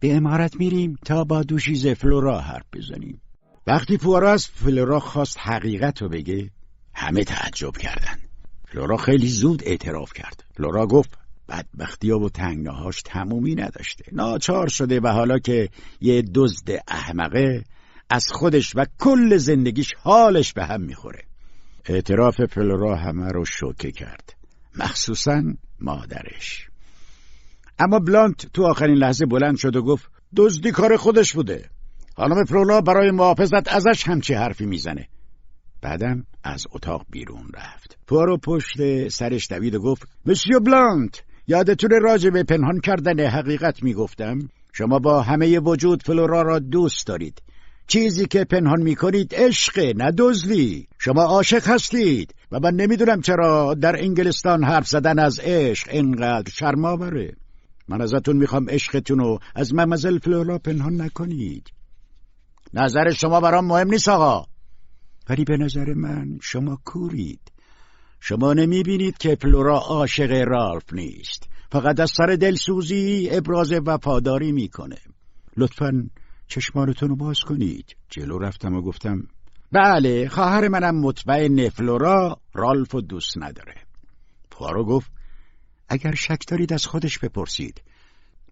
به 0.00 0.16
امارت 0.16 0.56
میریم 0.56 0.96
تا 1.04 1.24
با 1.24 1.42
دوشیز 1.42 1.86
فلورا 1.86 2.40
حرف 2.40 2.66
بزنیم 2.72 3.20
وقتی 3.66 3.96
پوارا 3.96 4.32
از 4.32 4.46
فلورا 4.46 5.00
خواست 5.00 5.38
حقیقت 5.40 6.02
رو 6.02 6.08
بگه 6.08 6.50
همه 6.94 7.24
تعجب 7.24 7.76
کردن 7.76 8.16
فلورا 8.68 8.96
خیلی 8.96 9.28
زود 9.28 9.62
اعتراف 9.66 10.12
کرد 10.12 10.44
فلورا 10.56 10.86
گفت 10.86 11.18
بدبختی 11.48 12.10
و 12.10 12.28
تنگناهاش 12.28 13.02
تمومی 13.02 13.54
نداشته. 13.54 14.04
ناچار 14.12 14.68
شده 14.68 15.00
و 15.00 15.08
حالا 15.08 15.38
که 15.38 15.68
یه 16.00 16.22
دزد 16.34 16.70
احمقه 16.88 17.64
از 18.10 18.26
خودش 18.32 18.76
و 18.76 18.84
کل 18.98 19.36
زندگیش 19.36 19.94
حالش 19.98 20.52
به 20.52 20.64
هم 20.64 20.80
می‌خوره. 20.80 21.22
اعتراف 21.84 22.44
فلورا 22.44 22.96
همه 22.96 23.28
رو 23.28 23.44
شوکه 23.44 23.92
کرد. 23.92 24.34
مخصوصا 24.78 25.42
مادرش. 25.80 26.68
اما 27.78 27.98
بلانت 27.98 28.46
تو 28.52 28.64
آخرین 28.64 28.96
لحظه 28.96 29.26
بلند 29.26 29.56
شد 29.56 29.76
و 29.76 29.82
گفت 29.82 30.10
دزدی 30.36 30.70
کار 30.70 30.96
خودش 30.96 31.32
بوده. 31.32 31.70
خانم 32.16 32.44
فرولا 32.44 32.80
برای 32.80 33.10
محافظت 33.10 33.68
ازش 33.68 34.08
همچی 34.08 34.34
حرفی 34.34 34.66
می‌زنه. 34.66 35.08
بعدم 35.82 36.26
از 36.44 36.66
اتاق 36.72 37.06
بیرون 37.10 37.50
رفت. 37.54 37.98
پوارو 38.06 38.38
پشت 38.38 39.08
سرش 39.08 39.52
دوید 39.52 39.74
و 39.74 39.80
گفت 39.80 40.08
مسیو 40.26 40.60
بلانت 40.60 41.22
یادتون 41.46 41.90
راجع 42.02 42.30
به 42.30 42.42
پنهان 42.42 42.80
کردن 42.80 43.20
حقیقت 43.26 43.82
می‌گفتم؟ 43.82 44.38
شما 44.72 44.98
با 44.98 45.22
همه 45.22 45.58
وجود 45.58 46.02
فلورا 46.02 46.42
را 46.42 46.58
دوست 46.58 47.06
دارید. 47.06 47.42
چیزی 47.86 48.26
که 48.26 48.44
پنهان 48.44 48.82
می‌کنید 48.82 49.34
عشق 49.34 49.78
نه 49.96 50.12
دزدی. 50.18 50.88
شما 50.98 51.22
عاشق 51.22 51.68
هستید. 51.68 52.34
و 52.52 52.60
من 52.60 52.74
نمی‌دونم 52.74 53.20
چرا 53.20 53.74
در 53.74 53.96
انگلستان 53.98 54.64
حرف 54.64 54.88
زدن 54.88 55.18
از 55.18 55.40
عشق 55.42 55.88
اینقدر 55.90 56.50
شرماوره 56.50 57.36
من 57.88 58.00
ازتون 58.00 58.36
می‌خوام 58.36 58.70
عشقتون 58.70 59.18
رو 59.18 59.38
از 59.54 59.74
ممزل 59.74 60.18
فلورا 60.18 60.58
پنهان 60.58 61.00
نکنید. 61.00 61.70
نظر 62.74 63.10
شما 63.10 63.40
برام 63.40 63.66
مهم 63.66 63.88
نیست 63.88 64.08
آقا. 64.08 64.46
ولی 65.28 65.44
به 65.44 65.56
نظر 65.56 65.94
من 65.94 66.38
شما 66.42 66.78
کورید. 66.84 67.40
شما 68.26 68.52
نمی‌بینید 68.52 69.18
که 69.18 69.36
فلورا 69.40 69.78
عاشق 69.78 70.44
رالف 70.48 70.92
نیست. 70.92 71.48
فقط 71.72 72.00
از 72.00 72.10
سر 72.10 72.26
دلسوزی 72.26 73.28
ابراز 73.32 73.72
وفاداری 73.72 74.52
می‌کنه. 74.52 74.96
لطفا 75.56 76.10
چشمانتون 76.46 77.08
رو 77.08 77.16
باز 77.16 77.38
کنید. 77.38 77.96
جلو 78.10 78.38
رفتم 78.38 78.74
و 78.74 78.82
گفتم 78.82 79.22
بله 79.72 80.28
خواهر 80.28 80.68
منم 80.68 81.00
مطمئن 81.00 81.68
فلورا 81.68 82.40
رالف 82.54 82.94
و 82.94 83.00
دوست 83.00 83.38
نداره. 83.38 83.74
پارو 84.50 84.84
گفت 84.84 85.10
اگر 85.88 86.14
شک 86.14 86.42
دارید 86.48 86.72
از 86.72 86.86
خودش 86.86 87.18
بپرسید. 87.18 87.82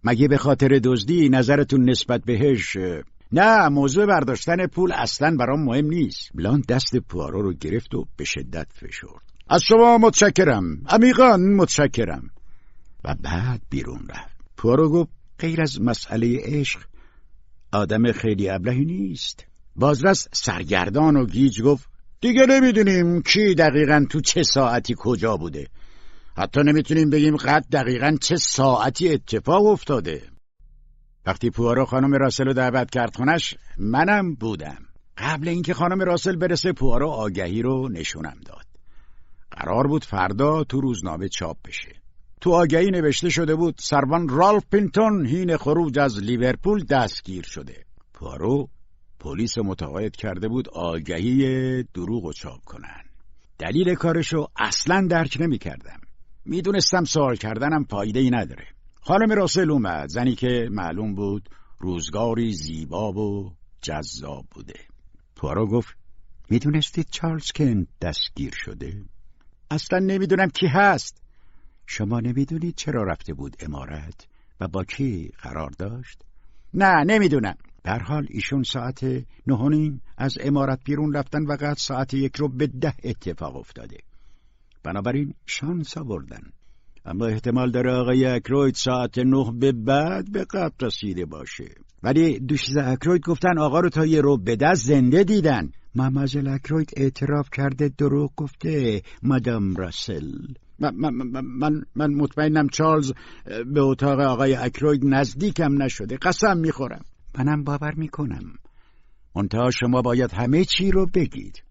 مگه 0.05 0.29
به 0.29 0.37
خاطر 0.37 0.81
دزدی 0.85 1.29
نظرتون 1.29 1.91
نسبت 1.91 2.25
بهش 2.25 2.77
نه 3.33 3.69
موضوع 3.69 4.07
برداشتن 4.07 4.67
پول 4.67 4.93
اصلا 4.93 5.37
برام 5.39 5.65
مهم 5.65 5.87
نیست. 5.87 6.31
بلان 6.35 6.63
دست 6.69 6.97
پوارو 6.97 7.43
رو 7.43 7.53
گرفت 7.53 7.95
و 7.95 8.07
به 8.17 8.25
شدت 8.25 8.67
فشرد. 8.73 9.32
از 9.49 9.63
شما 9.63 9.99
متشکرم. 9.99 10.83
عمیقا 10.89 11.37
متشکرم. 11.37 12.31
و 13.05 13.15
بعد 13.15 13.63
بیرون 13.71 14.09
رفت. 14.09 14.37
پوارو 14.57 14.91
گفت 14.91 15.11
غیر 15.39 15.63
از 15.63 15.81
مسئله 15.81 16.41
عشق 16.43 16.81
آدم 17.73 18.13
خیلی 18.13 18.49
ابلهی 18.49 18.85
نیست. 18.85 19.47
بازرس 19.77 20.29
سرگردان 20.33 21.17
و 21.17 21.27
گیج 21.27 21.63
گفت 21.63 21.89
دیگه 22.21 22.47
نمی‌دونیم 22.47 23.23
کی 23.23 23.55
دقیقا 23.55 24.07
تو 24.11 24.21
چه 24.21 24.43
ساعتی 24.43 24.95
کجا 24.99 25.37
بوده. 25.37 25.69
حتی 26.37 26.61
نمی‌تونیم 26.61 27.11
بگیم 27.11 27.37
قد 27.37 27.65
دقیقا 27.73 28.17
چه 28.21 28.37
ساعتی 28.37 29.09
اتفاق 29.09 29.67
افتاده. 29.67 30.23
وقتی 31.27 31.51
پوارو 31.51 31.85
خانم 31.85 32.15
راسل 32.15 32.45
رو 32.45 32.53
دعوت 32.53 32.91
کرد 32.91 33.17
خونش 33.17 33.55
منم 33.79 34.35
بودم. 34.35 34.79
قبل 35.19 35.49
اینکه 35.49 35.75
خانم 35.75 36.01
راسل 36.03 36.37
برسه 36.37 36.73
پوارو 36.73 37.09
آگهی 37.09 37.63
رو 37.63 37.89
نشونم 37.89 38.37
داد. 38.47 38.62
قرار 39.57 39.87
بود 39.87 40.05
فردا 40.05 40.65
تو 40.65 40.81
روزنامه 40.81 41.29
چاپ 41.29 41.57
بشه. 41.65 41.93
تو 42.41 42.51
آگهی 42.51 42.91
نوشته 42.91 43.31
شده 43.31 43.55
بود 43.55 43.75
سروان 43.79 44.29
رالف 44.29 44.65
پینتون 44.71 45.27
هین 45.27 45.57
خروج 45.57 45.99
از 45.99 46.19
لیورپول 46.19 46.85
دستگیر 46.85 47.45
شده. 47.45 47.85
پوارو 48.15 48.69
پلیس 49.21 49.59
متقاعد 49.59 50.17
کرده 50.17 50.49
بود 50.49 50.69
آگهی 50.69 51.83
دروغ 51.83 52.25
و 52.25 52.33
چاپ 52.33 52.65
کنن. 52.65 53.03
دلیل 53.59 53.95
کارشو 53.95 54.47
اصلا 54.57 55.07
درک 55.11 55.37
نمی 55.41 55.59
کردم 55.59 56.01
می‌دونستم 56.45 57.05
سوال 57.05 57.37
کردنم 57.37 57.85
فایده 57.85 58.21
ای 58.21 58.31
نداره. 58.31 58.67
خانم 59.01 59.33
راسل 59.33 59.71
اومد 59.71 60.09
زنی 60.09 60.35
که 60.35 60.69
معلوم 60.71 61.15
بود 61.15 61.49
روزگاری 61.79 62.53
زیبا 62.53 63.13
و 63.13 63.53
جذاب 63.83 64.47
بوده. 64.51 64.81
پوارو 65.37 65.67
گفت 65.67 65.97
می‌دونستید 66.51 67.07
چارلز 67.11 67.53
کن 67.55 67.87
دستگیر 68.01 68.53
شده؟ 68.55 69.05
اصلا 69.73 69.99
نمی‌دونم 69.99 70.49
کی 70.49 70.67
هست. 70.67 71.23
شما 71.87 72.21
نمی‌دونید 72.21 72.75
چرا 72.77 73.03
رفته 73.03 73.35
بود 73.35 73.57
امارت 73.61 74.27
و 74.61 74.69
با 74.69 74.85
کی 74.85 75.31
قرار 75.43 75.71
داشت؟ 75.71 76.23
نه 76.75 77.05
نمی‌دونم. 77.05 77.55
در 77.85 77.99
حال 77.99 78.27
ایشون 78.31 78.63
ساعت 78.63 79.05
نهونیم 79.47 80.03
از 80.17 80.39
امارت 80.41 80.81
بیرون 80.85 81.15
رفتن 81.15 81.43
و 81.47 81.57
قد 81.57 81.77
ساعت 81.77 82.15
یک 82.15 82.37
رو 82.37 82.49
به 82.49 82.67
ده 82.67 82.95
اتفاق 83.05 83.57
افتاده. 83.57 83.97
بنابراین 84.83 85.35
شانس 85.47 85.99
آوردن. 85.99 86.43
اما 87.05 87.27
احتمال 87.27 87.71
داره 87.71 87.93
آقای 87.93 88.25
اکروید 88.25 88.75
ساعت 88.75 89.19
نه 89.19 89.53
به 89.53 89.73
بعد 89.73 90.33
به 90.33 90.45
قبل 90.45 90.87
رسیده 90.87 91.25
باشه. 91.25 91.75
ولی 92.03 92.39
دوشیز 92.39 92.77
اکروید 92.77 93.23
گفتن 93.23 93.59
آقا 93.59 93.81
رو 93.81 93.89
تا 93.89 94.07
یه 94.07 94.21
رو 94.21 94.37
به 94.37 94.57
دست 94.57 94.87
زنده 94.87 95.25
دیدن. 95.25 95.71
ممازل 95.95 96.49
اکروید 96.49 96.91
اعتراف 96.97 97.49
کرده 97.51 97.89
دروغ 97.89 98.33
گفته 98.37 99.03
مدام 99.23 99.77
راسل. 99.77 100.33
من, 100.79 100.95
من, 101.15 101.83
من 101.97 102.15
مطمئنم 102.15 102.69
چارلز 102.69 103.13
به 103.75 103.81
اتاق 103.81 104.21
آقای 104.21 104.55
اکروید 104.55 105.01
نزدیکم 105.05 105.83
نشده. 105.83 106.17
قسم 106.17 106.57
می‌خورم. 106.57 107.05
منم 107.39 107.65
باور 107.65 107.95
می‌کنم. 107.95 108.59
منتها 109.37 109.71
شما 109.71 110.03
باید 110.03 110.33
همه 110.33 110.65
چی 110.65 110.91
رو 110.91 111.07
بگید. 111.15 111.63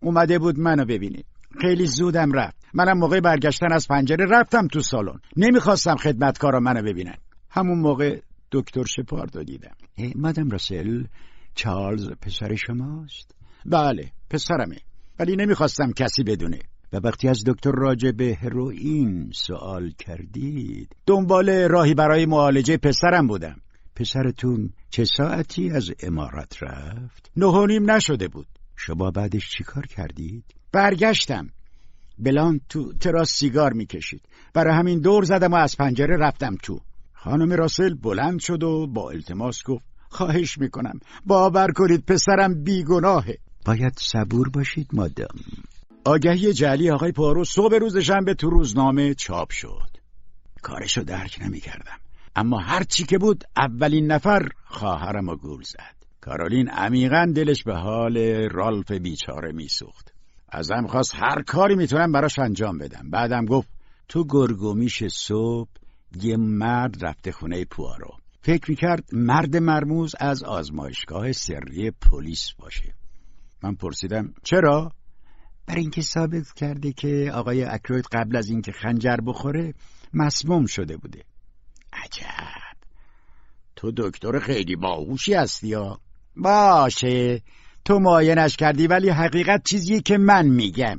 اومده 0.00 0.38
بود 0.38 0.58
منو 0.58 0.84
ببینید 0.84 1.26
خیلی 1.60 1.86
زودم 1.86 2.32
رفت. 2.32 2.56
منم 2.74 2.98
موقع 2.98 3.20
برگشتن 3.20 3.72
از 3.72 3.88
پنجره 3.88 4.26
رفتم 4.30 4.66
تو 4.66 4.80
سالن. 4.80 5.20
نمی‌خواستم 5.36 5.96
خدمتکارا 5.96 6.60
منو 6.60 6.82
ببینن. 6.82 7.16
همون 7.50 7.78
موقع 7.78 8.20
دکتر 8.52 8.84
شپاردو 8.84 9.44
دیدم. 9.44 9.74
مادم 10.14 10.50
راسل 10.50 11.04
چارلز 11.58 12.10
پسر 12.10 12.54
شماست؟ 12.54 13.34
بله 13.66 14.12
پسرمه. 14.30 14.76
ولی 15.18 15.36
نمی‌خواستم 15.36 15.92
کسی 15.92 16.22
بدونه. 16.22 16.58
و 16.92 16.96
وقتی 16.96 17.28
از 17.28 17.44
دکتر 17.46 17.70
راجع 17.74 18.10
به 18.10 18.38
هروئین 18.42 19.30
سوال 19.34 19.90
کردید 19.90 20.96
دنبال 21.06 21.50
راهی 21.50 21.94
برای 21.94 22.26
معالجه 22.26 22.76
پسرم 22.76 23.26
بودم. 23.26 23.60
پسرتون 23.96 24.70
چه 24.90 25.04
ساعتی 25.04 25.70
از 25.70 25.90
امارت 26.00 26.62
رفت؟ 26.62 27.30
نه 27.36 27.66
نیم 27.66 27.90
نشده 27.90 28.28
بود. 28.28 28.46
شما 28.76 29.10
بعدش 29.10 29.50
چیکار 29.50 29.86
کردید؟ 29.86 30.44
برگشتم. 30.72 31.48
بلان 32.18 32.60
تو 32.68 32.92
تراس 32.92 33.30
سیگار 33.30 33.72
می‌کشید. 33.72 34.22
برای 34.54 34.74
همین 34.74 35.00
دور 35.00 35.24
زدم 35.24 35.52
و 35.52 35.56
از 35.56 35.76
پنجره 35.76 36.16
رفتم 36.16 36.54
تو. 36.62 36.80
خانم 37.12 37.52
راسل 37.52 37.94
بلند 37.94 38.40
شد 38.40 38.62
و 38.62 38.86
با 38.86 39.10
التماس 39.10 39.62
گفت 39.66 39.87
خواهش 40.08 40.58
می‌کنم. 40.58 41.00
باور 41.26 41.72
کنید 41.72 42.06
پسرم 42.06 42.64
بیگناهه. 42.64 43.38
باید 43.66 43.98
صبور 43.98 44.48
باشید 44.48 44.88
مادم 44.92 45.34
آگهی 46.04 46.52
جلی 46.52 46.90
آقای 46.90 47.12
پارو 47.12 47.44
صبح 47.44 47.76
روز 47.76 47.96
شنبه 47.96 48.34
تو 48.34 48.50
روزنامه 48.50 49.14
چاپ 49.14 49.50
شد. 49.50 49.90
کارشو 50.62 51.02
درک 51.02 51.38
نمی‌کردم. 51.44 51.98
اما 52.36 52.58
هرچی 52.58 53.04
که 53.04 53.18
بود 53.18 53.44
اولین 53.56 54.12
نفر 54.12 54.48
خواهرم 54.64 55.28
و 55.28 55.36
گول 55.36 55.62
زد. 55.62 55.94
کارولین 56.20 56.68
عمیقا 56.68 57.32
دلش 57.36 57.62
به 57.62 57.74
حال 57.74 58.18
رالف 58.50 58.90
بیچاره 58.90 59.52
میسوخت. 59.52 60.12
ازم 60.48 60.86
خواست 60.86 61.14
هر 61.14 61.42
کاری 61.42 61.74
می‌تونم 61.74 62.12
براش 62.12 62.38
انجام 62.38 62.78
بدم. 62.78 63.10
بعدم 63.10 63.44
گفت 63.44 63.68
تو 64.08 64.24
گرگومیش 64.28 65.04
صبح 65.04 65.70
یه 66.22 66.36
مرد 66.36 67.04
رفته 67.04 67.32
خونه 67.32 67.64
پوارو. 67.64 68.14
فکر 68.48 68.70
می‌کرد 68.70 69.04
مرد 69.12 69.56
مرموز 69.56 70.14
از 70.20 70.44
آزمایشگاه 70.44 71.32
سری 71.32 71.90
پلیس 71.90 72.52
باشه. 72.58 72.94
من 73.62 73.74
پرسیدم 73.74 74.34
چرا؟ 74.42 74.92
برای 75.66 75.80
اینکه 75.80 76.02
ثابت 76.02 76.52
کرده 76.56 76.92
که 76.92 77.30
آقای 77.34 77.64
اکروید 77.64 78.04
قبل 78.12 78.36
از 78.36 78.48
اینکه 78.48 78.72
خنجر 78.72 79.16
بخوره 79.26 79.74
مسموم 80.14 80.66
شده 80.66 80.96
بوده. 80.96 81.24
عجب. 81.92 82.78
تو 83.76 83.92
دکتر 83.96 84.38
خیلی 84.38 84.76
باهوشی 84.76 85.34
هستی 85.34 85.68
یا 85.68 85.98
باشه. 86.36 87.42
تو 87.84 87.98
معاینش 87.98 88.56
کردی 88.56 88.86
ولی 88.86 89.08
حقیقت 89.08 89.62
چیزی 89.64 90.00
که 90.00 90.18
من 90.18 90.46
میگم. 90.46 90.98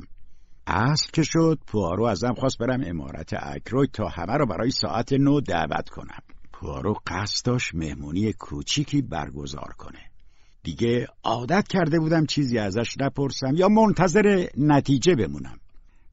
اصل 0.66 1.10
که 1.12 1.22
شد 1.22 1.58
پوارو 1.66 2.04
ازم 2.04 2.34
خواست 2.34 2.58
برم 2.58 2.82
امارت 2.86 3.30
اکروید 3.32 3.90
تا 3.90 4.08
همه 4.08 4.34
رو 4.36 4.46
برای 4.46 4.70
ساعت 4.70 5.12
نو 5.12 5.40
دعوت 5.40 5.88
کنم. 5.88 6.29
پوارو 6.60 6.94
قصد 7.06 7.46
داشت 7.46 7.74
مهمونی 7.74 8.32
کوچیکی 8.32 9.02
برگزار 9.02 9.74
کنه. 9.78 9.98
دیگه 10.62 11.06
عادت 11.24 11.68
کرده 11.68 11.98
بودم 11.98 12.26
چیزی 12.26 12.58
ازش 12.58 12.94
نپرسم 13.00 13.54
یا 13.56 13.68
منتظر 13.68 14.46
نتیجه 14.56 15.14
بمونم. 15.14 15.58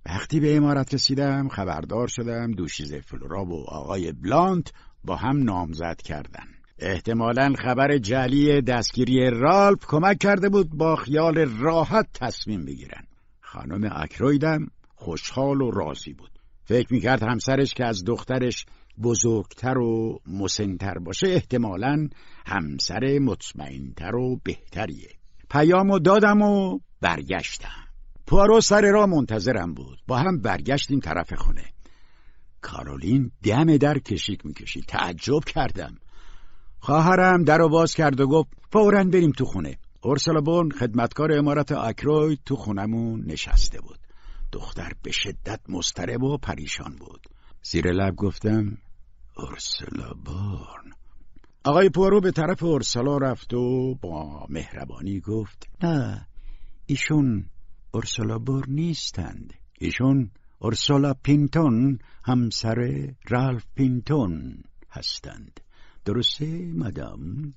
وقتی 0.05 0.39
به 0.39 0.55
امارت 0.55 0.93
رسیدم 0.93 1.47
خبردار 1.47 2.07
شدم 2.07 2.51
دوشیز 2.51 2.93
فلورا 2.93 3.45
و 3.45 3.69
آقای 3.69 4.11
بلانت 4.11 4.73
با 5.03 5.15
هم 5.15 5.43
نامزد 5.43 6.01
کردن. 6.01 6.45
احتمالا 6.79 7.53
خبر 7.63 7.97
جلی 7.97 8.61
دستگیری 8.61 9.29
رالف 9.29 9.85
کمک 9.87 10.17
کرده 10.17 10.49
بود 10.49 10.69
با 10.69 10.95
خیال 10.95 11.37
راحت 11.37 12.07
تصمیم 12.13 12.65
بگیرن. 12.65 13.03
خانم 13.41 13.89
اکرویدم 13.95 14.67
خوشحال 14.95 15.61
و 15.61 15.71
راضی 15.71 16.13
بود. 16.13 16.31
فکر 16.65 16.93
می‌کرد 16.93 17.23
همسرش 17.23 17.73
که 17.73 17.85
از 17.85 18.03
دخترش 18.05 18.65
بزرگتر 19.03 19.77
و 19.77 20.19
مسنتر 20.27 20.99
باشه 20.99 21.27
احتمالا 21.27 22.07
همسر 22.45 23.19
مطمئنتر 23.19 24.15
و 24.15 24.39
بهتریه. 24.43 25.09
پیامو 25.49 25.99
دادم 25.99 26.41
و 26.41 26.79
برگشتم. 27.01 27.87
پارو 28.27 28.61
سر 28.61 28.81
را 28.81 29.05
منتظرم 29.05 29.73
بود. 29.73 29.99
با 30.07 30.17
هم 30.17 30.41
برگشتیم 30.41 30.99
طرف 30.99 31.33
خونه. 31.33 31.65
کارولین 32.61 33.31
دم 33.43 33.77
در 33.77 33.99
کشیک 33.99 34.45
می‌کشید. 34.45 34.85
تعجب 34.85 35.43
کردم. 35.45 35.97
خواهرم 36.79 37.43
در 37.43 37.61
و 37.61 37.69
باز 37.69 37.93
کرد 37.93 38.19
و 38.19 38.27
گفت 38.27 38.49
فورا 38.71 39.03
بریم 39.03 39.31
تو 39.31 39.45
خونه. 39.45 39.77
اورسلا 40.01 40.41
بون 40.41 40.71
خدمتکار 40.71 41.31
امارت 41.31 41.71
آکروید 41.71 42.39
تو 42.45 42.55
خونمون 42.55 43.23
نشسته 43.25 43.81
بود. 43.81 43.99
دختر 44.51 44.91
به 45.03 45.11
شدت 45.11 45.59
مضطرب 45.69 46.23
و 46.23 46.37
پریشان 46.37 46.95
بود. 46.99 47.27
زیر 47.63 47.91
لب 47.91 48.15
گفتم 48.15 48.77
اورسلا 49.37 50.13
بورن 50.25 50.91
آقای 51.63 51.89
پوارو 51.89 52.21
به 52.21 52.31
طرف 52.31 52.63
اورسلا 52.63 53.17
رفت 53.17 53.53
و 53.53 53.95
با 54.01 54.45
مهربانی 54.49 55.19
گفت 55.19 55.69
نه 55.83 56.27
ایشون 56.85 57.45
اورسلا 57.91 58.37
بور 58.37 58.65
نیستند. 58.67 59.53
ایشون 59.79 60.31
اورسولا 60.59 61.13
پینتون 61.13 61.99
همسر 62.25 62.75
رالف 63.29 63.65
پینتون 63.75 64.63
هستند. 64.91 65.59
درسته 66.05 66.71
مدام؟ 66.75 67.53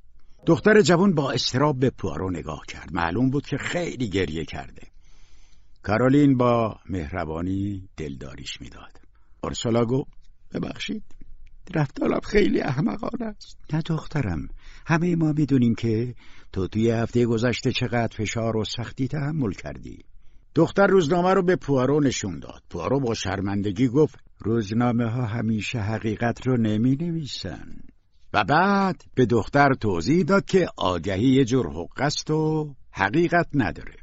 دختر 0.47 0.81
جوان 0.81 1.15
با 1.15 1.33
استراب 1.33 1.79
به 1.79 1.91
پوارو 1.91 2.31
نگاه 2.31 2.63
کرد. 2.69 2.93
معلوم 2.93 3.31
بود 3.31 3.47
که 3.47 3.57
خیلی 3.57 4.09
گریه 4.09 4.45
کرده. 4.45 4.83
کارولین 5.83 6.37
با 6.37 6.77
مهربانی 6.89 7.89
دلداریش 7.97 8.61
می‌داد. 8.61 9.01
اورسولا 9.43 9.85
گفت 9.85 10.13
ببخشید. 10.55 11.03
رفتارم 11.75 12.21
خیلی 12.21 12.61
احمقانه 12.61 13.25
است. 13.25 13.59
نه 13.73 13.83
دخترم 13.87 14.49
همه 14.87 15.17
ما 15.17 15.33
می‌دونیم 15.33 15.75
که 15.75 16.15
تو 16.53 16.69
توی 16.69 16.91
هفته 16.91 17.27
گذشته 17.27 17.73
چقدر 17.73 18.17
فشار 18.17 18.57
و 18.57 18.65
سختی 18.65 19.09
تحمل 19.09 19.53
کردی. 19.53 20.05
دختر 20.55 20.87
روزنامه 20.87 21.35
رو 21.35 21.43
به 21.43 21.57
پوارو 21.57 22.01
نشون 22.01 22.39
داد. 22.39 22.63
پوارو 22.71 23.01
با 23.01 23.15
شرمندگی 23.15 23.89
گفت 23.89 24.19
روزنامه 24.39 25.11
ها 25.11 25.27
همیشه 25.27 25.79
حقیقت 25.79 26.47
رو 26.47 26.57
نمی 26.57 26.97
نویسن 26.97 27.81
و 28.33 28.45
بعد 28.45 29.03
به 29.15 29.27
دختر 29.27 29.75
توضیح 29.75 30.25
داد 30.25 30.45
که 30.45 30.69
آگهی 30.77 31.27
یه 31.27 31.45
جور 31.45 31.67
حق 31.67 32.01
است 32.01 32.31
و 32.31 32.75
حقیقت 32.91 33.49
نداره. 33.55 33.97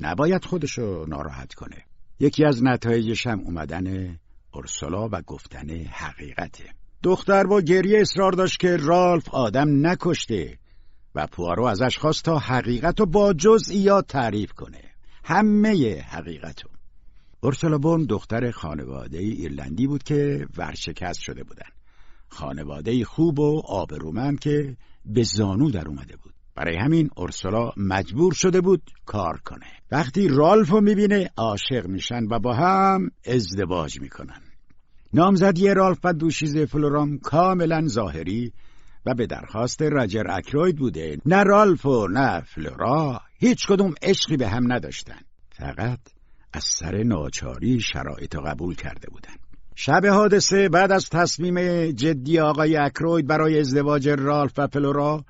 نباید 0.00 0.44
خودشو 0.44 1.04
ناراحت 1.08 1.54
کنه. 1.54 1.84
یکی 2.20 2.44
از 2.44 2.64
نتایجش 2.64 3.26
هم 3.26 3.40
اومدن 3.40 4.18
ارسلا 4.54 5.08
و 5.12 5.22
گفتن 5.26 5.70
حقیقته. 5.70 6.64
دختر 7.02 7.44
با 7.44 7.60
گریه 7.60 8.00
اصرار 8.00 8.32
داشت 8.32 8.60
که 8.60 8.76
رالف 8.76 9.28
آدم 9.28 9.86
نکشته 9.86 10.58
و 11.14 11.26
پوارو 11.26 11.64
ازش 11.64 11.98
خواست 11.98 12.24
تا 12.24 12.38
حقیقت 12.38 13.00
رو 13.00 13.06
با 13.06 13.32
جزئیات 13.32 14.06
تعریف 14.06 14.52
کنه. 14.52 14.82
همه 15.24 16.00
حقیقتو 16.00 16.68
اورسولا 17.40 17.78
بون 17.78 18.04
دختر 18.04 18.50
خانواده 18.50 19.18
ایرلندی 19.18 19.86
بود 19.86 20.02
که 20.02 20.46
ورشکست 20.56 21.20
شده 21.20 21.42
بودن. 21.44 21.68
خانواده 22.28 23.04
خوب 23.04 23.38
و 23.38 23.62
آبرومند 23.66 24.40
که 24.40 24.76
به 25.04 25.22
زانو 25.22 25.70
در 25.70 25.88
اومده 25.88 26.16
بود. 26.16 26.34
برای 26.54 26.76
همین 26.76 27.10
اورسولا 27.16 27.72
مجبور 27.76 28.32
شده 28.34 28.60
بود 28.60 28.82
کار 29.06 29.40
کنه. 29.44 29.66
وقتی 29.90 30.28
رالفو 30.28 30.80
می‌بینه 30.80 31.30
عاشق 31.36 31.86
میشن 31.86 32.24
و 32.30 32.38
با 32.38 32.54
هم 32.54 33.10
ازدواج 33.26 34.00
می‌کنن. 34.00 34.51
نامزدی 35.14 35.74
رالف 35.74 35.98
و 36.04 36.12
دوشیز 36.12 36.58
فلورام 36.58 37.18
کاملا 37.18 37.86
ظاهری 37.86 38.52
و 39.06 39.14
به 39.14 39.26
درخواست 39.26 39.82
راجر 39.82 40.24
اکروید 40.30 40.76
بوده 40.76 41.18
نه 41.26 41.42
رالف 41.42 41.86
و 41.86 42.08
نه 42.08 42.40
فلورا 42.40 43.20
هیچ 43.38 43.66
کدوم 43.66 43.94
عشقی 44.02 44.36
به 44.36 44.48
هم 44.48 44.72
نداشتن. 44.72 45.20
فقط 45.50 45.98
از 46.52 46.64
سر 46.64 47.02
ناچاری 47.02 47.80
شرایط 47.80 48.36
قبول 48.36 48.74
کرده 48.74 49.08
بودن. 49.10 49.34
شب 49.74 50.06
حادثه 50.06 50.68
بعد 50.68 50.92
از 50.92 51.08
تصمیم 51.08 51.90
جدی 51.90 52.38
آقای 52.38 52.76
اکروید 52.76 53.26
برای 53.26 53.60
ازدواج 53.60 54.08
رالف 54.08 54.52
و 54.58 54.66
فلورا 54.66 55.24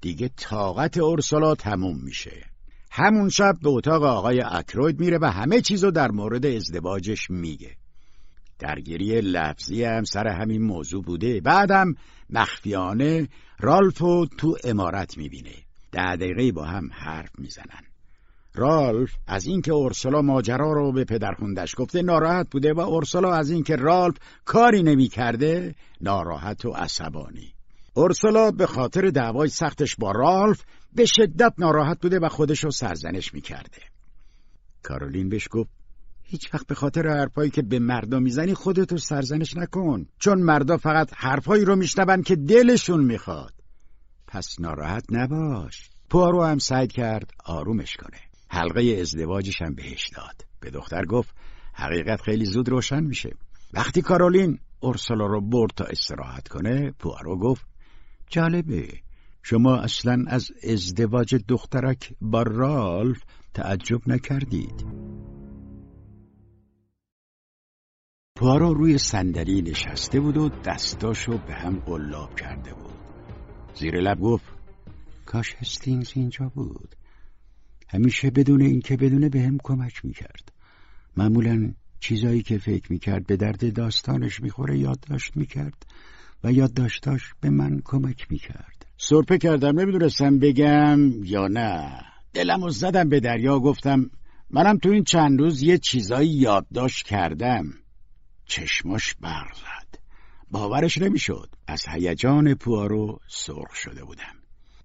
دیگه 0.00 0.30
طاقت 0.36 0.98
اورسولا 0.98 1.54
تموم 1.54 2.00
میشه. 2.02 2.44
همون 2.90 3.28
شب 3.28 3.54
به 3.62 3.68
اتاق 3.68 4.02
آقای 4.02 4.40
اکروید 4.40 5.00
میره 5.00 5.18
و 5.22 5.30
همه 5.30 5.60
چیزو 5.60 5.90
در 5.90 6.10
مورد 6.10 6.46
ازدواجش 6.46 7.30
میگه. 7.30 7.76
درگیری 8.58 9.20
لفظی 9.20 9.84
هم 9.84 10.04
سر 10.04 10.26
همین 10.26 10.62
موضوع 10.62 11.02
بوده. 11.02 11.40
بعدم 11.40 11.94
مخفیانه 12.30 13.28
رالفو 13.60 14.26
تو 14.38 14.56
امارت 14.64 15.18
می‌بینه. 15.18 15.54
ده 15.92 16.16
دقیقه 16.16 16.52
با 16.52 16.64
هم 16.64 16.90
حرف 16.92 17.30
می‌زنن. 17.38 17.82
رالف 18.54 19.10
از 19.26 19.46
اینکه 19.46 19.72
اورسلا 19.72 20.22
ماجرا 20.22 20.72
رو 20.72 20.92
به 20.92 21.04
پدرخوندش 21.04 21.74
گفته 21.78 22.02
ناراحت 22.02 22.46
بوده 22.50 22.72
و 22.72 22.80
اورسلا 22.80 23.32
از 23.34 23.50
اینکه 23.50 23.76
رالف 23.76 24.16
کاری 24.44 24.82
نمی‌کرده 24.82 25.74
ناراحت 26.00 26.64
و 26.64 26.70
عصبانی. 26.70 27.52
اورسلا 27.94 28.50
به 28.50 28.66
خاطر 28.66 29.10
دعوای 29.10 29.48
سختش 29.48 29.96
با 29.96 30.12
رالف 30.12 30.64
به 30.92 31.04
شدت 31.04 31.52
ناراحت 31.58 32.00
بوده 32.00 32.18
و 32.18 32.28
خودش 32.28 32.64
رو 32.64 32.70
سرزنش 32.70 33.34
می‌کرده. 33.34 33.82
کارولین 34.82 35.28
بهش 35.28 35.48
گفت 35.50 35.70
هیچ 36.28 36.54
وقت 36.54 36.66
به 36.66 36.74
خاطر 36.74 37.08
حرفایی 37.08 37.50
که 37.50 37.62
به 37.62 37.78
مردا 37.78 38.18
می‌زنی 38.18 38.54
خودتو 38.54 38.96
سرزنش 38.98 39.56
نکن. 39.56 40.06
چون 40.18 40.42
مردا 40.42 40.76
فقط 40.76 41.10
حرفایی 41.16 41.64
رو 41.64 41.76
میشنون 41.76 42.22
که 42.22 42.36
دلشون 42.36 43.04
می‌خواد. 43.04 43.52
پس 44.26 44.56
ناراحت 44.60 45.04
نباش. 45.10 45.90
پوارو 46.10 46.44
هم 46.44 46.58
سعی 46.58 46.86
کرد 46.86 47.30
آرومش 47.44 47.96
کنه. 47.96 48.20
حلقه 48.48 48.98
ازدواجش 49.00 49.62
هم 49.62 49.74
بهش 49.74 50.08
داد. 50.16 50.44
به 50.60 50.70
دختر 50.70 51.04
گفت 51.04 51.34
حقیقت 51.74 52.22
خیلی 52.22 52.44
زود 52.44 52.68
روشن 52.68 53.04
میشه. 53.04 53.30
وقتی 53.72 54.02
کارولین 54.02 54.58
اورسولا 54.80 55.26
رو 55.26 55.40
برد 55.40 55.70
تا 55.76 55.84
استراحت 55.84 56.48
کنه 56.48 56.90
پوارو 56.98 57.38
گفت 57.38 57.66
جالبه. 58.30 58.88
شما 59.42 59.76
اصلا 59.76 60.24
از 60.26 60.50
ازدواج 60.70 61.34
دخترک 61.48 62.12
با 62.20 62.42
رالف 62.42 63.22
تعجب 63.54 64.00
نکردید. 64.06 64.86
پوارو 68.36 68.74
روی 68.74 68.98
صندلی 68.98 69.62
نشسته 69.62 70.20
بود 70.20 70.36
و 70.36 70.48
دستاشو 70.48 71.38
به 71.38 71.54
هم 71.54 71.76
قلاب 71.76 72.34
کرده 72.34 72.74
بود. 72.74 72.92
زیر 73.74 74.00
لب 74.00 74.20
گفت 74.20 74.44
کاش 75.26 75.54
هستینگز 75.54 76.12
اینجا 76.14 76.52
بود. 76.54 76.96
همیشه 77.88 78.30
بدون 78.30 78.62
اینکه 78.62 78.96
بدونه 78.96 79.28
به 79.28 79.40
هم 79.42 79.58
کمک 79.62 80.04
می‌کرد. 80.04 80.52
معمولا 81.16 81.72
چیزایی 82.00 82.42
که 82.42 82.58
فکر 82.58 82.92
می‌کرد 82.92 83.26
به 83.26 83.36
درد 83.36 83.72
داستانش 83.74 84.40
می‌خوره 84.40 84.78
یادداشت 84.78 85.36
می‌کرد 85.36 85.86
و 86.44 86.52
یادداشتاش 86.52 87.22
به 87.40 87.50
من 87.50 87.80
کمک 87.84 88.26
می‌کرد. 88.30 88.86
سرپه 88.98 89.38
کردم 89.38 89.80
نمی‌دونستم 89.80 90.38
بگم 90.38 91.24
یا 91.24 91.46
نه. 91.46 92.02
دلم 92.34 92.62
و 92.62 92.70
زدم 92.70 93.08
به 93.08 93.20
دریا 93.20 93.58
گفتم 93.58 94.10
منم 94.50 94.78
تو 94.78 94.88
این 94.88 95.04
چند 95.04 95.40
روز 95.40 95.62
یه 95.62 95.78
چیزایی 95.78 96.30
یادداشت 96.30 97.06
کردم. 97.06 97.64
چشماش 98.46 99.14
برق 99.14 99.54
زد. 99.54 99.98
باورش 100.50 100.98
نمی‌شد. 100.98 101.50
از 101.66 101.82
هیجان 101.88 102.54
پوارو 102.54 103.18
سرخ 103.28 103.74
شده 103.74 104.04
بودم. 104.04 104.36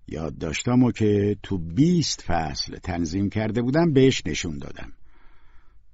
یادداشتامو 0.07 0.91
که 0.91 1.38
تو 1.43 1.57
بیست 1.57 2.21
فصل 2.21 2.77
تنظیم 2.77 3.29
کرده 3.29 3.61
بودم 3.61 3.93
بهش 3.93 4.21
نشون 4.25 4.57
دادم. 4.57 4.93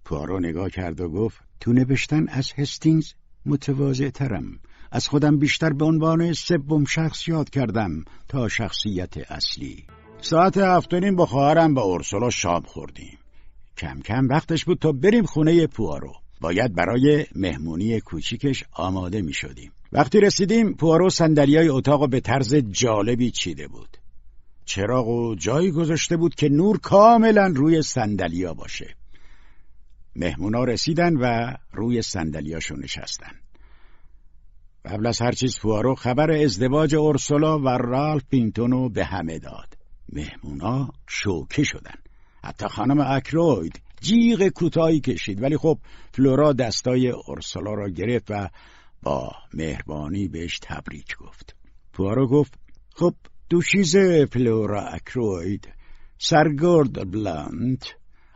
پوارو 0.05 0.39
نگاه 0.39 0.69
کرد 0.69 1.01
و 1.01 1.09
گفت 1.09 1.41
تو 1.59 1.73
نوشتن 1.73 2.27
از 2.27 2.51
هستینگز 2.57 3.13
متواضع 3.45 4.09
ترم. 4.09 4.59
از 4.91 5.07
خودم 5.07 5.39
بیشتر 5.39 5.73
به 5.73 5.85
عنوان 5.85 6.33
سوم 6.33 6.85
شخص 6.85 7.27
یاد 7.27 7.49
کردم 7.49 8.03
تا 8.27 8.47
شخصیت 8.47 9.31
اصلی. 9.31 9.85
ساعت 10.21 10.57
هفتونیم 10.57 11.15
با 11.15 11.25
خواهرم 11.25 11.73
با 11.73 11.81
اورسولا 11.81 12.29
شام 12.29 12.61
خوردیم. 12.61 13.17
کم 13.77 13.99
کم 13.99 14.27
وقتش 14.27 14.65
بود 14.65 14.79
تا 14.79 14.91
بریم 14.91 15.25
خونه 15.25 15.67
پوارو 15.67 16.13
باید 16.41 16.75
برای 16.75 17.25
مهمونی 17.35 17.99
کوچیکش 17.99 18.63
آماده 18.73 19.21
می 19.21 19.33
شدیم 19.33 19.71
وقتی 19.91 20.19
رسیدیم 20.19 20.73
پوارو 20.73 21.09
سندلیای 21.09 21.69
اتاق 21.69 22.09
به 22.09 22.19
طرز 22.19 22.55
جالبی 22.55 23.31
چیده 23.31 23.67
بود. 23.67 23.97
چراغ 24.65 25.07
و 25.07 25.35
جایی 25.35 25.71
گذاشته 25.71 26.17
بود 26.17 26.35
که 26.35 26.49
نور 26.49 26.79
کاملا 26.79 27.53
روی 27.55 27.81
سندلیا 27.81 28.53
باشه. 28.53 28.95
مهمونا 30.15 30.63
رسیدن 30.63 31.15
و 31.15 31.53
روی 31.73 32.01
سندلیاشون 32.01 32.83
نشستن. 32.83 33.31
قبل 34.85 35.07
از 35.07 35.21
هر 35.21 35.31
چیز 35.31 35.59
پوارو 35.59 35.95
خبر 35.95 36.31
ازدواج 36.31 36.95
اورسولا 36.95 37.59
و 37.59 37.67
رالف 37.67 38.23
پینتونو 38.29 38.89
به 38.89 39.05
همه 39.05 39.39
داد. 39.39 39.77
مهمونا 40.13 40.89
شوکه 41.07 41.63
شدن. 41.63 41.95
حتی 42.43 42.67
خانم 42.67 42.99
اکروید 42.99 43.81
جیغ 44.01 44.47
کوتاهی 44.47 44.99
کشید. 44.99 45.43
ولی 45.43 45.57
خب 45.57 45.77
فلورا 46.11 46.53
دستای 46.53 47.09
اورسولا 47.09 47.73
را 47.73 47.89
گرفت 47.89 48.31
و 48.31 48.49
با 49.03 49.31
مهربانی 49.53 50.27
بهش 50.27 50.59
تبریک 50.63 51.17
گفت. 51.17 51.55
پوارو 51.93 52.27
گفت 52.27 52.53
خب 52.95 53.13
دوشیز 53.49 53.95
فلورا 54.31 54.81
اکروید؟ 54.81 55.67
سرگرد 56.19 57.11
بلند 57.11 57.85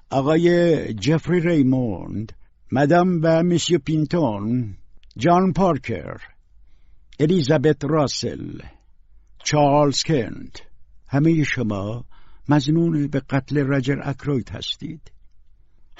آقای 0.09 0.93
جفری 0.93 1.39
ریموند 1.39 2.33
مدام 2.71 3.19
و 3.23 3.43
میسیو 3.43 3.79
پینتون 3.79 4.77
جان 5.17 5.53
پارکر 5.53 6.21
الیزابت 7.19 7.85
راسل 7.85 8.59
چارلز 9.43 10.03
کند 10.03 10.59
همه 11.07 11.43
شما 11.43 12.05
مزنون 12.49 13.07
به 13.07 13.19
قتل 13.19 13.57
رجر 13.57 13.97
اکروید 14.03 14.49
هستید. 14.49 15.11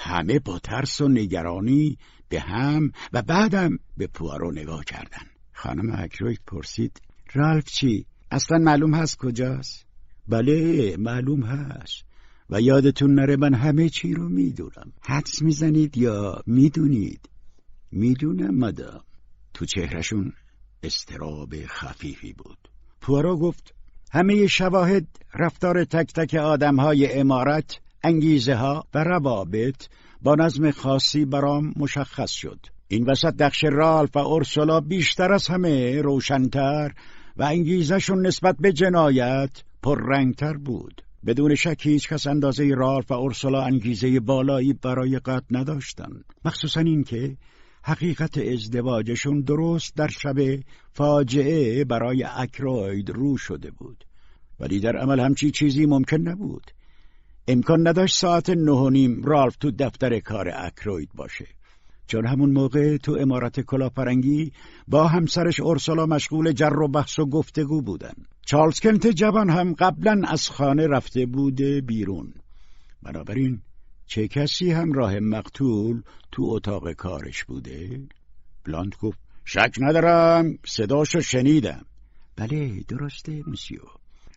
همه 0.04 0.40
با 0.40 0.60
ترس 0.60 1.02
و 1.02 1.08
نگرانی 1.08 1.98
به 2.30 2.40
هم 2.40 2.92
و 3.14 3.22
بعدم 3.22 3.80
به 3.98 4.08
پوارو 4.08 4.52
نگاه 4.52 4.84
کردن. 4.84 5.28
خانم 5.54 5.96
اکروید 5.98 6.42
پرسید 6.48 7.02
رالف 7.34 7.66
چی؟ 7.66 8.06
اصلا 8.32 8.58
معلوم 8.58 8.94
هست 8.94 9.18
کجاست؟ 9.18 9.86
بله 10.28 10.96
معلوم 10.98 11.44
هست. 11.44 12.04
و 12.50 12.62
یادتون 12.62 13.14
نره 13.14 13.36
من 13.36 13.54
همه 13.54 13.90
چی 13.90 14.14
رو 14.14 14.30
می‌دونم. 14.30 14.94
حدس 15.02 15.42
می‌زنید 15.42 15.98
یا 15.98 16.44
می‌دونید؟ 16.48 17.30
می‌دونم 17.92 18.56
مدام. 18.56 19.02
تو 19.54 19.66
چهرشون 19.66 20.34
استراب 20.84 21.66
خفیفی 21.66 22.34
بود. 22.34 22.58
پوارو 23.02 23.38
گفت 23.38 23.74
همه 24.12 24.48
شواهد 24.48 25.08
رفتار 25.34 25.84
تک 25.84 26.14
تک 26.14 26.34
آدم 26.34 26.76
های 26.76 27.20
امارت 27.20 27.80
انگیزه 28.04 28.56
ها 28.56 28.84
و 28.94 29.04
روابط 29.04 29.88
با 30.22 30.36
نظم 30.36 30.72
خاصی 30.72 31.26
برام 31.26 31.74
مشخص 31.76 32.32
شد. 32.32 32.60
این 32.88 33.10
وسط 33.10 33.42
نقش 33.42 33.64
رالف 33.64 34.16
و 34.16 34.20
اورسولا 34.20 34.80
بیشتر 34.80 35.34
از 35.34 35.48
همه 35.48 36.02
روشنتر 36.02 36.92
و 37.38 37.44
انگیزشون 37.44 38.28
نسبت 38.28 38.56
به 38.60 38.74
جنایت 38.74 39.64
پررنگتر 39.84 40.54
بود. 40.54 41.02
بدون 41.26 41.56
شک 41.56 41.86
هیچ 41.86 42.10
کس 42.10 42.28
اندازه 42.28 42.68
رالف 42.68 43.12
و 43.12 43.14
اورسولا 43.14 43.62
انگیزه 43.62 44.20
بالایی 44.20 44.74
برای 44.74 45.20
قتل 45.20 45.58
نداشتند 45.58 46.26
مخصوصا 46.46 46.80
اینکه 46.80 47.38
حقیقت 47.84 48.38
ازدواجشون 48.38 49.42
درست 49.42 49.96
در 49.96 50.08
شب 50.08 50.60
فاجعه 50.94 51.84
برای 51.84 52.24
اکروید 52.24 53.10
رو 53.10 53.38
شده 53.38 53.72
بود. 53.72 54.06
ولی 54.60 54.80
در 54.80 54.98
عمل 54.98 55.20
همچی 55.20 55.52
چیزی 55.52 55.86
ممکن 55.86 56.18
نبود. 56.18 56.72
امکان 57.48 57.88
نداشت 57.88 58.18
ساعت 58.18 58.50
نه 58.50 58.72
و 58.72 58.90
نیم 58.90 59.24
رالف 59.24 59.56
تو 59.56 59.72
دفتر 59.72 60.20
کار 60.20 60.52
اکروید 60.56 61.10
باشه. 61.16 61.48
چون 62.08 62.26
همون 62.26 62.52
موقع 62.52 62.98
تو 62.98 63.18
امارت 63.20 63.60
کلاپرنگی 63.60 64.52
با 64.88 65.08
همسرش 65.08 65.60
اورسولا 65.60 66.06
مشغول 66.06 66.52
جر 66.52 66.80
و 66.80 66.88
بحث 66.88 67.20
و 67.20 67.26
گفتگو 67.26 67.82
بودن. 67.82 68.14
چارلز 68.46 68.80
کنت 68.80 69.08
جوان 69.08 69.50
هم 69.50 69.74
قبلا 69.74 70.22
از 70.28 70.50
خانه 70.50 70.88
رفته 70.88 71.26
بوده 71.26 71.82
بیرون. 71.82 72.34
بنابراین 73.04 73.62
چه 74.06 74.28
کسی 74.28 74.72
هم 74.72 74.94
راه 74.94 75.20
مقتول 75.20 76.02
تو 76.32 76.44
اتاق 76.44 76.92
کارش 76.92 77.44
بوده؟ 77.44 78.02
بلاند 78.66 78.96
گفت 79.02 79.20
شک 79.46 79.72
ندارم 79.80 80.58
صداشو 80.66 81.22
شنیدم. 81.22 81.86
بله 82.36 82.84
درسته 82.88 83.44
مسیو. 83.48 83.82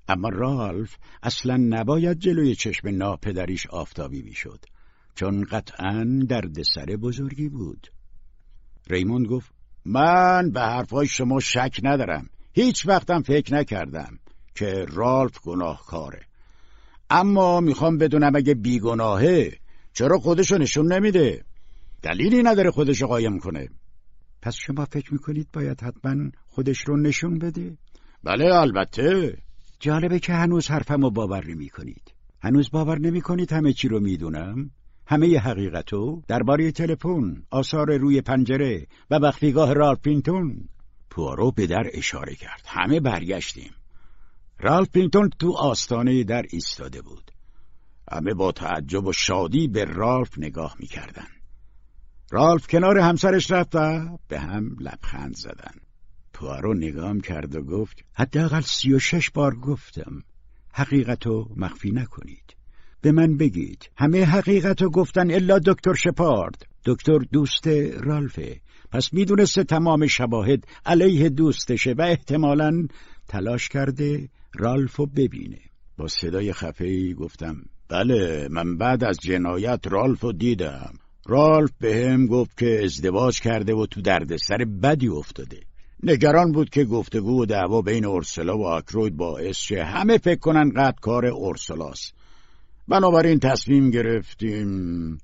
اما 0.09 0.29
رالف 0.29 0.97
اصلا 1.23 1.57
نباید 1.57 2.19
جلوی 2.19 2.55
چشم 2.55 2.89
ناپدریش 2.89 3.67
آفتابی 3.67 4.23
می‌شد 4.23 4.65
چون 5.15 5.45
قطعا 5.45 6.25
درد 6.29 6.63
سر 6.63 6.87
بزرگی 6.87 7.49
بود. 7.49 7.87
ریموند 8.91 9.27
گفت 9.27 9.53
من 9.85 10.51
به 10.51 10.61
حرفای 10.61 11.07
شما 11.07 11.41
شک 11.41 11.81
ندارم. 11.83 12.29
هیچ 12.53 12.87
وقتم 12.87 13.23
فکر 13.23 13.55
نکردم 13.55 14.19
که 14.55 14.87
رالف 14.89 15.41
گناهکاره. 15.41 16.21
اما 17.11 17.61
می‌خوام 17.61 17.99
بدونم 17.99 18.37
اگه 18.37 18.55
بیگناهه 18.55 19.59
چرا 19.93 20.19
خودشو 20.19 20.59
نشون 20.59 20.93
نمیده؟ 20.93 21.45
دلیلی 22.03 22.43
نداره 22.43 22.71
خودشو 22.71 23.07
قایم 23.07 23.39
کنه. 23.39 23.69
پس 24.43 24.55
شما 24.55 24.85
فکر 24.85 25.13
می‌کنید 25.13 25.49
باید 25.53 25.83
حتما 25.83 26.31
خودش 26.47 26.81
رو 26.81 26.97
نشون 26.97 27.39
بده؟ 27.39 27.77
بله 28.25 28.55
البته. 28.55 29.39
جالبه 29.81 30.19
که 30.19 30.33
هنوز 30.33 30.69
حرفمو 30.69 31.11
باور 31.11 31.47
نمی 31.47 31.69
کنید 31.69 32.15
هنوز 32.43 32.71
باور 32.71 32.99
نمی 32.99 33.21
کنید 33.21 33.53
همه 33.53 33.73
چی 33.73 33.89
رو 33.89 34.01
می‌دونم. 34.01 34.71
همه 35.07 35.39
حقیقتو 35.39 36.23
درباره 36.29 36.73
تلفن 36.73 37.43
آثار 37.51 37.97
روی 37.97 38.21
پنجره 38.21 38.87
و 39.11 39.19
مخفیگاه 39.19 39.73
رالف 39.73 40.01
پینتون. 40.01 40.69
پوارو 41.11 41.51
به 41.51 41.67
در 41.67 41.85
اشاره 41.93 42.35
کرد. 42.35 42.63
همه 42.67 43.01
برگشتیم. 43.01 43.71
رالف 44.61 44.89
پینتون 44.89 45.31
تو 45.39 45.53
آستانه 45.53 46.25
در 46.25 46.43
ایستاده 46.51 47.03
بود. 47.03 47.31
همه 48.13 48.35
با 48.35 48.53
تعجب 48.53 49.07
و 49.07 49.13
شادی 49.13 49.69
به 49.69 49.85
رالف 49.85 50.39
نگاه 50.39 50.77
می‌کردن. 50.79 51.29
رالف 52.31 52.67
کنار 52.67 52.99
همسرش 52.99 53.51
رفت 53.51 53.75
و 53.75 54.19
به 54.29 54.41
هم 54.41 54.77
لبخند 54.81 55.35
زدن. 55.37 55.75
پوارو 56.35 56.75
نگام 56.75 57.21
کرد 57.21 57.57
و 57.57 57.63
گفت 57.63 58.05
حداقل 58.15 58.61
سی 58.61 58.95
و 58.95 58.99
شش 58.99 59.31
بار 59.31 59.55
گفتم. 59.55 60.23
حقیقتو 60.73 61.49
مخفی 61.57 61.91
نکنید. 61.91 62.57
به 63.01 63.13
من 63.13 63.37
بگید 63.37 63.91
همه 63.97 64.25
حقیقتو 64.25 64.91
گفتن 64.91 65.31
الا 65.31 65.59
دکتر 65.59 65.95
شپارد. 65.95 66.67
دکتر 66.85 67.19
دوست 67.33 67.67
رالفه. 68.01 68.61
پس 68.93 69.13
می‌دونسته 69.13 69.65
تمام 69.65 70.07
شواهد 70.07 70.67
علیه 70.87 71.29
دوستشه 71.29 71.95
و 71.99 72.03
احتمالا 72.03 72.87
تلاش 73.29 73.69
کرده 73.69 74.29
رالفو 74.55 75.07
ببینه. 75.07 75.61
با 75.97 76.09
صدای 76.09 76.53
خفهی 76.53 77.15
گفتم 77.15 77.57
بله 77.89 78.49
من 78.51 78.77
بعد 78.77 79.05
از 79.05 79.17
جنایت 79.23 79.81
رالف 79.91 80.21
رو 80.21 80.33
دیدم. 80.33 80.95
رالف 81.27 81.71
به 81.81 82.11
هم 82.11 82.27
گفت 82.27 82.59
که 82.59 82.81
ازدواج 82.85 83.41
کرده 83.41 83.75
و 83.75 83.87
تو 83.87 84.03
دردسر 84.03 84.65
بدی 84.83 85.09
افتاده. 85.09 85.61
نگران 86.07 86.53
بود 86.53 86.71
که 86.71 86.85
گفتگو 86.85 87.43
و 87.43 87.47
دعوا 87.47 87.83
بین 87.83 88.05
اورسلا 88.05 88.59
و 88.59 88.67
آکروید 88.67 89.17
باعث 89.17 89.57
شه 89.57 89.85
همه 89.85 90.19
فکر 90.19 90.39
کنن 90.39 90.71
قد 90.71 90.95
کار 91.01 91.27
اورسلاست. 91.27 92.15
بنابراین 92.89 93.39
تصمیم 93.39 93.91
گرفتیم 93.91 95.19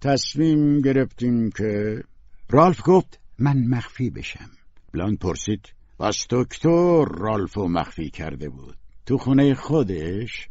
تصمیم 0.00 0.80
گرفتیم 0.80 1.50
که 1.50 2.02
رالف 2.50 2.80
گفت 2.84 3.20
من 3.38 3.56
مخفی 3.68 4.10
بشم. 4.10 4.50
بلاند 4.92 5.18
پرسید 5.18 5.72
پس 5.98 6.26
دکتر 6.30 7.04
رالفو 7.04 7.68
مخفی 7.68 8.10
کرده 8.10 8.48
بود؟ 8.48 8.76
تو 9.06 9.18
خونه 9.18 9.54
خودش؟ 9.54 10.48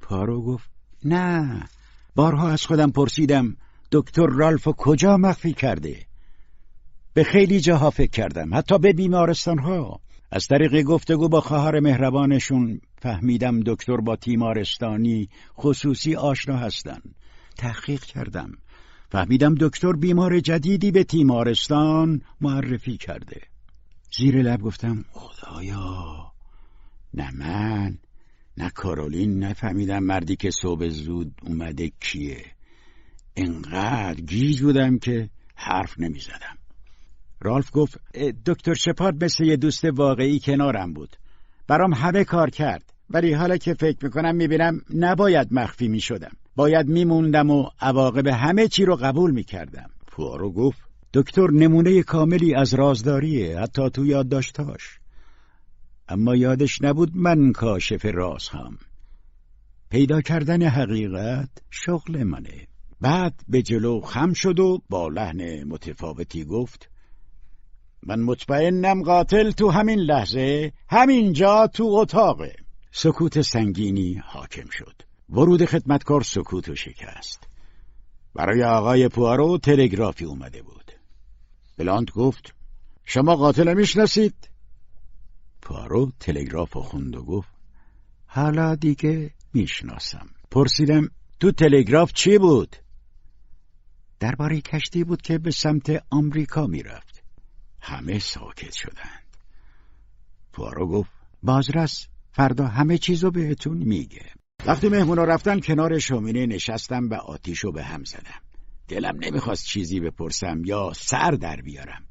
پارو 0.00 0.42
گفت 0.42 0.70
نه. 1.04 1.62
بارها 2.14 2.48
از 2.48 2.66
خودم 2.66 2.90
پرسیدم 2.90 3.56
دکتر 3.92 4.26
رالفو 4.26 4.72
کجا 4.72 5.16
مخفی 5.16 5.52
کرده؟ 5.52 5.96
به 7.14 7.24
خیلی 7.24 7.60
جاها 7.60 7.90
فکر 7.90 8.10
کردم. 8.10 8.54
حتی 8.54 8.78
به 8.78 8.92
بیمارستان 8.92 9.58
ها 9.58 10.00
از 10.30 10.46
طریق 10.46 10.82
گفتگو 10.82 11.28
با 11.28 11.40
خواهر 11.40 11.80
مهربانشون 11.80 12.80
فهمیدم 12.98 13.60
دکتر 13.60 13.96
با 13.96 14.16
تیمارستانی 14.16 15.28
خصوصی 15.58 16.14
آشنا 16.16 16.56
هستن. 16.56 17.00
تحقیق 17.58 18.04
کردم. 18.04 18.52
فهمیدم 19.10 19.54
دکتر 19.60 19.92
بیمار 19.92 20.40
جدیدی 20.40 20.90
به 20.90 21.04
تیمارستان 21.04 22.22
معرفی 22.40 22.96
کرده. 22.96 23.40
زیر 24.18 24.42
لب 24.42 24.60
گفتم 24.60 25.04
خدایا. 25.12 26.32
نه 27.14 27.30
من 27.36 27.98
نه 28.56 28.70
کارولین 28.70 29.38
نفهمیدم 29.38 29.98
مردی 29.98 30.36
که 30.36 30.50
صبح 30.50 30.88
زود 30.88 31.32
اومده 31.42 31.90
کیه. 32.00 32.44
انقدر 33.36 34.20
گیج 34.20 34.62
بودم 34.62 34.98
که 34.98 35.30
حرف 35.54 36.00
نمی‌زدم. 36.00 36.58
رالف 37.42 37.70
گفت 37.72 38.00
دکتر 38.46 38.74
شپارد 38.74 39.24
مثل 39.24 39.44
یه 39.44 39.56
دوست 39.56 39.84
واقعی 39.84 40.40
کنارم 40.40 40.92
بود. 40.92 41.16
برام 41.68 41.94
همه 41.94 42.24
کار 42.24 42.50
کرد 42.50 42.92
ولی 43.10 43.32
حالا 43.32 43.56
که 43.56 43.74
فکر 43.74 44.04
می‌کنم 44.04 44.36
می‌بینم 44.36 44.80
نباید 44.94 45.48
مخفی 45.50 45.88
می‌شدم. 45.88 46.32
باید 46.56 46.88
میموندم 46.88 47.50
و 47.50 47.68
عواقب 47.80 48.26
همه 48.26 48.68
چی 48.68 48.84
رو 48.84 48.96
قبول 48.96 49.30
می‌کردم. 49.30 49.90
پوارو 50.06 50.52
گفت 50.52 50.80
دکتر 51.14 51.50
نمونه 51.50 52.02
کاملی 52.02 52.54
از 52.54 52.74
رازداریه 52.74 53.58
حتی 53.58 53.90
تو 53.90 54.06
یادداشتاش 54.06 54.98
اما 56.08 56.36
یادش 56.36 56.82
نبود 56.82 57.10
من 57.14 57.52
کاشف 57.52 58.04
راز 58.04 58.48
هم. 58.48 58.78
پیدا 59.90 60.20
کردن 60.20 60.62
حقیقت 60.62 61.48
شغل 61.70 62.22
منه. 62.22 62.66
بعد 63.00 63.40
به 63.48 63.62
جلو 63.62 64.00
خم 64.00 64.32
شد 64.32 64.60
و 64.60 64.78
با 64.90 65.08
لحن 65.08 65.64
متفاوتی 65.64 66.44
گفت 66.44 66.90
من 68.06 68.20
مطمئنم 68.20 69.02
قاتل 69.02 69.50
تو 69.50 69.70
همین 69.70 69.98
لحظه 69.98 70.72
همینجا 70.88 71.66
تو 71.66 71.84
اتاقه 71.84 72.56
سکوت 72.92 73.40
سنگینی 73.40 74.22
حاکم 74.24 74.70
شد. 74.70 75.02
ورود 75.30 75.64
خدمتکار 75.64 76.22
سکوت 76.22 76.68
و 76.68 76.74
شکست. 76.74 77.48
برای 78.34 78.64
آقای 78.64 79.08
پوارو 79.08 79.58
تلگرافی 79.58 80.24
اومده 80.24 80.62
بود. 80.62 80.92
بلاند 81.78 82.10
گفت 82.10 82.54
شما 83.04 83.36
قاتل 83.36 83.74
می‌شناسید؟ 83.74 84.50
پوارو 85.62 86.12
تلگراف 86.20 86.76
خوند 86.76 87.16
و 87.16 87.24
گفت 87.24 87.52
حالا 88.26 88.74
دیگه 88.74 89.30
می‌شناسم. 89.54 90.26
پرسیدم 90.50 91.08
تو 91.40 91.52
تلگراف 91.52 92.12
چی 92.12 92.38
بود؟ 92.38 92.76
درباره 94.20 94.60
کشتی 94.60 95.04
بود 95.04 95.22
که 95.22 95.38
به 95.38 95.50
سمت 95.50 96.04
آمریکا 96.10 96.66
می‌رفت. 96.66 97.11
همه 97.82 98.18
ساکت 98.18 98.72
شدند. 98.72 99.36
پوارو 100.52 100.88
گفت 100.88 101.10
بازرس 101.42 102.08
فردا 102.32 102.66
همه 102.66 102.98
چیزو 102.98 103.30
بهتون 103.30 103.76
میگه. 103.76 104.26
وقتی 104.66 104.88
مهمونا 104.88 105.24
رفتن 105.24 105.60
کنار 105.60 105.98
شومینه 105.98 106.46
نشستم 106.46 107.08
و 107.08 107.14
آتیشو 107.14 107.72
به 107.72 107.82
هم 107.82 108.04
زدم. 108.04 108.40
دلم 108.88 109.18
نمی‌خواست 109.22 109.66
چیزی 109.66 110.00
بپرسم 110.00 110.62
یا 110.64 110.92
سر 110.94 111.30
در 111.30 111.56
بیارم. 111.56 112.04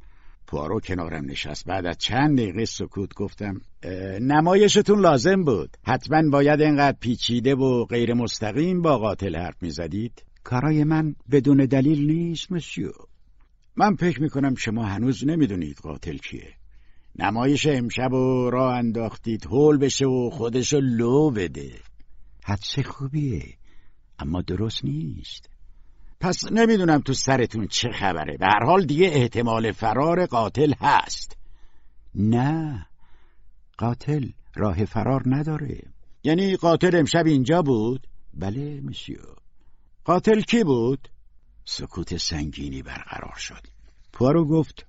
پوارو 0.47 0.79
کنارم 0.79 1.25
نشست. 1.25 1.65
بعد 1.65 1.85
از 1.85 1.97
چند 1.97 2.37
دقیقه 2.37 2.65
سکوت 2.65 3.13
گفتم 3.13 3.61
نمایشتون 4.21 4.99
لازم 4.99 5.43
بود. 5.43 5.77
حتما 5.83 6.29
باید 6.29 6.61
اینقدر 6.61 6.97
پیچیده 6.99 7.55
و 7.55 7.85
غیر 7.85 8.13
مستقیم 8.13 8.81
با 8.81 8.97
قاتل 8.97 9.35
حرف 9.35 9.63
می‌زدید. 9.63 10.23
کارای 10.43 10.83
من 10.83 11.15
بدون 11.31 11.57
دلیل 11.57 12.11
نیست 12.11 12.51
مسیو. 12.51 12.91
من 13.75 13.95
فکر 13.95 14.21
می‌کنم 14.21 14.55
شما 14.55 14.85
هنوز 14.85 15.27
نمی‌دونید 15.27 15.77
قاتل 15.77 16.17
کیه. 16.17 16.53
نمایش 17.19 17.67
امشب 17.67 18.13
و 18.13 18.49
راه 18.49 18.73
انداختید 18.73 19.45
هول 19.45 19.77
بشه 19.77 20.05
و 20.05 20.29
خودشو 20.29 20.79
لو 20.79 21.31
بده. 21.31 21.71
حدس 22.43 22.79
خوبیه 22.79 23.43
اما 24.19 24.41
درست 24.41 24.85
نیست. 24.85 25.49
پس 26.19 26.51
نمی‌دونم 26.51 26.99
تو 26.99 27.13
سرتون 27.13 27.67
چه 27.67 27.91
خبره. 27.91 28.37
به 28.37 28.45
هر 28.45 28.65
حال 28.65 28.85
دیگه 28.85 29.07
احتمال 29.13 29.71
فرار 29.71 30.25
قاتل 30.25 30.73
هست. 30.79 31.37
نه 32.15 32.85
قاتل 33.77 34.29
راه 34.55 34.85
فرار 34.85 35.23
نداره. 35.25 35.81
یعنی 36.23 36.55
قاتل 36.55 36.95
امشب 36.95 37.23
اینجا 37.25 37.61
بود؟ 37.61 38.07
بله 38.33 38.81
مسیو 38.81 39.17
قاتل 40.05 40.41
کی 40.41 40.63
بود؟ 40.63 41.07
سکوت 41.65 42.17
سنگینی 42.17 42.81
برقرار 42.81 43.37
شد. 43.37 43.67
پوارو 44.13 44.45
گفت 44.45 44.85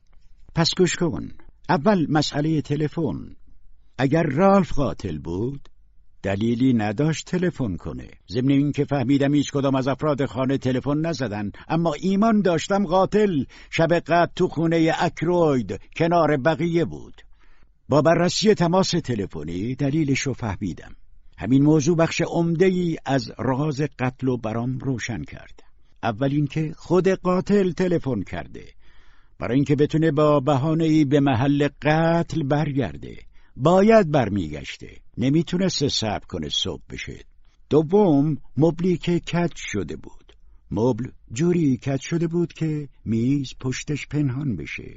پس 0.55 0.75
گوش 0.77 0.97
کن. 0.97 1.29
اول 1.69 2.07
مسئله 2.11 2.63
تلفن. 2.63 3.37
اگر 3.99 4.23
رالف 4.23 4.73
قاتل 4.73 5.19
بود 5.19 5.69
دلیلی 6.23 6.73
نداشت 6.73 7.27
تلفن 7.27 7.77
کنه. 7.77 8.09
ضمن 8.29 8.51
اینکه 8.51 8.85
فهمیدم 8.85 9.35
هیچ 9.35 9.53
کدام 9.53 9.75
از 9.75 9.89
افراد 9.89 10.27
خانه 10.27 10.59
تلفن 10.59 10.99
نزدن 10.99 11.53
اما 11.69 11.95
ایمان 11.95 12.43
داشتم 12.43 12.87
قاتل 12.87 13.45
شب 13.71 13.93
قد 13.93 14.31
تو 14.37 14.49
خونه 14.49 14.93
اکروید 14.99 15.81
کنار 15.97 16.37
بقیه 16.37 16.85
بود. 16.85 17.23
با 17.89 18.03
بررسی 18.03 18.55
تماس 18.55 18.91
تلفنی 18.91 19.75
دلیلش 19.75 20.29
فهمیدم. 20.29 20.97
همین 21.39 21.63
موضوع 21.63 21.97
بخش 21.97 22.21
عمده 22.21 22.67
ای 22.67 22.97
از 23.07 23.33
راز 23.39 23.81
قتل 23.99 24.29
و 24.29 24.37
برام 24.37 24.79
روشن 24.79 25.23
کرد. 25.23 25.63
اول 26.03 26.33
اینکه 26.33 26.73
خود 26.77 27.09
قاتل 27.09 27.73
تلفن 27.73 28.23
کرده. 28.23 28.65
برای 29.39 29.55
اینکه 29.55 29.77
بتونه 29.77 30.11
با 30.11 30.41
بهانه 30.41 30.85
ای 30.85 31.05
به 31.05 31.21
محل 31.21 31.69
قتل 31.83 32.43
برگرده. 32.43 33.17
باید 33.57 34.11
برمیگشته. 34.11 34.97
نمی‌تونسته 35.19 35.89
صبر 35.89 36.27
کنه 36.29 36.49
صبح 36.49 36.83
بشه. 36.91 37.25
دوم 37.71 38.37
مبلی 38.57 38.97
که 38.97 39.21
کج 39.21 39.53
شده 39.57 39.97
بود. 39.97 40.33
مبل 40.71 41.05
جوری 41.33 41.77
کج 41.77 42.01
شده 42.01 42.27
بود 42.27 42.53
که 42.53 42.89
میز 43.05 43.55
پشتش 43.61 44.07
پنهان 44.07 44.57
بشه. 44.57 44.97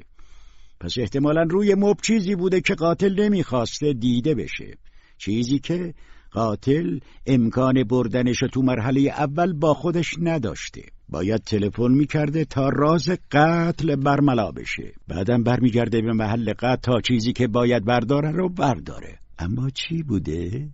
پس 0.80 0.98
احتمالا 0.98 1.41
روی 1.49 1.76
مبل 1.76 2.02
چیزی 2.02 2.36
بوده 2.36 2.61
که 2.61 2.76
قاتل 2.76 3.19
نمی‌خواسته 3.19 3.94
دیده 3.94 4.36
بشه. 4.36 4.77
چیزی 5.18 5.60
که 5.60 5.94
قاتل 6.32 6.99
امکان 7.26 7.84
بردنش 7.84 8.40
تو 8.53 8.61
مرحله 8.61 9.02
اول 9.02 9.53
با 9.53 9.73
خودش 9.73 10.15
نداشته. 10.19 10.94
باید 11.10 11.41
تلفن 11.41 11.91
می‌کرده 11.91 12.45
تا 12.45 12.69
راز 12.69 13.10
قتل 13.32 13.95
برملا 13.95 14.52
بشه. 14.52 14.94
بعدم 15.07 15.44
برمیگرده 15.44 16.02
به 16.02 16.14
محل 16.14 16.53
قتل 16.53 16.76
تا 16.76 17.02
چیزی 17.02 17.34
که 17.34 17.48
باید 17.48 17.86
برداره 17.86 18.32
رو 18.32 18.49
برداره. 18.49 19.19
اما 19.40 19.69
چی 19.69 20.03
بوده؟ 20.03 20.69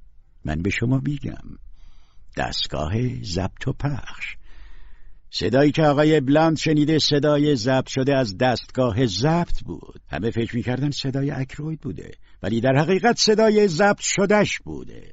من 0.46 0.62
به 0.62 0.70
شما 0.70 1.02
میگم. 1.06 1.58
دستگاه 2.38 3.24
ضبط 3.24 3.68
و 3.68 3.74
پخش. 3.74 4.36
صدایی 5.30 5.72
که 5.72 5.84
آقای 5.84 6.20
بلاند 6.20 6.58
شنیده 6.58 7.00
صدای 7.00 7.56
ضبط 7.56 7.88
شده 7.88 8.18
از 8.18 8.38
دستگاه 8.38 9.06
ضبط 9.06 9.64
بود. 9.66 10.02
همه 10.10 10.32
فکر 10.32 10.56
می‌کردن 10.56 10.92
صدای 10.92 11.32
اکروید 11.32 11.82
بوده. 11.82 12.12
ولی 12.44 12.62
در 12.62 12.76
حقیقت 12.76 13.18
صدای 13.18 13.68
ضبط 13.68 14.00
شدهش 14.00 14.60
بوده. 14.60 15.12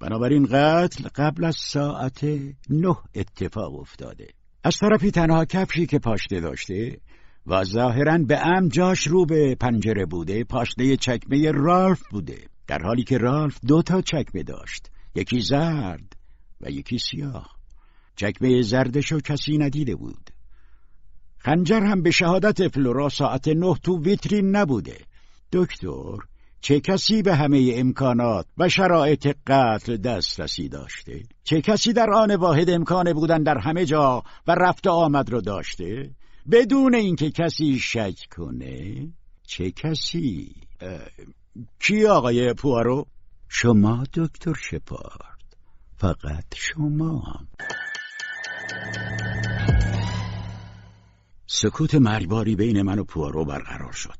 بنابراین 0.00 0.48
قتل 0.52 1.08
قبل 1.14 1.44
از 1.44 1.56
ساعت 1.58 2.24
نه 2.70 2.96
اتفاق 3.14 3.80
افتاده. 3.80 4.28
از 4.64 4.76
طرفی 4.76 5.10
تنها 5.10 5.44
کفشی 5.44 5.86
که 5.86 5.98
پاشته 5.98 6.40
داشته 6.40 7.00
و 7.46 7.64
ظاهرا 7.64 8.18
به 8.18 8.46
ام 8.46 8.68
جاش 8.68 9.06
رو 9.06 9.26
به 9.26 9.54
پنجره 9.54 10.06
بوده 10.06 10.44
پاشنه 10.44 10.96
چکمه 10.96 11.50
رالف 11.50 12.02
بوده. 12.10 12.38
در 12.66 12.78
حالی 12.82 13.04
که 13.04 13.18
رالف 13.18 13.58
دو 13.66 13.82
تا 13.82 14.00
چکمه 14.00 14.42
داشت 14.42 14.90
یکی 15.14 15.40
زرد 15.40 16.16
و 16.60 16.70
یکی 16.70 16.98
سیاه. 16.98 17.56
چکمه 18.16 18.62
زردشو 18.62 19.20
کسی 19.20 19.58
ندیده 19.58 19.96
بود. 19.96 20.30
خنجر 21.38 21.80
هم 21.80 22.02
به 22.02 22.10
شهادت 22.10 22.68
فلورا 22.68 23.08
ساعت 23.08 23.48
نه 23.48 23.74
تو 23.82 24.02
ویترین 24.02 24.56
نبوده. 24.56 24.98
دکتر 25.52 26.16
چه 26.60 26.80
کسی 26.80 27.22
به 27.22 27.34
همه 27.34 27.72
امکانات 27.74 28.46
و 28.58 28.68
شرایط 28.68 29.26
قتل 29.46 29.96
دسترسی 29.96 30.68
داشته؟ 30.68 31.22
چه 31.44 31.60
کسی 31.60 31.92
در 31.92 32.10
آن 32.10 32.34
واحد 32.34 32.70
امکان 32.70 33.12
بودن 33.12 33.42
در 33.42 33.58
همه 33.58 33.84
جا 33.84 34.22
و 34.46 34.54
رفت 34.54 34.86
آمد 34.86 35.30
رو 35.30 35.40
داشته؟ 35.40 36.10
بدون 36.50 36.94
اینکه 36.94 37.30
کسی 37.30 37.78
شک 37.78 38.18
کنه؟ 38.36 39.08
چه 39.46 39.70
کسی؟ 39.70 40.54
کی 41.80 42.06
آقای 42.06 42.54
پوارو؟ 42.54 43.06
شما 43.48 44.04
دکتر 44.14 44.54
شپارد 44.70 45.56
فقط 45.96 46.44
شما 46.56 47.22
سکوت 51.46 51.94
مرگباری 51.94 52.56
بین 52.56 52.82
من 52.82 52.98
و 52.98 53.04
پوارو 53.04 53.44
برقرار 53.44 53.92
شد 53.92 54.18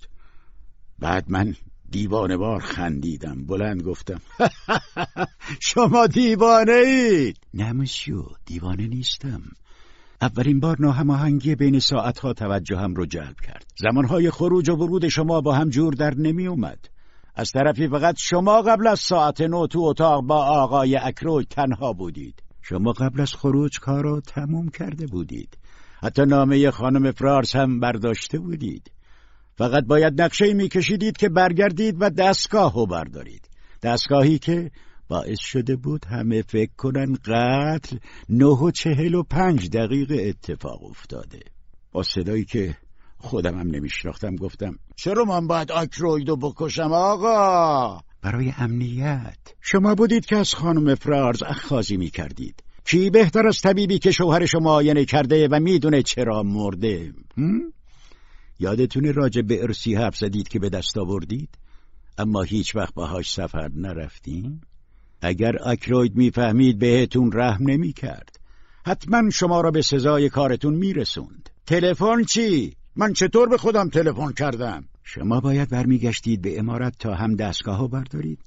بعد 0.99 1.31
من 1.31 1.55
دیوانه 1.91 2.37
بار 2.37 2.61
خندیدم. 2.61 3.47
بلند 3.47 3.83
گفتم 3.83 4.21
شما 5.69 6.07
دیوانه 6.07 6.83
اید 6.87 7.37
نمسیو 7.55 8.25
دیوانه 8.47 8.87
نیستم. 8.87 9.43
اولین 10.23 10.61
بار 10.61 10.77
ناهماهنگی 10.81 11.55
بین 11.55 11.79
ساعتها 11.79 12.33
توجهم 12.33 12.95
رو 12.95 13.07
جلب 13.07 13.41
کرد. 13.47 13.67
زمانهای 13.77 14.31
خروج 14.31 14.71
و 14.71 14.77
ورود 14.77 15.09
شما 15.09 15.41
با 15.41 15.55
هم 15.55 15.69
جور 15.69 15.95
در 15.95 16.15
نمی 16.15 16.47
اومد 16.47 16.79
از 17.35 17.53
طرفی 17.53 17.89
فقط 17.89 18.15
شما 18.19 18.63
قبل 18.63 18.87
از 18.87 19.01
ساعت 19.01 19.41
نو 19.41 19.67
تو 19.67 19.81
اتاق 19.81 20.25
با 20.25 20.45
آقای 20.45 20.97
اکروی 20.97 21.45
تنها 21.45 21.93
بودید. 21.93 22.43
شما 22.63 22.93
قبل 22.93 23.21
از 23.21 23.35
خروج 23.35 23.81
کار 23.81 24.03
رو 24.03 24.21
تموم 24.21 24.69
کرده 24.69 25.07
بودید. 25.07 25.59
حتی 26.03 26.23
نامه 26.23 26.71
خانم 26.71 27.13
فرارس 27.13 27.57
هم 27.57 27.81
برداشته 27.81 28.39
بودید. 28.39 28.91
فقط 29.59 29.85
باید 29.85 30.23
نقشه 30.23 30.55
میکشیدید 30.55 31.17
که 31.17 31.29
برگردید 31.29 31.97
و 32.01 32.11
دستگاه 32.11 32.75
رو 32.75 32.87
بردارید. 32.87 33.49
دستگاهی 33.83 34.39
که 34.39 34.71
باعث 35.09 35.41
شده 35.41 35.77
بود 35.77 36.05
همه 36.05 36.43
فکر 36.43 36.71
کنن 36.77 37.15
قتل 37.15 37.97
نه 38.29 38.47
و 38.47 38.71
چهل 38.71 39.15
و 39.15 39.23
پنج 39.23 39.71
دقیقه 39.71 40.15
اتفاق 40.15 40.85
افتاده. 40.85 41.41
با 41.93 42.03
صدایی 42.03 42.45
که 42.45 42.77
خودم 43.19 43.59
هم 43.59 43.71
نمیشناختم 43.71 44.37
گفتم 44.37 44.79
چرا 44.97 45.25
من 45.25 45.47
باید 45.47 45.73
آکرویدو 45.73 46.37
بکشم 46.37 46.93
آقا؟ 46.93 48.01
برای 48.23 48.53
امنیت. 48.59 49.39
شما 49.61 49.95
بودید 49.95 50.27
که 50.27 50.37
از 50.37 50.55
خانم 50.55 50.95
فرارز 50.95 51.43
اخخازی 51.43 51.97
می‌کردید. 51.97 52.63
کی 52.85 53.11
بهتر 53.11 53.47
از 53.47 53.61
طبیبی 53.61 53.99
که 53.99 54.11
شوهر 54.11 54.47
شما 54.47 54.73
آینه 54.73 55.05
کرده 55.05 55.49
و 55.49 55.61
می‌دونه 55.61 56.03
چرا 56.03 56.43
مرده؟ 56.43 57.13
یادتونه 58.59 59.13
راجع 59.13 59.43
به 59.43 59.63
ارسی 59.63 59.95
حرف 59.95 60.17
زدید 60.17 60.49
که 60.49 60.59
به 60.59 60.69
دست 60.69 60.99
آوردید؟ 60.99 61.49
اما 62.19 62.43
هیچ 62.43 62.77
وقت 62.77 62.95
باهاش 62.95 63.33
سفر 63.33 63.71
نرفتیم. 63.75 64.61
اگر 65.21 65.53
اکروید 65.65 66.17
می‌فهمید 66.17 66.79
بهتون 66.79 67.31
رحم 67.33 67.71
نمی 67.71 67.93
کرد 67.93 68.41
حتما 68.87 69.31
شما 69.31 69.61
را 69.61 69.71
به 69.71 69.83
سزای 69.83 70.29
کارتون 70.29 70.75
میرسوند. 70.75 71.51
تلفن 71.67 72.25
چی؟ 72.25 72.77
من 72.97 73.13
چطور 73.13 73.49
به 73.49 73.59
خودم 73.59 73.89
تلفن 73.89 74.33
کردم؟ 74.33 74.85
شما 75.05 75.41
باید 75.41 75.69
برمیگشتید 75.69 76.43
به 76.43 76.59
امارت 76.59 76.99
تا 76.99 77.15
هم 77.15 77.37
دستگاه 77.37 77.91
بردارید 77.91 78.39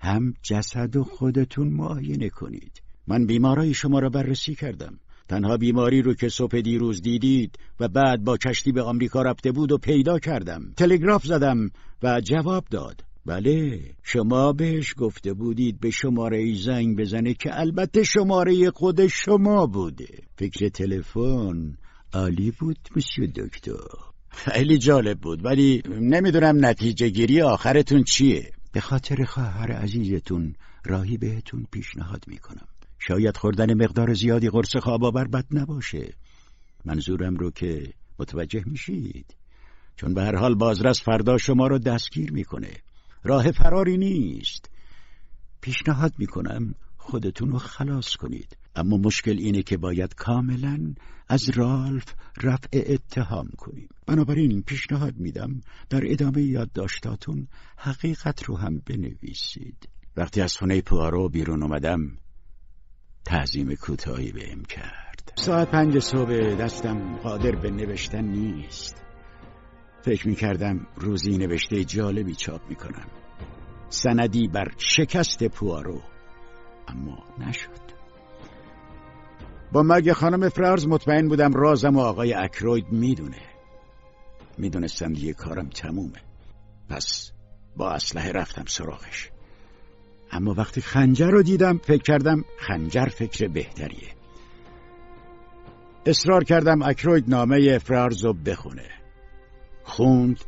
هم 0.00 0.34
جسد 0.42 0.96
و 0.96 1.04
خودتون 1.04 1.68
معاینه 1.68 2.28
کنید. 2.28 2.82
من 3.06 3.26
بیمارای 3.26 3.74
شما 3.74 3.98
را 3.98 4.08
بررسی 4.08 4.54
کردم. 4.54 4.98
تنها 5.28 5.56
بیماری 5.56 6.02
رو 6.02 6.14
که 6.14 6.28
صبح 6.28 6.60
دیروز 6.60 7.02
دیدید 7.02 7.58
و 7.80 7.88
بعد 7.88 8.24
با 8.24 8.36
کشتی 8.36 8.72
به 8.72 8.82
آمریکا 8.82 9.22
رفته 9.22 9.52
بود 9.52 9.72
و 9.72 9.78
پیدا 9.78 10.18
کردم. 10.18 10.62
تلگراف 10.76 11.26
زدم 11.26 11.70
و 12.02 12.20
جواب 12.20 12.64
داد. 12.70 13.04
بله 13.26 13.80
شما 14.02 14.52
بهش 14.52 14.94
گفته 14.96 15.32
بودید 15.32 15.80
به 15.80 15.90
شماره 15.90 16.38
ای 16.38 16.54
زنگ 16.54 16.96
بزنه 16.98 17.34
که 17.34 17.60
البته 17.60 18.02
شماره 18.02 18.70
خود 18.70 19.06
شما 19.06 19.66
بوده. 19.66 20.08
فکر 20.36 20.68
تلفن 20.68 21.76
عالی 22.12 22.52
بود 22.60 22.78
مسیو 22.96 23.26
دکتر. 23.26 23.72
خیلی 24.28 24.78
جالب 24.78 25.18
بود 25.18 25.44
ولی 25.44 25.82
نمی‌دونم 26.00 26.66
نتیجه 26.66 27.08
گیری 27.08 27.42
آخرتون 27.42 28.04
چیه. 28.04 28.50
به 28.72 28.80
خاطر 28.80 29.24
خواهر 29.24 29.72
عزیزتون 29.72 30.54
راهی 30.84 31.16
بهتون 31.16 31.66
پیشنهاد 31.70 32.24
می‌کنم. 32.26 32.66
شاید 33.06 33.36
خوردن 33.36 33.74
مقدار 33.74 34.14
زیادی 34.14 34.48
قرص 34.48 34.76
خواب 34.76 35.24
بد 35.30 35.46
نباشه. 35.50 36.14
منظورم 36.84 37.36
رو 37.36 37.50
که 37.50 37.92
متوجه 38.18 38.62
میشید. 38.66 39.36
چون 39.96 40.14
به 40.14 40.22
هر 40.22 40.36
حال 40.36 40.54
بازرس 40.54 41.02
فردا 41.02 41.38
شما 41.38 41.66
رو 41.66 41.78
دستگیر 41.78 42.32
می‌کنه. 42.32 42.70
راه 43.24 43.52
فراری 43.52 43.96
نیست. 43.96 44.70
پیشنهاد 45.60 46.12
می‌کنم 46.18 46.74
خودتون 46.96 47.50
رو 47.50 47.58
خلاص 47.58 48.16
کنید. 48.16 48.56
اما 48.76 48.96
مشکل 48.96 49.38
اینه 49.38 49.62
که 49.62 49.76
باید 49.76 50.14
کاملا 50.14 50.94
از 51.28 51.50
رالف 51.50 52.14
رفع 52.42 52.84
اتهام 52.86 53.48
کنیم. 53.58 53.88
بنابراین 54.06 54.62
پیشنهاد 54.62 55.16
میدم 55.16 55.60
در 55.90 56.02
ادامه 56.04 56.42
یادداشتاتون 56.42 57.48
حقیقت 57.76 58.42
رو 58.44 58.56
هم 58.56 58.82
بنویسید. 58.86 59.88
وقتی 60.16 60.40
از 60.40 60.56
خونه 60.56 60.80
پوارو 60.80 61.28
بیرون 61.28 61.62
اومدم 61.62 62.18
تعظیم 63.24 63.74
کوتاهی 63.74 64.32
بهم 64.32 64.62
کرد. 64.62 65.32
ساعت 65.36 65.70
پنج 65.70 65.98
صبح 65.98 66.54
دستم 66.54 67.16
قادر 67.16 67.50
به 67.50 67.70
نوشتن 67.70 68.24
نیست. 68.24 69.04
فکر 70.02 70.28
می 70.28 70.34
کردم 70.34 70.86
روزی 70.96 71.38
نوشته 71.38 71.84
جالبی 71.84 72.34
چاپ 72.34 72.60
می 72.68 72.74
کنم 72.74 73.06
سندی 73.88 74.48
بر 74.48 74.68
شکست 74.78 75.44
پوارو 75.44 76.02
اما 76.88 77.24
نشد. 77.38 77.84
با 79.72 79.82
مرگ 79.82 80.12
خانم 80.12 80.48
فرارز 80.48 80.86
مطمئن 80.86 81.28
بودم 81.28 81.52
رازم 81.52 81.96
و 81.96 82.00
آقای 82.00 82.34
اکروید 82.34 82.92
می‌دونه. 82.92 83.42
می‌دونستم 84.58 85.12
دیگه 85.12 85.32
کارم 85.32 85.68
تمومه. 85.68 86.22
پس 86.88 87.32
با 87.76 87.90
اسلحه 87.90 88.32
رفتم 88.32 88.64
سراغش. 88.66 89.30
اما 90.34 90.54
وقتی 90.54 90.80
خنجر 90.80 91.30
رو 91.30 91.42
دیدم 91.42 91.78
فکر 91.78 92.02
کردم 92.02 92.44
خنجر 92.58 93.06
فکر 93.06 93.48
بهتریه. 93.48 94.14
اصرار 96.06 96.44
کردم 96.44 96.82
اکروید 96.82 97.24
نامه 97.28 97.78
فرارز 97.78 98.24
رو 98.24 98.32
بخونه. 98.32 98.90
خوند 99.82 100.40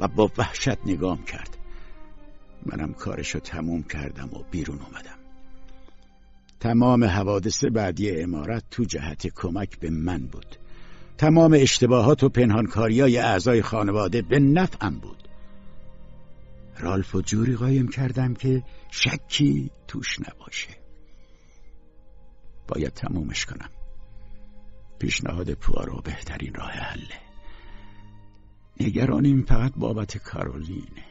و 0.00 0.08
با 0.08 0.30
وحشت 0.38 0.78
نگام 0.86 1.24
کرد. 1.24 1.56
منم 2.66 2.92
کارشو 2.92 3.38
تموم 3.38 3.82
کردم 3.82 4.30
و 4.32 4.42
بیرون 4.50 4.78
اومدم. 4.78 5.18
تمام 6.60 7.04
حوادث 7.04 7.64
بعدی 7.64 8.10
امارت 8.22 8.64
تو 8.70 8.84
جهت 8.84 9.26
کمک 9.26 9.78
به 9.78 9.90
من 9.90 10.26
بود. 10.26 10.56
تمام 11.18 11.56
اشتباهات 11.60 12.24
و 12.24 12.30
های 12.74 13.18
اعضای 13.18 13.62
خانواده 13.62 14.22
به 14.22 14.38
نفعم 14.38 14.98
بود. 14.98 15.23
رالف 16.78 17.14
و 17.14 17.20
جوری 17.20 17.56
قایم 17.56 17.88
کردم 17.88 18.34
که 18.34 18.62
شکی 18.90 19.70
توش 19.88 20.18
نباشه. 20.20 20.70
باید 22.68 22.92
تمومش 22.92 23.46
کنم. 23.46 23.70
پیشنهاد 24.98 25.54
پوارو 25.54 26.00
بهترین 26.04 26.54
راه 26.54 26.70
حله 26.70 27.20
نگرانیم 28.80 29.42
فقط 29.42 29.72
بابت 29.76 30.18
کارولینه 30.18 31.04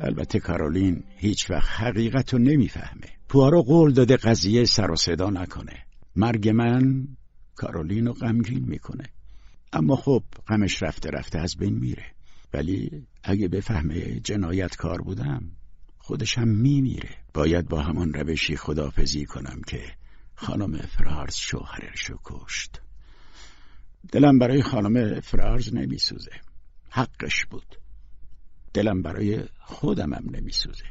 البته 0.00 0.40
کارولین 0.40 1.04
هیچ 1.16 1.50
وقت 1.50 1.68
حقیقت 1.68 2.32
رو 2.32 2.38
نمی‌فهمه. 2.38 3.08
پوارو 3.28 3.62
قول 3.62 3.92
داده 3.92 4.16
قضیه 4.16 4.64
سر 4.64 4.90
و 4.90 4.96
صدا 4.96 5.30
نکنه. 5.30 5.86
مرگ 6.16 6.48
من 6.48 7.08
کارولین 7.54 8.06
رو 8.06 8.12
غمگین 8.12 8.64
می‌کنه. 8.64 9.04
اما 9.72 9.96
خب 9.96 10.22
غمش 10.48 10.82
رفته 10.82 11.10
رفته 11.10 11.38
از 11.38 11.56
بین 11.56 11.74
میره. 11.74 12.06
ولی 12.54 13.06
اگه 13.28 13.48
بفهمه 13.48 14.20
جنایتکار 14.20 15.02
بودم 15.02 15.50
خودش 15.98 16.38
هم 16.38 16.48
میمیره. 16.48 17.10
باید 17.34 17.68
با 17.68 17.82
همان 17.82 18.12
روشی 18.12 18.56
خدافزی 18.56 19.24
کنم 19.24 19.60
که 19.66 19.82
خانم 20.34 20.76
فرارز 20.76 21.34
شوهرش 21.34 22.04
رو 22.04 22.18
کشت. 22.24 22.80
دلم 24.12 24.38
برای 24.38 24.62
خانم 24.62 25.20
فرارز 25.20 25.74
نمیسوزه. 25.74 26.30
حقش 26.90 27.44
بود. 27.44 27.76
دلم 28.74 29.02
برای 29.02 29.44
خودم 29.60 30.14
هم 30.14 30.24
نمیسوزه. 30.30 30.86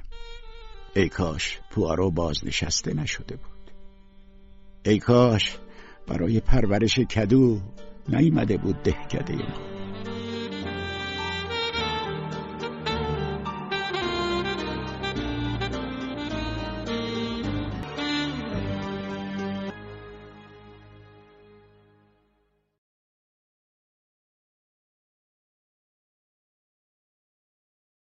ای 0.95 1.09
کاش 1.09 1.59
پوارو 1.71 2.11
بازنشسته 2.11 2.93
نشده 2.93 3.35
بود. 3.35 3.71
ای 4.85 4.99
کاش 4.99 5.57
برای 6.07 6.39
پرورش 6.39 6.99
کدو 6.99 7.61
نیمده 8.09 8.57
بود 8.57 8.83
دهکده 8.83 9.35
ما. 9.35 9.74